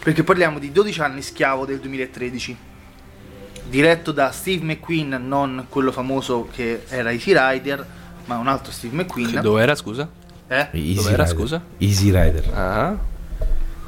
perché 0.02 0.24
parliamo 0.24 0.58
di 0.58 0.72
12 0.72 1.00
anni 1.00 1.22
schiavo 1.22 1.64
del 1.64 1.78
2013. 1.78 2.67
Diretto 3.68 4.12
da 4.12 4.30
Steve 4.30 4.64
McQueen, 4.64 5.26
non 5.26 5.66
quello 5.68 5.92
famoso 5.92 6.48
che 6.52 6.84
era 6.88 7.10
Easy 7.12 7.32
Rider, 7.36 7.86
ma 8.26 8.36
un 8.38 8.46
altro 8.48 8.72
Steve 8.72 8.96
McQueen. 8.96 9.30
Che 9.30 9.40
dove 9.40 9.62
era, 9.62 9.74
scusa? 9.74 10.08
Eh? 10.48 10.68
Easy 10.72 10.94
Dov'era, 10.94 11.24
Rider. 11.24 11.36
scusa? 11.38 11.62
Easy 11.78 12.04
Rider. 12.10 12.50
Ah, 12.54 12.96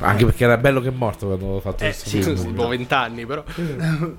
Anche 0.02 0.24
perché 0.24 0.44
era 0.44 0.56
bello 0.56 0.80
che 0.80 0.88
è 0.88 0.92
morto 0.92 1.26
quando 1.26 1.46
ho 1.46 1.60
fatto 1.60 1.84
Eh, 1.84 1.88
questo 1.88 2.08
sì, 2.08 2.22
film. 2.22 2.36
tipo 2.46 2.66
20 2.68 2.94
anni 2.94 3.26
però. 3.26 3.42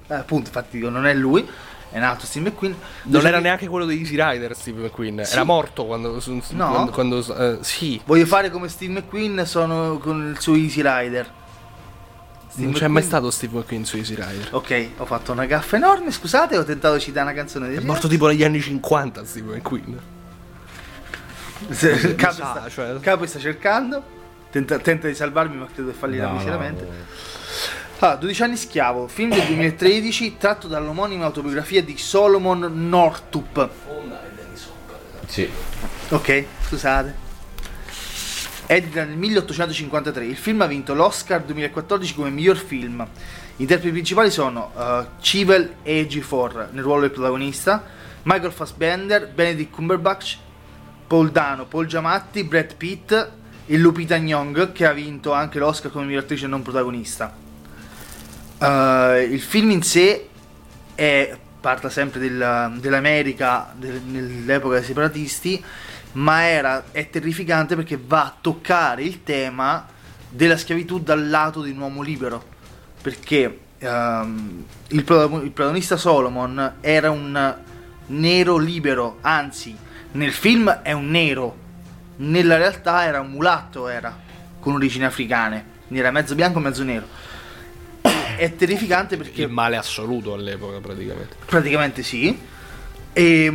Eh, 0.08 0.14
appunto, 0.14 0.48
infatti 0.48 0.78
dico, 0.78 0.90
non 0.90 1.06
è 1.08 1.14
lui, 1.14 1.48
è 1.92 1.98
un 1.98 2.04
altro 2.04 2.26
Steve 2.28 2.50
McQueen. 2.50 2.76
Non 3.04 3.26
era 3.26 3.40
neanche 3.40 3.68
quello 3.68 3.86
di 3.86 3.98
Easy 4.00 4.16
Rider 4.16 4.56
Steve 4.56 4.84
McQueen. 4.84 5.24
Sì. 5.26 5.34
Era 5.34 5.44
morto 5.44 5.86
quando. 5.86 6.20
No. 6.52 6.70
quando, 6.70 6.92
quando- 6.92 7.36
eh, 7.36 7.58
sì. 7.62 8.00
Voglio 8.06 8.26
fare 8.28 8.50
come 8.52 8.68
Steve 8.68 8.94
McQueen, 8.94 9.44
sono 9.46 9.98
con 9.98 10.30
il 10.36 10.40
suo 10.40 10.56
Easy 10.56 10.82
Rider. 10.84 11.32
Steve 12.52 12.66
Non 12.66 12.74
c'è 12.74 12.88
McQueen- 12.88 12.92
mai 12.92 13.04
stato 13.04 13.32
Steve 13.32 13.58
McQueen 13.60 13.86
su 13.86 13.96
Easy 13.98 14.14
Rider. 14.16 14.50
Ok, 14.52 14.90
ho 14.98 15.06
fatto 15.06 15.32
una 15.32 15.46
gaffa 15.46 15.78
enorme, 15.78 16.12
scusate, 16.12 16.58
ho 16.58 16.64
tentato 16.66 16.96
di 16.96 17.02
citare 17.02 17.26
una 17.30 17.36
canzone 17.36 17.70
di 17.70 17.76
È 17.76 17.80
morto 17.82 18.08
tipo 18.10 18.28
negli 18.28 18.44
anni 18.44 18.60
50 18.62 19.24
Steve 19.26 19.56
McQueen. 19.56 20.00
Se- 21.70 21.92
Il 21.92 22.16
capo, 22.16 22.34
sa, 22.34 22.56
sta, 22.60 22.70
cioè- 22.70 22.92
il 22.92 23.00
capo 23.00 23.26
sta 23.26 23.40
cercando, 23.40 24.04
tenta, 24.52 24.80
tenta 24.80 25.08
di 25.08 25.16
salvarmi, 25.16 25.56
ma 25.58 25.68
credo 25.74 25.92
che 25.92 25.96
fallirà 25.98 26.28
No, 26.28 26.34
miseramente. 26.34 26.84
no. 26.84 26.90
Ah, 28.00 28.16
12 28.16 28.42
anni 28.44 28.58
schiavo, 28.58 29.08
film 29.08 29.30
del 29.30 29.46
2013 29.46 30.36
tratto 30.38 30.68
dall'omonima 30.68 31.26
autobiografia 31.26 31.84
di 31.84 31.96
Solomon 31.98 32.70
Northup. 32.90 33.70
Sì. 35.28 35.48
Ok, 36.10 36.46
scusate. 36.68 37.30
Edita 38.72 39.04
nel 39.04 39.18
1853, 39.18 40.24
il 40.24 40.38
film 40.38 40.62
ha 40.62 40.66
vinto 40.66 40.94
l'Oscar 40.94 41.42
2014 41.42 42.16
come 42.16 42.30
miglior 42.30 42.56
film. 42.56 43.06
Gli 43.58 43.64
interpreti 43.64 43.92
principali 43.92 44.32
sono 44.32 44.72
uh, 44.74 45.20
Chivel 45.20 45.74
e 45.84 46.00
Ejiofor 46.00 46.70
nel 46.72 46.82
ruolo 46.82 47.02
del 47.02 47.12
protagonista, 47.12 47.84
Michael 48.22 48.54
Fassbender, 48.54 49.28
Benedict 49.28 49.72
Cumberbatch, 49.72 50.38
Paul 51.06 51.32
Dano, 51.32 51.66
Paul 51.66 51.86
Giamatti, 51.86 52.46
Brad 52.46 52.76
Pitt 52.76 53.30
e 53.66 53.78
Lupita 53.78 54.16
Nyong 54.16 54.72
che 54.72 54.86
ha 54.86 54.94
vinto 54.94 55.34
anche 55.34 55.60
l'Oscar 55.60 55.92
come 55.92 56.06
miglior 56.06 56.24
attrice 56.24 56.48
non 56.48 56.62
protagonista. 56.62 57.36
Uh, 58.58 59.20
il 59.30 59.42
film 59.42 59.72
in 59.72 59.84
sé 59.84 60.30
è, 60.96 61.38
parla 61.60 61.90
sempre 61.90 62.22
della- 62.22 62.72
dell'America 62.74 63.74
del- 63.76 64.02
nell'epoca 64.02 64.76
dei 64.76 64.86
separatisti, 64.86 65.62
ma 66.14 66.44
era, 66.44 66.86
è 66.92 67.10
terrificante 67.10 67.76
perché 67.76 68.00
va 68.04 68.24
a 68.24 68.36
toccare 68.40 69.04
il 69.04 69.24
tema 69.24 69.88
della 70.30 70.58
schiavitù 70.58 71.00
dal 71.00 71.30
lato 71.30 71.62
di 71.62 71.72
un 71.72 71.80
uomo 71.80 72.02
libero. 72.02 72.44
Perché 73.02 73.60
ehm, 73.78 74.66
il, 74.90 74.98
il 74.98 75.04
protagonista 75.52 75.98
Solomon 75.98 76.76
era 76.82 77.10
un 77.10 77.56
nero 78.08 78.58
libero, 78.58 79.18
anzi, 79.22 79.76
nel 80.14 80.32
film 80.32 80.70
è 80.70 80.92
un 80.92 81.10
nero, 81.10 81.58
nella 82.18 82.58
realtà 82.58 83.06
era 83.06 83.20
un 83.22 83.32
mulatto, 83.32 83.88
era 83.88 84.16
con 84.60 84.74
origini 84.74 85.06
africane, 85.06 85.66
quindi 85.88 86.00
era 86.00 86.12
mezzo 86.12 86.36
bianco 86.36 86.60
e 86.60 86.62
mezzo 86.62 86.84
nero. 86.84 87.08
È 88.36 88.56
terrificante 88.56 89.18
perché 89.18 89.44
Il 89.44 89.50
male 89.50 89.78
assoluto 89.78 90.34
all'epoca 90.34 90.80
praticamente. 90.80 91.36
Praticamente 91.46 92.04
sì. 92.04 92.38
E, 93.14 93.50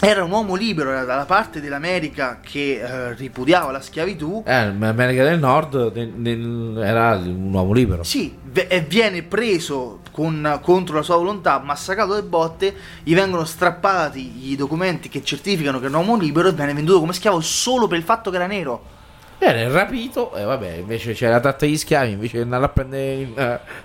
era 0.00 0.22
un 0.24 0.30
uomo 0.30 0.54
libero, 0.54 0.90
era 0.90 1.04
dalla 1.04 1.24
parte 1.24 1.60
dell'America 1.60 2.38
che 2.42 2.80
eh, 2.80 3.14
ripudiava 3.14 3.72
la 3.72 3.80
schiavitù. 3.80 4.42
Eh, 4.46 4.52
America 4.52 5.24
del 5.24 5.38
Nord 5.38 5.92
nel- 5.94 6.12
nel- 6.14 6.82
era 6.84 7.16
un 7.16 7.50
uomo 7.52 7.72
libero. 7.72 8.02
Sì, 8.02 8.36
ve- 8.44 8.66
e 8.68 8.80
viene 8.82 9.22
preso 9.22 10.00
con- 10.12 10.58
contro 10.62 10.96
la 10.96 11.02
sua 11.02 11.16
volontà, 11.16 11.58
massacrato 11.60 12.14
le 12.14 12.22
botte, 12.22 12.74
gli 13.02 13.14
vengono 13.14 13.44
strappati 13.44 14.50
i 14.50 14.56
documenti 14.56 15.08
che 15.08 15.22
certificano 15.24 15.78
che 15.80 15.86
è 15.86 15.88
un 15.88 15.94
uomo 15.94 16.16
libero 16.16 16.48
e 16.48 16.52
viene 16.52 16.74
venduto 16.74 17.00
come 17.00 17.12
schiavo 17.14 17.40
solo 17.40 17.86
per 17.86 17.98
il 17.98 18.04
fatto 18.04 18.30
che 18.30 18.36
era 18.36 18.46
nero. 18.46 18.94
Viene 19.38 19.68
rapito 19.68 20.34
e 20.34 20.44
vabbè, 20.44 20.72
invece 20.76 21.12
c'è 21.12 21.28
la 21.28 21.40
tratta 21.40 21.66
degli 21.66 21.76
schiavi, 21.76 22.12
invece 22.12 22.36
di 22.36 22.42
andare 22.42 22.64
a 22.64 22.68
prendere 22.68 23.12
in, 23.14 23.32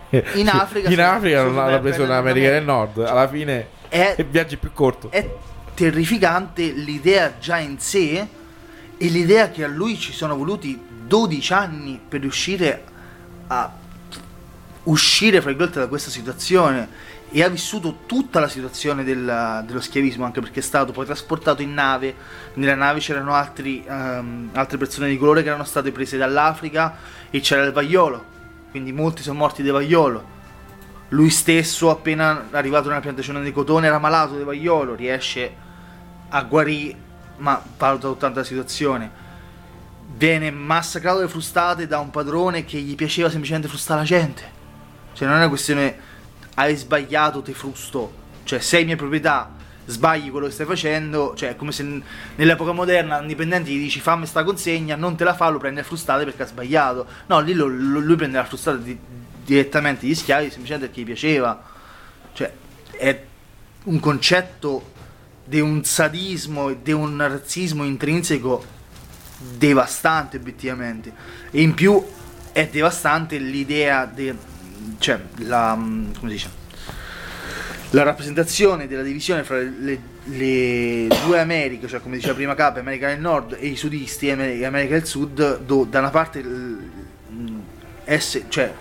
eh, 0.10 0.24
In 0.36 0.48
Africa, 0.50 0.88
in 0.92 1.02
Africa 1.02 1.44
non 1.44 1.56
l'ha 1.56 1.80
preso 1.80 2.02
in 2.02 2.08
prendere 2.08 2.14
America 2.14 2.50
del 2.52 2.66
l'America. 2.66 3.02
Nord. 3.02 3.10
Alla 3.10 3.28
fine 3.28 3.68
È- 3.90 4.16
il 4.18 4.26
viaggio 4.26 4.58
più 4.58 4.72
corto. 4.74 5.10
è 5.12 5.30
terrificante 5.82 6.72
l'idea 6.72 7.40
già 7.40 7.58
in 7.58 7.80
sé 7.80 8.28
e 8.98 9.08
l'idea 9.08 9.50
che 9.50 9.64
a 9.64 9.68
lui 9.68 9.98
ci 9.98 10.14
sono 10.14 10.36
voluti 10.36 10.80
12 11.08 11.54
anni 11.54 12.00
per 12.08 12.20
riuscire 12.22 12.84
a 13.48 13.74
uscire 14.84 15.42
fra 15.42 15.52
da 15.54 15.88
questa 15.88 16.12
situazione 16.12 17.10
e 17.32 17.42
ha 17.42 17.50
vissuto 17.50 18.02
tutta 18.06 18.40
la 18.40 18.48
situazione 18.48 19.04
del- 19.04 19.64
dello 19.66 19.82
schiavismo 19.82 20.24
anche 20.24 20.40
perché 20.40 20.60
è 20.60 20.64
stato 20.64 20.92
poi 20.92 21.06
trasportato 21.06 21.64
in 21.64 21.74
nave. 21.74 22.14
Nella 22.56 22.76
nave 22.76 23.00
c'erano 23.00 23.34
altri, 23.34 23.84
ehm, 23.84 24.50
altre 24.54 24.78
persone 24.78 25.10
di 25.10 25.18
colore 25.18 25.42
che 25.42 25.48
erano 25.48 25.64
state 25.64 25.92
prese 25.92 26.16
dall'Africa 26.18 26.96
e 27.32 27.40
c'era 27.40 27.64
il 27.64 27.72
vaiolo 27.72 28.32
quindi 28.70 28.94
molti 28.94 29.24
sono 29.24 29.40
morti 29.40 29.64
di 29.64 29.70
vaiolo. 29.70 30.40
Lui 31.10 31.30
stesso, 31.30 31.90
appena 31.90 32.48
arrivato 32.52 32.88
nella 32.88 33.02
piantagione 33.02 33.42
di 33.42 33.52
cotone, 33.52 33.88
era 33.88 34.00
malato 34.00 34.38
di 34.38 34.44
vaiolo, 34.44 34.96
riesce 34.96 35.70
a 36.34 36.44
guarire, 36.44 36.96
ma 37.38 37.62
valuta 37.78 38.08
tutta 38.08 38.30
la 38.30 38.44
situazione. 38.44 39.20
Viene 40.16 40.52
massacrato 40.52 41.22
le 41.22 41.28
frustate 41.28 41.88
da 41.88 42.00
un 42.00 42.10
padrone 42.10 42.66
che 42.66 42.80
gli 42.80 42.96
piaceva 42.96 43.30
semplicemente 43.30 43.68
frustare 43.68 44.02
la 44.02 44.06
gente. 44.06 44.60
Cioè, 45.14 45.28
non 45.28 45.38
è 45.38 45.40
una 45.40 45.50
questione 45.50 46.10
hai 46.56 46.76
sbagliato, 46.76 47.42
ti 47.42 47.54
frusto. 47.54 48.20
Cioè, 48.44 48.60
sei 48.60 48.86
mia 48.86 48.96
proprietà, 48.96 49.52
sbagli 49.86 50.30
quello 50.30 50.48
che 50.48 50.52
stai 50.54 50.66
facendo. 50.66 51.34
Cioè, 51.36 51.50
è 51.50 51.56
come 51.56 51.72
se 51.72 52.02
nell'epoca 52.36 52.72
moderna 52.72 53.18
un 53.18 53.28
dipendente 53.28 53.70
gli 53.70 53.80
dici 53.80 54.00
fammi 54.00 54.26
sta 54.26 54.44
consegna, 54.44 54.96
non 54.96 55.16
te 55.16 55.24
la 55.24 55.34
fa, 55.34 55.50
lo 55.50 55.58
prende 55.58 55.82
a 55.82 55.84
frustate 55.84 56.24
perché 56.24 56.44
ha 56.44 56.48
sbagliato. 56.48 57.08
No, 57.28 57.40
lì 57.40 57.54
lo- 57.54 57.68
lo- 57.68 58.00
lui 58.00 58.16
prende 58.16 58.38
la 58.38 58.46
frustata 58.46 58.78
di- 58.78 58.98
direttamente 59.44 60.06
gli 60.06 60.16
schiavi 60.16 60.50
semplicemente 60.50 60.88
perché 60.88 61.02
gli 61.02 61.06
piaceva. 61.06 61.62
Cioè, 62.34 62.52
è 62.98 63.24
un 63.84 64.00
concetto 64.00 65.00
di 65.52 65.60
un 65.60 65.84
sadismo 65.84 66.70
e 66.70 66.78
di 66.82 66.94
un 66.94 67.18
razzismo 67.18 67.84
intrinseco 67.84 68.64
devastante 69.58 70.38
obiettivamente. 70.38 71.12
E 71.52 71.62
in 71.62 71.74
più 71.74 72.02
è 72.54 72.70
devastante 72.70 73.38
l'idea 73.38 74.06
de, 74.06 74.34
cioè 75.00 75.20
la 75.40 75.74
come 75.76 76.14
si 76.22 76.28
dice? 76.28 76.50
La 77.90 78.04
rappresentazione 78.04 78.88
della 78.88 79.02
divisione 79.02 79.44
fra 79.44 79.58
le, 79.58 80.00
le 80.24 81.10
due 81.26 81.40
Americhe, 81.42 81.90
cioè 81.90 82.00
come 82.00 82.16
diceva 82.16 82.34
prima 82.36 82.56
Cap, 82.56 82.78
America 82.78 83.08
del 83.08 83.20
Nord 83.20 83.58
e 83.60 83.68
i 83.68 83.76
sudisti, 83.76 84.30
Amer- 84.30 84.64
America 84.64 84.94
del 84.94 85.06
Sud, 85.06 85.60
do- 85.66 85.84
da 85.84 86.00
una 86.00 86.12
parte 86.12 86.42
mh, 86.42 87.62
esse- 88.06 88.46
cioè, 88.48 88.74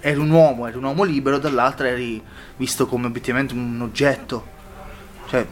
eri 0.00 0.18
un 0.18 0.30
uomo, 0.30 0.66
eri 0.66 0.76
un 0.76 0.82
uomo 0.82 1.04
libero, 1.04 1.38
dall'altra 1.38 1.86
eri 1.86 2.20
visto 2.56 2.88
come 2.88 3.06
obiettivamente 3.06 3.54
un 3.54 3.80
oggetto. 3.80 4.54
Cioè, 5.28 5.46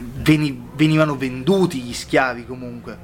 venivano 0.00 1.16
venduti 1.16 1.80
gli 1.80 1.92
schiavi 1.92 2.46
comunque. 2.46 2.98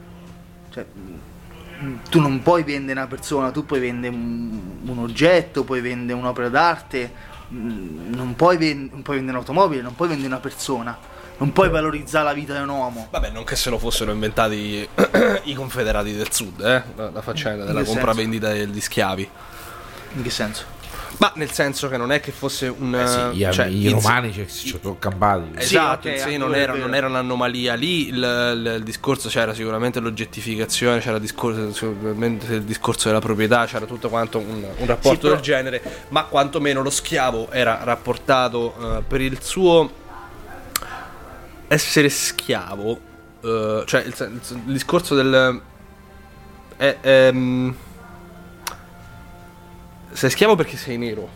Cioè, 0.71 0.85
mh, 0.93 1.99
tu 2.11 2.21
non 2.21 2.43
puoi 2.43 2.63
vendere 2.63 2.99
una 2.99 3.09
persona, 3.09 3.51
tu 3.51 3.65
puoi 3.67 3.81
vendere 3.81 4.15
un, 4.15 4.61
un 4.85 4.99
oggetto, 4.99 5.65
puoi 5.65 5.81
vendere 5.81 6.19
un'opera 6.19 6.49
d'arte, 6.49 7.13
mh, 7.49 8.15
non 8.15 8.35
puoi, 8.37 8.57
ven- 8.57 8.89
non 8.91 9.03
puoi 9.03 9.17
vendere 9.17 9.39
un'automobile, 9.39 9.83
non 9.83 9.95
puoi 9.95 10.09
vendere 10.09 10.29
una 10.29 10.41
persona, 10.41 10.97
non 11.39 11.53
puoi 11.53 11.69
valorizzare 11.69 12.25
la 12.25 12.33
vita 12.33 12.55
di 12.55 12.61
un 12.63 12.69
uomo. 12.71 13.09
Vabbè, 13.11 13.31
non 13.31 13.45
che 13.45 13.57
se 13.57 13.71
lo 13.71 13.79
fossero 13.79 14.13
inventati 14.13 14.89
i 15.45 15.55
confederati 15.55 16.15
del 16.15 16.33
sud, 16.33 16.61
eh? 16.61 16.83
La, 16.97 17.11
la 17.11 17.23
faccenda 17.23 17.65
della 17.65 17.85
compravendita 17.85 18.53
degli 18.53 18.81
schiavi. 18.81 19.29
In 20.15 20.23
che 20.23 20.31
senso? 20.31 20.75
Ma 21.19 21.33
nel 21.37 21.51
senso 21.51 21.89
che 21.89 21.97
non 21.97 22.13
è 22.13 22.21
che 22.21 22.31
fosse 22.31 22.67
un. 22.69 22.95
Eh 22.95 23.07
sì, 23.07 23.39
gli, 23.39 23.49
cioè, 23.51 23.67
i 23.67 23.87
in- 23.87 23.93
romani 23.93 24.33
ci 24.33 24.47
ci 24.49 24.79
sono 24.81 24.99
campati. 24.99 25.51
Esatto, 25.57 26.09
Sì, 26.09 26.17
sé 26.17 26.23
anche 26.25 26.37
non, 26.37 26.55
è 26.55 26.59
era, 26.59 26.75
non 26.75 26.95
era 26.95 27.07
un'anomalia 27.07 27.75
lì, 27.75 28.09
il, 28.09 28.17
il- 28.17 28.75
il 28.79 28.83
discorso 28.83 29.29
c'era 29.31 29.55
sicuramente 29.55 29.99
l'oggettificazione, 30.01 31.01
c'era 31.01 31.15
il 31.17 31.23
discorso, 31.23 31.73
sicuramente 31.73 32.55
il 32.55 32.63
discorso 32.65 33.09
della 33.09 33.21
proprietà, 33.21 33.65
c'era 33.65 33.87
tutto 33.87 34.09
quanto 34.11 34.39
un, 34.39 34.63
un 34.77 34.87
rapporto 34.87 35.11
Sì, 35.11 35.17
però- 35.19 35.35
del 35.35 35.43
genere, 35.43 35.83
ma 36.09 36.25
quantomeno 36.25 36.83
lo 36.83 36.91
schiavo 36.91 37.51
era 37.51 37.81
rapportato 37.83 38.75
eh, 38.99 39.03
per 39.07 39.21
il 39.23 39.39
suo 39.41 39.91
essere 41.69 42.09
schiavo, 42.09 43.01
eh, 43.43 43.83
cioè 43.87 44.03
il, 44.03 44.41
discorso 44.67 45.15
del... 45.15 45.61
È, 46.77 46.97
ehm, 47.01 47.75
sei 50.17 50.31
schiavo 50.31 50.55
perché 50.57 50.77
sei 50.77 50.97
nero. 50.99 51.29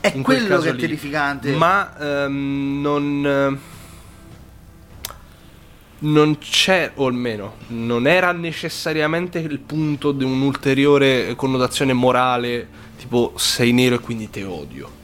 È 0.00 0.12
in 0.14 0.22
quel 0.22 0.38
quello 0.38 0.54
caso 0.54 0.62
che 0.64 0.68
è 0.70 0.72
lì. 0.74 0.80
terrificante. 0.80 1.52
Ma 1.52 1.96
ehm, 2.24 2.80
non. 2.80 3.26
eh, 3.26 3.72
Non 6.00 6.36
c'è, 6.38 6.90
o 6.96 7.06
almeno, 7.06 7.54
non 7.68 8.06
era 8.06 8.32
necessariamente 8.32 9.38
il 9.38 9.58
punto 9.58 10.12
di 10.12 10.22
un'ulteriore 10.24 11.34
connotazione 11.34 11.94
morale, 11.94 12.68
tipo 12.98 13.32
sei 13.36 13.72
nero 13.72 13.94
e 13.94 14.00
quindi 14.00 14.28
te 14.28 14.44
odio. 14.44 15.02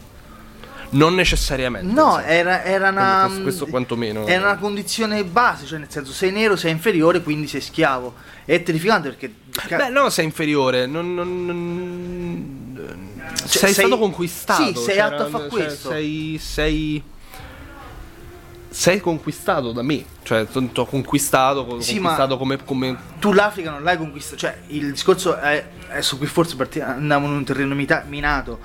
Non 0.91 1.15
necessariamente. 1.15 1.91
No, 1.91 2.19
era, 2.21 2.65
era 2.65 2.91
una. 2.91 3.23
Questo- 3.27 3.43
questo 3.43 3.67
quantomeno. 3.69 4.27
Era 4.27 4.43
una 4.51 4.59
condizione 4.59 5.25
base, 5.25 5.65
cioè 5.65 5.79
nel 5.79 5.89
senso 5.91 6.13
sei 6.13 6.33
nero, 6.33 6.57
sei 6.57 6.73
inferiore, 6.73 7.23
quindi 7.23 7.47
sei 7.47 7.61
schiavo. 7.63 8.15
È 8.45 8.63
terrificante 8.63 9.09
perché. 9.09 9.33
Beh, 9.77 9.89
no, 9.89 10.11
sei 10.11 10.25
inferiore. 10.27 10.85
Non, 10.87 11.15
non- 11.15 11.47
non- 11.47 12.60
Cioè, 12.87 13.47
sei, 13.49 13.59
sei- 13.73 13.87
stato 13.87 13.99
conquistato. 13.99 14.63
sì, 14.65 14.75
sei 14.75 14.95
c'era- 14.97 15.07
atto 15.07 15.23
a 15.23 15.29
fa 15.29 15.39
cioè, 15.39 15.49
questo. 15.49 15.89
sei, 15.91 16.39
sei. 16.43 17.03
Sei 18.73 19.01
conquistato 19.01 19.73
da 19.73 19.83
me. 19.83 20.05
Cioè, 20.23 20.47
ti 20.47 20.71
ho 20.79 20.87
conquistato, 20.87 21.65
co- 21.67 21.81
Sì, 21.81 21.95
conquistato 21.95 22.37
come, 22.39 22.63
come 22.65 22.97
tu 23.19 23.33
l'Africa 23.33 23.71
non 23.71 23.83
l'hai 23.83 23.97
conquistata. 23.97 24.37
Cioè, 24.37 24.59
il 24.69 24.93
discorso 24.93 25.37
è, 25.37 25.67
su 25.99 26.19
cui 26.19 26.27
forse 26.29 26.57
andavamo 26.81 27.27
in 27.27 27.33
un 27.33 27.45
terreno 27.45 27.75
mita- 27.75 28.05
minato. 28.07 28.61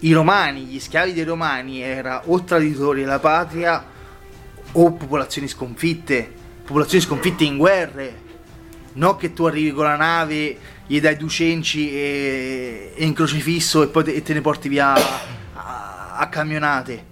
I 0.00 0.12
romani, 0.12 0.60
gli 0.62 0.78
schiavi 0.78 1.12
dei 1.12 1.24
romani, 1.24 1.80
era 1.82 2.22
o 2.26 2.44
traditori 2.44 3.00
della 3.00 3.18
patria 3.18 3.84
o 4.72 4.92
popolazioni 4.92 5.48
sconfitte. 5.48 6.32
Popolazioni 6.64 7.02
sconfitte 7.02 7.42
in 7.42 7.56
guerre. 7.56 8.26
Non 8.92 9.16
che 9.16 9.32
tu 9.32 9.44
arrivi 9.44 9.72
con 9.72 9.84
la 9.86 9.96
nave, 9.96 10.56
gli 10.88 11.00
dai 11.00 11.16
due 11.16 11.28
cenci 11.28 11.92
e, 11.92 12.92
e 12.96 13.04
in 13.04 13.12
crocifisso 13.12 13.82
e 13.82 13.88
poi 13.88 14.04
te, 14.04 14.12
e 14.14 14.22
te 14.22 14.32
ne 14.32 14.40
porti 14.40 14.68
via 14.68 14.94
a, 15.54 16.16
a 16.16 16.28
camionate. 16.28 17.04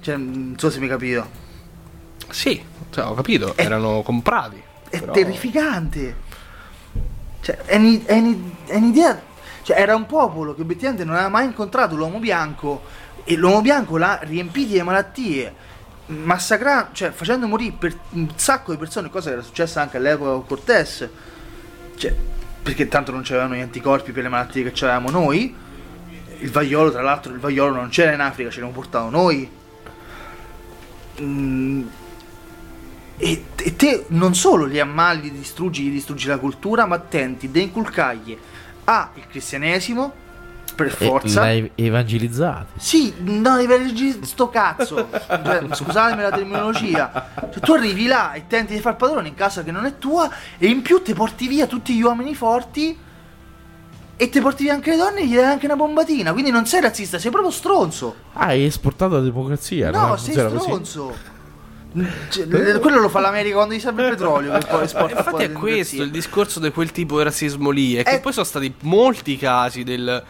Cioè, 0.00 0.16
non 0.16 0.54
so 0.56 0.70
se 0.70 0.78
mi 0.78 0.84
hai 0.84 0.90
capito. 0.90 1.28
Sì, 2.30 2.60
cioè, 2.90 3.04
ho 3.04 3.14
capito, 3.14 3.54
È- 3.54 3.62
erano 3.62 4.02
comprati. 4.02 4.60
È 4.88 4.98
però- 5.00 5.12
terrificante. 5.12 6.16
Cioè, 7.40 7.56
è, 7.66 7.76
ni- 7.78 8.02
è 8.04 8.18
ni- 8.18 8.54
è 8.66 8.76
un'idea. 8.76 9.20
Cioè, 9.62 9.78
era 9.78 9.94
un 9.94 10.06
popolo 10.06 10.54
che 10.54 10.62
obiettivamente 10.62 11.04
non 11.04 11.14
aveva 11.14 11.28
mai 11.28 11.44
incontrato 11.44 11.94
l'uomo 11.96 12.18
bianco. 12.18 12.82
E 13.24 13.36
l'uomo 13.36 13.60
bianco 13.60 13.98
l'ha 13.98 14.20
riempito 14.22 14.72
di 14.72 14.82
malattie. 14.82 15.54
Massacrando, 16.06 16.88
cioè 16.92 17.10
facendo 17.10 17.46
morire 17.46 17.74
per 17.78 17.94
un 18.12 18.30
sacco 18.36 18.72
di 18.72 18.78
persone, 18.78 19.10
cosa 19.10 19.28
che 19.28 19.34
era 19.34 19.42
successa 19.44 19.82
anche 19.82 19.98
all'epoca 19.98 20.30
con 20.30 20.46
Cortés. 20.46 21.06
Cioè, 21.96 22.14
perché 22.62 22.88
tanto 22.88 23.12
non 23.12 23.22
c'erano 23.22 23.54
gli 23.54 23.60
anticorpi 23.60 24.12
per 24.12 24.22
le 24.22 24.28
malattie 24.28 24.62
che 24.62 24.84
avevamo 24.84 25.10
noi. 25.10 25.54
Il 26.40 26.50
vaiolo, 26.50 26.90
tra 26.90 27.02
l'altro, 27.02 27.32
il 27.32 27.40
vaiolo 27.40 27.74
non 27.74 27.88
c'era 27.88 28.12
in 28.12 28.20
Africa, 28.20 28.50
ce 28.50 28.60
l'abbiamo 28.60 28.80
portato 28.80 29.10
noi. 29.10 29.50
Mm, 31.20 31.86
e, 33.16 33.44
e 33.56 33.76
te 33.76 34.04
non 34.08 34.34
solo 34.34 34.64
li 34.64 34.78
ammali, 34.78 35.22
li 35.22 35.32
distruggi, 35.32 35.90
distruggi 35.90 36.28
la 36.28 36.38
cultura, 36.38 36.86
ma 36.86 36.98
tenti 36.98 37.50
di 37.50 37.62
inculcargli 37.62 38.38
A 38.84 39.10
il 39.14 39.24
cristianesimo 39.28 40.26
per 40.78 40.86
E 40.86 40.90
forza. 41.06 41.40
l'hai 41.40 41.68
evangelizzati. 41.74 42.72
Sì, 42.78 43.12
no, 43.18 43.56
devi 43.56 44.20
sto 44.22 44.48
cazzo. 44.48 45.08
Cioè, 45.10 45.66
scusatemi 45.72 46.22
la 46.22 46.30
terminologia. 46.30 47.30
Cioè, 47.52 47.60
tu 47.60 47.72
arrivi 47.72 48.06
là 48.06 48.32
e 48.34 48.44
tenti 48.46 48.74
di 48.74 48.80
far 48.80 48.94
padrone 48.94 49.26
in 49.26 49.34
casa 49.34 49.64
che 49.64 49.72
non 49.72 49.86
è 49.86 49.98
tua 49.98 50.30
e 50.56 50.68
in 50.68 50.80
più 50.82 51.02
ti 51.02 51.14
porti 51.14 51.48
via 51.48 51.66
tutti 51.66 51.94
gli 51.96 52.02
uomini 52.02 52.34
forti 52.36 52.96
e 54.20 54.28
ti 54.28 54.40
porti 54.40 54.62
via 54.64 54.74
anche 54.74 54.90
le 54.90 54.96
donne 54.96 55.20
e 55.20 55.26
gli 55.26 55.34
dai 55.34 55.44
anche 55.46 55.66
una 55.66 55.74
bombatina. 55.76 56.32
Quindi 56.32 56.52
non 56.52 56.64
sei 56.64 56.80
razzista, 56.80 57.18
sei 57.18 57.32
proprio 57.32 57.50
stronzo. 57.52 58.14
Ah, 58.34 58.46
hai 58.46 58.64
esportato 58.64 59.14
la 59.16 59.20
democrazia. 59.22 59.90
No, 59.90 60.06
non 60.06 60.18
sei 60.18 60.34
funziona 60.34 60.48
così? 60.50 60.62
stronzo. 60.62 61.36
Cioè, 62.28 62.78
quello 62.80 63.00
lo 63.00 63.08
fa 63.08 63.18
l'America 63.18 63.56
quando 63.56 63.74
gli 63.74 63.80
serve 63.80 64.04
il 64.04 64.10
petrolio. 64.10 64.52
Un 64.52 64.60
po' 64.68 64.80
Infatti 64.82 65.42
è 65.42 65.52
questo 65.52 66.02
il 66.02 66.10
discorso 66.10 66.60
di 66.60 66.70
quel 66.70 66.92
tipo 66.92 67.16
di 67.18 67.24
razzismo 67.24 67.70
lì. 67.70 67.94
È 67.94 68.04
che 68.04 68.16
Eh. 68.16 68.20
poi 68.20 68.32
sono 68.32 68.44
stati 68.44 68.72
molti 68.82 69.36
casi 69.36 69.82
del. 69.84 70.22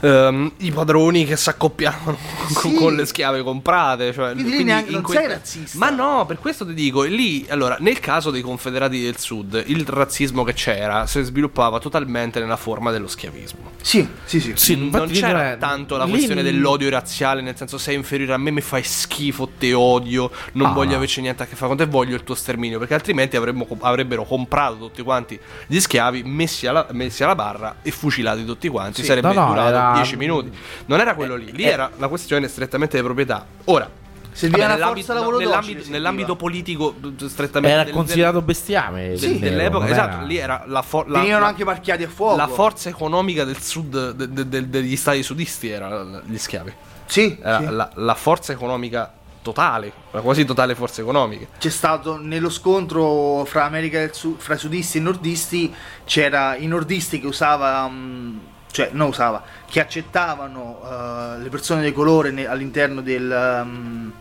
Ehm, 0.00 0.52
I 0.58 0.70
padroni 0.70 1.24
che 1.24 1.36
si 1.36 1.48
accoppiavano 1.48 2.16
con, 2.54 2.70
Sì. 2.70 2.76
con 2.76 2.94
le 2.94 3.06
schiave 3.06 3.42
comprate. 3.42 4.12
Cioè, 4.12 4.32
Quindi 4.32 4.56
lì 4.58 4.64
neanche- 4.64 4.90
non 4.92 5.02
quel- 5.02 5.18
sei 5.18 5.26
razzista. 5.28 5.78
Ma 5.78 5.90
no, 5.90 6.24
per 6.26 6.38
questo 6.38 6.66
ti 6.66 6.74
dico, 6.74 7.02
lì, 7.02 7.46
allora, 7.48 7.76
nel 7.80 7.98
caso 8.00 8.30
dei 8.30 8.42
confederati 8.42 9.00
del 9.02 9.18
sud, 9.18 9.62
il 9.66 9.84
razzismo 9.86 10.44
che 10.44 10.52
c'era 10.54 11.06
si 11.06 11.22
sviluppava 11.22 11.78
totalmente 11.78 12.40
nella 12.40 12.56
forma 12.56 12.90
dello 12.90 13.06
schiavismo. 13.08 13.72
Sì, 13.82 14.06
sì, 14.24 14.40
sì. 14.40 14.52
Sì, 14.56 14.74
non 14.76 14.84
infatti 14.86 15.12
c'era 15.12 15.52
è- 15.52 15.58
tanto 15.58 15.96
la 15.96 16.04
lì- 16.04 16.10
questione 16.10 16.42
dell'odio 16.42 16.88
razziale, 16.90 17.40
nel 17.42 17.56
senso 17.56 17.78
sei 17.78 17.94
inferiore 17.94 18.32
a 18.34 18.38
me, 18.38 18.50
mi 18.50 18.60
fai 18.60 18.82
schifo, 18.82 19.50
te 19.58 19.72
odio, 19.72 20.30
non 20.52 20.68
Ah. 20.68 20.72
voglio 20.72 20.96
averci 20.96 21.20
niente 21.20 21.42
a 21.42 21.46
che 21.46 21.54
fare 21.56 21.68
con 21.68 21.76
te, 21.76 21.86
voglio 21.86 22.14
il 22.14 22.24
tuo 22.24 22.34
sterminio, 22.34 22.78
perché 22.78 22.94
altrimenti 22.94 23.36
avremmo- 23.36 23.66
avrebbero 23.80 24.24
comprato 24.24 24.76
tutti 24.78 25.02
quanti 25.02 25.38
gli 25.66 25.78
schiavi, 25.80 26.22
messi 26.24 26.66
alla, 26.66 26.86
messi 26.92 27.22
alla 27.24 27.34
barra 27.34 27.76
e 27.82 27.90
fucilati 27.90 28.44
tutti 28.44 28.68
quanti, 28.68 29.00
Sì. 29.00 29.06
sarebbe 29.06 29.32
No, 29.32 29.40
no, 29.40 29.46
durato 29.48 29.76
era- 29.90 30.02
10 30.02 30.16
minuti. 30.16 30.50
Non 30.86 31.00
era 31.00 31.14
quello 31.14 31.36
lì, 31.36 31.52
lì 31.52 31.62
eh. 31.64 31.68
era 31.68 31.90
la 31.96 32.08
questione 32.08 32.48
strettamente 32.48 32.96
di 32.96 33.02
proprietà. 33.02 33.46
Ora, 33.64 33.88
Serviva 34.30 34.66
vabbè, 34.68 34.74
nell'ambito, 34.78 35.06
forza 35.06 35.14
lavoro 35.14 35.36
docile, 35.38 35.48
nell'ambito, 35.50 35.78
serviva. 35.78 35.96
nell'ambito 35.96 36.36
politico 36.36 36.94
strettamente 37.26 37.74
Era 37.74 37.84
del- 37.84 37.92
considerato 37.94 38.40
bestiame. 38.42 39.08
del- 39.16 39.30
nero, 39.30 39.38
dell'epoca, 39.40 39.88
esatto, 39.88 40.16
era- 40.18 40.22
lì 40.26 40.36
era 40.36 40.62
la, 40.66 40.82
for- 40.82 41.08
la, 41.08 41.18
Venivano 41.18 41.44
anche 41.46 41.64
marchiati 41.64 42.04
a 42.04 42.08
fuoco. 42.08 42.36
la 42.36 42.46
forza 42.46 42.88
economica 42.88 43.42
del 43.44 43.58
sud 43.60 44.12
de- 44.12 44.32
de- 44.32 44.48
de- 44.48 44.68
degli 44.68 44.94
stati 44.96 45.22
sudisti 45.24 45.68
era 45.68 46.22
gli 46.24 46.38
schiavi. 46.38 46.72
Sì, 47.06 47.36
Era 47.42 47.58
sì. 47.58 47.66
la, 47.70 47.90
la 47.94 48.14
forza 48.14 48.52
economica 48.52 49.12
totale, 49.42 49.90
la 50.12 50.20
quasi 50.20 50.44
totale 50.44 50.74
forza 50.76 51.00
economica. 51.00 51.46
C'è 51.58 51.70
stato 51.70 52.16
nello 52.20 52.50
scontro 52.50 53.44
fra 53.46 53.64
America 53.64 53.98
del 53.98 54.12
Sud, 54.12 54.38
fra 54.38 54.56
sudisti 54.56 54.98
e 54.98 55.00
nordisti, 55.00 55.74
c'era 56.04 56.54
i 56.54 56.66
nordisti 56.66 57.18
che 57.18 57.26
usavano, 57.26 58.38
cioè 58.70 58.90
non 58.92 59.08
usava, 59.08 59.42
che 59.68 59.80
accettavano 59.80 60.80
eh, 60.84 61.42
le 61.42 61.48
persone 61.48 61.82
di 61.82 61.92
colore 61.92 62.30
ne- 62.30 62.46
all'interno 62.46 63.00
del, 63.00 63.30
ehm, 63.30 64.12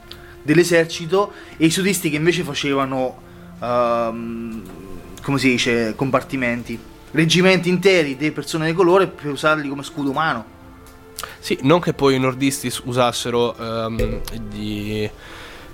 dell'esercito 0.42 1.32
e 1.58 1.66
i 1.66 1.70
sudisti 1.72 2.10
che 2.10 2.16
invece 2.16 2.44
facevano, 2.44 3.22
ehm, 3.62 4.62
come 5.22 5.38
si 5.40 5.50
dice, 5.50 5.94
compartimenti, 5.96 6.80
reggimenti 7.12 7.70
interi 7.70 8.16
di 8.16 8.32
persone 8.32 8.68
di 8.68 8.74
colore 8.74 9.08
per 9.08 9.32
usarli 9.32 9.68
come 9.68 9.84
scudo 9.84 10.10
umano. 10.10 10.56
Sì, 11.40 11.58
non 11.62 11.80
che 11.80 11.94
poi 11.94 12.16
i 12.16 12.20
nordisti 12.20 12.72
usassero 12.84 13.56
ehm, 13.58 14.22
gli- 14.52 15.10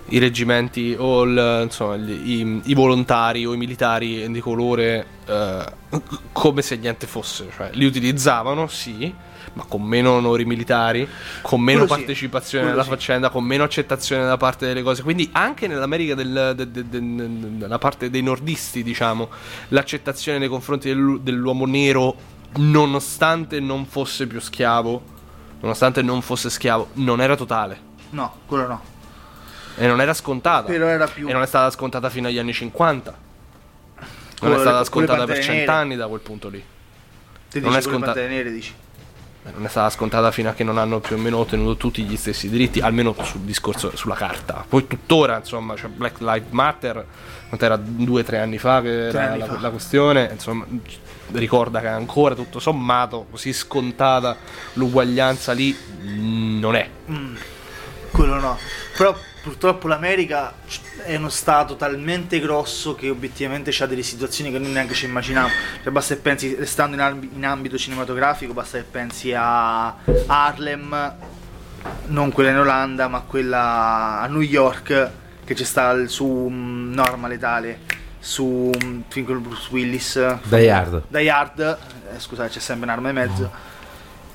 i 0.10 0.18
reggimenti 0.20 0.96
o 0.98 1.24
il- 1.24 1.62
insomma, 1.64 1.96
gli- 1.98 2.40
i, 2.42 2.62
i 2.66 2.74
volontari 2.74 3.46
o 3.46 3.54
i 3.54 3.58
militari 3.58 4.30
di 4.32 4.40
colore 4.42 5.06
eh, 5.26 5.66
come 6.32 6.62
se 6.62 6.76
niente 6.78 7.08
fosse, 7.08 7.50
cioè 7.56 7.70
li 7.74 7.86
utilizzavano, 7.86 8.68
sì, 8.68 9.14
ma 9.54 9.66
con 9.68 9.82
meno 9.84 10.12
onori 10.14 10.46
militari, 10.46 11.08
con 11.42 11.62
meno 11.62 11.80
Quello 11.80 11.94
sì, 11.94 12.00
partecipazione 12.00 12.64
quello 12.66 12.80
alla 12.80 12.90
sì. 12.90 12.96
faccenda, 12.96 13.30
con 13.30 13.44
meno 13.44 13.64
accettazione 13.64 14.26
da 14.26 14.38
parte 14.38 14.66
delle 14.68 14.82
cose. 14.84 15.04
Quindi 15.04 15.30
anche 15.32 15.68
nell'America 15.68 16.16
del, 16.16 16.54
de- 16.56 16.72
de- 16.72 16.90
de- 16.90 17.58
della 17.58 17.78
parte 17.78 18.10
dei 18.10 18.22
nordisti, 18.24 18.84
diciamo, 18.84 19.30
l'accettazione 19.70 20.38
nei 20.40 20.48
confronti 20.50 20.88
dell'u- 20.90 21.20
dell'uomo 21.20 21.66
nero, 21.66 22.16
nonostante 22.58 23.60
non 23.60 23.86
fosse 23.86 24.28
più 24.28 24.40
schiavo, 24.42 25.02
nonostante 25.62 26.02
non 26.02 26.22
fosse 26.22 26.50
schiavo, 26.50 26.90
non 26.94 27.22
era 27.22 27.36
totale. 27.36 27.92
No, 28.12 28.34
quello 28.46 28.68
no. 28.68 28.82
E 29.78 29.88
non 29.88 30.02
era 30.02 30.14
scontata. 30.14 30.68
Però 30.68 30.88
era 30.88 31.08
più... 31.08 31.28
E 31.28 31.34
non 31.34 31.42
è 31.42 31.48
stata 31.48 31.70
scontata 31.72 32.10
fino 32.10 32.28
agli 32.28 32.38
anni 32.38 32.54
50. 32.54 33.12
Non 33.12 33.22
Quello 34.40 34.56
è 34.56 34.60
stata 34.60 34.84
scontata 34.84 35.26
per 35.26 35.44
cent'anni 35.44 35.96
da 35.96 36.08
quel 36.08 36.20
punto 36.20 36.50
lì. 36.50 36.64
Te 37.50 37.60
non 37.60 37.74
dici 37.76 37.90
è 37.90 38.28
nere, 38.28 38.52
dici. 38.52 38.74
Eh, 39.46 39.52
Non 39.52 39.66
è 39.66 39.70
stata 39.70 39.90
scontata 39.90 40.32
fino 40.32 40.50
a 40.50 40.54
che 40.54 40.64
non 40.64 40.78
hanno 40.78 41.00
più 41.00 41.16
o 41.16 41.20
meno 41.20 41.38
ottenuto 41.38 41.76
tutti 41.76 42.04
gli 42.04 42.18
stessi 42.18 42.50
diritti, 42.50 42.80
almeno 42.80 43.16
sul 43.24 43.42
discorso 43.42 43.96
sulla 43.96 44.16
carta. 44.16 44.66
Poi 44.68 44.88
tuttora, 44.88 45.38
insomma, 45.38 45.76
c'è 45.76 45.88
Black 45.88 46.20
Lives 46.20 46.50
Matter, 46.52 47.06
quant'era 47.48 47.78
due 47.78 48.22
o 48.22 48.24
tre 48.24 48.40
anni 48.40 48.58
fa 48.58 48.82
che 48.82 49.08
Tre 49.12 49.22
era 49.22 49.36
la, 49.36 49.46
fa. 49.46 49.60
la 49.60 49.70
questione, 49.70 50.30
insomma, 50.32 50.66
ricorda 51.32 51.80
che 51.82 51.88
ancora 51.88 52.36
tutto 52.36 52.60
sommato, 52.60 53.28
così 53.30 53.54
scontata 53.54 54.36
l'uguaglianza 54.74 55.52
lì 55.52 55.78
mm, 56.04 56.60
non 56.60 56.76
è. 56.76 56.90
Quello 58.12 58.40
no. 58.40 58.58
Però 58.98 59.16
purtroppo 59.44 59.90
l'America 59.90 60.54
è 61.04 61.18
uno 61.18 61.28
stato 61.28 61.76
talmente 61.76 62.40
grosso 62.40 62.96
che 62.96 63.10
obiettivamente 63.10 63.76
ha 63.78 63.86
delle 63.86 64.02
situazioni 64.02 64.50
che 64.50 64.58
noi 64.58 64.72
neanche 64.72 64.94
ci 64.94 65.04
immaginiamo. 65.06 65.50
Cioè 65.84 65.92
basta 65.92 66.16
che 66.16 66.22
pensi, 66.22 66.56
restando 66.56 66.96
in, 66.96 67.02
ambi- 67.02 67.30
in 67.36 67.46
ambito 67.46 67.78
cinematografico, 67.78 68.54
basta 68.54 68.78
che 68.78 68.86
pensi 68.90 69.34
a 69.36 69.94
Harlem, 70.28 71.16
non 72.06 72.32
quella 72.32 72.52
in 72.52 72.58
Olanda, 72.60 73.10
ma 73.10 73.20
quella 73.20 74.22
a 74.22 74.28
New 74.28 74.40
York, 74.40 75.10
che 75.44 75.54
c'è 75.54 75.66
sta 75.66 75.92
il- 75.92 76.10
su 76.10 76.26
mm, 76.26 76.94
no, 76.94 77.02
Arma 77.04 77.28
Letale, 77.28 77.80
su 78.20 78.72
mm, 78.82 79.02
film 79.10 79.26
con 79.26 79.42
Bruce 79.42 79.68
Willis. 79.72 80.38
Die 80.44 80.72
Hard. 80.72 81.04
Die 81.10 81.30
Hard, 81.30 81.60
eh, 81.60 82.18
scusate 82.20 82.48
c'è 82.50 82.60
sempre 82.60 82.86
un'arma 82.86 83.10
di 83.10 83.14
mezzo. 83.14 83.72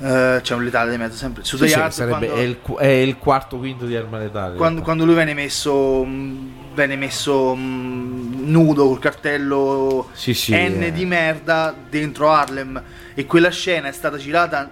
Eh, 0.00 0.38
c'è 0.42 0.54
un 0.54 0.62
letale 0.62 0.92
di 0.92 0.96
mezzo 0.96 1.16
sempre. 1.16 1.42
Su 1.44 1.56
Sì, 1.56 1.66
sì, 1.68 1.74
sarebbe, 1.90 2.32
è, 2.32 2.38
il, 2.40 2.58
è 2.78 2.86
il 2.86 3.16
quarto 3.16 3.58
quinto 3.58 3.84
di 3.84 3.96
arma 3.96 4.18
letale. 4.18 4.56
quando, 4.56 4.80
quando 4.80 5.04
lui 5.04 5.14
viene 5.14 5.34
messo 5.34 6.04
mh, 6.04 6.50
viene 6.74 6.94
messo 6.96 7.54
mh, 7.54 8.48
nudo 8.48 8.86
col 8.86 9.00
cartello 9.00 10.08
Sì, 10.12 10.34
sì, 10.34 10.52
N 10.52 10.82
eh. 10.84 10.92
di 10.92 11.04
merda 11.04 11.74
dentro 11.90 12.30
Harlem 12.30 12.80
e 13.14 13.26
quella 13.26 13.50
scena 13.50 13.88
è 13.88 13.92
stata 13.92 14.16
girata 14.18 14.70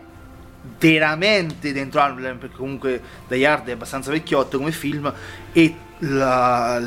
veramente 0.79 1.73
dentro 1.73 2.01
Harlem 2.01 2.39
perché 2.39 2.57
comunque 2.57 3.01
Die 3.29 3.47
Hard 3.47 3.69
è 3.69 3.73
abbastanza 3.73 4.11
vecchiotto 4.11 4.59
come 4.59 4.73
film 4.73 5.13
e 5.53 5.75
la, 6.01 6.79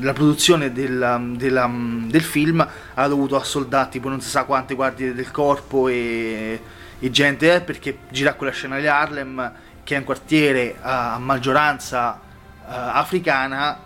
la 0.00 0.12
produzione 0.12 0.72
della- 0.72 1.20
della- 1.22 1.70
del 2.06 2.22
film 2.22 2.66
ha 2.94 3.08
dovuto 3.08 3.36
assoldare 3.36 3.88
tipo 3.90 4.08
non 4.08 4.20
si 4.20 4.28
sa 4.28 4.44
quante 4.44 4.74
guardie 4.74 5.14
del 5.14 5.30
corpo 5.30 5.88
e, 5.88 6.60
e 7.00 7.10
gente 7.10 7.54
eh, 7.54 7.60
perché 7.60 7.98
girare 8.10 8.36
quella 8.36 8.52
scena 8.52 8.78
di 8.78 8.86
Harlem 8.86 9.52
che 9.84 9.94
è 9.94 9.98
un 9.98 10.04
quartiere 10.04 10.76
a 10.80 11.14
a 11.14 11.18
maggioranza 11.18 12.20
eh, 12.68 12.72
africana 12.72 13.78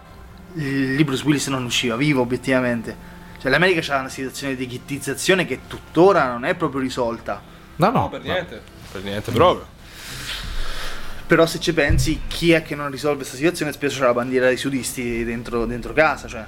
lì 0.55 1.03
Bruce 1.05 1.25
Willis 1.25 1.47
non 1.49 1.65
usciva 1.65 1.97
vivo 1.97 2.21
obiettivamente 2.23 3.11
cioè 3.41 3.51
l'America 3.51 3.81
c'ha 3.83 3.99
una 3.99 4.09
situazione 4.09 4.55
di 4.55 4.67
ghettizzazione 4.67 5.47
che 5.47 5.61
tuttora 5.67 6.29
non 6.31 6.45
è 6.45 6.55
proprio 6.55 6.81
risolta 6.81 7.41
No, 7.77 7.91
no, 7.91 8.01
No, 8.01 8.09
per 8.11 8.23
no. 8.23 8.33
niente. 8.33 8.61
Per 8.93 9.03
niente 9.03 9.31
proprio. 9.33 9.67
però 11.27 11.47
se 11.47 11.59
ci 11.59 11.73
pensi 11.73 12.23
chi 12.29 12.53
è 12.53 12.63
che 12.63 12.75
non 12.75 12.91
risolve 12.91 13.17
questa 13.19 13.37
situazione 13.37 13.73
spesso 13.73 13.99
c'è 14.01 14.05
la 14.05 14.13
bandiera 14.13 14.47
dei 14.47 14.57
sudisti 14.59 15.25
dentro, 15.25 15.65
dentro 15.65 15.93
casa 15.93 16.29
cioè 16.29 16.45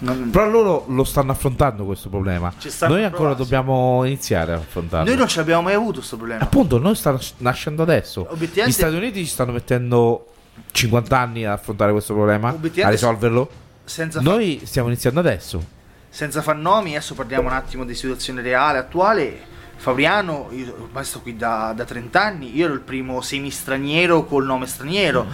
Non- 0.00 0.30
Però 0.30 0.48
loro 0.48 0.84
lo 0.88 1.02
stanno 1.04 1.32
affrontando 1.32 1.84
questo 1.84 2.08
problema. 2.08 2.52
Noi 2.82 3.02
ancora 3.04 3.08
provando. 3.10 3.42
dobbiamo 3.42 4.04
iniziare 4.04 4.52
a 4.52 4.56
affrontarlo. 4.56 5.08
noi 5.08 5.18
non 5.18 5.26
ce 5.26 5.38
l'abbiamo 5.38 5.62
mai 5.62 5.74
avuto 5.74 5.94
questo 5.98 6.16
problema 6.16 6.42
Appunto, 6.44 6.78
noi 6.78 6.94
sta 6.94 7.18
nascendo 7.38 7.82
adesso. 7.82 8.20
Obiettivamente- 8.30 8.68
Gli 8.70 8.72
Stati 8.72 8.94
Uniti 8.94 9.24
ci 9.24 9.30
stanno 9.30 9.52
mettendo 9.52 10.26
50 10.72 11.18
anni 11.18 11.44
ad 11.44 11.52
affrontare 11.52 11.90
questo 11.92 12.14
problema, 12.14 12.48
a 12.82 12.88
risolverlo. 12.88 13.48
senza, 13.84 14.20
fa- 14.20 14.28
Noi 14.30 14.60
stiamo 14.64 14.88
iniziando 14.88 15.18
adesso. 15.20 15.62
senza 16.10 16.42
far 16.42 16.56
nomi 16.56 16.90
adesso 16.96 17.14
parliamo 17.14 17.48
un 17.48 17.54
attimo 17.54 17.84
di 17.84 17.94
situazione 17.94 18.40
reale 18.42 18.78
attuale 18.78 19.40
Fabriano, 19.76 20.48
io 20.50 20.74
ormai 20.82 21.04
sto 21.04 21.20
qui 21.20 21.36
da, 21.36 21.72
da 21.74 21.84
30 21.84 22.20
anni, 22.20 22.56
io 22.56 22.64
ero 22.64 22.74
il 22.74 22.80
primo 22.80 23.20
semi-straniero 23.20 24.24
col 24.24 24.44
nome 24.44 24.66
straniero. 24.66 25.24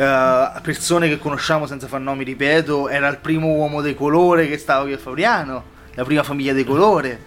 Eh, 0.00 0.60
persone 0.62 1.08
che 1.08 1.18
conosciamo 1.18 1.66
senza 1.66 1.88
far 1.88 1.98
nomi, 2.00 2.22
ripeto, 2.22 2.88
era 2.88 3.08
il 3.08 3.18
primo 3.18 3.48
uomo 3.48 3.82
di 3.82 3.96
colore 3.96 4.46
che 4.46 4.56
stava 4.56 4.84
qui 4.84 4.92
a 4.92 4.98
Fabriano, 4.98 5.64
la 5.94 6.04
prima 6.04 6.22
famiglia 6.22 6.52
di 6.52 6.62
colore. 6.62 7.20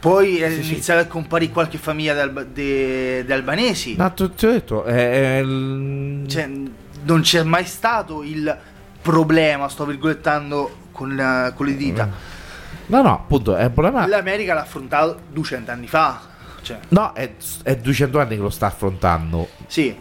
Poi 0.00 0.38
è 0.38 0.46
iniziata 0.46 1.00
a 1.02 1.06
comparire 1.06 1.52
qualche 1.52 1.76
famiglia 1.76 2.14
di 2.14 2.20
alba- 2.20 2.44
de- 2.44 3.26
albanesi. 3.28 3.94
No, 3.96 4.10
ti 4.14 4.30
ti 4.34 4.46
ho 4.46 4.50
detto, 4.52 4.84
è, 4.84 4.94
è 5.38 5.38
il- 5.42 6.24
Cioè, 6.28 6.48
non 7.02 7.20
c'è 7.20 7.42
mai 7.42 7.66
stato 7.66 8.22
il 8.22 8.56
problema, 9.02 9.68
sto 9.68 9.84
virgolettando 9.84 10.76
con, 10.92 11.14
la- 11.14 11.52
con 11.54 11.66
le 11.66 11.76
dita. 11.76 12.08
No, 12.86 13.02
no, 13.02 13.12
appunto, 13.12 13.54
è 13.54 13.64
un 13.64 13.72
problema. 13.74 14.06
L'America 14.06 14.54
l'ha 14.54 14.62
affrontato 14.62 15.20
200 15.30 15.70
anni 15.72 15.88
fa. 15.88 16.22
Cioè, 16.62 16.78
No, 16.88 17.12
è, 17.12 17.32
è 17.64 17.76
200 17.76 18.18
anni 18.18 18.36
che 18.36 18.42
lo 18.42 18.48
sta 18.50 18.66
affrontando. 18.66 19.48
sì, 19.66 19.94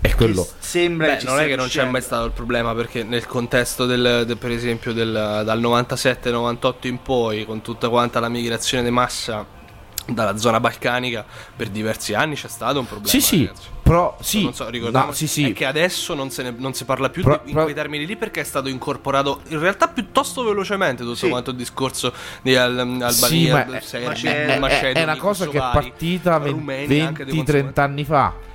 È 0.00 0.14
quello. 0.14 0.42
che 0.44 0.50
sembra 0.58 1.06
Beh, 1.08 1.16
che 1.18 1.24
non 1.24 1.38
è 1.40 1.46
che 1.46 1.56
non 1.56 1.68
c'è 1.68 1.84
mai 1.84 2.02
stato 2.02 2.24
il 2.26 2.32
problema 2.32 2.74
perché 2.74 3.02
nel 3.02 3.26
contesto 3.26 3.86
del, 3.86 4.24
del- 4.26 4.36
per 4.38 4.50
esempio 4.50 4.92
del, 4.92 5.12
dal 5.44 5.60
97-98 5.60 6.74
in 6.86 7.02
poi 7.02 7.44
con 7.44 7.60
tutta 7.62 7.88
quanta 7.88 8.20
la 8.20 8.28
migrazione 8.28 8.84
di 8.84 8.90
massa 8.90 9.58
dalla 10.06 10.36
zona 10.38 10.58
balcanica 10.58 11.24
per 11.54 11.68
diversi 11.68 12.14
anni 12.14 12.34
c'è 12.34 12.48
stato 12.48 12.80
un 12.80 12.86
problema 12.86 13.08
Sì, 13.10 13.20
sì, 13.20 13.44
ragazzi. 13.46 13.68
però 13.82 14.16
sì. 14.20 14.42
non 14.42 14.54
so, 14.54 14.68
ricordiamo 14.68 15.06
no, 15.06 15.12
sì, 15.12 15.28
sì. 15.28 15.50
è 15.50 15.52
che 15.52 15.64
adesso 15.66 16.14
non, 16.14 16.30
se 16.30 16.42
ne, 16.42 16.54
non 16.56 16.74
si 16.74 16.84
parla 16.84 17.10
più 17.10 17.22
Pro- 17.22 17.40
di- 17.44 17.50
in 17.50 17.54
pro- 17.54 17.62
quei 17.64 17.74
termini 17.74 18.06
lì 18.06 18.16
perché 18.16 18.40
è 18.40 18.44
stato 18.44 18.68
incorporato 18.68 19.42
in 19.48 19.60
realtà 19.60 19.86
piuttosto 19.88 20.42
velocemente 20.42 21.02
tutto 21.04 21.14
Sì. 21.14 21.28
quanto 21.28 21.50
il 21.50 21.56
discorso 21.56 22.12
di 22.42 22.56
Al- 22.56 22.76
Albania, 22.78 23.10
Sì, 23.12 23.50
ma 23.50 23.66
è- 23.76 23.80
Serbia, 23.80 24.08
ma 24.08 24.14
c'è- 24.14 24.46
è, 24.46 24.54
è- 24.54 24.58
Macedoni, 24.58 24.92
è 24.94 25.02
una 25.02 25.16
cosa 25.16 25.46
che 25.46 25.56
è 25.58 25.60
partita 25.60 26.36
Rumeni 26.38 27.00
anche 27.00 27.24
di 27.24 27.32
20-30 27.42 27.80
anni 27.80 28.04
fa. 28.04 28.48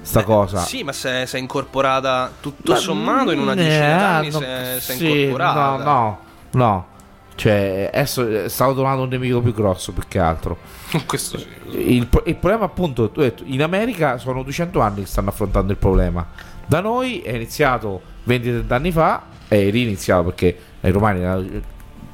Sta 0.00 0.22
cosa. 0.22 0.58
Sì, 0.60 0.82
ma 0.82 0.92
se 0.92 1.24
è 1.24 1.38
incorporata 1.38 2.30
tutto 2.40 2.72
Ma- 2.72 2.78
sommato 2.78 3.30
in 3.30 3.40
una 3.40 3.52
eh, 3.52 3.56
decina 3.56 3.96
d'anni 3.96 4.30
no, 4.30 4.38
si 4.38 4.44
è, 4.44 4.76
sì, 4.78 5.20
incorporata. 5.22 5.84
No, 5.84 5.84
no, 5.84 6.18
no. 6.52 6.86
Cioè, 7.34 7.90
adesso 7.92 8.26
eh, 8.26 8.48
stavo 8.48 8.74
trovando 8.74 9.02
un 9.02 9.08
nemico 9.08 9.40
più 9.40 9.52
grosso 9.54 9.92
più 9.92 10.02
che 10.08 10.18
altro. 10.18 10.58
Questo 11.06 11.38
sì. 11.38 11.46
Il, 11.70 12.08
il 12.24 12.34
problema, 12.36 12.64
appunto, 12.64 13.10
tu 13.10 13.20
hai 13.20 13.28
detto, 13.28 13.42
in 13.46 13.62
America 13.62 14.18
sono 14.18 14.42
200 14.42 14.80
anni 14.80 15.02
che 15.02 15.06
stanno 15.06 15.28
affrontando 15.28 15.70
il 15.70 15.78
problema. 15.78 16.26
Da 16.66 16.80
noi 16.80 17.20
è 17.20 17.32
iniziato 17.32 18.00
20-30 18.26 18.72
anni 18.72 18.90
fa, 18.90 19.22
è 19.46 19.70
riniziato 19.70 20.24
perché 20.24 20.58
ai 20.80 20.90
romani 20.90 21.20
era- 21.20 21.42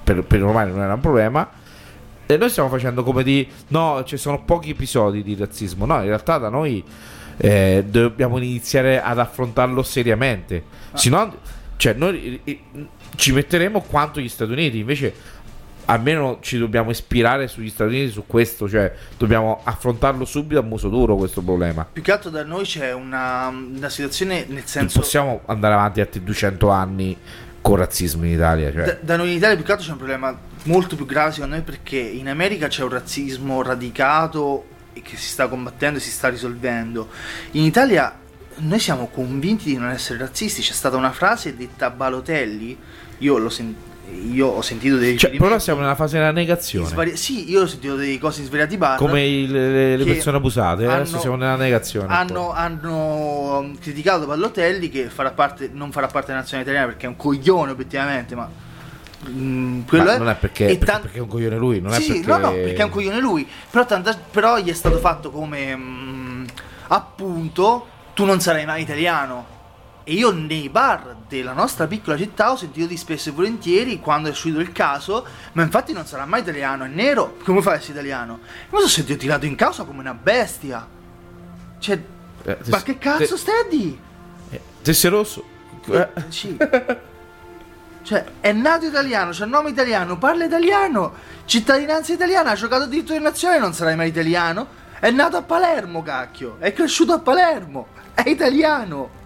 per, 0.04 0.22
per 0.24 0.38
i 0.38 0.42
romani 0.42 0.72
non 0.72 0.82
era 0.82 0.94
un 0.94 1.00
problema. 1.00 1.48
E 2.26 2.36
noi 2.36 2.48
stiamo 2.50 2.68
facendo 2.68 3.02
come 3.02 3.22
di 3.22 3.46
no, 3.68 4.02
ci 4.04 4.16
sono 4.16 4.42
pochi 4.44 4.70
episodi 4.70 5.22
di 5.22 5.34
razzismo. 5.34 5.86
No, 5.86 5.96
in 6.00 6.06
realtà 6.06 6.38
da 6.38 6.48
noi 6.48 6.82
eh, 7.36 7.84
dobbiamo 7.86 8.38
iniziare 8.38 9.00
ad 9.02 9.18
affrontarlo 9.18 9.82
seriamente. 9.82 10.62
Se 10.94 11.08
no, 11.08 11.36
cioè, 11.76 11.94
noi 11.94 12.40
eh, 12.44 12.60
ci 13.16 13.32
metteremo 13.32 13.80
quanto 13.82 14.20
gli 14.20 14.28
Stati 14.28 14.52
Uniti. 14.52 14.78
Invece, 14.78 15.12
almeno 15.86 16.38
ci 16.40 16.58
dobbiamo 16.58 16.90
ispirare 16.90 17.48
sugli 17.48 17.68
Stati 17.68 17.94
Uniti 17.94 18.12
su 18.12 18.24
questo. 18.26 18.68
Cioè, 18.68 18.92
dobbiamo 19.16 19.60
affrontarlo 19.64 20.24
subito 20.24 20.60
a 20.60 20.62
muso 20.62 20.88
duro 20.88 21.16
questo 21.16 21.42
problema. 21.42 21.86
Più 21.90 22.02
che 22.02 22.12
altro 22.12 22.30
da 22.30 22.44
noi 22.44 22.64
c'è 22.64 22.92
una, 22.92 23.48
una 23.48 23.88
situazione 23.88 24.44
nel 24.46 24.58
Non 24.58 24.66
senso... 24.66 25.00
possiamo 25.00 25.40
andare 25.46 25.74
avanti 25.74 26.00
altri 26.00 26.22
200 26.22 26.68
anni 26.68 27.16
con 27.60 27.76
razzismo 27.76 28.24
in 28.24 28.32
Italia. 28.32 28.70
Cioè. 28.72 28.84
Da, 28.84 28.96
da 29.00 29.16
noi 29.16 29.30
in 29.30 29.36
Italia 29.36 29.56
più 29.56 29.64
che 29.64 29.72
altro 29.72 29.86
c'è 29.86 29.92
un 29.92 29.98
problema 29.98 30.38
molto 30.64 30.96
più 30.96 31.06
grave 31.06 31.32
secondo 31.32 31.56
me 31.56 31.62
perché 31.62 31.98
in 31.98 32.28
America 32.28 32.68
c'è 32.68 32.82
un 32.82 32.90
razzismo 32.90 33.62
radicato 33.62 34.66
che 35.02 35.16
si 35.16 35.28
sta 35.28 35.48
combattendo 35.48 35.98
e 35.98 36.02
si 36.02 36.10
sta 36.10 36.28
risolvendo. 36.28 37.08
In 37.52 37.62
Italia 37.64 38.14
noi 38.56 38.78
siamo 38.78 39.08
convinti 39.12 39.64
di 39.64 39.76
non 39.76 39.90
essere 39.90 40.18
razzisti. 40.18 40.62
C'è 40.62 40.72
stata 40.72 40.96
una 40.96 41.10
frase 41.12 41.56
detta 41.56 41.86
a 41.86 41.90
Balotelli, 41.90 42.76
io, 43.18 43.38
l'ho 43.38 43.48
sen- 43.50 43.74
io 44.30 44.46
ho 44.48 44.62
sentito 44.62 44.96
dei 44.96 45.16
Cioè, 45.18 45.30
però 45.36 45.58
siamo 45.58 45.80
nella 45.80 45.94
fase 45.94 46.18
della 46.18 46.30
negazione. 46.30 46.86
svari- 46.86 47.16
Sì, 47.16 47.50
io 47.50 47.62
ho 47.62 47.66
sentito 47.66 47.96
dei 47.96 48.18
cose 48.18 48.40
in 48.42 48.46
svariati 48.46 48.76
bar. 48.76 48.98
Come 48.98 49.26
il- 49.26 49.50
le, 49.50 49.96
le 49.96 50.04
persone 50.04 50.36
abusate. 50.36 50.84
Adesso 50.86 51.12
hanno- 51.12 51.20
siamo 51.20 51.36
nella 51.36 51.56
negazione. 51.56 52.12
hanno, 52.14 52.52
hanno 52.52 53.58
um, 53.58 53.78
criticato 53.78 54.26
Pallotelli 54.26 54.88
che 54.90 55.08
farà 55.08 55.30
parte, 55.32 55.70
non 55.72 55.90
farà 55.90 56.06
parte 56.06 56.28
della 56.28 56.38
nazionale 56.40 56.68
italiana 56.68 56.92
perché 56.92 57.06
è 57.06 57.08
un 57.08 57.16
coglione 57.16 57.70
obiettivamente, 57.72 58.34
ma 58.34 58.48
mm, 59.28 59.82
quello 59.86 60.10
è. 60.10 60.18
non 60.18 60.28
è 60.28 60.34
perché, 60.36 60.66
perché, 60.66 60.84
tan- 60.84 61.00
perché 61.02 61.18
è 61.18 61.20
un 61.20 61.28
coglione 61.28 61.56
lui, 61.56 61.80
non 61.80 61.92
sì, 61.92 62.04
è 62.10 62.12
perché... 62.20 62.26
no, 62.30 62.38
no, 62.38 62.50
perché 62.52 62.76
è 62.76 62.84
un 62.84 62.90
coglione 62.90 63.20
lui. 63.20 63.48
Però, 63.70 63.84
tanta- 63.86 64.16
però 64.30 64.58
gli 64.58 64.70
è 64.70 64.74
stato 64.74 64.98
fatto 64.98 65.30
come 65.30 65.76
mm, 65.76 66.44
appunto 66.88 67.86
tu 68.14 68.24
non 68.24 68.40
sarai 68.40 68.64
mai 68.66 68.82
italiano. 68.82 69.52
E 70.06 70.12
io 70.12 70.30
nei 70.32 70.68
bar 70.68 71.16
della 71.26 71.54
nostra 71.54 71.86
piccola 71.86 72.16
città 72.18 72.50
ho 72.50 72.56
sentito 72.56 72.86
di 72.86 72.96
spesso 72.98 73.30
e 73.30 73.32
volentieri 73.32 74.00
quando 74.00 74.28
è 74.28 74.32
uscito 74.32 74.60
il 74.60 74.70
caso, 74.70 75.24
ma 75.52 75.62
infatti 75.62 75.94
non 75.94 76.04
sarà 76.04 76.26
mai 76.26 76.40
italiano, 76.42 76.84
è 76.84 76.88
nero, 76.88 77.36
come 77.42 77.62
fa 77.62 77.70
a 77.70 77.74
essere 77.76 77.92
italiano? 77.94 78.40
Mi 78.68 78.76
sono 78.78 78.88
sentito 78.88 79.18
tirato 79.18 79.46
in 79.46 79.54
causa 79.54 79.84
come 79.84 80.00
una 80.00 80.12
bestia. 80.12 80.86
Cioè, 81.78 81.94
Eh, 82.44 82.56
te- 82.58 82.70
ma 82.70 82.82
che 82.82 82.98
cazzo 82.98 83.26
te- 83.34 83.36
stai 83.38 83.54
a 83.64 83.66
dire? 83.68 83.96
eh, 84.50 84.60
Tesse 84.82 85.08
rosso. 85.08 85.42
Eh, 85.86 86.08
Sì. 86.28 86.54
Cioè, 88.04 88.22
è 88.40 88.52
nato 88.52 88.84
italiano, 88.84 89.30
c'ha 89.32 89.46
nome 89.46 89.70
italiano, 89.70 90.18
parla 90.18 90.44
italiano, 90.44 91.14
cittadinanza 91.46 92.12
italiana, 92.12 92.50
ha 92.50 92.54
giocato 92.54 92.84
diritto 92.84 93.14
di 93.14 93.18
nazionale, 93.18 93.60
non 93.60 93.72
sarai 93.72 93.96
mai 93.96 94.08
italiano. 94.08 94.82
È 95.00 95.10
nato 95.10 95.38
a 95.38 95.42
Palermo, 95.42 96.02
cacchio. 96.02 96.56
È 96.58 96.72
cresciuto 96.74 97.14
a 97.14 97.18
Palermo. 97.18 97.86
È 98.12 98.28
italiano. 98.28 99.22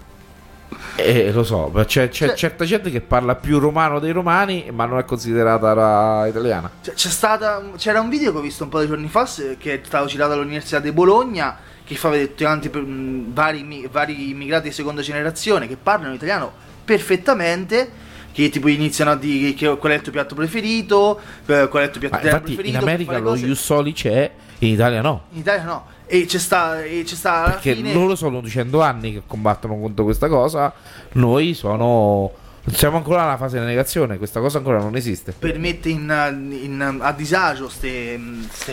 eh, 0.95 1.33
lo 1.33 1.43
so, 1.43 1.73
c'è, 1.75 2.09
c'è 2.09 2.09
Cioè- 2.27 2.35
certa 2.37 2.65
gente 2.65 2.91
che 2.91 3.01
parla 3.01 3.35
più 3.35 3.59
romano 3.59 3.99
dei 3.99 4.13
romani, 4.13 4.71
ma 4.73 4.85
non 4.85 4.99
è 4.99 5.05
considerata 5.05 5.73
ra- 5.73 6.27
italiana. 6.29 6.71
Cioè, 6.81 6.95
c'è 6.95 7.09
stata, 7.09 7.61
c'era 7.77 8.01
un 8.01 8.09
video 8.09 8.31
che 8.31 8.39
ho 8.39 8.43
visto 8.43 8.63
un 8.63 8.71
po' 8.71 8.81
di 8.81 8.87
giorni 8.87 9.09
fa 9.09 9.29
che 9.59 9.73
è 9.75 9.81
stato 9.85 10.07
girato 10.07 10.35
all'Università 10.35 10.79
di 10.79 10.93
Bologna 10.93 11.57
che 11.85 11.97
fa 11.97 12.11
vedere 12.11 12.29
tutti 12.29 12.45
quanti 12.45 12.71
vari, 12.73 13.89
vari 13.91 14.31
immigrati 14.31 14.69
di 14.69 14.75
seconda 14.75 15.01
generazione 15.03 15.67
che 15.67 15.77
parlano 15.77 16.15
italiano 16.15 16.53
perfettamente 16.85 18.07
che 18.39 18.51
tipo 18.51 18.69
iniziano 18.69 19.10
a 19.10 19.16
dire 19.16 19.52
che 19.52 19.77
qual 19.77 19.93
è 19.93 19.97
il 19.97 20.01
tuo 20.01 20.12
piatto 20.12 20.36
preferito, 20.36 21.19
eh, 21.47 21.66
qual 21.69 21.82
è 21.82 21.86
il 21.86 21.90
tuo 21.90 22.01
piatto 22.01 22.24
infatti 22.24 22.51
in 22.51 22.55
preferito, 22.55 22.78
America 22.78 23.10
fare 23.10 23.24
lo 23.24 23.31
cose. 23.31 23.47
Ius 23.47 23.60
Soli 23.60 23.93
c'è, 23.93 24.31
in 24.59 24.69
Italia 24.69 25.01
no. 25.01 25.24
In 25.32 25.40
Italia 25.40 25.65
no. 25.65 25.86
E 26.06 26.24
c'è 26.24 26.39
sta, 26.39 26.82
e 26.85 27.02
c'è 27.05 27.16
sta 27.16 27.43
Perché 27.43 27.74
fine... 27.74 27.93
loro 27.93 28.15
sono 28.15 28.40
200 28.40 28.81
anni 28.81 29.12
che 29.15 29.23
combattono 29.27 29.77
contro 29.78 30.05
questa 30.05 30.28
cosa, 30.28 30.73
noi 31.12 31.55
sono... 31.55 32.31
Siamo 32.70 32.98
ancora 32.98 33.23
nella 33.23 33.39
fase 33.39 33.59
di 33.59 33.65
negazione, 33.65 34.19
questa 34.19 34.39
cosa 34.39 34.59
ancora 34.59 34.78
non 34.78 34.94
esiste. 34.94 35.32
per 35.36 35.59
mettere 35.59 35.94
in, 35.94 36.59
in- 36.62 36.98
a 37.01 37.12
disagio 37.12 37.65
queste 37.65 38.20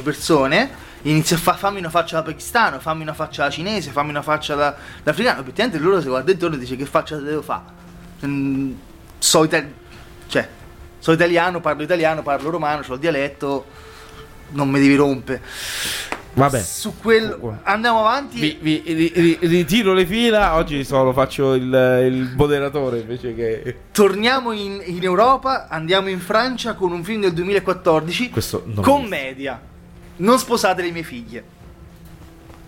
persone 0.03 0.69
inizia 1.03 1.37
a 1.37 1.39
fare 1.39 1.57
fammi 1.57 1.79
una 1.79 1.89
faccia 1.89 2.17
da 2.17 2.23
pakistano, 2.23 2.79
fammi 2.79 3.01
una 3.01 3.13
faccia 3.13 3.43
da 3.43 3.49
cinese, 3.49 3.91
fammi 3.91 4.09
una 4.09 4.21
faccia 4.21 4.53
da, 4.53 4.75
da 5.01 5.11
africano. 5.11 5.41
Effettivamente 5.41 5.79
loro 5.79 6.01
se 6.01 6.09
guarda 6.09 6.31
intorno 6.31 6.57
dice 6.57 6.75
che 6.75 6.85
faccia 6.85 7.15
devo 7.15 7.41
fare. 7.41 7.63
So, 9.26 9.43
itali- 9.43 9.73
cioè, 10.27 10.47
so 10.99 11.11
italiano, 11.11 11.60
parlo 11.60 11.81
italiano, 11.81 12.22
parlo 12.22 12.52
romano, 12.52 12.84
ho 12.88 12.93
il 12.93 12.99
dialetto, 12.99 13.65
non 14.49 14.69
mi 14.69 14.80
devi 14.80 14.93
rompere. 14.95 15.41
Vabbè. 16.34 16.61
Su 16.61 16.95
quello 16.99 17.60
andiamo 17.64 18.02
avanti. 18.02 18.39
Vi, 18.39 18.57
vi- 18.61 18.84
ri- 18.85 19.11
ri- 19.15 19.38
ritiro 19.41 19.93
le 19.93 20.06
fila, 20.06 20.56
oggi 20.57 20.84
solo 20.84 21.11
faccio 21.11 21.56
il, 21.56 21.64
il 21.64 22.34
moderatore 22.35 22.99
invece 22.99 23.34
che... 23.34 23.77
Torniamo 23.91 24.52
in, 24.52 24.80
in 24.85 25.02
Europa, 25.03 25.68
andiamo 25.69 26.10
in 26.10 26.19
Francia 26.19 26.76
con 26.76 26.91
un 26.91 27.03
film 27.03 27.22
del 27.22 27.34
2014. 27.34 28.30
Questo 28.30 28.61
non 28.68 28.84
commedia. 28.84 29.60
Non 30.18 30.38
sposate 30.38 30.84
le 30.84 30.91
mie 30.91 31.03
figlie. 31.03 31.43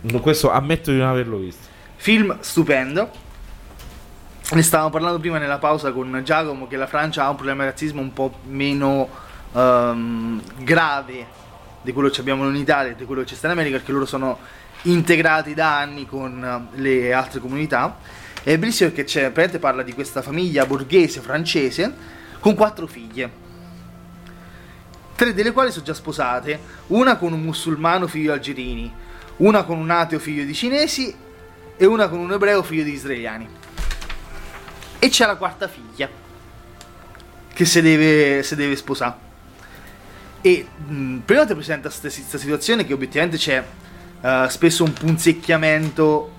No, 0.02 0.20
Questo 0.22 0.50
ammetto 0.50 0.90
di 0.90 0.98
non 0.98 1.08
averlo 1.10 1.38
visto. 1.38 1.62
Film 1.98 2.36
stupendo. 2.40 3.26
Ne 4.50 4.62
stavamo 4.62 4.90
parlando 4.90 5.20
prima 5.20 5.40
nella 5.40 5.58
pausa 5.58 5.92
con 5.92 6.22
Giacomo 6.24 6.68
che 6.68 6.78
la 6.78 6.88
Francia 6.88 7.26
ha 7.26 7.30
un 7.30 7.36
problema 7.36 7.64
di 7.64 7.70
razzismo 7.70 8.00
un 8.00 8.14
po' 8.14 8.34
meno 8.46 9.10
ehm, 9.52 10.42
grave 10.60 11.28
di 11.82 11.92
quello 11.92 12.08
che 12.08 12.22
abbiamo 12.22 12.48
in 12.48 12.56
Italia 12.56 12.94
e 12.94 12.96
di 12.96 13.04
quello 13.04 13.24
che 13.24 13.36
c'è 13.36 13.46
in 13.46 13.52
America 13.52 13.76
perché 13.76 13.92
loro 13.92 14.06
sono 14.06 14.40
integrati 14.84 15.54
da 15.54 15.78
anni 15.80 16.06
con 16.06 16.42
eh, 16.74 16.80
le 16.80 17.12
altre 17.12 17.42
comunità. 17.42 17.98
E 18.42 18.54
è 18.54 18.58
bellissimo 18.58 18.90
perché 18.90 19.04
c'è, 19.04 19.20
praticamente 19.24 19.60
parla 19.60 19.84
di 19.84 19.92
questa 19.92 20.22
famiglia 20.22 20.66
borghese 20.66 21.20
francese 21.20 21.94
con 22.40 22.56
quattro 22.56 22.88
figlie. 22.88 23.30
Tre 25.14 25.34
delle 25.34 25.52
quali 25.52 25.72
sono 25.72 25.84
già 25.84 25.94
sposate, 25.94 26.58
una 26.88 27.18
con 27.18 27.34
un 27.34 27.42
musulmano 27.42 28.08
figlio 28.08 28.32
algerini, 28.32 28.90
una 29.38 29.64
con 29.64 29.78
un 29.78 29.90
ateo 29.90 30.20
figlio 30.20 30.46
di 30.46 30.54
cinesi 30.54 31.14
e 31.76 31.86
una 31.86 32.08
con 32.08 32.20
un 32.20 32.32
ebreo 32.32 32.64
figlio 32.64 32.84
di 32.84 32.94
israeliani. 32.94 33.57
E 35.00 35.10
c'è 35.10 35.26
la 35.26 35.36
quarta 35.36 35.68
figlia 35.68 36.10
che 37.54 37.66
si 37.66 37.82
deve, 37.82 38.46
deve 38.56 38.76
sposare. 38.76 39.26
E 40.42 40.68
mh, 40.88 41.18
prima 41.20 41.46
ti 41.46 41.54
presenta 41.54 41.90
questa 41.90 42.38
situazione 42.38 42.86
che 42.86 42.94
obiettivamente 42.94 43.38
c'è 43.38 43.64
eh, 44.22 44.46
spesso 44.50 44.84
un 44.84 44.94
punzecchiamento, 44.94 46.32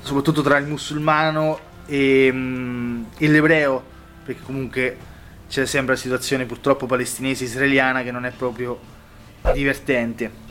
soprattutto 0.00 0.42
tra 0.42 0.56
il 0.58 0.66
musulmano 0.66 1.58
e, 1.86 2.30
mh, 2.32 3.06
e 3.18 3.28
l'ebreo, 3.28 3.84
perché 4.24 4.42
comunque 4.42 4.96
c'è 5.48 5.66
sempre 5.66 5.94
la 5.94 6.00
situazione 6.00 6.44
purtroppo 6.44 6.86
palestinese 6.86 7.44
israeliana 7.44 8.02
che 8.02 8.10
non 8.10 8.24
è 8.24 8.30
proprio 8.30 8.78
divertente. 9.52 10.44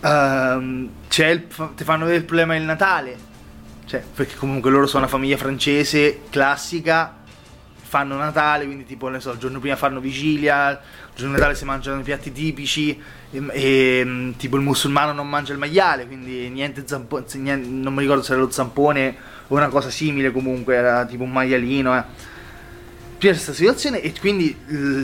Ehm, 0.00 0.90
c'è 1.08 1.28
il, 1.28 1.46
ti 1.74 1.84
fanno 1.84 2.04
vedere 2.04 2.20
il 2.20 2.24
problema 2.24 2.54
del 2.54 2.62
Natale, 2.62 3.16
cioè, 3.88 4.04
perché 4.14 4.36
comunque 4.36 4.70
loro 4.70 4.86
sono 4.86 5.04
una 5.04 5.10
famiglia 5.10 5.38
francese 5.38 6.20
classica, 6.28 7.16
fanno 7.80 8.16
Natale, 8.16 8.66
quindi 8.66 8.84
tipo, 8.84 9.08
ne 9.08 9.18
so, 9.18 9.32
il 9.32 9.38
giorno 9.38 9.60
prima 9.60 9.76
fanno 9.76 9.98
vigilia, 9.98 10.72
il 10.72 10.78
giorno 11.14 11.32
di 11.32 11.38
Natale 11.38 11.54
si 11.54 11.64
mangiano 11.64 11.98
i 11.98 12.02
piatti 12.02 12.30
tipici, 12.30 13.00
e, 13.30 13.42
e, 13.50 14.34
tipo 14.36 14.56
il 14.56 14.62
musulmano 14.62 15.12
non 15.12 15.26
mangia 15.26 15.54
il 15.54 15.58
maiale, 15.58 16.06
quindi 16.06 16.50
niente 16.50 16.82
zampone, 16.84 17.24
non 17.56 17.94
mi 17.94 18.02
ricordo 18.02 18.22
se 18.22 18.32
era 18.32 18.42
lo 18.42 18.50
zampone 18.50 19.16
o 19.48 19.56
una 19.56 19.68
cosa 19.68 19.88
simile 19.88 20.32
comunque, 20.32 20.74
era 20.74 21.06
tipo 21.06 21.22
un 21.22 21.32
maialino, 21.32 21.96
eh. 21.96 22.04
C'è 23.18 23.30
questa 23.30 23.54
situazione 23.54 24.02
e 24.02 24.12
quindi 24.20 24.54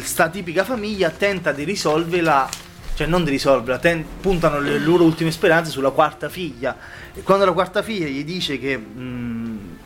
sta 0.02 0.28
tipica 0.28 0.62
famiglia 0.62 1.08
tenta 1.08 1.52
di 1.52 1.64
risolverla, 1.64 2.48
cioè 2.94 3.06
non 3.06 3.24
di 3.24 3.30
risolverla, 3.30 3.78
ten- 3.78 4.04
puntano 4.20 4.60
le 4.60 4.78
loro 4.78 5.04
ultime 5.04 5.30
speranze 5.30 5.70
sulla 5.70 5.90
quarta 5.90 6.28
figlia. 6.28 6.76
Quando 7.22 7.44
la 7.44 7.52
quarta 7.52 7.82
figlia 7.82 8.06
gli 8.06 8.24
dice 8.24 8.58
che 8.58 8.76
mh, 8.76 9.78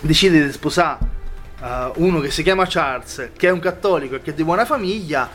decide 0.00 0.46
di 0.46 0.52
sposare 0.52 0.98
uh, 1.60 1.92
uno 1.96 2.20
che 2.20 2.30
si 2.30 2.42
chiama 2.42 2.64
Charles, 2.66 3.30
che 3.36 3.48
è 3.48 3.50
un 3.50 3.58
cattolico 3.58 4.14
e 4.14 4.22
che 4.22 4.30
è 4.30 4.34
di 4.34 4.44
buona 4.44 4.64
famiglia, 4.64 5.28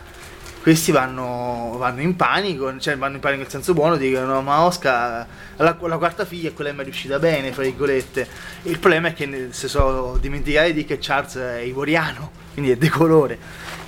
questi 0.61 0.91
vanno, 0.91 1.75
vanno 1.77 2.01
in 2.01 2.15
panico, 2.15 2.77
cioè 2.79 2.97
vanno 2.97 3.15
in 3.15 3.21
panico 3.21 3.41
nel 3.41 3.51
senso 3.51 3.73
buono, 3.73 3.97
dicono 3.97 4.41
ma 4.41 4.61
Oscar, 4.61 5.25
la, 5.57 5.77
la 5.79 5.97
quarta 5.97 6.25
figlia 6.25 6.49
è 6.49 6.53
quella 6.53 6.71
che 6.71 6.81
è 6.81 6.83
riuscita 6.83 7.19
bene, 7.19 7.51
fra 7.51 7.63
virgolette. 7.63 8.27
Il 8.63 8.79
problema 8.79 9.09
è 9.09 9.13
che 9.13 9.49
si 9.51 9.67
sono 9.67 10.17
dimenticati 10.17 10.73
di 10.73 10.85
che 10.85 10.97
Charles 10.99 11.35
è 11.35 11.59
ivoriano, 11.59 12.31
quindi 12.53 12.71
è 12.71 12.77
decolore. 12.77 13.37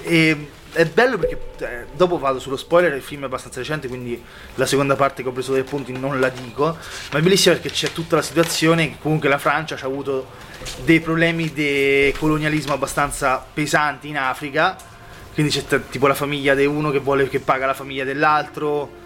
E 0.04 0.50
è 0.74 0.86
bello 0.86 1.18
perché 1.18 1.40
eh, 1.60 1.86
dopo 1.94 2.18
vado 2.18 2.40
sullo 2.40 2.56
spoiler, 2.56 2.94
il 2.94 3.02
film 3.02 3.24
è 3.24 3.26
abbastanza 3.26 3.60
recente, 3.60 3.88
quindi 3.88 4.22
la 4.56 4.66
seconda 4.66 4.96
parte 4.96 5.22
che 5.22 5.30
ho 5.30 5.32
preso 5.32 5.54
dei 5.54 5.64
punti 5.64 5.92
non 5.92 6.20
la 6.20 6.30
dico, 6.30 6.78
ma 7.12 7.20
è 7.20 7.22
bellissimo 7.22 7.56
perché 7.56 7.72
c'è 7.72 7.92
tutta 7.92 8.16
la 8.16 8.22
situazione 8.22 8.98
comunque 9.00 9.28
la 9.28 9.38
Francia 9.38 9.76
ha 9.76 9.86
avuto 9.86 10.28
dei 10.84 11.02
problemi 11.02 11.52
di 11.52 12.14
colonialismo 12.18 12.74
abbastanza 12.74 13.46
pesanti 13.54 14.08
in 14.08 14.18
Africa, 14.18 14.78
quindi 15.34 15.52
c'è 15.52 15.66
t- 15.66 15.90
tipo 15.90 16.08
la 16.08 16.14
famiglia 16.14 16.56
di 16.56 16.66
uno 16.66 16.90
che 16.90 17.00
vuole 17.00 17.28
che 17.28 17.40
paga 17.40 17.66
la 17.66 17.74
famiglia 17.74 18.06
dell'altro, 18.06 19.00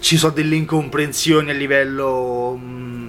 ci 0.00 0.16
sono 0.16 0.32
delle 0.32 0.54
incomprensioni 0.54 1.50
a 1.50 1.54
livello... 1.54 2.58
mm, 2.58 3.08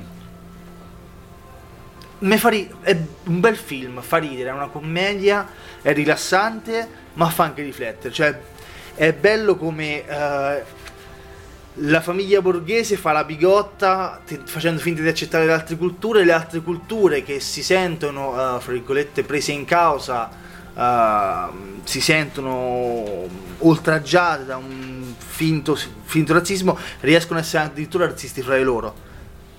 me 2.20 2.38
fa 2.38 2.50
ri- 2.50 2.70
è 2.82 2.98
un 3.26 3.40
bel 3.40 3.56
film, 3.56 4.02
fa 4.02 4.18
ridere, 4.18 4.50
è 4.50 4.54
una 4.54 4.68
commedia, 4.68 5.48
è 5.82 5.94
rilassante, 5.94 7.06
ma 7.18 7.30
fa 7.30 7.44
anche 7.44 7.62
riflettere. 7.62 8.14
Cioè, 8.14 8.40
è 8.96 9.14
bello 9.14 9.56
come 9.58 10.08
eh, 10.08 10.64
la 11.74 12.02
famiglia 12.02 12.42
borghese 12.42 12.96
fa 12.96 13.12
la 13.12 13.24
bigotta 13.24 14.22
te- 14.26 14.42
facendo 14.46 14.80
finta 14.80 15.02
di 15.02 15.08
accettare 15.08 15.46
le 15.46 15.54
altre 15.54 15.76
culture, 15.76 16.24
le 16.24 16.32
altre 16.32 16.62
culture 16.62 17.22
che 17.24 17.40
si 17.40 17.62
sentono, 17.62 18.34
eh, 18.34 18.60
fra 18.62 18.72
virgolette, 18.72 19.24
prese 19.24 19.52
in 19.52 19.66
causa, 19.66 20.30
eh, 20.76 21.48
si 21.84 22.02
sentono 22.02 23.46
oltraggiate 23.60 24.46
da 24.46 24.58
un 24.58 25.14
finto, 25.18 25.78
finto 26.04 26.34
razzismo, 26.34 26.78
riescono 27.02 27.40
a 27.40 27.42
essere 27.42 27.66
addirittura 27.66 28.06
razzisti 28.06 28.42
fra 28.42 28.58
di 28.58 28.64
loro. 28.64 29.06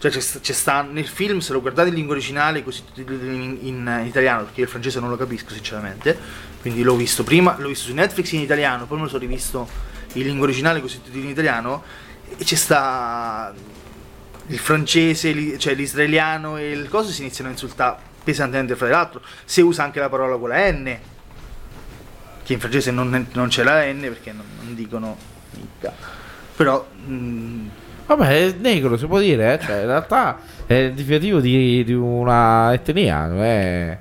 Cioè 0.00 0.12
c'è, 0.12 0.40
c'è 0.40 0.52
sta 0.52 0.82
nel 0.82 1.08
film, 1.08 1.40
se 1.40 1.52
lo 1.52 1.60
guardate 1.60 1.88
in 1.88 1.96
lingua 1.96 2.14
originale, 2.14 2.62
così 2.62 2.84
in, 2.94 3.58
in 3.62 4.04
italiano, 4.06 4.44
perché 4.44 4.60
io 4.60 4.66
il 4.66 4.70
francese 4.70 5.00
non 5.00 5.08
lo 5.08 5.16
capisco 5.16 5.52
sinceramente, 5.52 6.16
quindi 6.60 6.82
l'ho 6.84 6.94
visto 6.94 7.24
prima, 7.24 7.56
l'ho 7.58 7.66
visto 7.66 7.86
su 7.86 7.94
Netflix 7.94 8.30
in 8.30 8.40
italiano, 8.40 8.86
poi 8.86 8.98
me 8.98 9.02
lo 9.02 9.08
sono 9.08 9.20
rivisto 9.20 9.68
in 10.12 10.22
lingua 10.22 10.44
originale 10.46 10.80
così 10.80 11.00
in 11.10 11.28
italiano, 11.28 11.82
e 12.36 12.44
c'è 12.44 12.54
sta 12.54 13.52
il 14.46 14.58
francese, 14.58 15.32
li- 15.32 15.58
cioè 15.58 15.74
l'israeliano 15.74 16.56
e 16.58 16.70
il 16.70 16.88
coso 16.88 17.10
si 17.10 17.22
iniziano 17.22 17.50
a 17.50 17.52
insultare 17.52 17.96
pesantemente 18.22 18.76
fra 18.76 18.88
l'altro, 18.88 19.20
si 19.44 19.62
usa 19.62 19.82
anche 19.82 19.98
la 19.98 20.08
parola 20.08 20.36
con 20.36 20.50
la 20.50 20.70
N, 20.70 20.96
che 22.44 22.52
in 22.52 22.60
francese 22.60 22.92
non, 22.92 23.26
non 23.32 23.48
c'è 23.48 23.64
la 23.64 23.84
N 23.92 23.98
perché 24.02 24.30
non, 24.30 24.44
non 24.60 24.76
dicono 24.76 25.18
mica. 25.56 25.92
Però... 26.54 26.88
mm, 27.04 27.68
Vabbè, 28.08 28.26
è 28.26 28.54
negro, 28.58 28.96
si 28.96 29.04
può 29.06 29.18
dire, 29.18 29.52
eh? 29.52 29.64
cioè, 29.64 29.80
in 29.80 29.86
realtà 29.86 30.38
è 30.64 30.72
il 30.72 30.88
indicativo 30.90 31.40
di, 31.40 31.84
di 31.84 31.92
una 31.92 32.72
etnia, 32.72 33.30
è... 33.44 33.98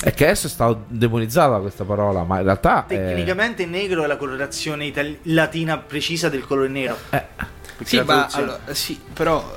È 0.00 0.12
che 0.14 0.24
adesso 0.24 0.48
è 0.48 0.50
stata 0.50 0.76
demonizzata 0.88 1.58
questa 1.58 1.84
parola, 1.84 2.24
ma 2.24 2.38
in 2.38 2.44
realtà... 2.44 2.84
è- 2.86 2.96
Tecnicamente 2.96 3.64
negro 3.64 4.02
è 4.02 4.06
la 4.08 4.16
colorazione 4.16 4.86
itali- 4.86 5.18
latina 5.22 5.78
precisa 5.78 6.28
del 6.28 6.44
colore 6.46 6.68
nero. 6.68 6.96
Eh, 7.10 7.24
Sì, 7.84 8.00
ma 8.02 8.26
allora, 8.32 8.58
sì, 8.72 9.00
però. 9.12 9.56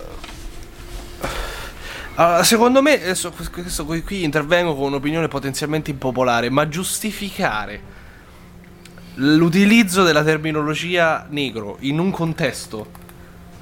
Allora, 2.16 2.44
secondo 2.44 2.84
me, 2.84 2.94
adesso 2.94 3.32
questo 3.52 3.86
qui, 3.86 4.04
qui 4.04 4.24
intervengo 4.24 4.76
con 4.76 4.86
un'opinione 4.86 5.28
potenzialmente 5.28 5.90
impopolare, 5.90 6.52
ma 6.52 6.68
giustificare 6.68 7.82
l'utilizzo 9.16 10.04
della 10.04 10.24
terminologia 10.24 11.26
negro 11.30 11.78
in 11.82 11.98
un 12.00 12.12
contesto 12.12 13.00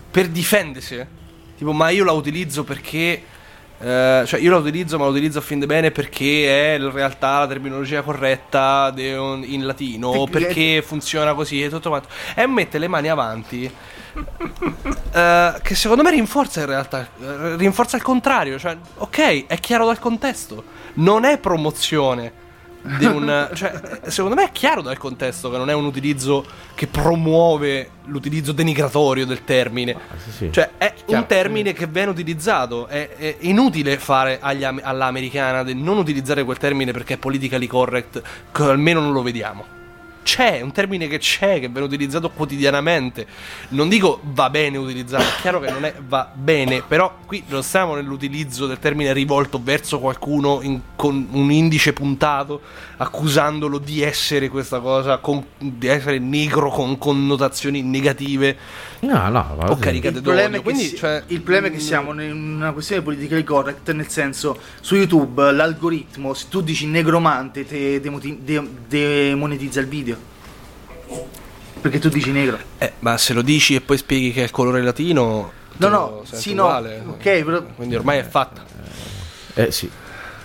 per 0.10 0.28
difendersi, 0.28 1.06
tipo, 1.58 1.72
ma 1.74 1.90
io 1.90 2.04
la 2.04 2.12
utilizzo 2.12 2.64
perché. 2.64 3.24
eh, 3.82 4.24
cioè, 4.26 4.40
io 4.40 4.52
la 4.52 4.58
utilizzo, 4.58 4.98
ma 4.98 5.06
la 5.06 5.12
utilizzo 5.12 5.40
a 5.40 5.42
fin 5.42 5.60
de 5.60 5.66
bene 5.66 5.92
perché 5.92 6.74
è 6.76 6.78
in 6.78 6.92
realtà 6.92 7.40
la 7.40 7.48
terminologia 7.48 8.02
corretta 8.02 8.92
de- 8.92 9.12
in 9.46 9.66
latino, 9.66 10.28
perché 10.30 10.82
funziona 10.86 11.34
così 11.34 11.64
e 11.64 11.70
tutto 11.70 11.90
quanto. 11.90 12.10
E 12.36 12.46
mette 12.48 12.78
le 12.78 12.88
mani 12.88 13.10
avanti 13.10 13.72
eh, 15.14 15.60
che 15.62 15.76
secondo 15.76 16.04
me 16.04 16.10
rinforza 16.12 16.62
in 16.62 16.66
realtà 16.66 17.08
eh, 17.22 17.56
rinforza 17.56 17.96
il 17.96 18.02
contrario 18.02 18.58
cioè 18.58 18.76
ok 18.98 19.46
è 19.48 19.60
chiaro 19.60 19.86
dal 19.86 20.00
contesto 20.00 20.64
non 20.96 21.26
è 21.26 21.38
promozione 21.38 22.48
di 22.82 23.06
un... 23.06 23.50
cioè, 23.54 23.80
secondo 24.08 24.36
me 24.36 24.46
è 24.46 24.52
chiaro 24.52 24.82
dal 24.82 24.98
contesto 24.98 25.50
che 25.50 25.58
non 25.58 25.70
è 25.70 25.74
un 25.74 25.86
utilizzo 25.86 26.46
che 26.76 26.88
promuove 26.88 27.90
l'utilizzo 28.06 28.52
denigratorio 28.52 29.26
del 29.26 29.44
termine. 29.44 29.96
sì, 30.24 30.32
sì. 30.32 30.50
Cioè, 30.52 30.72
è 30.78 30.94
Chiaro. 30.94 31.22
un 31.22 31.28
termine 31.28 31.74
che 31.74 31.88
viene 31.88 32.12
utilizzato. 32.12 32.88
È, 32.88 33.10
è 33.16 33.36
inutile 33.42 33.98
fare 33.98 34.40
agli 34.42 34.64
am- 34.64 34.82
all'americana 34.84 35.64
di 35.64 35.74
non 35.74 35.98
utilizzare 35.98 36.44
quel 36.44 36.58
termine 36.58 36.92
perché 36.92 37.16
è 37.16 37.18
politically 37.18 37.68
correct, 37.68 38.22
almeno 38.54 39.02
non 39.02 39.12
lo 39.12 39.22
vediamo. 39.22 39.78
C'è, 40.24 40.60
è 40.60 40.62
un 40.62 40.72
termine 40.72 41.08
che 41.08 41.18
c'è, 41.18 41.60
che 41.60 41.68
viene 41.68 41.82
utilizzato 41.82 42.30
quotidianamente. 42.30 43.26
Non 43.70 43.90
dico 43.90 44.20
va 44.24 44.50
bene 44.50 44.78
utilizzato, 44.78 45.24
è 45.24 45.42
chiaro 45.42 45.60
che 45.60 45.72
non 45.72 45.86
è 45.86 45.94
va 46.08 46.30
bene, 46.34 46.84
però 46.88 47.18
qui 47.26 47.44
non 47.48 47.64
stiamo 47.64 47.96
nell'utilizzo 47.96 48.68
del 48.68 48.80
termine 48.80 49.12
rivolto 49.14 49.60
verso 49.64 50.00
qualcuno 50.00 50.60
in- 50.62 50.82
con 50.96 51.28
un 51.32 51.52
indice 51.52 51.94
puntato, 51.94 52.62
accusandolo 52.98 53.78
di 53.78 54.02
essere 54.02 54.50
questa 54.50 54.80
cosa, 54.80 55.18
con- 55.18 55.44
di 55.58 55.88
essere 55.88 56.20
negro 56.20 56.70
con 56.70 56.98
connotazioni 56.98 57.82
negative 57.82 58.58
No, 59.02 59.30
no, 59.30 59.56
ma 59.58 59.72
o 59.72 59.78
caricate 59.78 60.18
Il 60.18 60.24
problema, 60.24 60.60
Quindi, 60.60 60.84
si- 60.84 60.96
cioè, 60.98 61.24
il 61.28 61.40
problema 61.40 61.68
è 61.68 61.72
che 61.72 61.80
siamo 61.80 62.12
in 62.22 62.32
una 62.56 62.74
questione 62.74 63.02
politically 63.02 63.46
correct, 63.46 63.92
nel 63.94 64.10
senso, 64.10 64.60
su 64.82 64.96
YouTube 64.96 65.52
l'algoritmo, 65.54 66.34
se 66.34 66.48
tu 66.50 66.60
dici 66.62 66.86
negromante, 66.86 67.66
te 67.66 68.02
demonetizza 68.02 69.80
il 69.80 69.88
video. 69.88 70.19
Perché 71.82 72.00
tu 72.00 72.10
dici 72.10 72.32
negro. 72.32 72.58
Eh, 72.78 72.94
ma 73.00 73.18
se 73.18 73.34
lo 73.34 73.42
dici 73.42 73.76
e 73.76 73.82
poi 73.82 73.98
spieghi 73.98 74.32
che 74.34 74.42
è 74.42 74.44
il 74.44 74.52
colore 74.52 74.82
latino. 74.82 75.52
No, 75.78 75.88
no, 75.88 76.24
sì, 76.30 76.54
no, 76.54 76.64
uguale. 76.64 77.02
ok, 77.06 77.44
però- 77.44 77.64
Quindi 77.64 77.96
ormai 77.96 78.18
è 78.20 78.24
fatta. 78.24 78.66
Eh 79.54 79.72
sì. 79.72 79.90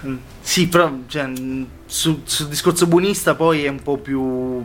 Mm, 0.06 0.16
Sì, 0.40 0.68
però 0.68 0.92
cioè, 1.08 1.26
mm, 1.26 1.64
su- 1.86 2.20
sul 2.24 2.48
discorso 2.48 2.86
buonista 2.86 3.34
poi 3.34 3.64
è 3.64 3.68
un 3.68 3.82
po' 3.82 3.96
più 3.98 4.64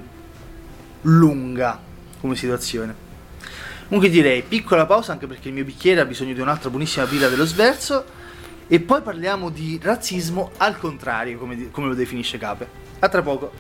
lunga 1.01 1.79
come 2.19 2.35
situazione. 2.35 3.07
Comunque 3.87 4.09
direi 4.11 4.43
piccola 4.43 4.85
pausa 4.85 5.13
anche 5.13 5.25
perché 5.25 5.47
il 5.47 5.55
mio 5.55 5.63
bicchiere 5.63 6.01
ha 6.01 6.05
bisogno 6.05 6.33
di 6.33 6.41
un'altra 6.41 6.69
buonissima 6.69 7.05
birra 7.05 7.29
dello 7.29 7.45
sverso 7.45 8.05
e 8.67 8.79
poi 8.81 9.01
parliamo 9.01 9.49
di 9.49 9.79
razzismo 9.81 10.51
al 10.57 10.77
contrario, 10.77 11.39
come, 11.39 11.71
come 11.71 11.87
lo 11.87 11.95
definisce 11.95 12.37
Cape. 12.37 12.67
A 12.99 13.09
tra 13.09 13.21
poco. 13.23 13.51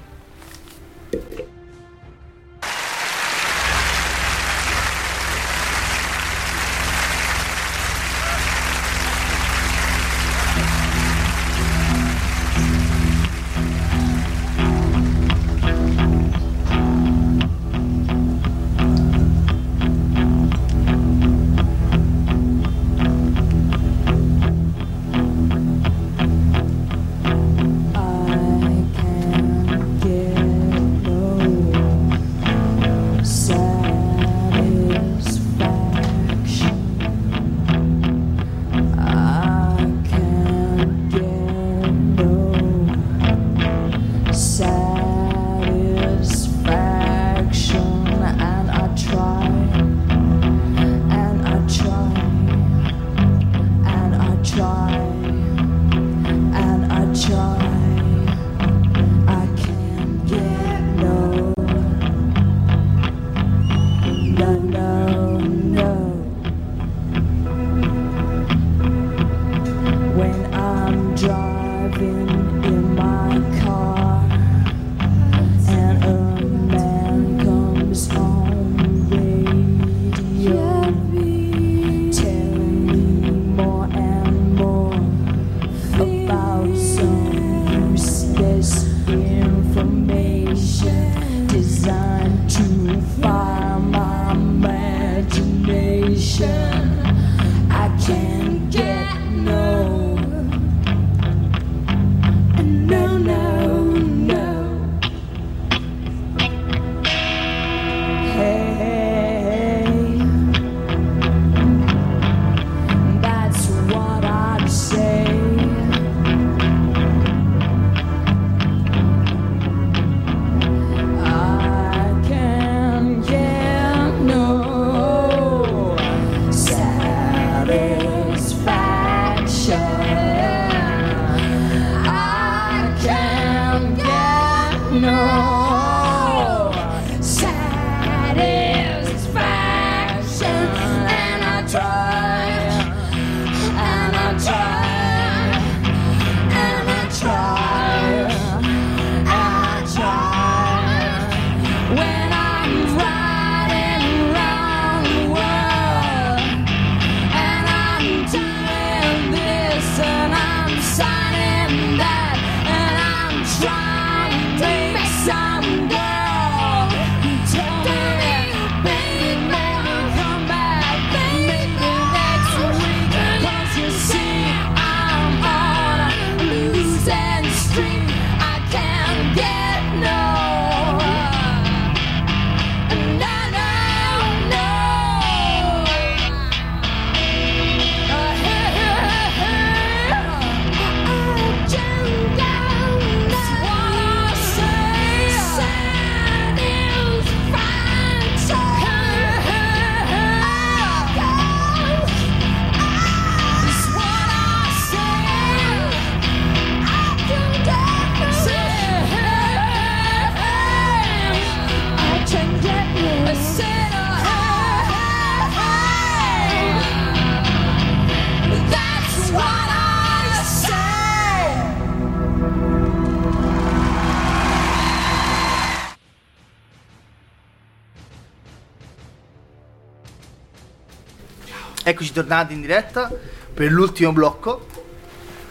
Tornati 232.13 232.53
in 232.53 232.61
diretta 232.61 233.11
per 233.53 233.71
l'ultimo 233.71 234.11
blocco. 234.11 234.65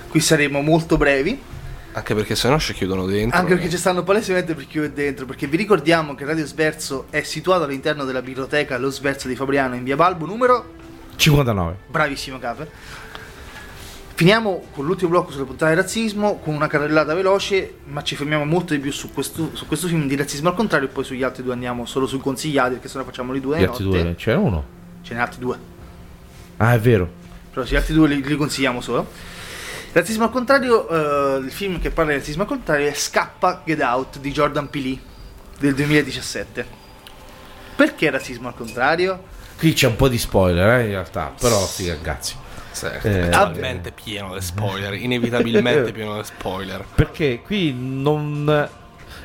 Qui 0.09 0.20
saremo 0.20 0.60
molto 0.62 0.97
brevi, 0.97 1.40
Anche 1.93 2.14
perché 2.14 2.36
sennò 2.36 2.59
ci 2.59 2.72
chiudono 2.74 3.06
dentro. 3.06 3.39
anche 3.39 3.55
perché 3.55 3.68
ci 3.70 3.76
stanno 3.76 4.02
palesemente 4.05 4.55
per 4.55 4.66
chiudere 4.66 4.93
dentro, 4.93 5.26
perché 5.26 5.47
vi 5.47 5.56
ricordiamo 5.56 6.14
che 6.14 6.24
Radio 6.24 6.47
Sverso 6.47 7.06
è 7.10 7.22
situato 7.22 7.64
all'interno 7.64 8.05
della 8.05 8.22
biblioteca 8.22 8.78
Lo 8.78 8.90
Sverso 8.90 9.26
di 9.26 9.35
Fabriano 9.35 9.74
in 9.74 9.82
via 9.85 9.97
Balbo 9.97 10.24
numero 10.26 10.74
59. 11.16 11.76
Bravissimo 11.89 12.39
Cape. 12.39 12.70
Finiamo 14.14 14.64
con 14.72 14.85
l'ultimo 14.85 15.10
blocco 15.10 15.30
sulle 15.30 15.44
puntate 15.44 15.74
del 15.74 15.82
razzismo, 15.82 16.39
con 16.39 16.52
una 16.55 16.66
carrellata 16.66 17.14
veloce, 17.14 17.76
ma 17.85 18.02
ci 18.02 18.16
fermiamo 18.16 18.44
molto 18.44 18.74
di 18.74 18.80
più 18.80 18.90
su 18.90 19.12
questo, 19.12 19.51
su 19.55 19.66
questo 19.66 19.86
film 19.86 20.09
di 20.09 20.16
razzismo 20.16 20.48
al 20.48 20.55
contrario 20.56 20.89
e 20.89 20.90
poi 20.90 21.05
sugli 21.05 21.22
altri 21.22 21.44
due 21.44 21.52
andiamo 21.52 21.85
solo 21.86 22.06
sui 22.06 22.18
consigliati, 22.18 22.72
perché 22.74 22.89
sennò 22.89 23.05
facciamo 23.05 23.32
li 23.32 23.40
due 23.40 23.59
Gli 23.60 23.62
altri 23.64 23.85
notte. 23.85 24.02
due, 24.02 24.14
c'era 24.16 24.39
uno. 24.39 24.64
Ce 25.02 25.14
n'è 25.14 25.20
altri 25.20 25.39
due, 25.39 25.56
Ah, 26.59 26.74
è 26.74 26.78
vero. 26.78 27.09
però 27.51 27.64
gli 27.64 27.74
altri 27.76 27.94
due 27.94 28.09
li, 28.09 28.22
li 28.22 28.36
consigliamo 28.36 28.80
solo. 28.80 29.06
Razzismo 29.93 30.24
al 30.24 30.30
contrario, 30.30 30.89
eh, 30.89 31.39
il 31.44 31.51
film 31.51 31.80
che 31.80 31.90
parla 31.90 32.12
di 32.12 32.18
razzismo 32.18 32.43
al 32.43 32.48
contrario 32.48 32.89
è 32.89 32.93
Scappa 32.94 33.62
Get 33.64 33.80
Out 33.80 34.18
di 34.18 34.30
Jordan 34.32 34.68
P. 34.68 34.74
Lee 34.76 34.98
del 35.59 35.74
2017. 35.74 36.66
Perché 37.74 38.10
razzismo 38.10 38.48
al 38.48 38.55
contrario? 38.55 39.22
Qui 39.56 39.72
c'è 39.72 39.86
un 39.86 39.97
po' 39.97 40.09
di 40.09 40.18
spoiler, 40.18 40.80
eh, 40.80 40.85
in 40.85 40.90
realtà. 40.90 41.32
Però 41.40 41.59
sti 41.64 41.86
cagazzi. 41.86 42.35
Sì, 42.70 42.86
Eh, 42.86 43.26
è 43.26 43.28
talmente 43.30 43.90
pieno 43.93 44.35
di 44.35 44.40
spoiler, 44.40 44.94
inevitabilmente 44.94 45.90
pieno 45.93 46.16
di 46.18 46.24
spoiler. 46.24 46.85
Perché 46.94 47.40
qui 47.44 47.72
non. 47.76 48.68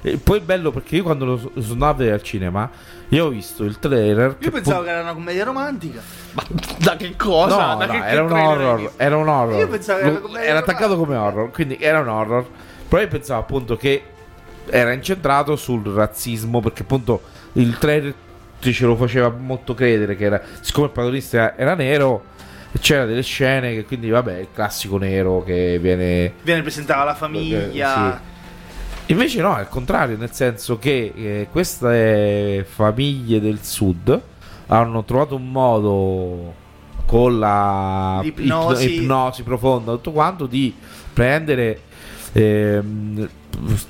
E 0.05 0.17
poi 0.17 0.39
è 0.39 0.41
bello 0.41 0.71
perché 0.71 0.97
io 0.97 1.03
quando 1.03 1.25
lo 1.25 1.37
so- 1.37 1.51
sono 1.55 1.73
andato 1.73 1.91
a 1.91 1.95
vedere 1.95 2.15
al 2.15 2.21
cinema, 2.23 2.69
io 3.09 3.25
ho 3.25 3.29
visto 3.29 3.63
il 3.63 3.79
trailer. 3.79 4.35
Io 4.39 4.51
pensavo 4.51 4.83
che 4.83 4.89
era 4.89 5.01
una 5.01 5.13
commedia 5.13 5.43
romantica. 5.45 6.01
Ma 6.33 6.43
da 6.79 6.95
che 6.97 7.15
cosa? 7.15 7.73
No, 7.73 7.77
da 7.77 7.85
no, 7.85 7.93
che, 7.93 7.99
che 7.99 8.05
era 8.07 8.23
un 8.23 8.31
horror. 8.31 8.91
Era 8.97 9.17
un 9.17 9.27
horror. 9.27 9.57
Io 9.59 9.67
pensavo 9.69 9.99
che 9.99 10.05
era 10.05 10.13
Lo- 10.13 10.19
una 10.19 10.27
commedia 10.27 10.49
era 10.49 10.59
attaccato 10.59 10.93
romantica. 10.95 11.15
come 11.15 11.27
horror. 11.27 11.51
Quindi 11.51 11.77
era 11.79 11.99
un 11.99 12.07
horror. 12.09 12.45
Però 12.87 13.01
io 13.01 13.07
pensavo 13.07 13.39
appunto 13.41 13.77
che 13.77 14.03
era 14.69 14.91
incentrato 14.91 15.55
sul 15.55 15.83
razzismo. 15.85 16.59
Perché 16.59 16.81
appunto 16.83 17.21
il 17.53 17.77
trailer 17.77 18.13
ce 18.59 18.85
lo 18.85 18.95
faceva 18.95 19.29
molto 19.29 19.73
credere 19.73 20.15
che 20.17 20.25
era. 20.25 20.41
Siccome 20.59 20.87
il 20.87 20.91
protagonista 20.91 21.55
era 21.57 21.75
nero. 21.75 22.25
C'era 22.79 23.05
delle 23.05 23.21
scene 23.21 23.73
che 23.75 23.85
quindi 23.85 24.09
vabbè, 24.09 24.39
il 24.39 24.47
classico 24.51 24.97
nero 24.97 25.43
che 25.43 25.77
viene 25.79 26.33
Viene 26.41 26.63
presentata 26.63 27.03
la 27.03 27.13
famiglia. 27.13 27.93
Sì. 28.15 28.31
Invece 29.07 29.41
no, 29.41 29.59
il 29.59 29.67
contrario, 29.67 30.17
nel 30.17 30.31
senso 30.31 30.79
che 30.79 31.13
eh, 31.15 31.47
queste 31.51 32.65
famiglie 32.67 33.41
del 33.41 33.59
sud 33.61 34.21
hanno 34.67 35.03
trovato 35.03 35.35
un 35.35 35.51
modo 35.51 36.53
con 37.05 37.37
la 37.37 38.19
L'ipnosi. 38.23 38.85
ipno- 38.85 39.01
ipnosi 39.03 39.43
profonda, 39.43 39.91
tutto 39.91 40.11
quanto, 40.11 40.45
di 40.47 40.73
prendere, 41.11 41.81
ehm, 42.31 43.29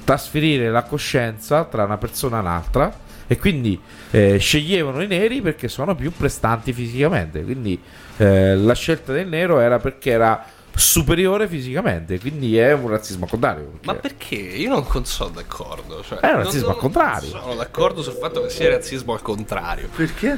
trasferire 0.04 0.70
la 0.72 0.84
coscienza 0.84 1.64
tra 1.66 1.84
una 1.84 1.98
persona 1.98 2.38
e 2.38 2.40
un'altra 2.42 3.00
e 3.28 3.38
quindi 3.38 3.80
eh, 4.12 4.38
sceglievano 4.38 5.02
i 5.02 5.08
neri 5.08 5.42
perché 5.42 5.68
sono 5.68 5.96
più 5.96 6.12
prestanti 6.12 6.74
fisicamente. 6.74 7.44
Quindi 7.44 7.80
eh, 8.18 8.56
la 8.56 8.74
scelta 8.74 9.14
del 9.14 9.28
nero 9.28 9.60
era 9.60 9.80
perché 9.80 10.12
era 10.12 10.44
superiore 10.76 11.48
fisicamente, 11.48 12.20
quindi 12.20 12.58
è 12.58 12.74
un 12.74 12.90
razzismo 12.90 13.26
al 13.26 13.30
contrario. 13.30 13.72
Ma 13.84 13.94
perché- 13.96 14.36
perché? 14.36 14.36
Io 14.58 14.70
non 14.92 15.06
sono 15.06 15.30
d'accordo. 15.30 16.04
Cioè, 16.04 16.20
È 16.20 16.26
un 16.28 16.34
non 16.34 16.44
razzismo 16.44 16.60
sono- 16.66 16.74
al 16.74 16.80
contrario. 16.80 17.30
Sono 17.30 17.56
d'accordo 17.56 18.02
sul 18.02 18.14
fatto 18.14 18.42
che 18.42 18.50
sia 18.50 18.70
razzismo 18.70 19.14
al 19.14 19.22
contrario. 19.22 19.88
Perché? 19.96 20.38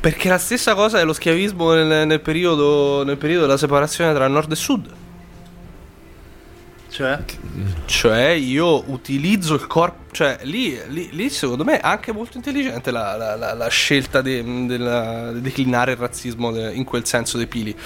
Perché 0.00 0.28
la 0.28 0.38
stessa 0.38 0.74
cosa 0.74 0.98
è 0.98 1.04
lo 1.04 1.12
schiavismo 1.12 1.72
nel, 1.72 2.06
nel 2.06 2.20
periodo, 2.20 3.04
nel 3.04 3.16
periodo 3.16 3.42
della 3.46 3.56
separazione 3.56 4.12
tra 4.12 4.26
nord 4.28 4.52
e 4.52 4.56
sud. 4.56 4.90
Cioè? 6.90 7.18
Cioè, 7.86 8.26
io 8.28 8.88
utilizzo 8.90 9.54
il 9.54 9.66
corpo. 9.66 10.02
Cioè, 10.14 10.38
lì, 10.42 10.78
lì- 10.90 11.08
lì 11.10 11.28
secondo 11.28 11.64
me 11.64 11.80
è 11.80 11.80
anche 11.82 12.12
molto 12.12 12.36
intelligente 12.36 12.92
la, 12.92 13.16
la- 13.16 13.34
la- 13.34 13.52
la 13.52 13.66
scelta 13.68 14.22
de- 14.22 14.44
di 14.44 15.40
declinare 15.40 15.90
il 15.90 15.96
razzismo 15.98 16.52
de- 16.52 16.72
in 16.72 16.84
quel 16.84 17.04
senso 17.04 17.36
dei 17.36 17.48
pili. 17.48 17.76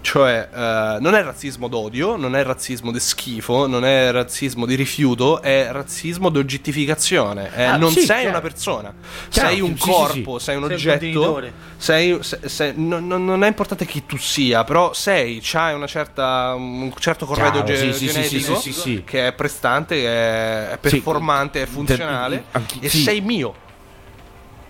Cioè, 0.00 0.48
eh, 0.52 0.96
non 1.00 1.14
è 1.14 1.22
razzismo 1.22 1.68
d'odio, 1.68 2.16
non 2.16 2.34
è 2.34 2.42
razzismo 2.42 2.90
di 2.90 2.98
schifo, 2.98 3.68
non 3.68 3.84
è 3.84 4.10
razzismo 4.10 4.66
di 4.66 4.74
rifiuto, 4.74 5.40
è 5.40 5.68
razzismo 5.70 6.30
di 6.30 6.38
oggettificazione. 6.38 7.50
Eh, 7.54 7.62
Ah, 7.64 7.76
non 7.76 7.90
sì, 7.92 8.00
sei 8.00 8.16
chiaro. 8.22 8.28
una 8.30 8.40
persona, 8.40 8.94
Chiaro, 9.28 9.48
sei 9.48 9.60
un 9.60 9.76
sì, 9.78 9.88
corpo, 9.88 10.38
sì. 10.38 10.44
sei 10.46 10.56
un 10.56 10.64
Sei 10.66 10.74
oggetto. 10.74 11.42
sei, 11.76 12.18
se- 12.22 12.40
se- 12.48 12.72
non, 12.74 13.06
non- 13.06 13.24
non 13.24 13.44
è 13.44 13.46
importante 13.46 13.86
chi 13.86 14.04
tu 14.04 14.16
sia, 14.16 14.64
però 14.64 14.92
sei, 14.94 15.38
c'hai 15.40 15.74
una 15.74 15.86
certa, 15.86 16.54
un 16.56 16.92
certo 16.98 17.24
corredo 17.24 17.62
Chiaro, 17.62 17.90
ge- 17.92 17.92
genetico 17.92 18.60
che 19.04 19.28
è 19.28 19.32
prestante, 19.32 19.94
che 19.96 20.06
è, 20.08 20.68
è 20.70 20.78
performante, 20.78 21.62
è 21.62 21.66
funzionale 21.68 22.44
anche- 22.52 22.78
e 22.80 22.88
sì. 22.88 23.02
sei 23.02 23.20
mio. 23.20 23.54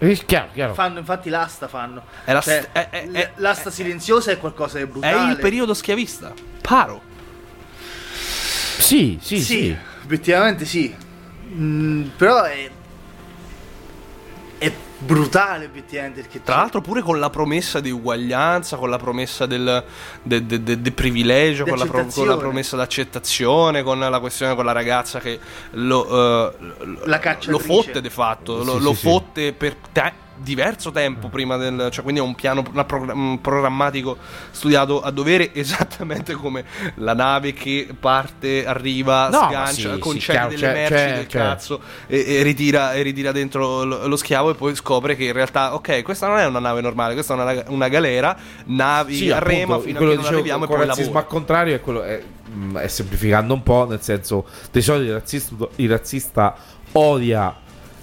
Eh, 0.00 0.14
chiaro, 0.26 0.48
chiaro. 0.52 0.74
Fanno, 0.74 0.98
infatti 1.00 1.28
l'asta 1.28 1.66
fanno. 1.66 2.02
È 2.24 2.32
la 2.32 2.40
Cioè, 2.40 2.60
st- 2.62 2.68
è- 2.72 2.88
è- 2.90 3.10
è- 3.10 3.30
l'asta 3.36 3.70
silenziosa 3.70 4.30
è 4.30 4.38
qualcosa 4.38 4.78
di 4.78 4.84
È 4.84 4.86
brutale. 4.86 5.32
il 5.32 5.38
periodo 5.38 5.74
schiavista. 5.74 6.32
Paro. 6.62 7.02
Sì, 8.78 9.18
sì, 9.20 9.38
Sì, 9.38 9.42
sì. 9.44 9.76
effettivamente 10.04 10.64
sì. 10.64 10.94
Mm, 11.50 12.08
però 12.16 12.42
è. 12.44 12.70
Brutale, 15.00 15.66
effettivamente. 15.66 16.22
Perché 16.22 16.42
Tra 16.42 16.56
l'altro 16.56 16.80
pure 16.80 17.02
con 17.02 17.20
la 17.20 17.30
promessa 17.30 17.78
di 17.80 17.90
uguaglianza, 17.90 18.76
con 18.76 18.90
la 18.90 18.98
promessa 18.98 19.46
del, 19.46 19.84
de- 20.22 20.44
de- 20.44 20.62
de- 20.62 20.80
de 20.80 20.92
privilegio, 20.92 21.64
con 21.64 21.78
la, 21.78 21.84
pro- 21.84 21.92
con 21.92 22.00
la 22.00 22.06
accettazione. 22.08 22.36
promessa 22.36 22.76
d'accettazione, 22.76 23.82
con 23.82 23.98
la 24.00 24.18
questione 24.20 24.54
con 24.56 24.64
la 24.64 24.72
ragazza 24.72 25.20
che 25.20 25.38
lo, 25.72 26.52
La 27.04 27.20
lo 27.46 27.58
fotte 27.58 28.00
di 28.00 28.10
fatto, 28.10 28.64
lo, 28.64 28.76
Sì, 28.78 28.82
lo 28.82 28.90
sì, 28.92 28.96
sì. 28.96 29.06
fotte 29.06 29.52
per 29.52 29.76
te- 29.92 30.26
diverso 30.40 30.90
tempo 30.90 31.28
prima 31.28 31.56
del... 31.56 31.88
cioè 31.90 32.02
quindi 32.02 32.20
è 32.20 32.24
un 32.24 32.34
piano 32.34 32.62
un 33.12 33.40
programmatico 33.40 34.16
studiato 34.50 35.00
a 35.02 35.10
dovere 35.10 35.52
esattamente 35.54 36.34
come 36.34 36.64
la 36.96 37.14
nave 37.14 37.52
che 37.52 37.88
parte, 37.98 38.64
arriva, 38.66 39.28
No, 39.28 39.46
sgancia, 39.48 39.92
sì, 39.94 39.98
concede 39.98 40.40
sì, 40.42 40.56
delle 40.56 40.56
c'è- 40.56 40.72
merci 40.72 40.94
c'è- 40.94 41.14
del 41.14 41.26
c'è. 41.26 41.38
cazzo 41.38 41.80
e, 42.06 42.24
e 42.38 42.42
ritira, 42.42 42.92
e 42.94 43.02
ritira 43.02 43.32
dentro 43.32 43.84
lo, 43.84 44.06
lo 44.06 44.16
schiavo 44.16 44.50
e 44.50 44.54
poi 44.54 44.74
scopre 44.74 45.16
che 45.16 45.24
in 45.24 45.32
realtà, 45.32 45.74
ok, 45.74 46.02
questa 46.02 46.26
non 46.28 46.38
è 46.38 46.46
una 46.46 46.60
nave 46.60 46.80
normale, 46.80 47.14
questa 47.14 47.34
è 47.34 47.40
una, 47.40 47.64
una 47.68 47.88
galera, 47.88 48.36
navi 48.66 49.14
Sì, 49.16 49.30
a 49.30 49.38
rema 49.38 49.76
appunto, 49.76 49.80
fino 49.80 49.98
a 49.98 50.02
quello 50.02 50.10
che 50.14 50.16
non 50.22 50.26
arriviamo 50.32 50.64
e 50.64 50.66
poi 50.68 50.76
razzismo 50.86 51.02
lavora. 51.12 51.18
al 51.20 51.26
contrario 51.26 51.74
è 51.74 51.80
quello 51.80 52.02
è, 52.02 52.22
è 52.74 52.86
semplificando 52.88 53.54
un 53.54 53.62
po' 53.62 53.86
nel 53.88 54.00
senso 54.02 54.46
di 54.70 54.80
solito 54.80 55.04
il 55.10 55.12
razzista, 55.14 55.54
il 55.76 55.88
razzista 55.90 56.56
odia 56.92 57.54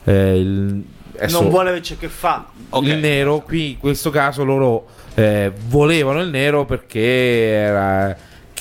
eh, 0.04 0.40
il, 0.40 0.84
adesso, 1.18 1.42
non 1.42 1.50
vuole 1.50 1.70
averci 1.70 1.94
a 1.94 1.96
che 1.98 2.08
fa. 2.10 2.46
Ok. 2.70 2.86
il 2.86 2.98
nero 2.98 3.42
qui 3.42 3.72
in 3.72 3.78
questo 3.78 4.10
caso 4.10 4.44
loro 4.44 4.88
eh, 5.16 5.52
volevano 5.68 6.22
il 6.22 6.30
nero 6.30 6.66
perché 6.66 7.00
era 7.00 8.18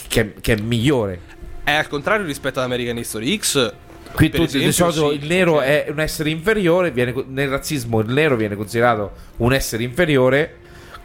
che, 0.08 0.34
che 0.40 0.52
è 0.54 0.60
migliore 0.60 1.20
È 1.64 1.72
al 1.72 1.88
contrario 1.88 2.26
rispetto 2.26 2.58
ad 2.58 2.66
American 2.66 2.96
History 2.98 3.38
X. 3.38 3.72
qui 4.14 4.30
tu, 4.30 4.38
di 4.38 4.44
esempio, 4.44 4.72
solito 4.72 5.10
sì, 5.10 5.16
il 5.16 5.26
nero 5.26 5.56
ok. 5.56 5.62
è 5.62 5.86
un 5.90 6.00
essere 6.00 6.30
inferiore 6.30 6.90
viene 6.90 7.14
nel 7.28 7.48
razzismo 7.48 8.00
il 8.00 8.10
nero 8.12 8.36
viene 8.36 8.54
considerato 8.54 9.12
un 9.38 9.52
essere 9.52 9.82
inferiore 9.82 10.58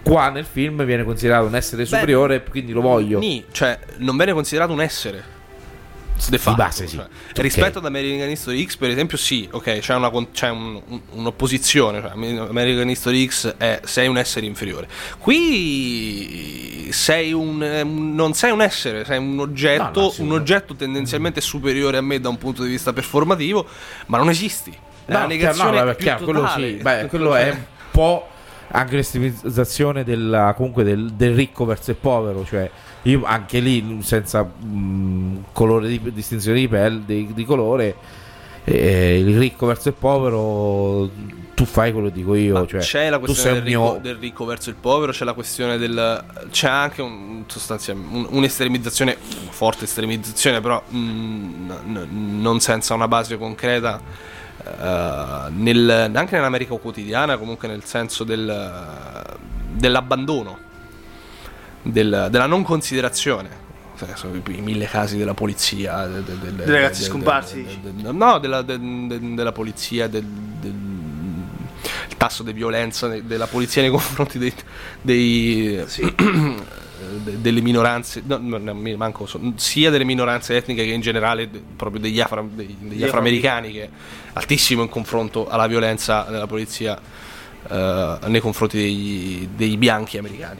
qua 0.04 0.30
nel 0.30 0.46
film 0.46 0.86
viene 0.86 1.04
considerato 1.04 1.48
un 1.48 1.56
essere 1.56 1.86
superiore 1.86 2.44
quindi 2.44 2.72
lo 2.72 2.82
voglio 2.82 3.20
Ni, 3.20 3.44
cioè, 3.52 3.78
non 3.98 4.16
viene 4.16 4.34
considerato 4.34 4.72
un 4.72 4.82
essere. 4.82 5.38
De 6.28 6.38
fatto, 6.38 6.58
base, 6.58 6.88
sì. 6.88 6.96
cioè. 6.98 7.06
Ok. 7.06 7.40
Rispetto 7.40 7.78
ad 7.80 7.86
American 7.86 8.30
History 8.30 8.66
X, 8.66 8.76
per 8.78 8.90
esempio, 8.90 9.18
sì, 9.18 9.48
ok, 9.52 9.80
c'è, 9.80 9.96
una, 9.96 10.12
c'è 10.32 10.50
un- 10.50 10.82
un- 10.88 11.02
un'opposizione. 11.12 12.02
Cioè, 12.02 12.12
American 12.12 12.90
History 12.90 13.28
X 13.28 13.56
è 13.58 13.80
sei 13.84 14.08
un 14.08 14.18
essere 14.18 14.46
inferiore. 14.46 14.88
Qui 15.18 16.90
sei 16.92 17.32
un, 17.34 17.64
eh, 17.64 17.82
un- 17.82 18.14
non 18.16 18.34
sei 18.34 18.52
un 18.52 18.62
essere, 18.62 19.06
sei 19.06 19.18
un 19.18 19.40
oggetto, 19.40 20.00
No, 20.02 20.14
no, 20.18 20.24
un 20.24 20.32
oggetto 20.34 20.76
tendenzialmente 20.76 21.42
superiore 21.42 21.98
a 21.98 22.02
me 22.02 22.20
da 22.20 22.30
un 22.30 22.38
punto 22.38 22.64
di 22.64 22.70
vista 22.70 22.94
performativo, 22.94 23.66
ma 24.08 24.18
non 24.18 24.30
esisti. 24.30 24.72
È 24.72 25.12
No, 25.12 25.18
una 25.26 25.28
chiaro, 25.28 25.28
negazione 25.28 25.84
no, 25.84 25.96
chiaro, 25.96 26.24
quello 26.26 26.48
sì. 26.56 26.74
Beh, 26.82 27.06
quello 27.10 27.36
è 27.36 27.50
un 27.50 27.64
po' 27.92 28.28
anche 28.72 28.96
comunque 30.54 30.84
del, 30.84 31.14
del 31.14 31.34
ricco 31.34 31.66
verso 31.66 31.90
il 31.92 31.98
povero, 31.98 32.46
cioè 32.46 32.70
io 33.04 33.24
anche 33.24 33.60
lì 33.60 34.00
senza 34.04 34.44
mh, 34.44 35.46
colore 35.54 35.88
di, 35.88 36.12
distinzione 36.14 36.60
di 36.60 36.68
pelle, 36.68 37.02
di, 37.06 37.34
di 37.34 37.46
colore, 37.46 37.96
eh, 38.66 39.20
il 39.20 39.38
ricco 39.38 39.66
verso 39.66 39.88
il 39.90 39.96
povero, 39.96 41.10
tu 41.56 41.66
fai 41.66 41.92
quello 41.92 42.08
che 42.08 42.14
dico 42.14 42.36
io, 42.36 42.66
cioè 42.66 42.80
c'è 42.82 43.10
la 43.10 43.20
questione 43.20 43.54
del 43.56 43.64
ricco, 43.64 43.80
mio 43.92 44.00
del 44.02 44.16
ricco 44.18 44.46
verso 44.46 44.70
il 44.70 44.76
povero, 44.76 45.12
c'è 45.12 45.26
la 45.26 45.34
questione 45.34 45.78
del. 45.78 46.24
c'è 46.52 46.68
anche 46.70 47.02
un, 47.02 47.44
sostanzialmente 47.48 48.16
un- 48.16 48.28
un'estremizzazione, 48.38 49.18
una 49.44 49.52
forte 49.52 49.86
estremizzazione, 49.86 50.62
però 50.62 50.82
mm, 50.94 51.70
n- 51.88 52.08
non 52.42 52.60
senza 52.60 52.94
una 52.94 53.08
base 53.08 53.38
concreta. 53.38 54.00
eh, 54.62 55.50
nel- 55.52 56.12
anche 56.14 56.36
nell'America 56.36 56.76
quotidiana, 56.76 57.38
comunque 57.38 57.68
nel 57.70 57.84
senso 57.86 58.24
del, 58.24 59.38
dell'abbandono. 59.72 60.68
Del- 61.82 62.28
della 62.30 62.46
non 62.46 62.64
considerazione. 62.64 63.68
Sono 64.14 64.36
i, 64.36 64.62
mille 64.62 64.86
casi 64.86 65.18
della 65.18 65.34
polizia, 65.34 66.06
de- 66.08 66.24
de- 66.24 66.40
de- 66.40 66.56
Dei 66.64 66.74
ragazzi 66.74 67.00
de- 67.02 67.06
de- 67.06 67.12
scomparsi, 67.12 67.64
de- 67.64 67.78
de- 67.82 68.02
de- 68.04 68.12
no, 68.14 68.40
della, 68.40 68.62
de- 68.62 68.80
de- 68.80 69.34
della 69.36 69.52
polizia, 69.52 70.08
del, 70.08 70.24
il 70.64 72.16
tasso 72.16 72.44
di 72.44 72.54
violenza 72.54 73.08
de- 73.10 73.26
della 73.26 73.48
polizia 73.48 73.82
nei 73.82 73.92
confronti 73.92 74.38
dei, 74.40 74.54
dei- 75.02 75.84
de- 77.24 77.42
delle 77.42 77.60
minoranze, 77.62 78.24
no, 78.26 78.38
manco, 78.96 79.28
sia 79.56 79.90
delle 79.90 80.06
minoranze 80.06 80.56
etniche 80.56 80.86
che 80.86 80.92
in 80.92 81.02
generale 81.02 81.50
proprio 81.76 82.00
degli, 82.00 82.22
afro- 82.22 82.48
dei- 82.54 82.78
degli 82.80 83.04
afroamericani, 83.04 83.72
che 83.74 83.84
è 83.84 83.90
altissimo 84.34 84.82
in 84.84 84.90
confronto 84.90 85.48
alla 85.50 85.68
violenza 85.68 86.26
della 86.30 86.48
polizia 86.48 86.98
eh, 87.70 88.18
nei 88.28 88.40
confronti 88.40 88.78
dei, 88.78 89.50
dei 89.56 89.76
bianchi 89.76 90.18
americani. 90.18 90.60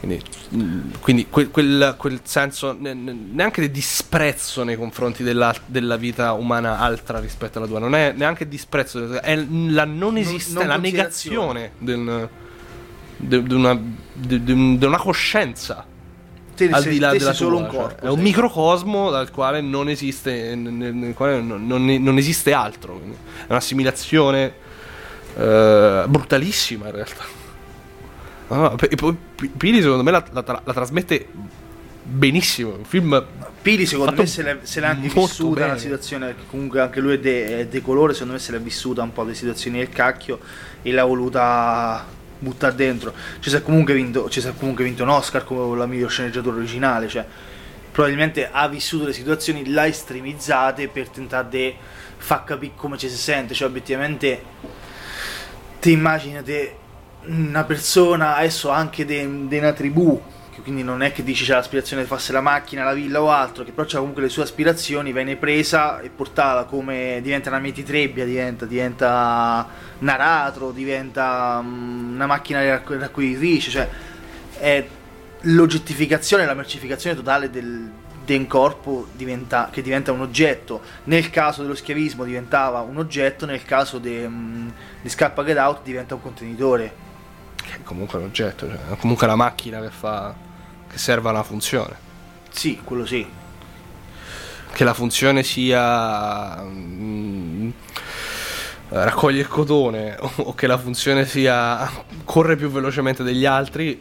Quindi, 0.00 0.22
mm, 0.54 0.90
quindi 1.00 1.26
quel, 1.28 1.50
quel- 1.50 1.94
quel 1.98 2.20
senso 2.22 2.76
ne- 2.78 2.94
ne- 2.94 3.16
neanche 3.32 3.60
di 3.60 3.70
disprezzo 3.70 4.62
nei 4.62 4.76
confronti 4.76 5.24
della, 5.24 5.52
della 5.66 5.96
vita 5.96 6.32
umana 6.34 6.78
altra 6.78 7.18
rispetto 7.18 7.58
alla 7.58 7.66
tua, 7.66 7.80
non 7.80 7.94
è 7.94 8.12
neanche 8.12 8.46
disprezzo, 8.46 9.18
è 9.20 9.34
la 9.36 9.84
non 9.84 10.16
esistenza, 10.16 10.64
la 10.66 10.76
negazione 10.76 11.72
di 11.76 11.92
una, 11.92 13.76
una 14.86 14.98
coscienza 14.98 15.84
Te, 16.54 16.68
al 16.70 16.84
di 16.84 16.98
là 16.98 17.10
della 17.10 17.26
sei 17.26 17.34
solo 17.34 17.56
tua, 17.58 17.66
un 17.66 17.70
cioè, 17.72 17.80
corpo. 17.80 18.06
è 18.06 18.08
un 18.10 18.20
microcosmo 18.20 19.10
dal 19.10 19.30
quale 19.30 19.60
non 19.60 19.88
esiste 19.88 20.54
nel, 20.54 20.94
nel 20.94 21.14
quale 21.14 21.40
non, 21.40 21.66
non- 21.66 21.84
non 21.84 22.16
esiste 22.18 22.52
altro 22.52 22.94
quindi. 22.98 23.16
È 23.46 23.50
un'assimilazione 23.50 24.54
eh, 25.36 26.04
brutalissima 26.06 26.86
in 26.86 26.92
realtà 26.92 27.37
P- 28.48 29.50
Pili 29.56 29.80
secondo 29.82 30.02
me 30.02 30.10
la, 30.10 30.24
la 30.32 30.62
la 30.64 30.72
trasmette 30.72 31.26
benissimo 32.02 32.74
un 32.74 32.84
film 32.84 33.22
Pili 33.60 33.84
secondo 33.84 34.14
me 34.22 34.26
se 34.26 34.42
l'è, 34.42 34.58
se 34.62 34.80
l'è 34.80 34.86
anche 34.86 35.08
vissuta 35.08 35.60
bene. 35.60 35.72
una 35.72 35.78
situazione 35.78 36.34
comunque 36.48 36.80
anche 36.80 37.00
lui 37.00 37.14
è, 37.14 37.18
de, 37.18 37.60
è 37.60 37.66
decolore 37.66 38.14
secondo 38.14 38.32
me 38.34 38.38
se 38.38 38.52
l'è 38.52 38.60
vissuta 38.60 39.02
un 39.02 39.12
po' 39.12 39.24
le 39.24 39.34
situazioni 39.34 39.78
del 39.78 39.90
cacchio 39.90 40.40
e 40.80 40.90
l'ha 40.90 41.04
voluta 41.04 42.06
buttare 42.38 42.74
dentro 42.74 43.12
ci 43.40 43.50
si 43.50 43.56
è 43.56 43.62
comunque 43.62 43.92
vinto, 43.92 44.30
ci 44.30 44.40
si 44.40 44.48
è 44.48 44.52
comunque 44.56 44.84
vinto 44.84 45.02
un 45.02 45.10
Oscar 45.10 45.44
come 45.44 45.76
la 45.76 45.86
miglior 45.86 46.10
sceneggiatura 46.10 46.56
originale 46.56 47.08
cioè 47.08 47.26
probabilmente 47.92 48.48
ha 48.50 48.66
vissuto 48.68 49.04
le 49.04 49.12
situazioni 49.12 49.68
l'ha 49.68 49.86
estremizzate 49.86 50.88
per 50.88 51.10
tentare 51.10 51.48
di 51.50 51.74
far 52.16 52.44
capire 52.44 52.72
come 52.74 52.96
ci 52.96 53.10
si 53.10 53.16
sente 53.16 53.52
cioè 53.52 53.68
obiettivamente 53.68 54.42
ti 55.80 55.92
immaginate 55.92 56.86
una 57.26 57.64
persona 57.64 58.36
adesso 58.36 58.70
anche 58.70 59.04
di 59.04 59.24
una 59.24 59.72
tribù 59.72 60.20
quindi 60.68 60.84
non 60.84 61.02
è 61.02 61.12
che 61.12 61.24
dici 61.24 61.44
c'è 61.44 61.54
l'aspirazione 61.54 62.02
di 62.02 62.08
farsi 62.08 62.30
la 62.30 62.42
macchina, 62.42 62.84
la 62.84 62.92
villa 62.92 63.22
o 63.22 63.30
altro 63.30 63.64
che 63.64 63.72
però 63.72 63.86
c'ha 63.88 63.98
comunque 63.98 64.20
le 64.20 64.28
sue 64.28 64.42
aspirazioni 64.42 65.12
viene 65.14 65.36
presa 65.36 66.00
e 66.00 66.10
portata 66.10 66.64
come 66.64 67.20
diventa 67.22 67.48
una 67.48 67.58
mititrebbia 67.58 68.26
diventa, 68.26 68.66
diventa 68.66 69.66
un 69.98 70.08
aratro 70.08 70.70
diventa 70.70 71.62
mm, 71.62 72.14
una 72.16 72.26
macchina 72.26 72.62
racco- 72.68 72.98
raccoglitrice 72.98 73.70
cioè 73.70 73.88
è 74.58 74.86
l'oggettificazione 75.42 76.44
la 76.44 76.52
mercificazione 76.52 77.16
totale 77.16 77.48
del, 77.48 77.90
del 78.26 78.46
corpo 78.46 79.06
diventa, 79.12 79.70
che 79.72 79.80
diventa 79.80 80.12
un 80.12 80.20
oggetto. 80.20 80.82
Nel 81.04 81.30
caso 81.30 81.62
dello 81.62 81.74
schiavismo 81.74 82.24
diventava 82.24 82.80
un 82.80 82.98
oggetto 82.98 83.46
nel 83.46 83.64
caso 83.64 83.98
mm, 84.00 84.68
di 85.00 85.08
Scappa 85.08 85.44
Get 85.44 85.56
Out 85.56 85.82
diventa 85.82 86.14
un 86.14 86.20
contenitore 86.20 87.06
che 87.68 87.76
è 87.76 87.82
comunque 87.82 88.18
un 88.18 88.24
oggetto 88.24 88.66
cioè, 88.66 88.78
è 88.92 88.96
comunque 88.96 89.26
una 89.26 89.36
macchina 89.36 89.80
che 89.80 89.90
fa 89.90 90.34
che 90.88 90.98
serve 90.98 91.28
a 91.28 91.32
una 91.32 91.42
funzione. 91.42 91.96
Sì 92.50 92.80
quello 92.82 93.04
sì. 93.04 93.26
Che 94.70 94.84
la 94.84 94.94
funzione 94.94 95.42
sia 95.42 96.62
mm, 96.62 97.70
raccoglie 98.88 99.40
il 99.40 99.48
cotone 99.48 100.16
o, 100.18 100.30
o 100.48 100.54
che 100.54 100.66
la 100.66 100.78
funzione 100.78 101.26
sia 101.26 101.90
corre 102.24 102.56
più 102.56 102.70
velocemente 102.70 103.22
degli 103.22 103.44
altri 103.44 104.00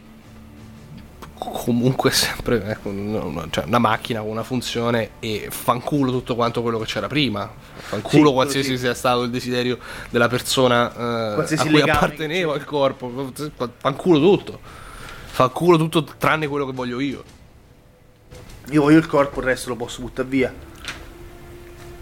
comunque 1.37 2.11
sempre 2.11 2.63
ecco, 2.65 2.91
no, 2.91 3.29
no, 3.29 3.47
cioè 3.49 3.65
una 3.65 3.79
macchina 3.79 4.21
con 4.21 4.29
una 4.29 4.43
funzione 4.43 5.11
e 5.19 5.47
fanculo 5.49 6.11
tutto 6.11 6.35
quanto 6.35 6.61
quello 6.61 6.79
che 6.79 6.85
c'era 6.85 7.07
prima. 7.07 7.49
Fanculo 7.75 8.29
Sì, 8.29 8.33
qualsiasi 8.33 8.69
sì. 8.69 8.77
sia 8.77 8.93
stato 8.93 9.23
il 9.23 9.29
desiderio 9.29 9.77
della 10.09 10.27
persona 10.27 11.37
eh, 11.37 11.55
a 11.55 11.65
cui 11.65 11.81
apparteneva 11.81 12.55
il 12.55 12.65
corpo. 12.65 13.31
Fanculo 13.77 14.19
tutto. 14.19 14.59
Fanculo 15.25 15.77
tutto 15.77 16.03
tranne 16.17 16.47
quello 16.47 16.65
che 16.65 16.73
voglio 16.73 16.99
io. 16.99 17.23
Io 18.71 18.81
voglio 18.81 18.97
il 18.97 19.07
corpo 19.07 19.39
il 19.39 19.45
resto 19.45 19.69
lo 19.69 19.75
posso 19.75 20.01
buttare 20.01 20.27
via. 20.27 20.53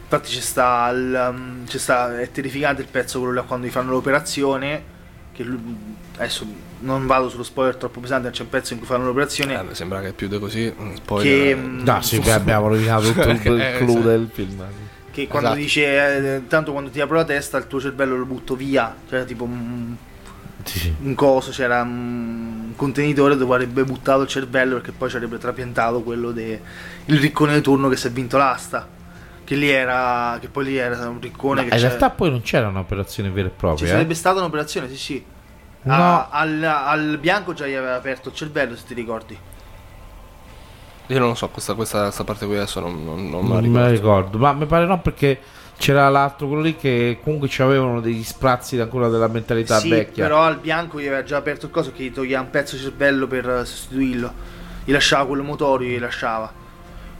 Infatti 0.03 0.31
c'è 0.31 0.39
sta, 0.39 0.89
il, 0.89 1.29
um, 1.31 1.65
c'è 1.65 1.77
sta 1.77 2.19
è 2.19 2.31
terrificante 2.31 2.81
il 2.81 2.87
pezzo 2.87 3.19
quello 3.19 3.33
là 3.33 3.41
quando 3.41 3.67
gli 3.67 3.71
fanno 3.71 3.91
l'operazione 3.91 4.93
che 5.31 5.43
lui- 5.43 5.75
adesso 6.15 6.45
non 6.85 7.05
vado 7.07 7.29
sullo 7.29 7.43
spoiler 7.43 7.75
troppo 7.75 7.99
pesante 7.99 8.29
c'è 8.29 8.43
un 8.43 8.49
pezzo 8.49 8.73
in 8.73 8.79
cui 8.79 8.87
fanno 8.87 9.05
l'operazione 9.05 9.59
Eh, 9.59 9.63
mi 9.63 9.75
sembra 9.75 10.01
che 10.01 10.13
più 10.13 10.27
di 10.27 10.39
così 10.39 10.71
un 10.77 10.95
spoiler 10.95 11.25
che, 11.25 11.49
eh, 11.49 11.55
mm, 11.55 11.83
No, 11.83 12.01
sì, 12.01 12.21
abbiamo 12.29 12.67
rovinato 12.67 13.11
tutto 13.11 13.29
il, 13.29 13.39
il 13.43 13.59
Eh, 13.61 13.77
clou 13.79 14.01
del 14.01 14.29
film. 14.31 14.63
che 15.11 15.27
quando 15.27 15.49
Esatto. 15.49 15.61
dice 15.61 16.35
eh, 16.35 16.47
tanto 16.47 16.71
quando 16.71 16.89
ti 16.89 17.01
apro 17.01 17.15
la 17.17 17.23
testa 17.25 17.57
il 17.57 17.67
tuo 17.67 17.79
cervello 17.79 18.15
lo 18.15 18.25
butto 18.25 18.55
via 18.55 18.95
c'era 19.09 19.23
tipo 19.23 19.43
un, 19.45 19.95
Sì, 20.63 20.79
sì. 20.79 20.95
un 21.01 21.15
coso 21.15 21.51
c'era 21.51 21.81
un 21.81 22.73
contenitore 22.75 23.35
dove 23.37 23.53
avrebbe 23.55 23.83
buttato 23.83 24.21
il 24.23 24.27
cervello 24.27 24.75
perché 24.75 24.91
poi 24.91 25.09
ci 25.09 25.15
avrebbe 25.15 25.37
trapiantato 25.37 26.01
quello 26.01 26.31
del 26.31 26.59
riccone 27.05 27.53
di 27.55 27.61
turno 27.61 27.87
che 27.89 27.95
si 27.97 28.07
è 28.07 28.11
vinto 28.11 28.37
l'asta 28.37 28.87
che 29.43 29.55
lì 29.55 29.69
era 29.69 30.37
che 30.41 30.49
poi 30.49 30.65
lì 30.65 30.75
era 30.77 31.07
un 31.07 31.19
riccone 31.21 31.61
Ma 31.63 31.67
che 31.69 31.75
in 31.75 31.81
realtà 31.81 32.09
poi 32.09 32.29
non 32.31 32.41
c'era 32.41 32.67
un'operazione 32.67 33.29
vera 33.29 33.47
e 33.47 33.51
ci 33.51 33.57
propria. 33.57 33.87
sarebbe 33.87 34.13
eh. 34.13 34.15
stata 34.15 34.39
un'operazione 34.39 34.89
sì 34.89 34.97
sì 34.97 35.23
No. 35.85 35.93
A- 35.93 36.27
al, 36.31 36.63
al 36.63 37.17
bianco 37.19 37.53
già 37.53 37.65
gli 37.67 37.73
aveva 37.73 37.95
aperto 37.95 38.29
il 38.29 38.35
cervello 38.35 38.75
se 38.75 38.83
ti 38.87 38.93
ricordi 38.93 39.37
Io 41.07 41.19
non 41.19 41.29
lo 41.29 41.35
so, 41.35 41.49
questa, 41.49 41.75
questa, 41.75 42.03
questa 42.03 42.23
parte 42.23 42.45
qui 42.47 42.55
adesso 42.55 42.79
non, 42.79 43.03
non, 43.05 43.29
non 43.29 43.45
Non 43.47 43.63
me 43.65 43.79
la 43.81 43.89
ricordo. 43.89 44.37
ma 44.39 44.53
mi 44.53 44.65
pare 44.65 44.85
no 44.87 44.99
perché 45.01 45.39
c'era 45.77 46.09
l'altro 46.09 46.47
quello 46.47 46.63
lì 46.63 46.75
che 46.75 47.19
comunque 47.21 47.49
avevano 47.63 47.99
degli 48.01 48.23
sprazzi 48.23 48.79
ancora 48.79 49.09
della 49.09 49.27
mentalità 49.27 49.77
sì 49.77 49.89
vecchia. 49.89 50.23
però 50.23 50.41
al 50.41 50.57
bianco 50.57 50.99
gli 50.99 51.05
aveva 51.05 51.23
già 51.23 51.37
aperto 51.37 51.65
il 51.67 51.71
coso 51.71 51.91
che 51.91 52.03
gli 52.03 52.11
toglieva 52.13 52.41
un 52.41 52.49
pezzo 52.49 52.75
di 52.77 52.81
cervello 52.81 53.27
per 53.27 53.61
sostituirlo 53.65 54.33
gli 54.85 54.91
lasciava 54.91 55.25
quello 55.27 55.43
motorio 55.43 55.89
gli 55.89 55.99
lasciava 55.99 56.51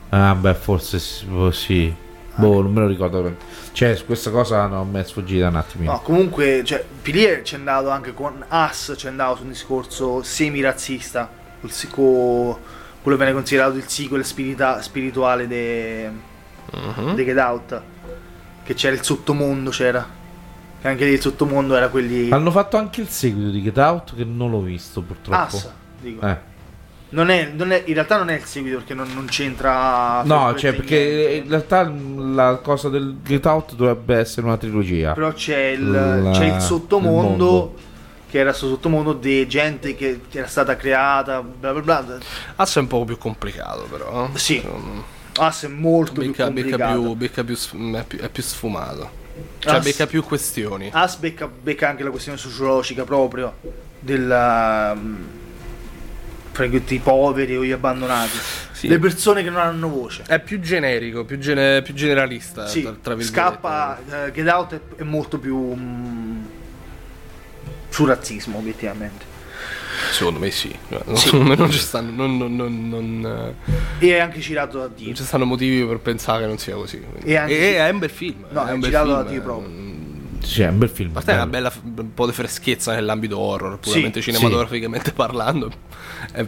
Ah, 0.10 0.34
beh, 0.34 0.54
forse 0.54 0.98
sì. 1.52 1.94
Boh, 2.36 2.62
non 2.62 2.72
me 2.74 2.82
lo 2.82 2.88
ricordo. 2.88 3.36
Cioè, 3.72 4.04
questa 4.06 4.30
cosa 4.32 4.66
no, 4.68 4.84
mi 4.84 5.00
è 5.00 5.04
sfuggita 5.04 5.48
un 5.48 5.56
attimino. 5.56 5.92
No, 5.94 6.02
comunque, 6.02 6.64
cioè, 6.64 6.84
Pilier 7.02 7.42
ci 7.44 7.56
è 7.56 7.58
andato 7.58 7.90
anche 7.90 8.14
con 8.14 8.44
As, 8.48 8.94
ci 8.98 9.06
è 9.06 9.10
andato 9.10 9.38
su 9.38 9.44
un 9.44 9.50
discorso 9.50 10.24
semi-razzista, 10.24 11.30
quello 11.60 12.60
che 13.02 13.16
viene 13.16 13.34
considerato 13.34 13.76
il 13.76 13.88
sequel 13.88 14.26
spirita- 14.26 14.82
spirituale 14.82 15.48
di 15.48 16.34
Mhm. 16.72 17.16
Get 17.16 17.38
Out, 17.38 17.82
che 18.64 18.74
c'era 18.74 18.96
il 18.96 19.04
sottomondo, 19.04 19.70
c'era. 19.70 20.06
Che 20.82 20.88
anche 20.88 21.06
lì 21.06 21.12
il 21.14 21.22
sottomondo 21.22 21.76
era 21.76 21.90
quelli... 21.90 22.30
Hanno 22.32 22.52
fatto 22.52 22.78
anche 22.78 23.02
il 23.02 23.08
seguito 23.08 23.50
di 23.50 23.62
Get 23.62 23.78
Out 23.78 24.16
che 24.16 24.24
non 24.24 24.52
l'ho 24.52 24.62
visto 24.62 25.02
purtroppo. 25.02 25.56
As, 25.56 25.72
dico. 26.00 26.26
Eh. 26.26 26.38
Non 27.16 27.30
è, 27.30 27.50
non 27.54 27.72
è- 27.72 27.84
in 27.86 27.94
realtà 27.94 28.18
non 28.18 28.30
è 28.30 28.36
il 28.36 28.44
seguito 28.44 28.78
perché 28.78 28.94
non, 28.94 29.08
non 29.14 29.26
c'entra... 29.28 30.22
No, 30.24 30.54
cioè 30.58 30.74
perché 30.74 31.00
niente. 31.00 31.34
in 31.36 31.50
realtà 31.50 31.90
la 31.90 32.56
cosa 32.62 32.90
del 32.90 33.18
Get 33.24 33.46
Out 33.46 33.76
dovrebbe 33.76 34.18
essere 34.18 34.46
una 34.46 34.58
trilogia. 34.58 35.14
Però 35.14 35.32
c'è 35.32 35.68
il, 35.68 35.90
La- 35.92 36.32
c'è 36.32 36.46
il 36.48 36.56
il 36.56 36.60
sottomondo 36.62 37.46
mondo. 37.46 37.76
che 38.30 38.38
era 38.38 38.52
sto 38.52 38.68
sottomondo 38.68 39.14
di 39.14 39.48
gente 39.48 39.96
che, 39.96 40.20
era 40.30 40.48
stata 40.48 40.76
creata, 40.76 41.42
bla 41.42 41.72
bla 41.72 42.04
bla. 42.04 42.18
Asso 42.58 42.80
è 42.80 42.82
un 42.82 42.88
po' 42.90 43.06
più 43.06 43.18
complicato 43.18 43.84
però. 43.90 44.26
eh. 44.34 44.38
Sì. 44.38 44.60
Secondo 44.60 44.88
me. 44.92 45.02
As 45.38 45.64
è 45.64 45.68
molto 45.68 46.20
Becca, 46.22 46.46
più 46.48 46.54
becca 46.54 46.70
complicato. 46.78 47.02
più, 47.02 47.14
becca 47.16 47.44
più 47.46 47.56
è, 47.94 48.04
più, 48.06 48.20
è 48.20 48.30
più 48.30 48.44
sfumato. 48.44 49.10
Cioè, 49.60 49.76
As- 49.76 49.84
becca 49.86 50.06
più 50.06 50.22
questioni. 50.24 50.90
As 50.92 51.16
becca, 51.16 51.48
becca 51.48 51.88
anche 51.88 52.04
la 52.04 52.10
questione 52.10 52.38
sociologica 52.38 53.04
proprio 53.06 53.54
della 54.00 54.94
mm, 54.96 55.16
i 56.64 57.00
poveri 57.00 57.58
o 57.58 57.64
gli 57.66 57.72
abbandonati. 57.72 58.38
Sì. 58.72 58.88
Le 58.88 59.00
persone 59.00 59.44
che 59.44 59.50
non 59.50 59.60
hanno 59.62 59.90
voce. 59.90 60.24
È 60.28 60.40
più 60.40 60.60
generico, 60.60 61.24
più, 61.26 61.38
gene- 61.38 61.82
più 61.82 61.94
generalista. 61.94 62.68
Sì, 62.68 62.82
tra, 62.84 62.96
tra 63.02 63.22
scappa 63.22 64.00
eh, 64.26 64.32
Get 64.32 64.48
Out 64.48 64.74
è, 64.74 64.80
è 64.98 65.04
molto 65.04 65.38
più 65.40 65.58
mm, 65.76 66.44
sul 67.90 68.08
razzismo 68.08 68.58
obiettivamente. 68.58 69.34
Secondo 70.12 70.40
me 70.40 70.52
sì. 70.52 70.74
Sì. 70.90 71.16
Secondo 71.16 71.46
me 71.50 71.56
non 71.56 71.72
ci 71.72 71.80
stanno. 71.80 72.12
Non, 72.12 72.38
non, 72.38 72.56
non, 72.56 72.90
non, 72.90 73.56
eh, 74.00 74.06
E 74.08 74.16
è 74.18 74.20
anche 74.20 74.40
girato 74.40 74.78
da 74.80 74.88
Dio. 74.88 75.06
non 75.08 75.16
ci 75.16 75.24
stanno 75.24 75.46
motivi 75.46 75.86
per 75.86 76.00
pensare 76.00 76.42
che 76.42 76.48
non 76.48 76.58
sia 76.58 76.76
così. 76.76 77.02
E 77.24 77.36
anche- 77.38 77.58
E 77.58 77.78
è 77.78 77.90
un 77.90 78.00
bel 78.00 78.10
film. 78.10 78.46
No, 78.50 78.66
è 78.66 78.70
è 78.70 78.72
un 78.74 78.80
bel 78.82 78.90
girato 78.90 79.08
film. 79.08 79.24
da 79.24 79.30
Dio 79.30 79.40
eh, 79.40 79.44
proprio. 79.44 79.70
Sì, 80.40 80.62
è 80.62 80.68
un 80.68 80.78
bel 80.78 80.90
film. 80.90 81.10
A 81.12 81.14
parte 81.14 81.32
è 81.32 81.36
una 81.36 81.48
bella, 81.48 81.72
un 81.84 82.14
po' 82.14 82.26
di 82.26 82.34
freschezza 82.34 82.94
nell'ambito 82.94 83.38
horror, 83.38 83.80
puramente 83.80 84.22
Sì, 84.22 84.32
cinematograficamente 84.32 85.12
parlando. 85.14 85.72
È- 86.32 86.46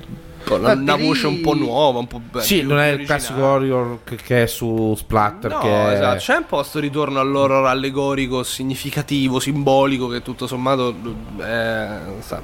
una, 0.49 0.71
una 0.73 0.95
voce 0.95 1.27
un 1.27 1.41
po' 1.41 1.53
nuova, 1.53 1.99
un 1.99 2.07
po' 2.07 2.21
beh, 2.31 2.41
sì, 2.41 2.61
non 2.61 2.79
è 2.79 2.91
il 2.91 3.05
classico 3.05 3.43
horror 3.43 3.99
che, 4.05 4.15
che 4.15 4.43
è 4.43 4.47
su 4.47 4.95
Splatter. 4.95 5.51
No, 5.51 5.59
che 5.59 5.67
è- 5.67 5.93
esatto, 5.93 6.17
c'è 6.19 6.35
un 6.37 6.45
po' 6.45 6.63
sto 6.63 6.79
ritorno 6.79 7.19
all'horror 7.19 7.65
allegorico, 7.65 8.43
significativo, 8.43 9.41
simbolico 9.41 10.07
che 10.07 10.21
tutto 10.21 10.47
sommato 10.47 10.95
eh, 11.41 11.87
sta 12.19 12.41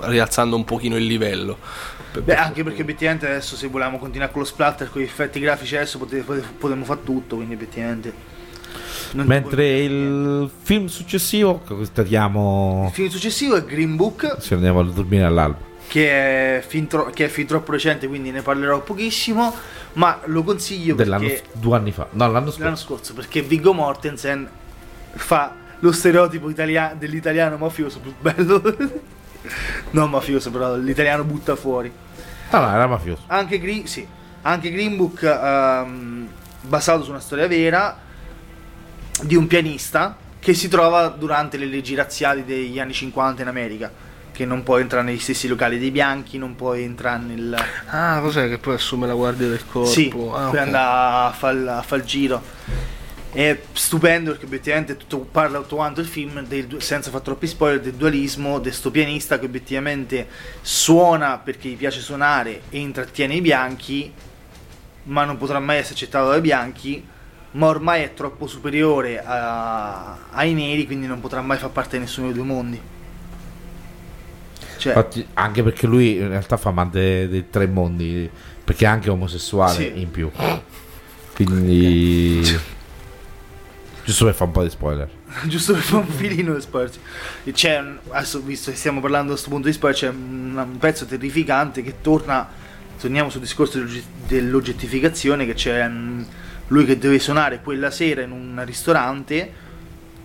rialzando 0.00 0.56
un 0.56 0.64
pochino 0.64 0.96
il 0.96 1.04
livello. 1.04 1.58
Beh, 2.22 2.34
anche 2.34 2.62
perché 2.64 2.82
effettivamente 2.82 3.26
adesso 3.26 3.56
se 3.56 3.68
volevamo 3.68 3.98
continuare 3.98 4.32
con 4.32 4.40
lo 4.42 4.46
splatter, 4.46 4.90
con 4.90 5.00
gli 5.00 5.04
effetti 5.04 5.38
grafici 5.38 5.76
adesso 5.76 5.98
potremmo 5.98 6.84
fare 6.84 7.02
tutto, 7.04 7.36
quindi 7.36 7.54
effettivamente... 7.54 8.32
non- 9.12 9.26
Mentre 9.26 9.78
il 9.80 10.50
film 10.62 10.86
successivo, 10.86 11.62
che 11.66 11.74
constatiamo 11.74 12.84
Il 12.88 12.94
film 12.94 13.08
successivo 13.08 13.56
è 13.56 13.64
Green 13.64 13.96
Book, 13.96 14.36
se 14.40 14.54
andiamo 14.54 14.80
a 14.80 14.84
dormire 14.84 15.24
all'alba. 15.24 15.58
che 15.86 16.58
è, 16.58 16.64
fin 16.66 16.86
tro- 16.86 17.10
che 17.10 17.26
è 17.26 17.28
fin 17.28 17.46
troppo 17.46 17.70
recente, 17.72 18.08
quindi 18.08 18.30
ne 18.30 18.42
parlerò 18.42 18.80
pochissimo, 18.82 19.54
ma 19.94 20.18
lo 20.24 20.42
consiglio 20.42 20.94
Dell'anno 20.94 21.26
perché... 21.28 21.44
s- 21.52 21.58
due 21.58 21.76
anni 21.76 21.92
fa. 21.92 22.08
No, 22.12 22.30
l'anno 22.30 22.46
scorso. 22.46 22.62
l'anno 22.64 22.76
scorso, 22.76 23.14
perché 23.14 23.42
Viggo 23.42 23.72
Mortensen 23.72 24.48
fa 25.12 25.54
lo 25.78 25.92
stereotipo 25.92 26.48
italia- 26.50 26.94
dell'italiano 26.98 27.56
mafioso 27.58 28.00
più 28.00 28.12
bello. 28.20 28.60
non 29.90 30.10
mafioso, 30.10 30.50
però 30.50 30.74
l'italiano 30.76 31.22
butta 31.24 31.54
fuori. 31.54 31.92
Ah, 32.50 32.58
no, 32.60 32.68
era 32.72 32.86
mafioso. 32.86 33.22
Anche, 33.26 33.58
Green, 33.58 33.86
sì, 33.86 34.06
anche 34.42 34.70
Green 34.70 34.96
Book, 34.96 35.22
ehm, 35.22 36.26
basato 36.62 37.04
su 37.04 37.10
una 37.10 37.20
storia 37.20 37.46
vera 37.46 37.98
di 39.24 39.36
un 39.36 39.46
pianista 39.46 40.16
che 40.38 40.54
si 40.54 40.68
trova 40.68 41.08
durante 41.08 41.56
le 41.56 41.66
leggi 41.66 41.94
razziali 41.94 42.44
degli 42.44 42.78
anni 42.78 42.92
50 42.92 43.42
in 43.42 43.48
America. 43.48 43.90
Che 44.30 44.44
non 44.44 44.64
può 44.64 44.78
entrare 44.78 45.04
negli 45.04 45.20
stessi 45.20 45.46
locali 45.46 45.78
dei 45.78 45.92
bianchi, 45.92 46.38
non 46.38 46.56
può 46.56 46.74
entrare 46.74 47.22
nel. 47.22 47.56
Ah, 47.86 48.18
cos'è 48.20 48.48
che 48.48 48.58
poi 48.58 48.74
assume 48.74 49.06
la 49.06 49.14
guardia 49.14 49.46
del 49.48 49.64
corpo? 49.64 49.88
Sì, 49.88 50.08
Ah, 50.08 50.16
poi 50.16 50.46
ok. 50.48 50.56
andare 50.56 51.28
a 51.28 51.32
fare 51.32 51.82
fa 51.84 51.94
il 51.96 52.02
giro. 52.02 52.42
È 53.30 53.60
stupendo 53.72 54.30
perché 54.32 54.46
obiettivamente 54.46 54.96
tutto, 54.96 55.18
parla 55.18 55.58
tutto 55.60 55.76
quanto 55.76 56.00
il 56.00 56.06
film, 56.06 56.44
del 56.46 56.76
senza 56.82 57.10
fare 57.10 57.22
troppi 57.22 57.46
spoiler, 57.46 57.80
del 57.80 57.94
dualismo 57.94 58.58
di 58.58 58.70
sto 58.72 58.90
pianista 58.90 59.38
che 59.38 59.46
obiettivamente 59.46 60.28
suona 60.60 61.38
perché 61.38 61.68
gli 61.68 61.76
piace 61.76 62.00
suonare 62.00 62.62
e 62.70 62.78
intrattiene 62.78 63.34
i 63.34 63.40
bianchi, 63.40 64.12
ma 65.04 65.24
non 65.24 65.36
potrà 65.36 65.58
mai 65.60 65.78
essere 65.78 65.94
accettato 65.94 66.28
dai 66.30 66.40
bianchi, 66.40 67.04
ma 67.54 67.66
ormai 67.68 68.02
è 68.02 68.14
troppo 68.14 68.46
superiore 68.46 69.22
a- 69.22 70.28
ai 70.30 70.52
neri, 70.54 70.86
quindi 70.86 71.06
non 71.06 71.20
potrà 71.20 71.40
mai 71.40 71.56
far 71.58 71.70
parte 71.70 71.96
di 71.96 72.04
nessuno 72.04 72.26
dei 72.26 72.36
due 72.36 72.44
mondi. 72.44 72.80
Cioè, 74.76 74.92
Infatti, 74.94 75.26
anche 75.34 75.62
perché 75.62 75.86
lui 75.86 76.16
in 76.16 76.28
realtà 76.28 76.56
fa 76.56 76.70
amante 76.70 77.28
dei 77.28 77.48
tre 77.48 77.66
mondi, 77.66 78.28
perché 78.62 78.84
è 78.84 78.88
anche 78.88 79.08
omosessuale 79.08 79.72
Sì. 79.74 79.92
in 80.00 80.10
più. 80.10 80.30
Quindi... 81.34 82.42
Giusto 84.04 84.26
per 84.26 84.34
fare 84.34 84.44
un 84.44 84.52
po' 84.52 84.62
di 84.62 84.70
spoiler. 84.70 85.08
giusto 85.46 85.72
per 85.72 85.82
fare 85.82 86.04
un 86.04 86.12
filino 86.12 86.54
di 86.54 86.60
spoiler. 86.60 86.90
C'è, 87.52 87.82
adesso 88.10 88.40
visto 88.42 88.70
che 88.70 88.76
stiamo 88.76 89.00
parlando 89.00 89.28
da 89.28 89.32
questo 89.32 89.48
punto 89.50 89.68
di 89.68 89.72
spoiler, 89.74 89.98
c'è 89.98 90.08
un, 90.08 90.76
pezzo 90.78 91.06
terrificante 91.06 91.82
che 91.82 92.00
torna, 92.00 92.46
torniamo 93.00 93.30
sul 93.30 93.40
discorso 93.40 93.78
dell'ogge- 93.78 94.04
dell'oggettificazione, 94.26 95.46
che 95.46 95.54
c'è 95.54 95.88
lui 96.68 96.84
che 96.84 96.98
deve 96.98 97.18
suonare 97.18 97.60
quella 97.60 97.90
sera 97.90 98.22
in 98.22 98.30
un 98.30 98.62
ristorante 98.64 99.52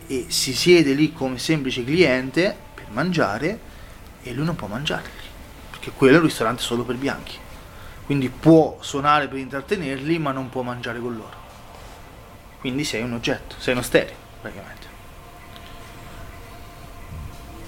e 0.08 0.26
si 0.30 0.54
siede 0.54 0.94
lì 0.94 1.14
come 1.14 1.38
semplice 1.38 1.84
cliente 1.84 2.56
per 2.74 2.86
mangiare 2.90 3.60
e 4.24 4.34
lui 4.34 4.46
non 4.46 4.56
può 4.56 4.68
mangiare, 4.68 5.10
perché 5.70 5.92
quello 5.92 6.16
è 6.16 6.20
un 6.20 6.26
ristorante 6.26 6.62
solo 6.62 6.84
per 6.84 6.96
bianchi. 6.96 7.38
Quindi 8.06 8.30
può 8.30 8.78
suonare 8.82 9.28
per 9.28 9.38
intrattenerli, 9.38 10.18
ma 10.18 10.32
non 10.32 10.50
può 10.50 10.64
mangiare 10.64 11.00
con 11.00 11.16
loro. 11.16 11.38
Quindi 12.60 12.84
sei 12.84 13.04
un 13.04 13.14
oggetto, 13.14 13.56
sei 13.60 13.74
uno 13.74 13.84
stereo, 13.84 14.16
praticamente. 14.42 14.88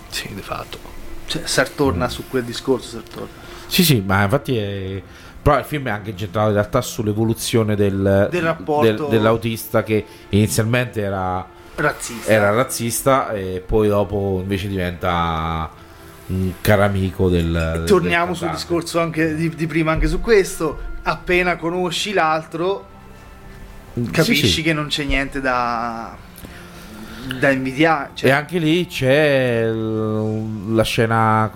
Sì, 0.09 0.33
di 0.33 0.41
fatto. 0.41 0.79
Cioè, 1.27 1.45
Sar 1.45 1.69
torna 1.69 2.09
su 2.09 2.27
quel 2.27 2.43
discorso, 2.43 2.89
Sar 2.89 3.03
torna. 3.03 3.29
Sì, 3.67 3.83
sì, 3.83 4.01
ma 4.01 4.23
infatti 4.23 4.57
è... 4.57 5.03
Però 5.41 5.57
il 5.57 5.65
film 5.65 5.87
è 5.87 5.89
anche 5.89 6.11
incentrato 6.11 6.49
in 6.49 6.53
realtà 6.53 6.81
sull'evoluzione 6.81 7.75
del, 7.75 8.27
Del 8.29 8.41
rapporto- 8.41 9.07
dell'autista 9.07 9.81
che 9.83 10.05
inizialmente 10.29 11.01
era, 11.01 11.43
Razzista. 11.75 12.31
era 12.31 12.51
razzista 12.51 13.31
e 13.31 13.63
poi 13.65 13.87
dopo 13.87 14.39
invece 14.41 14.67
diventa 14.67 15.69
un 16.27 16.51
caro 16.61 16.83
amico 16.83 17.27
del... 17.29 17.51
del- 17.51 17.83
Torniamo 17.87 18.27
del 18.27 18.35
sul 18.35 18.49
discorso 18.51 18.99
anche 18.99 19.33
di, 19.35 19.49
di 19.55 19.65
prima 19.67 19.91
anche 19.91 20.07
su 20.07 20.21
questo. 20.21 20.89
Appena 21.03 21.55
conosci 21.55 22.13
l'altro, 22.13 22.85
capisci 24.11 24.45
Sì, 24.45 24.51
sì. 24.53 24.61
che 24.61 24.73
non 24.73 24.87
c'è 24.87 25.03
niente 25.05 25.41
da, 25.41 26.15
da 27.39 27.49
invidiare. 27.49 28.11
Cioè, 28.13 28.29
E 28.29 28.31
anche 28.31 28.59
lì 28.59 28.85
c'è 28.85 29.65
la 29.71 30.83
scena 30.83 31.49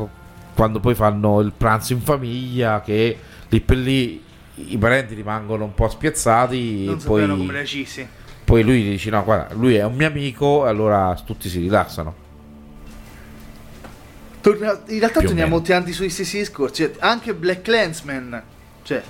quando 0.56 0.80
poi 0.80 0.96
fanno 0.96 1.42
il 1.42 1.54
pranzo 1.56 1.94
in 1.94 2.02
famiglia 2.02 2.82
che 2.82 3.18
lì 3.50 3.62
per 3.62 3.78
lì 3.78 4.24
i 4.56 4.78
parenti 4.78 5.14
rimangono 5.14 5.64
un 5.66 5.74
po' 5.74 5.90
spiazzati 5.90 6.86
non 6.86 6.98
e 6.98 7.04
poi, 7.04 7.28
come 7.28 7.52
reagissi. 7.52 8.08
poi 8.44 8.64
lui 8.64 8.84
dice 8.84 9.10
no 9.10 9.24
guarda 9.24 9.54
lui 9.54 9.76
è 9.76 9.84
un 9.84 9.96
mio 9.96 10.08
amico 10.08 10.66
e 10.66 10.70
allora 10.70 11.14
tutti 11.26 11.50
si 11.50 11.60
rilassano 11.60 12.24
Torna- 14.42 14.80
in 14.88 15.00
realtà 15.00 15.20
Più 15.20 15.30
torniamo 15.30 15.56
meno. 15.56 15.68
tanti 15.68 15.92
sugli 15.92 16.10
stessi 16.10 16.38
discorsi. 16.38 16.84
Cioè, 16.84 16.92
anche 17.00 17.34
Black 17.34 17.62
Clansman, 17.64 18.42
cioè 18.84 19.02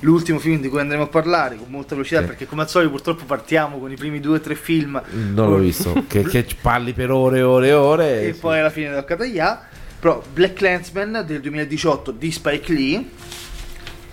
l'ultimo 0.00 0.38
film 0.38 0.60
di 0.62 0.68
cui 0.68 0.80
andremo 0.80 1.02
a 1.02 1.06
parlare 1.08 1.56
con 1.56 1.66
molta 1.68 1.94
velocità, 1.94 2.20
Sì. 2.22 2.26
perché 2.26 2.46
come 2.46 2.62
al 2.62 2.70
solito 2.70 2.90
purtroppo 2.92 3.24
partiamo 3.24 3.78
con 3.78 3.90
i 3.92 3.96
primi 3.96 4.18
due 4.20 4.36
o 4.36 4.40
tre 4.40 4.54
film 4.54 5.00
non 5.34 5.50
l'ho 5.50 5.58
visto 5.58 6.04
che, 6.08 6.22
che 6.22 6.46
parli 6.62 6.92
per 6.94 7.10
ore 7.10 7.38
e 7.38 7.42
ore 7.42 7.66
e 7.68 7.72
ore 7.72 8.22
e 8.28 8.32
sì. 8.32 8.40
poi 8.40 8.58
alla 8.60 8.70
fine 8.70 8.90
del 8.90 9.04
Kataya. 9.04 9.66
Però 10.00 10.22
Black 10.32 10.54
Clansman 10.54 11.24
del 11.26 11.40
2018 11.42 12.12
di 12.12 12.30
Spike 12.30 12.72
Lee, 12.72 13.04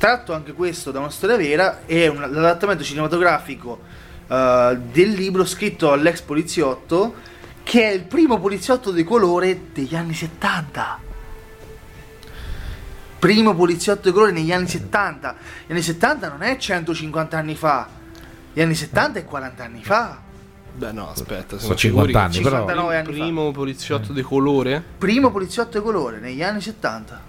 tratto 0.05 0.33
anche 0.33 0.53
questo 0.53 0.91
da 0.91 0.99
una 0.99 1.09
storia 1.09 1.35
vera, 1.35 1.83
è 1.87 2.05
un, 2.05 2.19
l'adattamento 2.19 2.83
cinematografico 2.83 3.81
eh, 4.27 4.77
del 4.91 5.09
libro 5.09 5.45
scritto 5.45 5.91
all'ex 5.91 6.21
poliziotto, 6.21 7.15
che 7.63 7.89
è 7.89 7.91
il 7.91 8.03
primo 8.03 8.39
poliziotto 8.39 8.91
di 8.91 9.03
colore 9.03 9.71
degli 9.73 9.95
anni 9.95 10.13
70. 10.13 10.99
Primo 13.17 13.55
poliziotto 13.55 14.09
di 14.09 14.13
colore 14.13 14.31
negli 14.31 14.51
anni 14.51 14.67
70. 14.67 15.35
Gli 15.65 15.71
anni 15.71 15.81
70 15.81 16.29
non 16.29 16.43
è 16.43 16.55
150 16.55 17.35
anni 17.35 17.55
fa, 17.55 17.89
gli 18.53 18.61
anni 18.61 18.75
70 18.75 19.17
è 19.17 19.25
40 19.25 19.63
anni 19.63 19.83
fa. 19.83 20.21
Beh, 20.71 20.91
no, 20.91 21.09
aspetta, 21.09 21.57
Sono 21.57 21.75
siamo 21.75 22.05
50 22.05 22.21
anni, 22.21 22.33
sicuri 22.33 22.51
che 22.51 22.57
però. 22.57 22.67
59 22.67 22.93
il 22.93 22.99
anni 22.99 23.17
fa. 23.17 23.23
primo 23.23 23.51
poliziotto 23.51 24.13
di 24.13 24.21
colore? 24.21 24.83
primo 24.99 25.31
poliziotto 25.31 25.79
di 25.79 25.83
colore 25.83 26.19
negli 26.19 26.43
anni 26.43 26.61
70 26.61 27.21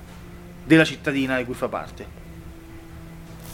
della 0.62 0.85
cittadina 0.85 1.39
di 1.39 1.44
cui 1.47 1.55
fa 1.55 1.69
parte. 1.69 2.24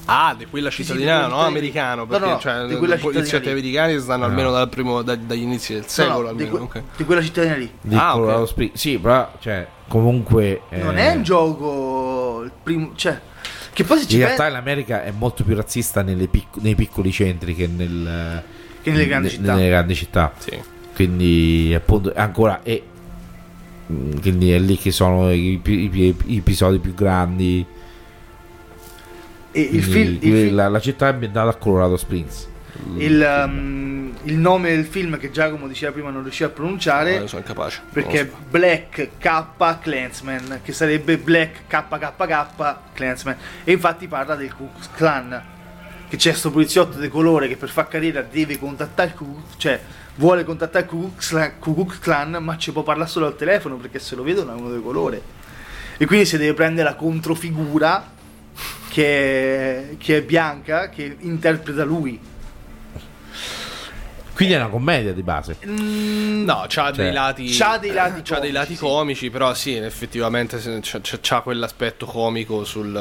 Ah, 0.07 0.35
di 0.37 0.47
quella 0.47 0.69
cittadina, 0.69 1.25
di 1.27 1.31
no, 1.31 1.41
americano, 1.43 2.03
no, 2.03 2.07
perché 2.07 2.27
no, 2.29 2.39
cioè, 2.41 2.67
di 2.67 2.77
quella 2.77 2.97
i 2.97 2.99
poliziotti 2.99 3.49
americani 3.49 4.01
stanno 4.01 4.25
almeno 4.25 4.51
dal 4.51 4.69
primo, 4.69 5.03
da- 5.03 5.15
dagli 5.15 5.43
inizi 5.43 5.75
del 5.75 5.87
secolo, 5.87 6.23
No, 6.23 6.31
no, 6.31 6.35
di, 6.35 6.43
almeno, 6.45 6.67
que- 6.67 6.81
ok. 6.81 6.87
di 6.97 7.05
quella 7.05 7.23
cittadina 7.23 7.55
lì. 7.55 7.71
di 7.81 7.95
Ah, 7.95 8.09
ok. 8.11 8.15
Colorado 8.21 8.47
Springs. 8.47 8.79
sì 8.81 8.99
però 8.99 9.33
cioè 9.41 9.67
comunque 9.87 10.63
Non 10.71 10.99
eh, 10.99 11.13
è 11.13 11.15
un 11.15 11.23
gioco 11.23 12.43
il 12.45 12.51
primo, 12.63 12.91
cioè 12.97 13.21
che 13.73 13.85
poi 13.85 13.99
se 14.01 14.07
ci 14.09 14.15
in 14.17 14.23
realtà 14.23 14.43
pensi 14.45 14.57
l'America 14.59 15.05
è 15.05 15.13
molto 15.13 15.45
più 15.45 15.55
razzista 15.55 16.03
nelle 16.03 16.27
pic- 16.27 16.57
nei 16.61 16.75
piccoli 16.75 17.13
centri 17.13 17.55
che, 17.55 17.67
nel, 17.69 18.43
che 18.83 18.91
nelle 18.91 19.07
grandi 19.07 19.29
ne- 19.29 19.33
città. 19.35 19.55
nelle 19.55 19.69
grandi 19.69 19.95
città. 19.95 20.33
Sì. 20.37 20.59
quindi 20.95 21.73
appunto 21.77 22.13
ancora 22.15 22.61
è 22.63 22.83
mm, 23.93 24.19
quindi 24.21 24.53
è 24.53 24.59
lì 24.59 24.77
che 24.77 24.91
sono 24.91 25.31
i, 25.33 25.59
pi- 25.63 25.89
i- 25.93 26.17
i 26.27 26.37
episodi 26.39 26.79
più 26.81 26.93
grandi 26.93 27.61
E 27.61 27.67
il, 29.61 29.83
film, 29.83 30.19
il, 30.21 30.33
film- 30.33 30.55
la, 30.55 30.69
la 30.69 30.81
città 30.81 31.07
è 31.09 31.11
ambientata 31.11 31.51
a 31.51 31.55
Colorado 31.55 31.97
Springs 31.97 32.51
il, 32.97 33.45
um, 33.47 34.13
il 34.25 34.35
nome 34.37 34.75
del 34.75 34.85
film 34.85 35.19
che 35.19 35.31
Giacomo 35.31 35.69
diceva 35.69 35.93
prima 35.93 36.11
non 36.11 36.23
riusciva 36.23 36.49
a 36.49 36.53
pronunciare 36.53 37.19
Non 37.19 37.29
sono 37.29 37.43
incapace. 37.43 37.83
perché 37.93 38.21
è 38.21 38.29
so. 38.29 38.37
Black 38.49 39.11
K 39.19 39.45
Clansman 39.81 40.61
che 40.63 40.73
sarebbe 40.73 41.19
Black 41.19 41.67
KKK 41.69 42.77
Clansman 42.93 43.37
e 43.65 43.73
infatti 43.73 44.07
parla 44.09 44.35
del 44.35 44.55
Ku 44.55 44.71
Klux 44.73 44.89
Klan 44.97 45.43
che 46.09 46.17
c'è 46.17 46.33
sto 46.33 46.51
poliziotto 46.51 46.99
di 46.99 47.09
colore 47.09 47.49
che 47.49 47.57
per 47.57 47.69
far 47.69 47.89
carriera 47.89 48.23
deve 48.23 48.59
contattare 48.59 49.11
il 49.11 49.15
Ku 49.15 49.43
cioè 49.57 49.81
vuole 50.17 50.45
contattare 50.45 50.85
il 50.85 50.91
Ku 50.91 51.13
Klux 51.15 51.29
Klan- 51.29 51.53
Ku 51.59 51.75
Klux 51.75 51.99
Klan 51.99 52.39
ma 52.41 52.57
ci 52.57 52.73
può 52.73 52.83
parlare 52.83 53.09
solo 53.09 53.27
al 53.27 53.37
telefono 53.37 53.77
perché 53.77 53.99
se 53.99 54.15
lo 54.17 54.23
vedono 54.23 54.53
è 54.57 54.59
uno 54.59 54.75
di 54.75 54.83
colore 54.83 55.23
e 55.99 56.07
quindi 56.07 56.27
si 56.27 56.37
deve 56.37 56.55
prendere 56.55 56.89
la 56.89 56.95
controfigura 56.95 58.11
che 58.89 59.91
è, 59.93 59.97
che 59.99 60.19
è 60.19 60.23
bianca 60.23 60.89
che 60.91 61.17
interpreta 61.21 61.85
lui 61.85 62.19
Quindi 64.35 64.55
è 64.55 64.57
una 64.59 64.69
commedia 64.69 65.13
di 65.13 65.23
base. 65.23 65.57
Mm, 65.67 66.45
No, 66.45 66.65
c'ha 66.69 66.91
dei 66.91 67.13
lati. 67.13 67.47
c'ha 67.57 67.79
dei 67.79 67.93
lati 67.93 68.23
c'ha 68.23 68.41
dei 68.41 68.51
comici, 68.51 68.53
lati 68.53 68.75
sì. 68.75 68.81
comici, 68.81 69.31
però 69.31 69.55
sì, 69.55 69.77
effettivamente 69.77 70.59
c'ha, 70.81 71.01
c'ha- 71.21 71.41
quell'aspetto 71.43 72.07
comico 72.07 72.65
sul. 72.65 72.93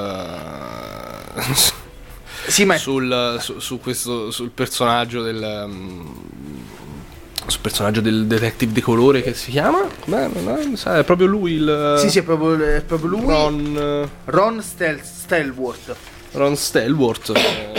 Sì, 2.47 2.65
ma 2.65 2.75
sul, 2.77 3.37
su, 3.39 3.59
su 3.59 3.79
questo 3.79 4.31
sul 4.31 4.49
personaggio 4.51 5.21
del. 5.21 5.65
mm, 5.67 6.05
sul 7.51 7.61
personaggio 7.61 8.01
del 8.01 8.25
detective 8.25 8.71
di 8.71 8.81
colore 8.81 9.21
che 9.21 9.33
si 9.33 9.51
chiama? 9.51 9.85
Beh, 10.05 10.27
non 10.43 10.75
sa, 10.77 10.97
è 10.97 11.03
proprio 11.03 11.27
lui 11.27 11.53
il. 11.53 11.95
sì, 11.99 12.09
sì, 12.09 12.19
è 12.19 12.23
proprio, 12.23 12.63
è 12.63 12.81
proprio 12.81 13.09
lui. 13.09 13.25
Ron, 13.25 14.09
Ron, 14.25 14.61
Stel- 14.63 15.01
Stelworth. 15.03 15.95
Ron 16.31 16.55
Stelworth. 16.55 17.31
eh, 17.35 17.71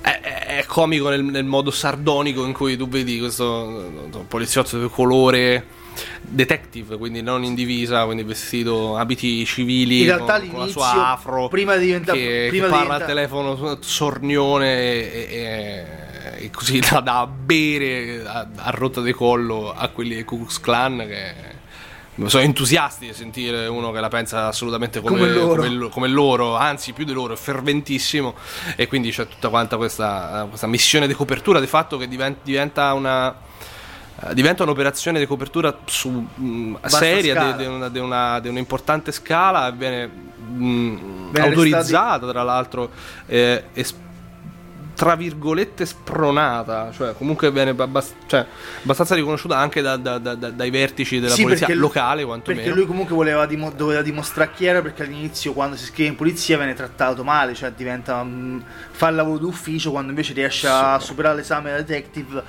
È, 0.00 0.20
è- 0.20 0.46
è 0.58 0.64
comico 0.66 1.08
nel, 1.08 1.22
nel 1.24 1.44
modo 1.44 1.70
sardonico 1.70 2.44
in 2.44 2.52
cui 2.52 2.76
tu 2.76 2.88
vedi 2.88 3.18
questo 3.18 4.24
poliziotto 4.28 4.78
di 4.80 4.88
colore 4.90 5.64
detective, 6.20 6.96
quindi 6.98 7.22
non 7.22 7.44
in 7.44 7.54
divisa, 7.54 8.04
quindi 8.04 8.24
vestito 8.24 8.96
abiti 8.96 9.44
civili 9.46 10.00
In 10.00 10.06
realtà 10.06 10.40
con, 10.40 10.48
con 10.50 10.58
la 10.60 10.66
sua 10.66 11.12
afro 11.12 11.48
prima 11.48 11.76
di 11.76 11.86
diventare- 11.86 12.18
che, 12.18 12.46
prima 12.48 12.64
che 12.66 12.70
parla 12.72 12.94
al 12.94 13.00
diventare- 13.06 13.28
telefono 13.28 13.78
sornione 13.80 14.74
e, 14.74 15.28
e- 15.30 16.03
e 16.36 16.50
così 16.50 16.78
da, 16.90 17.00
da 17.00 17.26
bere 17.26 18.22
a, 18.26 18.46
a 18.56 18.70
rotta 18.70 19.00
di 19.00 19.12
collo 19.12 19.72
a 19.74 19.88
quelli 19.88 20.14
del 20.14 20.24
Ku 20.24 20.38
Klux 20.38 20.60
Klan 20.60 20.98
che 21.06 21.62
sono 22.26 22.44
entusiasti 22.44 23.06
di 23.06 23.12
sentire 23.12 23.66
uno 23.66 23.90
che 23.90 23.98
la 23.98 24.08
pensa 24.08 24.46
assolutamente 24.46 25.00
come, 25.00 25.18
Come 25.18 25.32
loro. 25.32 25.62
come 25.64 25.88
come 25.88 26.08
loro, 26.08 26.54
anzi 26.54 26.92
più 26.92 27.04
di 27.04 27.12
loro, 27.12 27.32
è 27.34 27.36
ferventissimo 27.36 28.34
e 28.76 28.86
quindi 28.86 29.10
c'è 29.10 29.26
tutta 29.26 29.48
quanta 29.48 29.76
questa, 29.76 30.46
questa 30.48 30.68
missione 30.68 31.08
di 31.08 31.14
copertura 31.14 31.58
di 31.58 31.66
fatto 31.66 31.96
che 31.96 32.06
diven- 32.06 32.36
diventa 32.42 32.92
una 32.92 33.34
diventa 34.32 34.62
un'operazione 34.62 35.18
di 35.18 35.26
copertura 35.26 35.76
su 35.86 36.08
mh, 36.08 36.78
Vasta 36.80 36.98
seria 36.98 37.52
di, 37.52 37.64
una, 37.66 37.90
una- 37.92 38.40
un'importante 38.44 39.10
scala 39.10 39.70
viene 39.70 40.06
mh, 40.06 41.30
Viene 41.32 41.48
autorizzata 41.48 42.28
tra 42.30 42.42
l'altro 42.44 42.90
eh, 43.26 43.64
e 43.72 43.84
s- 43.84 43.94
tra 44.94 45.14
virgolette 45.16 45.84
spronata. 45.86 46.90
Cioè 46.92 47.14
comunque 47.16 47.50
viene 47.50 47.70
abbast- 47.76 48.14
cioè, 48.26 48.46
abbastanza 48.82 49.14
riconosciuta 49.14 49.56
anche 49.58 49.80
da- 49.82 49.96
da- 49.96 50.18
da- 50.18 50.34
da- 50.34 50.50
dai 50.50 50.70
vertici 50.70 51.20
della 51.20 51.34
Sì, 51.34 51.42
polizia 51.42 51.66
perché- 51.66 51.80
locale 51.80 52.24
quantomeno. 52.24 52.62
Perché 52.62 52.76
lui 52.78 52.86
comunque 52.86 53.14
voleva 53.14 53.46
dimo- 53.46 53.70
doveva 53.70 54.02
dimostrare 54.02 54.50
chi 54.54 54.64
era 54.66 54.80
perché 54.82 55.02
all'inizio 55.02 55.52
quando 55.52 55.76
si 55.76 55.84
scrive 55.86 56.08
in 56.10 56.16
polizia 56.16 56.56
viene 56.56 56.74
trattato 56.74 57.24
male, 57.24 57.54
cioè 57.54 57.72
diventa 57.72 58.22
mm, 58.22 58.60
fa 58.90 59.08
il 59.08 59.16
lavoro 59.16 59.38
d'ufficio 59.38 59.90
quando 59.90 60.10
invece 60.10 60.32
riesce 60.32 60.66
a 60.68 60.98
superare 60.98 61.36
l'esame 61.36 61.70
da 61.70 61.76
detective 61.78 62.42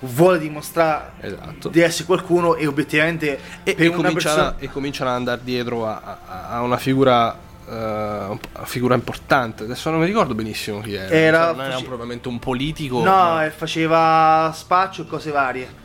vuole 0.00 0.38
dimostrare 0.38 1.12
Esatto. 1.20 1.68
di 1.70 1.80
essere 1.80 2.04
qualcuno 2.04 2.54
e 2.56 2.66
obiettivamente 2.66 3.38
e, 3.64 3.74
per 3.74 3.86
e 3.86 3.90
cominciano, 3.90 4.12
persona 4.34 4.54
e 4.58 4.68
cominciano 4.68 5.10
ad 5.10 5.16
andare 5.16 5.40
dietro 5.42 5.86
a, 5.88 6.18
a- 6.26 6.48
a 6.50 6.60
una 6.60 6.76
figura 6.76 7.34
una 7.68 8.38
figura 8.64 8.94
importante 8.94 9.64
adesso 9.64 9.90
non 9.90 10.00
mi 10.00 10.06
ricordo 10.06 10.34
benissimo 10.34 10.80
chi 10.80 10.94
era, 10.94 11.08
Era- 11.08 11.38
Cioè, 11.46 11.52
non 11.54 11.64
era 11.64 11.72
face- 11.74 11.84
propriamente 11.84 12.28
un 12.28 12.38
politico 12.38 12.98
No, 12.98 13.04
ma- 13.04 13.44
eh, 13.44 13.50
faceva 13.50 14.52
spaccio 14.54 15.02
e 15.02 15.06
cose 15.06 15.30
varie. 15.30 15.84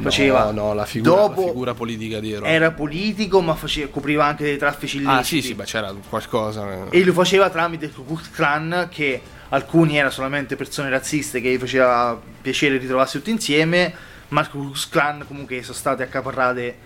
Faceva. 0.00 0.44
no, 0.44 0.50
no 0.50 0.74
la 0.74 0.84
figura, 0.84 1.10
Dopo 1.22 1.40
la 1.40 1.46
figura 1.48 1.74
politica 1.74 2.20
dietro 2.20 2.44
era 2.44 2.70
politico, 2.72 3.40
ma 3.40 3.54
faceva- 3.54 3.88
copriva 3.90 4.24
anche 4.26 4.44
dei 4.44 4.58
traffici 4.58 4.98
illeciti. 4.98 5.18
ah 5.18 5.24
sì 5.24 5.42
sì 5.42 5.54
beh 5.54 5.64
c'era 5.64 5.94
qualcosa 6.08 6.66
eh. 6.90 6.98
E 6.98 7.04
lo 7.04 7.12
faceva 7.12 7.48
tramite 7.50 7.86
il 7.86 7.92
Ku 7.94 8.18
Klan, 8.32 8.88
che 8.90 9.20
alcuni 9.50 9.96
erano 9.96 10.10
solamente 10.12 10.56
persone 10.56 10.90
razziste 10.90 11.40
che 11.40 11.50
gli 11.50 11.58
faceva 11.58 12.18
piacere 12.42 12.76
ritrovarsi 12.76 13.16
tutti 13.18 13.30
insieme, 13.30 13.92
ma 14.28 14.42
il 14.42 14.50
Ku 14.50 14.72
Klan 14.90 15.24
comunque 15.26 15.62
sono 15.62 15.74
state 15.76 16.02
accaparrate, 16.02 16.76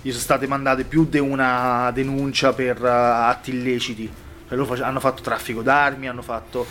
gli 0.00 0.10
sono 0.10 0.22
state 0.22 0.46
mandate 0.46 0.84
più 0.84 1.06
di 1.08 1.18
una 1.18 1.90
denuncia 1.92 2.52
per 2.52 2.82
eh, 2.82 2.88
atti 2.88 3.50
illeciti. 3.50 4.10
Cioè, 4.48 4.56
loro 4.56 4.68
face- 4.68 4.82
hanno 4.82 5.00
fatto 5.00 5.22
traffico 5.22 5.62
d'armi, 5.62 6.08
hanno 6.08 6.22
fatto... 6.22 6.66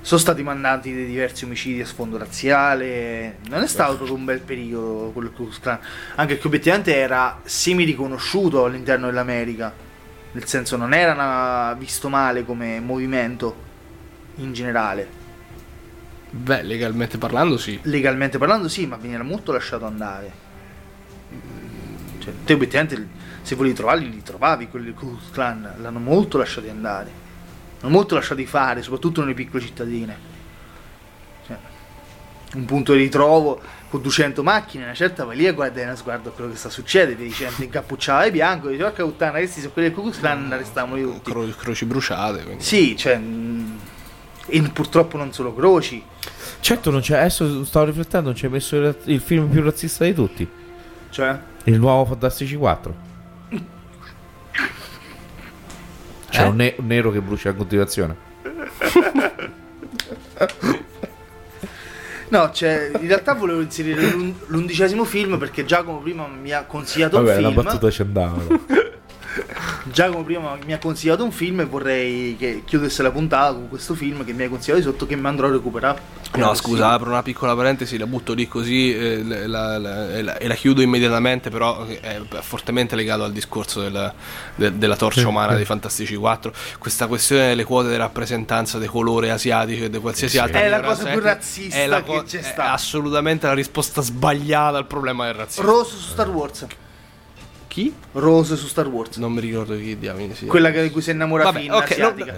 Sono 0.00 0.20
stati 0.20 0.42
mandati 0.42 0.92
dei 0.92 1.06
diversi 1.06 1.44
omicidi 1.44 1.80
a 1.80 1.86
sfondo 1.86 2.18
razziale. 2.18 3.38
Non 3.48 3.62
è 3.62 3.66
stato 3.66 3.96
proprio 3.96 4.16
un 4.16 4.26
bel 4.26 4.40
periodo 4.40 5.10
quello 5.14 5.30
Ku 5.30 5.44
Klux 5.44 5.60
Klan. 5.60 5.78
Anche 6.16 6.34
perché 6.34 6.46
obiettivamente 6.46 6.94
era 6.94 7.40
semi 7.44 7.84
riconosciuto 7.84 8.66
all'interno 8.66 9.06
dell'America. 9.06 9.72
Nel 10.32 10.44
senso 10.46 10.76
non 10.76 10.92
era 10.92 11.12
una- 11.14 11.74
visto 11.78 12.10
male 12.10 12.44
come 12.44 12.80
movimento 12.80 13.56
in 14.36 14.52
generale. 14.52 15.08
beh 16.28 16.62
legalmente 16.64 17.16
parlando 17.16 17.56
sì 17.56 17.78
Legalmente 17.84 18.36
parlando 18.36 18.68
sì, 18.68 18.86
ma 18.86 18.96
veniva 18.96 19.22
molto 19.22 19.52
lasciato 19.52 19.86
andare. 19.86 20.32
Cioè, 22.24 22.32
te 22.44 22.54
obiettivamente 22.54 23.06
se 23.42 23.54
volevi 23.54 23.74
trovarli 23.74 24.10
li 24.10 24.22
trovavi 24.22 24.68
quelli 24.68 24.86
del 24.86 24.94
Ku 24.94 25.18
Klan, 25.30 25.74
l'hanno 25.80 25.98
molto 25.98 26.38
lasciati 26.38 26.68
andare. 26.70 27.10
L'hanno 27.80 27.92
molto 27.92 28.14
lasciati 28.14 28.46
fare, 28.46 28.80
soprattutto 28.80 29.20
nelle 29.20 29.34
piccole 29.34 29.62
cittadine. 29.62 30.16
Cioè, 31.46 31.56
un 32.54 32.64
punto 32.64 32.94
di 32.94 33.00
ritrovo 33.00 33.60
con 33.90 34.00
200 34.00 34.42
macchine, 34.42 34.84
una 34.84 34.94
certa 34.94 35.24
vai 35.24 35.36
lì 35.36 35.46
e 35.46 35.52
guardi 35.52 35.80
uno 35.82 35.94
sguardo 35.94 36.30
a 36.30 36.32
quello 36.32 36.50
che 36.50 36.56
sta 36.56 36.70
succedendo, 36.70 37.20
vedi 37.20 37.34
gente 37.34 37.64
incappucciata 37.64 38.24
di 38.24 38.30
bianco, 38.30 38.68
dici 38.68 38.80
porca 38.80 39.04
puttana, 39.04 39.32
questi 39.38 39.60
sono 39.60 39.72
quelli 39.72 39.88
del 39.88 39.96
Ku 39.96 40.02
Klux 40.04 40.18
Klan, 40.18 40.50
arrestavano 40.50 40.96
tutti. 41.02 41.30
Cro- 41.30 41.46
croci 41.56 41.84
bruciate 41.84 42.42
quindi. 42.42 42.64
Sì, 42.64 42.96
cioè. 42.96 43.18
mh, 43.18 43.78
E 44.46 44.62
purtroppo 44.62 45.16
non 45.18 45.32
solo 45.32 45.54
croci. 45.54 46.02
Certo, 46.60 46.90
non 46.90 47.00
c'è, 47.02 47.18
adesso 47.18 47.64
stavo 47.64 47.84
riflettendo, 47.86 48.28
non 48.28 48.36
ci 48.36 48.46
hai 48.46 48.50
messo 48.50 48.76
il, 48.76 48.96
il 49.04 49.20
film 49.20 49.48
più 49.48 49.62
razzista 49.62 50.04
di 50.04 50.14
tutti. 50.14 50.48
Cioè. 51.10 51.38
Il 51.64 51.78
nuovo 51.78 52.04
Fantastici 52.04 52.56
4. 52.56 52.94
C'è 56.30 56.42
Eh? 56.42 56.46
un, 56.46 56.56
ne- 56.56 56.74
un 56.78 56.86
nero 56.86 57.10
che 57.10 57.20
brucia 57.20 57.50
in 57.50 57.56
continuazione. 57.56 58.16
No, 62.28 62.50
cioè, 62.52 62.90
in 63.00 63.06
realtà 63.06 63.34
volevo 63.34 63.60
inserire 63.60 64.10
l'un- 64.10 64.34
l'undicesimo 64.46 65.04
film 65.04 65.38
perché 65.38 65.64
Giacomo 65.64 65.98
prima 66.00 66.26
mi 66.26 66.50
ha 66.52 66.64
consigliato 66.64 67.18
Vabbè, 67.18 67.36
un 67.36 67.42
la 67.42 67.50
film. 67.50 67.62
battuta 67.62 67.90
ci 67.90 68.02
andava. 68.02 68.42
Giacomo 69.94 70.24
prima 70.24 70.58
mi 70.66 70.72
ha 70.72 70.78
consigliato 70.78 71.22
un 71.22 71.30
film 71.30 71.60
e 71.60 71.64
vorrei 71.66 72.34
che 72.36 72.62
chiudesse 72.66 73.00
la 73.02 73.12
puntata 73.12 73.52
con 73.52 73.68
questo 73.68 73.94
film 73.94 74.24
che 74.24 74.32
mi 74.32 74.42
hai 74.42 74.48
consigliato 74.48 74.80
di 74.80 74.86
sotto 74.90 75.06
che 75.06 75.14
mi 75.14 75.24
andrò 75.28 75.46
a 75.46 75.52
recuperare. 75.52 76.22
No, 76.34 76.52
scusa, 76.54 76.90
apro 76.90 77.10
una 77.10 77.22
piccola 77.22 77.54
parentesi, 77.54 77.96
la 77.96 78.06
butto 78.08 78.32
lì 78.32 78.48
così 78.48 78.92
eh, 78.92 79.22
la- 79.22 79.78
la- 79.78 80.10
e, 80.16 80.22
la, 80.22 80.36
e 80.36 80.48
la 80.48 80.54
chiudo 80.54 80.82
immediatamente, 80.82 81.48
però 81.48 81.84
è 81.86 82.20
fortemente 82.40 82.96
legato 82.96 83.22
al 83.22 83.30
discorso 83.30 83.82
del- 83.82 84.12
de- 84.56 84.76
della 84.76 84.96
torcia 84.96 85.28
umana 85.28 85.54
dei 85.54 85.64
Fantastici 85.64 86.16
4. 86.16 86.52
Questa 86.80 87.06
questione 87.06 87.46
delle 87.48 87.62
quote 87.62 87.90
di 87.90 87.96
rappresentanza 87.96 88.78
dei 88.78 88.88
colori 88.88 89.30
asiatici 89.30 89.84
e 89.84 89.90
di 89.90 89.98
qualsiasi 90.00 90.38
altra 90.38 90.60
È 90.60 90.68
la 90.68 90.80
cosa 90.80 91.02
più 91.04 91.10
etnica, 91.12 91.28
razzista 91.34 91.76
è 91.76 91.86
la 91.86 92.02
che 92.02 92.22
c'è 92.26 92.38
è 92.40 92.42
stata. 92.42 92.72
assolutamente 92.72 93.46
la 93.46 93.54
risposta 93.54 94.02
sbagliata 94.02 94.76
al 94.76 94.86
problema 94.88 95.26
del 95.26 95.34
razzismo. 95.34 95.70
Rose 95.70 95.90
su 95.96 96.08
Star 96.10 96.28
Wars. 96.30 96.66
Chi? 97.74 97.92
Rose 98.12 98.54
su 98.54 98.68
Star 98.68 98.86
Wars. 98.86 99.16
Non 99.16 99.32
mi 99.32 99.40
ricordo 99.40 99.74
chi 99.76 99.98
diamine 99.98 100.32
sia. 100.36 100.46
Quella 100.46 100.70
che- 100.70 100.80
di 100.82 100.90
cui 100.90 101.02
si 101.02 101.10
innamora 101.10 101.42
Vabbè, 101.42 101.58
Finn, 101.58 101.70
ok, 101.72 101.96
no, 101.98 102.06
asiatica. 102.06 102.34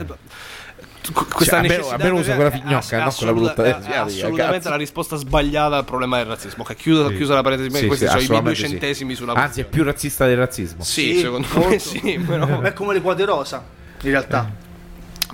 qu- 1.13 1.29
questa 1.33 1.57
Cioè, 1.59 1.69
necessità 1.69 1.95
almeno 1.97 2.15
usa 2.19 2.33
è- 2.33 2.35
quella 2.37 2.51
fignocca, 2.51 2.99
non 3.05 3.13
quella 3.15 3.33
brutta 3.35 3.63
asiatica, 3.63 4.03
assolutamente 4.03 4.57
cazzo. 4.57 4.69
la 4.71 4.77
risposta 4.77 5.17
sbagliata 5.17 5.77
al 5.77 5.85
problema 5.85 6.17
del 6.17 6.27
razzismo. 6.27 6.63
Ok, 6.63 6.75
chiusa, 6.75 7.09
Sì. 7.09 7.17
chiusa 7.17 7.35
la 7.35 7.43
parentesi, 7.43 7.77
Sì, 7.77 7.87
questi 7.87 8.07
sì, 8.07 8.11
sono 8.13 8.23
i 8.23 8.29
miei 8.29 8.41
due 8.43 8.51
assolutamente 8.53 8.55
sì. 8.55 8.71
centesimi 8.81 9.15
sulla 9.15 9.33
Anzi, 9.35 9.61
è 9.61 9.65
più 9.65 9.83
razzista 9.85 10.27
del 10.27 10.37
razzismo. 10.39 10.83
Sì, 10.83 11.19
secondo 11.19 11.47
me 11.53 11.59
molto. 11.61 11.79
sì, 11.81 12.19
però, 12.27 12.61
È 12.63 12.73
come 12.73 12.95
le 12.95 13.01
quote 13.03 13.25
rosa, 13.27 13.63
in 14.03 14.11
realtà. 14.11 14.51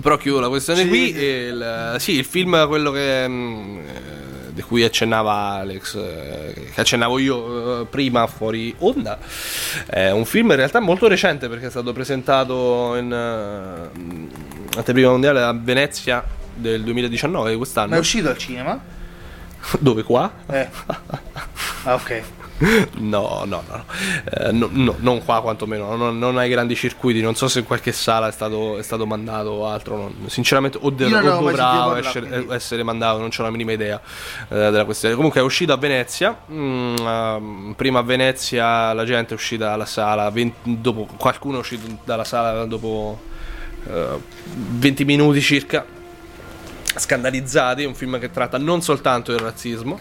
però 0.01 0.17
chiudo 0.17 0.41
la 0.41 0.49
questione 0.49 0.81
Sì, 0.81 0.87
qui. 0.89 1.13
sì. 1.13 1.17
e 1.17 1.47
il, 1.47 1.95
sì, 1.99 2.11
il 2.17 2.25
film, 2.25 2.67
quello 2.67 2.91
che, 2.91 3.25
mm, 3.25 3.77
eh, 3.77 4.22
di 4.53 4.61
cui 4.61 4.83
accennava 4.83 5.33
Alex, 5.33 5.95
eh, 5.95 6.69
che 6.73 6.81
accennavo 6.81 7.17
io 7.17 7.81
eh, 7.81 7.85
prima 7.85 8.27
fuori 8.27 8.73
onda, 8.79 9.17
è 9.87 10.11
un 10.11 10.25
film 10.25 10.51
in 10.51 10.57
realtà 10.57 10.79
molto 10.79 11.07
recente 11.07 11.49
perché 11.49 11.67
è 11.67 11.69
stato 11.69 11.91
presentato 11.91 12.95
in 12.95 13.11
eh, 13.11 14.77
anteprima 14.77 15.09
mondiale 15.09 15.41
a 15.41 15.53
Venezia 15.53 16.23
del 16.53 16.83
2019 16.83 17.45
di 17.47 17.51
Ma 17.53 17.57
quest'anno. 17.57 17.95
è 17.95 17.97
uscito 17.97 18.29
al 18.29 18.37
cinema? 18.37 18.79
Dove 19.79 20.03
qua? 20.03 20.31
Eh. 20.49 20.69
Ah, 21.85 21.95
ok. 21.95 22.23
No, 22.59 23.43
no, 23.45 23.63
no, 23.67 23.85
Eh, 24.25 24.51
no, 24.51 24.69
no, 24.71 24.95
non 24.99 25.23
qua 25.25 25.41
quantomeno, 25.41 25.95
non, 25.95 26.17
non 26.17 26.37
ai 26.37 26.49
grandi 26.49 26.75
circuiti, 26.75 27.19
non 27.21 27.35
so 27.35 27.47
se 27.47 27.59
in 27.59 27.65
qualche 27.65 27.91
sala 27.91 28.27
è 28.27 28.31
stato, 28.31 28.77
è 28.77 28.83
stato 28.83 29.05
mandato 29.05 29.49
o 29.49 29.67
altro, 29.67 29.97
non- 29.97 30.15
sinceramente 30.27 30.77
o, 30.79 30.89
de- 30.91 31.05
o 31.05 31.21
dovrà 31.21 31.97
essere, 31.97 32.45
essere 32.51 32.83
mandato, 32.83 33.17
non 33.19 33.29
c'ho 33.29 33.41
la 33.41 33.49
minima 33.49 33.71
idea 33.73 33.99
eh, 34.49 34.55
della 34.55 34.85
questione. 34.85 35.15
Comunque 35.15 35.41
è 35.41 35.43
uscito 35.43 35.73
a 35.73 35.77
Venezia, 35.77 36.37
mm, 36.51 36.95
ehm, 36.97 37.73
prima 37.75 37.99
a 37.99 38.03
Venezia 38.03 38.93
la 38.93 39.03
gente 39.03 39.31
è 39.31 39.35
uscita 39.35 39.65
dalla 39.65 39.85
sala, 39.85 40.29
20 40.29 40.79
dopo, 40.79 41.07
qualcuno 41.17 41.57
è 41.57 41.59
uscito 41.59 41.87
dalla 42.05 42.23
sala 42.23 42.65
dopo 42.65 43.19
eh, 43.89 44.19
20 44.45 45.03
minuti 45.05 45.41
circa, 45.41 45.85
scandalizzati, 46.95 47.83
è 47.83 47.87
un 47.87 47.95
film 47.95 48.19
che 48.19 48.31
tratta 48.31 48.57
non 48.57 48.81
soltanto 48.81 49.31
del 49.31 49.41
razzismo, 49.41 49.99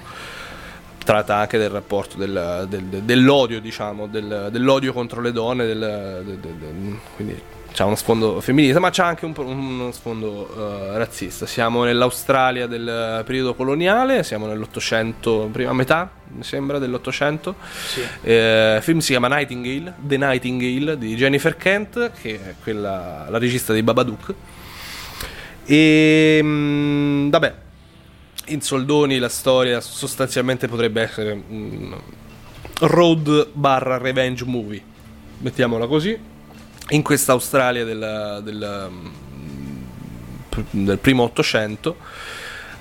tratta 1.05 1.37
anche 1.37 1.59
del 1.59 1.71
rapporto 1.71 2.17
del- 2.17 2.67
del- 2.69 2.85
del- 2.85 3.03
dell'odio, 3.03 3.61
diciamo, 3.61 4.07
del- 4.07 4.49
dell'odio 4.51 4.93
contro 4.93 5.21
le 5.21 5.33
donne, 5.33 5.67
quindi 7.17 7.41
c'ha 7.75 7.87
uno 7.87 7.95
sfondo 7.97 8.39
femminile, 8.43 8.79
ma 8.79 8.91
c'ha 8.91 9.07
anche 9.07 9.25
un 9.25 9.33
uno 9.37 9.91
sfondo 9.93 10.93
eh, 10.93 10.99
razzista. 10.99 11.47
Siamo 11.47 11.85
nell'Australia 11.85 12.67
del 12.67 13.23
periodo 13.25 13.55
coloniale, 13.55 14.23
siamo 14.25 14.47
nell'Ottocento, 14.47 15.49
prima 15.51 15.73
metà, 15.73 16.11
mi 16.35 16.43
sembra, 16.45 16.79
dell'Ottocento. 16.79 17.55
Eh, 18.23 18.75
il 18.77 18.83
film 18.83 18.99
si 18.99 19.13
chiama 19.13 19.29
Nightingale, 19.29 19.95
The 20.01 20.17
Nightingale 20.19 20.99
di 20.99 21.15
Jennifer 21.17 21.57
Kent, 21.57 22.11
che 22.21 22.35
è 22.35 22.55
quella, 22.63 23.27
la 23.31 23.39
regista 23.39 23.73
di 23.73 23.83
Babadook. 23.83 24.35
E 25.65 26.41
mm, 26.43 27.31
vabbè, 27.31 27.55
in 28.53 28.61
soldoni 28.61 29.19
la 29.19 29.29
storia 29.29 29.81
sostanzialmente 29.81 30.69
potrebbe 30.69 31.03
essere 31.03 31.33
un 31.49 31.97
road 32.81 33.49
barra 33.53 33.99
revenge 33.99 34.45
movie, 34.45 34.81
mettiamola 35.39 35.87
così. 35.87 36.19
In 36.91 37.03
questa 37.03 37.33
Australia 37.33 37.85
del, 37.85 38.41
del, 38.45 38.89
mm, 38.91 40.85
del 40.85 40.99
primo 40.99 41.23
Ottocento. 41.25 41.97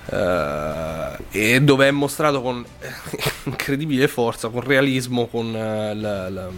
eh, 0.09 1.17
e 1.31 1.61
dove 1.61 1.87
è 1.87 1.91
mostrato 1.91 2.41
con 2.41 2.65
incredibile 3.45 4.07
forza, 4.07 4.49
con 4.49 4.61
realismo, 4.61 5.27
con, 5.27 5.55
eh, 5.55 5.95
la- 5.95 6.29
la- 6.29 6.49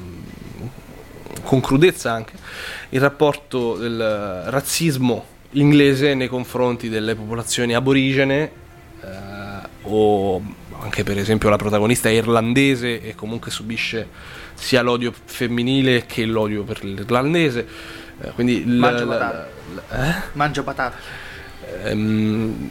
con 1.44 1.60
crudezza 1.60 2.12
anche, 2.12 2.34
il 2.90 3.02
rapporto 3.02 3.76
del 3.76 4.44
razzismo 4.46 5.26
inglese 5.52 6.14
nei 6.16 6.30
confronti 6.30 6.88
delle 6.90 7.14
popolazioni 7.16 7.76
aborigene 7.76 8.52
o 9.84 10.42
anche 10.80 11.04
per 11.04 11.18
esempio 11.18 11.50
la 11.50 11.56
protagonista 11.58 12.10
è 12.10 12.12
irlandese 12.14 13.02
e 13.02 13.16
comunque 13.16 13.52
subisce 13.52 14.08
sia 14.54 14.82
l'odio 14.82 15.14
femminile 15.26 16.06
che 16.06 16.26
l'odio 16.26 16.64
per 16.64 16.84
l'irlandese. 16.84 17.68
Eh, 18.22 18.30
quindi 18.32 18.64
Mangia 18.66 19.06
la- 19.06 19.18
patate. 19.18 19.50
la- 19.90 20.08
eh? 20.08 20.22
Mangia 20.34 20.64
patate. 20.64 20.96
Ehm, 21.84 22.70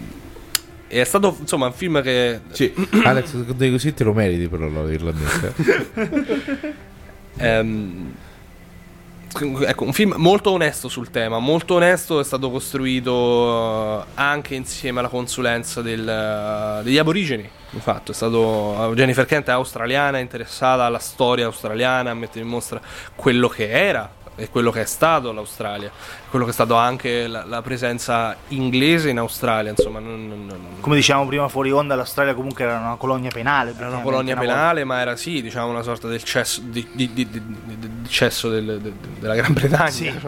è 0.86 1.04
stato 1.04 1.36
insomma 1.40 1.66
un 1.66 1.72
film 1.72 2.02
che 2.02 2.40
Sì, 2.50 2.72
Alex, 3.04 3.44
così 3.56 3.94
te 3.94 4.04
lo 4.04 4.12
meriti 4.12 4.48
però 4.48 4.66
l'irlandese. 4.84 5.54
Ehm, 7.38 8.14
ecco, 9.66 9.84
un 9.84 9.92
film 9.92 10.14
molto 10.16 10.50
onesto 10.50 10.88
sul 10.88 11.10
tema, 11.10 11.38
molto 11.38 11.74
onesto, 11.74 12.20
è 12.20 12.24
stato 12.24 12.50
costruito 12.50 14.02
eh, 14.02 14.04
anche 14.14 14.54
insieme 14.54 15.00
alla 15.00 15.08
consulenza 15.08 15.82
del- 15.82 16.80
degli 16.82 16.98
aborigeni. 16.98 17.48
Infatti, 17.70 18.10
è 18.10 18.14
stato 18.14 18.92
Jennifer 18.94 19.24
Kent 19.24 19.48
è 19.48 19.52
australiana, 19.52 20.18
interessata 20.18 20.84
alla 20.84 20.98
storia 20.98 21.46
australiana, 21.46 22.10
a 22.10 22.14
mettere 22.14 22.40
in 22.40 22.48
mostra 22.48 22.80
quello 23.14 23.48
che 23.48 23.70
era 23.70 24.20
e 24.42 24.48
quello 24.48 24.72
che 24.72 24.80
è 24.80 24.86
stato 24.86 25.30
l'Australia, 25.30 25.88
quello 26.28 26.44
che 26.44 26.50
è 26.50 26.54
stato 26.54 26.74
anche 26.74 27.28
la, 27.28 27.44
la 27.44 27.62
presenza 27.62 28.34
inglese 28.48 29.08
in 29.10 29.18
Australia, 29.18 29.70
insomma, 29.70 30.00
non- 30.00 30.26
non- 30.26 30.46
non- 30.46 30.60
Come 30.80 30.96
dicevamo 30.96 31.28
prima 31.28 31.46
fuori 31.46 31.70
onda, 31.70 31.94
l'Australia 31.94 32.34
comunque 32.34 32.64
era 32.64 32.76
una 32.78 32.96
colonia 32.96 33.30
penale. 33.30 33.72
era 33.76 33.86
una 33.86 34.00
colonia 34.00 34.36
penale, 34.36 34.82
ma 34.82 35.00
era 35.00 35.14
sì, 35.14 35.42
diciamo, 35.42 35.68
una 35.70 35.82
sorta 35.82 36.08
del 36.08 36.24
cesso, 36.24 36.60
di, 36.64 36.88
di- 36.92 37.12
di- 37.12 37.28
di- 37.30 37.42
cesso 38.08 38.48
del- 38.48 38.80
de- 38.80 38.92
della 39.20 39.34
Gran 39.36 39.52
Bretagna. 39.52 39.90
Sì. 39.90 40.12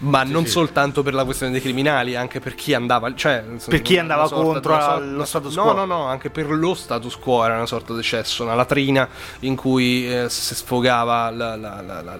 ma 0.00 0.24
non 0.24 0.46
soltanto 0.46 1.02
per 1.02 1.14
la 1.14 1.24
questione 1.24 1.52
dei 1.52 1.60
criminali, 1.60 2.16
anche 2.16 2.40
per 2.40 2.54
chi 2.56 2.74
andava, 2.74 3.14
cioè, 3.14 3.44
Per 3.68 3.80
chi 3.80 3.96
andava 3.96 4.28
contro 4.28 4.72
sorta- 4.72 4.92
allo 4.94 5.24
status 5.24 5.54
no, 5.54 5.62
quo. 5.62 5.72
No, 5.72 5.84
no, 5.84 6.06
anche 6.06 6.30
per 6.30 6.50
lo 6.50 6.74
status 6.74 7.16
quo 7.16 7.44
era 7.44 7.54
una 7.54 7.66
sorta 7.66 7.94
di 7.94 8.02
cesso, 8.02 8.42
una 8.42 8.54
latrina 8.54 9.08
in 9.40 9.54
cui 9.54 10.12
eh, 10.12 10.28
si 10.28 10.54
sfogava 10.54 11.30
la, 11.30 11.54
la- 11.56 11.80
la- 11.80 12.02
la- 12.02 12.16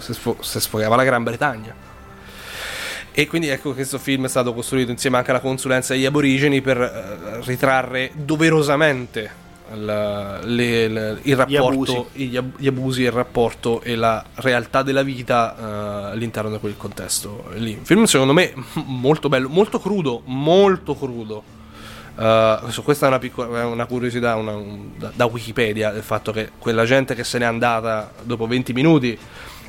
sfo- 0.00 0.38
si 0.40 0.60
sfogava 0.60 0.96
la 0.96 1.04
Gran 1.04 1.22
Bretagna. 1.22 1.74
E 3.12 3.26
quindi 3.26 3.48
ecco 3.48 3.74
questo 3.74 3.98
film 3.98 4.26
è 4.26 4.28
stato 4.28 4.54
costruito 4.54 4.90
insieme 4.92 5.16
anche 5.16 5.30
alla 5.30 5.40
consulenza 5.40 5.92
degli 5.92 6.04
aborigeni 6.04 6.60
per 6.60 6.80
eh, 6.80 7.40
ritrarre 7.44 8.12
doverosamente 8.14 9.46
la- 9.74 10.40
le- 10.44 10.86
le- 10.88 11.18
il 11.22 11.38
abusi. 11.40 11.56
rapporto, 11.56 12.08
gli, 12.12 12.36
ab- 12.36 12.56
gli 12.58 12.66
abusi, 12.68 13.02
il 13.02 13.10
rapporto 13.10 13.80
e 13.82 13.96
la 13.96 14.24
realtà 14.36 14.82
della 14.82 15.02
vita 15.02 15.56
eh, 15.58 16.12
all'interno 16.12 16.48
di 16.50 16.58
quel 16.58 16.76
contesto 16.76 17.50
lì. 17.54 17.74
Un 17.78 17.84
film 17.84 18.04
secondo 18.04 18.32
me 18.32 18.52
molto 18.86 19.28
bello, 19.28 19.48
molto 19.48 19.80
crudo, 19.80 20.22
molto 20.26 20.94
crudo. 20.96 21.42
Questo- 22.14 22.82
questa 22.82 23.06
è 23.06 23.08
una, 23.08 23.18
piccola, 23.18 23.66
una 23.66 23.86
curiosità 23.86 24.34
una- 24.36 24.56
un- 24.56 24.90
da, 24.96 25.10
da 25.14 25.24
Wikipedia 25.26 25.90
del 25.90 26.02
fatto 26.02 26.32
che 26.32 26.50
quella 26.58 26.84
gente 26.84 27.14
che 27.14 27.22
se 27.24 27.38
n'è 27.38 27.44
andata 27.44 28.10
dopo 28.22 28.46
20 28.46 28.72
minuti 28.72 29.16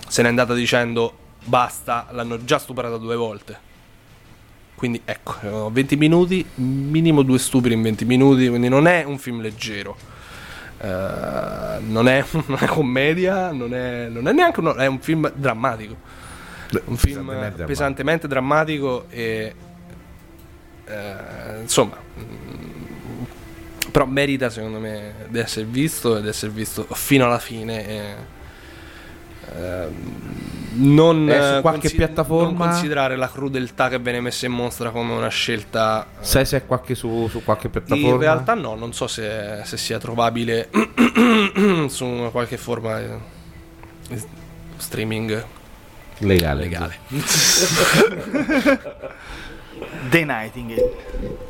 se 0.09 0.23
n'è 0.23 0.27
andata 0.27 0.53
dicendo 0.55 1.13
basta, 1.45 2.07
l'hanno 2.11 2.43
già 2.43 2.57
stuprata 2.57 2.97
due 2.97 3.15
volte. 3.15 3.67
Quindi 4.75 5.01
ecco, 5.05 5.35
erano 5.41 5.69
20 5.69 5.95
minuti, 5.97 6.45
minimo 6.55 7.21
due 7.21 7.37
stupri 7.37 7.73
in 7.73 7.81
20 7.81 8.05
minuti, 8.05 8.47
quindi 8.47 8.69
non 8.69 8.87
è 8.87 9.03
un 9.03 9.17
film 9.17 9.41
leggero. 9.41 9.95
Eh, 10.79 11.79
non, 11.81 12.07
è, 12.07 12.23
è 12.59 12.65
commedia, 12.65 13.51
non 13.51 13.73
è, 13.73 14.07
non 14.07 14.27
è 14.27 14.31
neanche 14.31 14.59
uno, 14.59 14.73
è 14.75 14.87
un 14.87 14.99
film 14.99 15.31
drammatico. 15.35 15.95
Un 16.85 16.97
film 16.97 16.97
pesantemente 16.97 17.27
drammatico. 17.27 17.65
pesantemente 17.65 18.27
drammatico 18.27 19.05
e 19.09 19.55
eh, 20.85 21.61
insomma 21.61 21.97
mm, 21.97 23.23
però 23.91 24.05
merita 24.05 24.51
secondo 24.51 24.77
me 24.77 25.25
di 25.29 25.39
essere 25.39 25.65
visto 25.65 26.15
ed 26.17 26.27
essere 26.27 26.51
visto 26.51 26.85
fino 26.91 27.25
alla 27.25 27.39
fine 27.39 27.87
e, 27.87 28.15
non, 30.71 31.27
Eh, 31.29 31.33
su 31.33 31.55
eh, 31.57 31.61
qualche 31.61 31.89
piattaforma? 31.89 32.45
non 32.45 32.55
considerare 32.69 33.15
la 33.15 33.29
crudeltà 33.29 33.89
che 33.89 33.99
viene 33.99 34.21
messa 34.21 34.45
in 34.45 34.51
mostra 34.53 34.91
come 34.91 35.13
una 35.13 35.27
scelta 35.29 36.05
eh, 36.21 36.23
Sai 36.23 36.45
se 36.45 36.57
è 36.57 36.65
qualche 36.65 36.95
su, 36.95 37.27
su 37.29 37.43
qualche 37.43 37.69
piattaforma? 37.69 38.07
in 38.07 38.17
realtà 38.19 38.53
no, 38.53 38.75
non 38.75 38.93
so 38.93 39.07
se, 39.07 39.61
se 39.63 39.77
sia 39.77 39.97
trovabile 39.97 40.69
su 41.89 42.05
una 42.05 42.29
qualche 42.29 42.57
forma 42.57 42.99
eh, 42.99 43.17
streaming 44.77 45.43
legale. 46.19 46.61
legale. 46.61 46.97
The 50.09 50.25
Nightingale. 50.25 51.47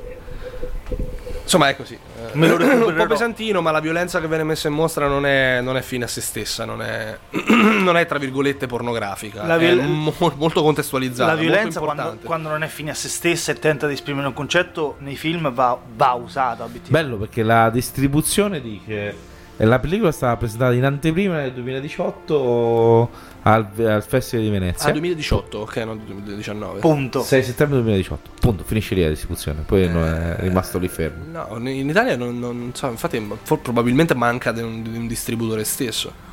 Insomma, 1.49 1.69
è 1.69 1.75
così. 1.75 1.95
Eh, 1.95 2.37
Me 2.37 2.47
lo 2.47 2.57
un 2.85 2.93
po' 2.95 3.07
pesantino, 3.07 3.59
ma 3.59 3.71
la 3.71 3.79
violenza 3.79 4.19
che 4.19 4.27
viene 4.27 4.43
messa 4.43 4.67
in 4.67 4.75
mostra 4.75 5.07
non 5.07 5.25
è, 5.25 5.61
non 5.61 5.77
è 5.77 5.81
fine 5.81 6.03
a 6.03 6.07
se 6.07 6.21
stessa, 6.21 6.63
non 6.63 6.83
è, 6.83 7.17
non 7.81 7.97
è 7.97 8.05
tra 8.05 8.19
virgolette 8.19 8.67
pornografica. 8.67 9.45
La 9.45 9.55
è 9.55 9.59
viol- 9.59 9.87
mo- 9.87 10.33
molto 10.35 10.61
contestualizzata. 10.61 11.33
La 11.33 11.39
violenza 11.39 11.79
molto 11.79 11.95
quando, 11.95 12.19
quando 12.23 12.49
non 12.49 12.61
è 12.61 12.67
fine 12.67 12.91
a 12.91 12.93
se 12.93 13.09
stessa 13.09 13.51
e 13.51 13.55
tenta 13.55 13.87
di 13.87 13.93
esprimere 13.93 14.27
un 14.27 14.33
concetto 14.33 14.97
nei 14.99 15.15
film 15.15 15.51
va, 15.51 15.75
va 15.95 16.13
usata. 16.13 16.69
Bello 16.87 17.17
perché 17.17 17.41
la 17.41 17.71
distribuzione 17.71 18.61
dice 18.61 19.27
e 19.61 19.65
la 19.65 19.77
pellicola 19.79 20.09
è 20.09 20.13
stata 20.13 20.37
presentata 20.37 20.73
in 20.73 20.85
anteprima 20.85 21.35
nel 21.35 21.51
2018 21.51 23.09
al, 23.43 23.67
al 23.77 24.03
Festival 24.03 24.45
di 24.45 24.51
Venezia. 24.51 24.89
Ah, 24.89 24.91
2018, 24.91 25.57
ok, 25.59 25.75
no, 25.77 25.95
2019. 25.95 26.79
Punto. 26.79 27.21
6 27.21 27.43
settembre 27.43 27.77
2018. 27.77 28.31
Punto, 28.39 28.63
finisce 28.63 28.95
lì 28.95 29.01
la 29.01 29.09
distribuzione. 29.09 29.61
Poi 29.65 29.87
non 29.89 30.03
è 30.03 30.35
rimasto 30.39 30.77
lì 30.77 30.87
fermo. 30.87 31.23
No, 31.31 31.69
in 31.69 31.89
Italia 31.89 32.15
non, 32.15 32.37
non 32.39 32.71
so, 32.73 32.87
infatti 32.87 33.25
for- 33.43 33.59
probabilmente 33.59 34.13
manca 34.13 34.51
di 34.51 34.61
un, 34.61 34.81
di 34.81 34.97
un 34.97 35.07
distributore 35.07 35.63
stesso. 35.63 36.27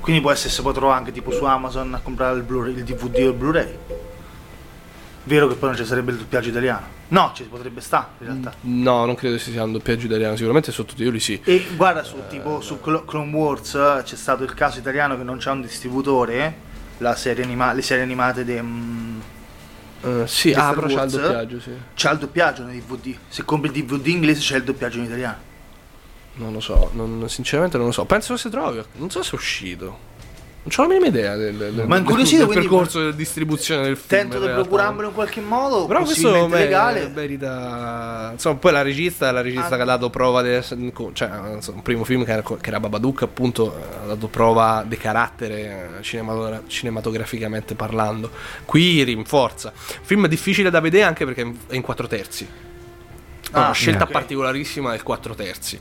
Quindi 0.00 0.22
può 0.22 0.30
essere, 0.32 0.50
si 0.50 0.62
può 0.62 0.72
trovare 0.72 0.98
anche 0.98 1.12
tipo 1.12 1.30
su 1.30 1.44
Amazon 1.44 1.92
a 1.94 2.00
comprare 2.00 2.36
il, 2.38 2.42
Blu-ray- 2.42 2.76
il 2.76 2.84
DVD 2.84 3.16
o 3.26 3.28
il 3.28 3.34
Blu-ray. 3.34 3.78
Vero 5.28 5.46
che 5.46 5.56
poi 5.56 5.68
non 5.68 5.78
ci 5.78 5.84
sarebbe 5.84 6.10
il 6.12 6.16
doppiaggio 6.16 6.48
italiano. 6.48 6.86
No, 7.08 7.32
ci 7.34 7.42
potrebbe 7.44 7.82
stare 7.82 8.06
in 8.20 8.26
realtà. 8.26 8.54
No, 8.62 9.04
non 9.04 9.14
credo 9.14 9.36
si 9.36 9.50
sia 9.50 9.62
un 9.62 9.72
doppiaggio 9.72 10.06
italiano, 10.06 10.34
sicuramente 10.36 10.72
sottotitoli 10.72 11.20
sì. 11.20 11.38
E 11.44 11.66
guarda, 11.76 12.02
su, 12.02 12.16
tipo, 12.30 12.62
su 12.62 12.80
Clo- 12.80 13.04
Clone 13.04 13.30
Wars 13.34 13.74
eh, 13.74 14.00
c'è 14.04 14.16
stato 14.16 14.42
il 14.42 14.54
caso 14.54 14.78
italiano 14.78 15.18
che 15.18 15.22
non 15.24 15.36
c'è 15.36 15.50
un 15.50 15.60
distributore. 15.60 16.66
La 16.98 17.14
serie 17.14 17.44
anima- 17.44 17.74
le 17.74 17.82
serie 17.82 18.02
animate 18.02 18.42
de, 18.44 18.62
mm, 18.62 19.20
Eh, 20.02 20.26
sì, 20.26 20.52
ah, 20.52 20.72
però 20.72 20.86
c'ha 20.86 21.02
il 21.02 21.10
doppiaggio, 21.10 21.60
sì. 21.60 21.70
c'ha 21.94 22.10
il 22.12 22.18
doppiaggio 22.18 22.62
nei 22.64 22.80
DVD. 22.80 23.14
Se 23.28 23.44
compri 23.44 23.68
il 23.70 23.84
DVD 23.84 24.06
inglese 24.06 24.40
c'è 24.40 24.56
il 24.56 24.64
doppiaggio 24.64 24.96
in 24.98 25.04
italiano. 25.04 25.36
Non 26.36 26.54
lo 26.54 26.60
so, 26.60 26.88
non- 26.94 27.28
sinceramente 27.28 27.76
non 27.76 27.86
lo 27.86 27.92
so. 27.92 28.06
Penso 28.06 28.32
che 28.32 28.40
si 28.40 28.48
trovi, 28.48 28.82
non 28.94 29.10
so 29.10 29.22
se 29.22 29.32
è 29.32 29.34
uscito. 29.34 29.98
Non 30.60 30.74
ho 30.76 30.82
la 30.82 30.88
minima 30.88 31.06
idea 31.06 31.34
del, 31.36 31.54
del, 31.54 31.86
Ma 31.86 31.96
incuriosito, 31.96 32.38
del 32.44 32.46
quindi- 32.48 32.68
percorso 32.68 33.10
di 33.10 33.16
distribuzione 33.16 33.84
del 33.84 33.96
film. 33.96 34.08
Tento 34.08 34.38
di 34.38 34.48
procurarmelo 34.52 35.08
in 35.08 35.14
qualche 35.14 35.40
modo, 35.40 35.86
Però 35.86 36.02
questo 36.02 36.46
beh, 36.46 36.58
legale. 36.58 37.08
merita. 37.08 38.28
Insomma, 38.32 38.56
poi 38.58 38.72
la 38.72 38.82
regista 38.82 39.28
è 39.28 39.32
la 39.32 39.40
regista 39.40 39.68
Ah. 39.68 39.76
che 39.76 39.82
ha 39.82 39.86
dato 39.86 40.10
prova 40.10 40.42
di 40.42 40.50
essere. 40.50 40.92
Cioè, 41.14 41.30
insomma, 41.54 41.76
un 41.78 41.82
primo 41.82 42.04
film 42.04 42.22
che 42.24 42.32
era, 42.32 42.42
che 42.42 42.56
era 42.68 42.80
Babadook, 42.80 43.22
appunto, 43.22 43.74
ha 44.02 44.06
dato 44.08 44.26
prova 44.26 44.84
di 44.86 44.96
carattere 44.98 45.90
eh, 45.98 46.02
cinematogra- 46.02 46.62
cinematograficamente 46.66 47.74
parlando. 47.74 48.30
Qui 48.66 49.04
rinforza. 49.04 49.72
Film 49.74 50.26
difficile 50.26 50.68
da 50.68 50.80
vedere 50.80 51.04
anche 51.04 51.24
perché 51.24 51.50
è 51.68 51.74
in 51.76 51.82
quattro 51.82 52.06
terzi. 52.06 52.46
Ha 53.52 53.58
una 53.58 53.68
Ah, 53.68 53.72
scelta 53.72 54.04
ok. 54.04 54.10
particolarissima 54.10 54.90
del 54.90 55.02
4 55.02 55.34
terzi. 55.34 55.80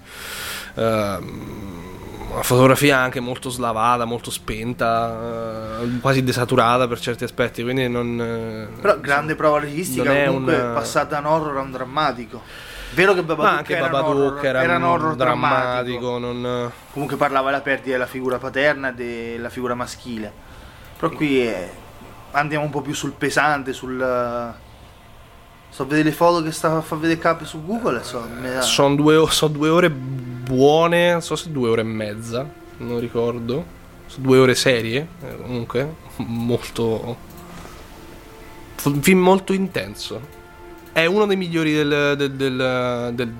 Ehm, 0.75 1.95
una 2.31 2.43
fotografia 2.43 2.97
anche 2.97 3.19
molto 3.19 3.49
slavata, 3.49 4.05
molto 4.05 4.31
spenta, 4.31 5.79
eh, 5.81 5.99
quasi 5.99 6.23
desaturata 6.23 6.87
per 6.87 6.99
certi 6.99 7.23
aspetti, 7.23 7.63
quindi 7.63 7.87
non... 7.87 8.19
eh, 8.19 8.81
Però 8.81 8.99
grande 8.99 9.35
prova 9.35 9.59
registica, 9.59 10.11
è 10.13 10.25
comunque 10.27 10.55
un- 10.59 10.73
passata 10.73 11.19
da 11.19 11.27
un 11.27 11.33
horror 11.33 11.57
a 11.57 11.61
un 11.61 11.71
drammatico. 11.71 12.41
Vero 12.93 13.13
che 13.13 13.21
Babadook 13.23 13.51
Ma 13.51 13.57
anche 13.57 13.75
era 13.75 13.85
un 13.85 13.91
Babadook 13.91 14.17
horror, 14.33 14.45
era, 14.45 14.63
era 14.63 14.75
un 14.77 14.83
horror 14.83 15.15
drammatico, 15.15 16.17
non... 16.17 16.71
Comunque 16.91 17.17
parlava 17.17 17.49
della 17.49 17.61
perdita 17.61 17.91
della 17.91 18.05
figura 18.05 18.37
paterna 18.37 18.89
e 18.89 18.93
della 18.93 19.49
figura 19.49 19.75
maschile. 19.75 20.31
Però 20.97 21.11
qui 21.13 21.41
è- 21.41 21.69
andiamo 22.31 22.63
un 22.65 22.71
po' 22.71 22.81
più 22.81 22.93
sul 22.93 23.11
pesante, 23.11 23.73
sul... 23.73 24.55
Sto 25.69 25.83
a 25.83 25.85
vedere 25.85 26.09
le 26.09 26.15
foto 26.15 26.41
che 26.43 26.51
sta 26.51 26.77
a 26.77 26.81
far 26.81 26.97
vedere 26.99 27.19
Cap 27.19 27.43
su 27.43 27.63
Google. 27.63 28.03
So, 28.03 28.25
la- 28.41 28.61
Sono 28.61 28.95
due, 28.95 29.25
so 29.29 29.47
due 29.47 29.69
ore 29.69 29.89
buone, 29.89 31.11
non 31.11 31.21
so 31.21 31.35
se 31.35 31.51
due 31.51 31.69
ore 31.69 31.81
e 31.81 31.85
mezza, 31.85 32.47
non 32.77 32.99
ricordo. 32.99 33.75
Sono 34.07 34.25
due 34.25 34.37
ore 34.39 34.55
serie, 34.55 35.07
eh, 35.23 35.37
comunque, 35.41 35.95
molto... 36.17 37.25
Film 39.01 39.19
molto 39.19 39.53
intenso. 39.53 40.35
È 40.97 41.05
uno 41.05 41.27
dei 41.27 41.35
migliori 41.37 41.73
del, 41.73 42.15
del- 42.17 42.31
del- 42.31 43.11
del- 43.13 43.33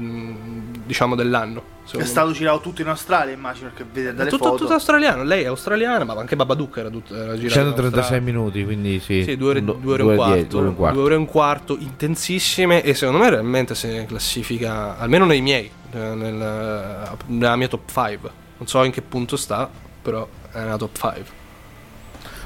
diciamo 0.85 1.15
dell'anno. 1.15 1.63
È 1.91 2.03
stato 2.03 2.31
girato 2.31 2.59
tutto 2.59 2.81
in 2.83 2.87
Australia, 2.89 3.33
immagino, 3.33 3.69
perché 3.69 3.83
vede 3.91 4.13
dalle 4.13 4.29
tutto, 4.29 4.43
foto. 4.43 4.57
tutto 4.57 4.73
australiano, 4.73 5.23
lei 5.23 5.41
è 5.41 5.47
australiana, 5.47 6.03
ma 6.03 6.13
anche 6.13 6.35
Babadook 6.35 6.77
era, 6.77 6.89
tut- 6.91 7.09
era 7.09 7.35
girato 7.35 7.41
in 7.43 7.49
136 7.49 7.99
Australia. 7.99 8.25
minuti, 8.25 8.63
quindi 8.63 8.99
sì. 8.99 9.23
Sì, 9.23 9.37
due 9.37 9.49
ore, 9.49 9.63
Do- 9.63 9.79
due 9.81 9.93
ore 9.93 10.03
e 10.03 10.05
un 10.05 10.09
die- 10.11 10.17
quarto. 10.17 10.45
due 10.45 10.59
ore 10.59 10.65
e 10.65 10.69
un 10.69 10.75
quarto. 10.75 10.95
Due 10.97 11.03
ore 11.05 11.13
e 11.15 11.17
un 11.17 11.25
quarto 11.25 11.77
intensissime 11.79 12.83
e 12.83 12.93
secondo 12.93 13.19
me 13.21 13.29
realmente 13.31 13.73
se 13.73 14.05
classifica, 14.05 14.99
almeno 14.99 15.25
nei 15.25 15.41
miei, 15.41 15.71
eh, 15.93 15.97
nel- 15.97 17.17
nella 17.25 17.55
mia 17.55 17.67
top 17.67 17.89
5. 17.91 18.29
Non 18.57 18.67
so 18.67 18.83
in 18.83 18.91
che 18.91 19.01
punto 19.01 19.35
sta, 19.35 19.67
però 19.99 20.27
è 20.51 20.59
nella 20.59 20.77
top 20.77 20.95
5. 20.95 21.25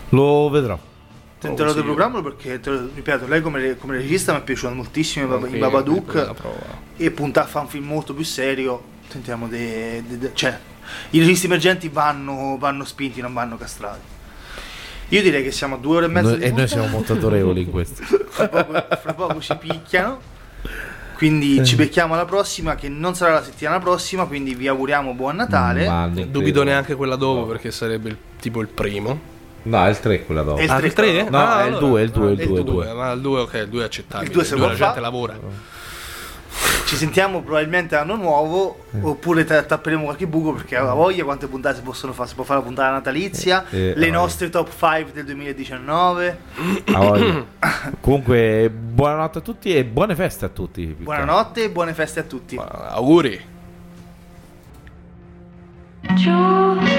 Lo 0.09 0.49
vedrò. 0.49 0.79
Tenterò 1.41 1.71
di 1.73 1.79
sì. 1.79 1.83
programmarlo 1.83 2.21
perché, 2.35 2.59
te 2.59 2.69
lo 2.69 2.89
ripeto, 2.93 3.25
lei 3.27 3.41
come, 3.41 3.75
come 3.77 3.97
regista 3.97 4.31
mi 4.31 4.39
è 4.39 4.43
piaciuta 4.43 4.73
moltissimo 4.73 5.25
in 5.25 5.31
Bab- 5.31 5.51
in 5.53 5.59
Babadook. 5.59 6.33
e 6.97 7.09
puntare 7.11 7.47
a 7.47 7.49
fare 7.49 7.65
un 7.65 7.71
film 7.71 7.87
molto 7.87 8.13
più 8.13 8.23
serio. 8.23 8.83
Tentiamo 9.09 9.47
di. 9.47 10.29
cioè, 10.33 10.57
i 11.09 11.19
registi 11.19 11.47
emergenti 11.47 11.89
vanno, 11.89 12.57
vanno 12.59 12.85
spinti, 12.85 13.21
non 13.21 13.33
vanno 13.33 13.57
castrati. 13.57 13.99
Io 15.09 15.21
direi 15.23 15.43
che 15.43 15.51
siamo 15.51 15.75
a 15.75 15.77
due 15.79 15.97
ore 15.97 16.05
e 16.05 16.09
mezza. 16.09 16.29
Noi- 16.29 16.37
di 16.37 16.43
e 16.43 16.47
noi 16.49 16.55
puntata. 16.57 16.79
siamo 16.79 16.87
molto 16.95 17.13
autorevoli 17.13 17.61
in 17.63 17.69
questo. 17.71 18.03
Fra 18.03 18.47
poco, 18.47 18.73
fra 19.01 19.13
poco 19.13 19.39
ci 19.41 19.55
picchiano. 19.57 20.21
Quindi 21.15 21.57
Eh. 21.57 21.65
ci 21.65 21.75
becchiamo 21.75 22.13
alla 22.13 22.25
prossima, 22.25 22.75
che 22.75 22.87
non 22.87 23.15
sarà 23.15 23.33
la 23.33 23.43
settimana 23.43 23.79
prossima. 23.79 24.25
Quindi 24.25 24.53
vi 24.53 24.67
auguriamo 24.67 25.13
buon 25.13 25.37
Natale. 25.37 25.89
Ne 26.13 26.29
Dubito 26.29 26.61
neanche 26.63 26.93
quella 26.95 27.15
dopo 27.15 27.45
perché 27.47 27.71
sarebbe 27.71 28.09
il- 28.09 28.17
tipo 28.39 28.61
il 28.61 28.67
primo. 28.67 29.30
No, 29.63 29.85
è 29.85 29.89
il 29.89 29.99
3 29.99 30.25
quella 30.25 30.41
dopo. 30.43 30.59
È 30.59 30.63
il 30.63 30.71
Ah, 30.71 30.77
tre 30.77 30.87
il 30.87 30.93
3? 30.93 31.21
stava- 31.27 31.55
No, 31.55 31.61
è 31.61 31.67
il 31.69 31.77
due, 31.77 32.01
è 32.01 32.03
il 32.03 32.09
due, 32.11 32.27
è 32.29 32.31
il 32.31 32.37
è 32.39 32.41
il 32.41 32.47
due, 32.47 32.63
due. 32.63 32.85
due. 32.85 32.93
Ma 32.93 33.11
il 33.11 33.21
2 33.21 33.39
ok, 33.41 33.53
il 33.53 33.69
2 33.69 33.81
è 33.81 33.85
accettabile. 33.85 34.27
Il 34.29 34.33
due 34.33 34.43
se 34.43 34.49
due 34.55 34.59
vuol 34.59 34.71
la 34.71 34.77
gente 34.77 34.93
fa. 34.95 34.99
lavora. 35.01 35.39
Ci 36.85 36.97
sentiamo 36.97 37.41
probabilmente 37.41 37.95
l'anno 37.95 38.15
nuovo. 38.15 38.85
Eh. 38.93 38.97
Oppure 39.01 39.45
ta- 39.45 39.63
tapperemo 39.63 40.03
qualche 40.03 40.27
buco 40.27 40.51
perché 40.53 40.75
ha 40.75 40.93
voglia 40.93 41.23
quante 41.23 41.47
puntate 41.47 41.75
si 41.77 41.81
possono 41.83 42.11
fare. 42.11 42.27
Si 42.27 42.35
può 42.35 42.43
fare 42.43 42.59
la 42.59 42.65
puntata 42.65 42.91
natalizia. 42.91 43.65
Eh, 43.69 43.77
eh, 43.89 43.93
le 43.95 44.07
ah, 44.09 44.11
nostre 44.11 44.49
top 44.49 44.69
5 44.77 45.11
del 45.13 45.23
2019. 45.25 46.37
Ah, 46.91 46.97
voglia. 46.97 47.45
Comunque, 48.01 48.69
buonanotte 48.69 49.37
a 49.37 49.41
tutti 49.41 49.73
e 49.73 49.85
buone 49.85 50.15
feste 50.15 50.43
a 50.45 50.49
tutti. 50.49 50.85
Buonanotte 50.99 51.63
e 51.63 51.69
buone 51.69 51.93
feste 51.93 52.19
a 52.19 52.23
tutti. 52.23 52.55
Ma, 52.55 52.65
auguri. 52.65 53.39
Jewel 56.15 56.90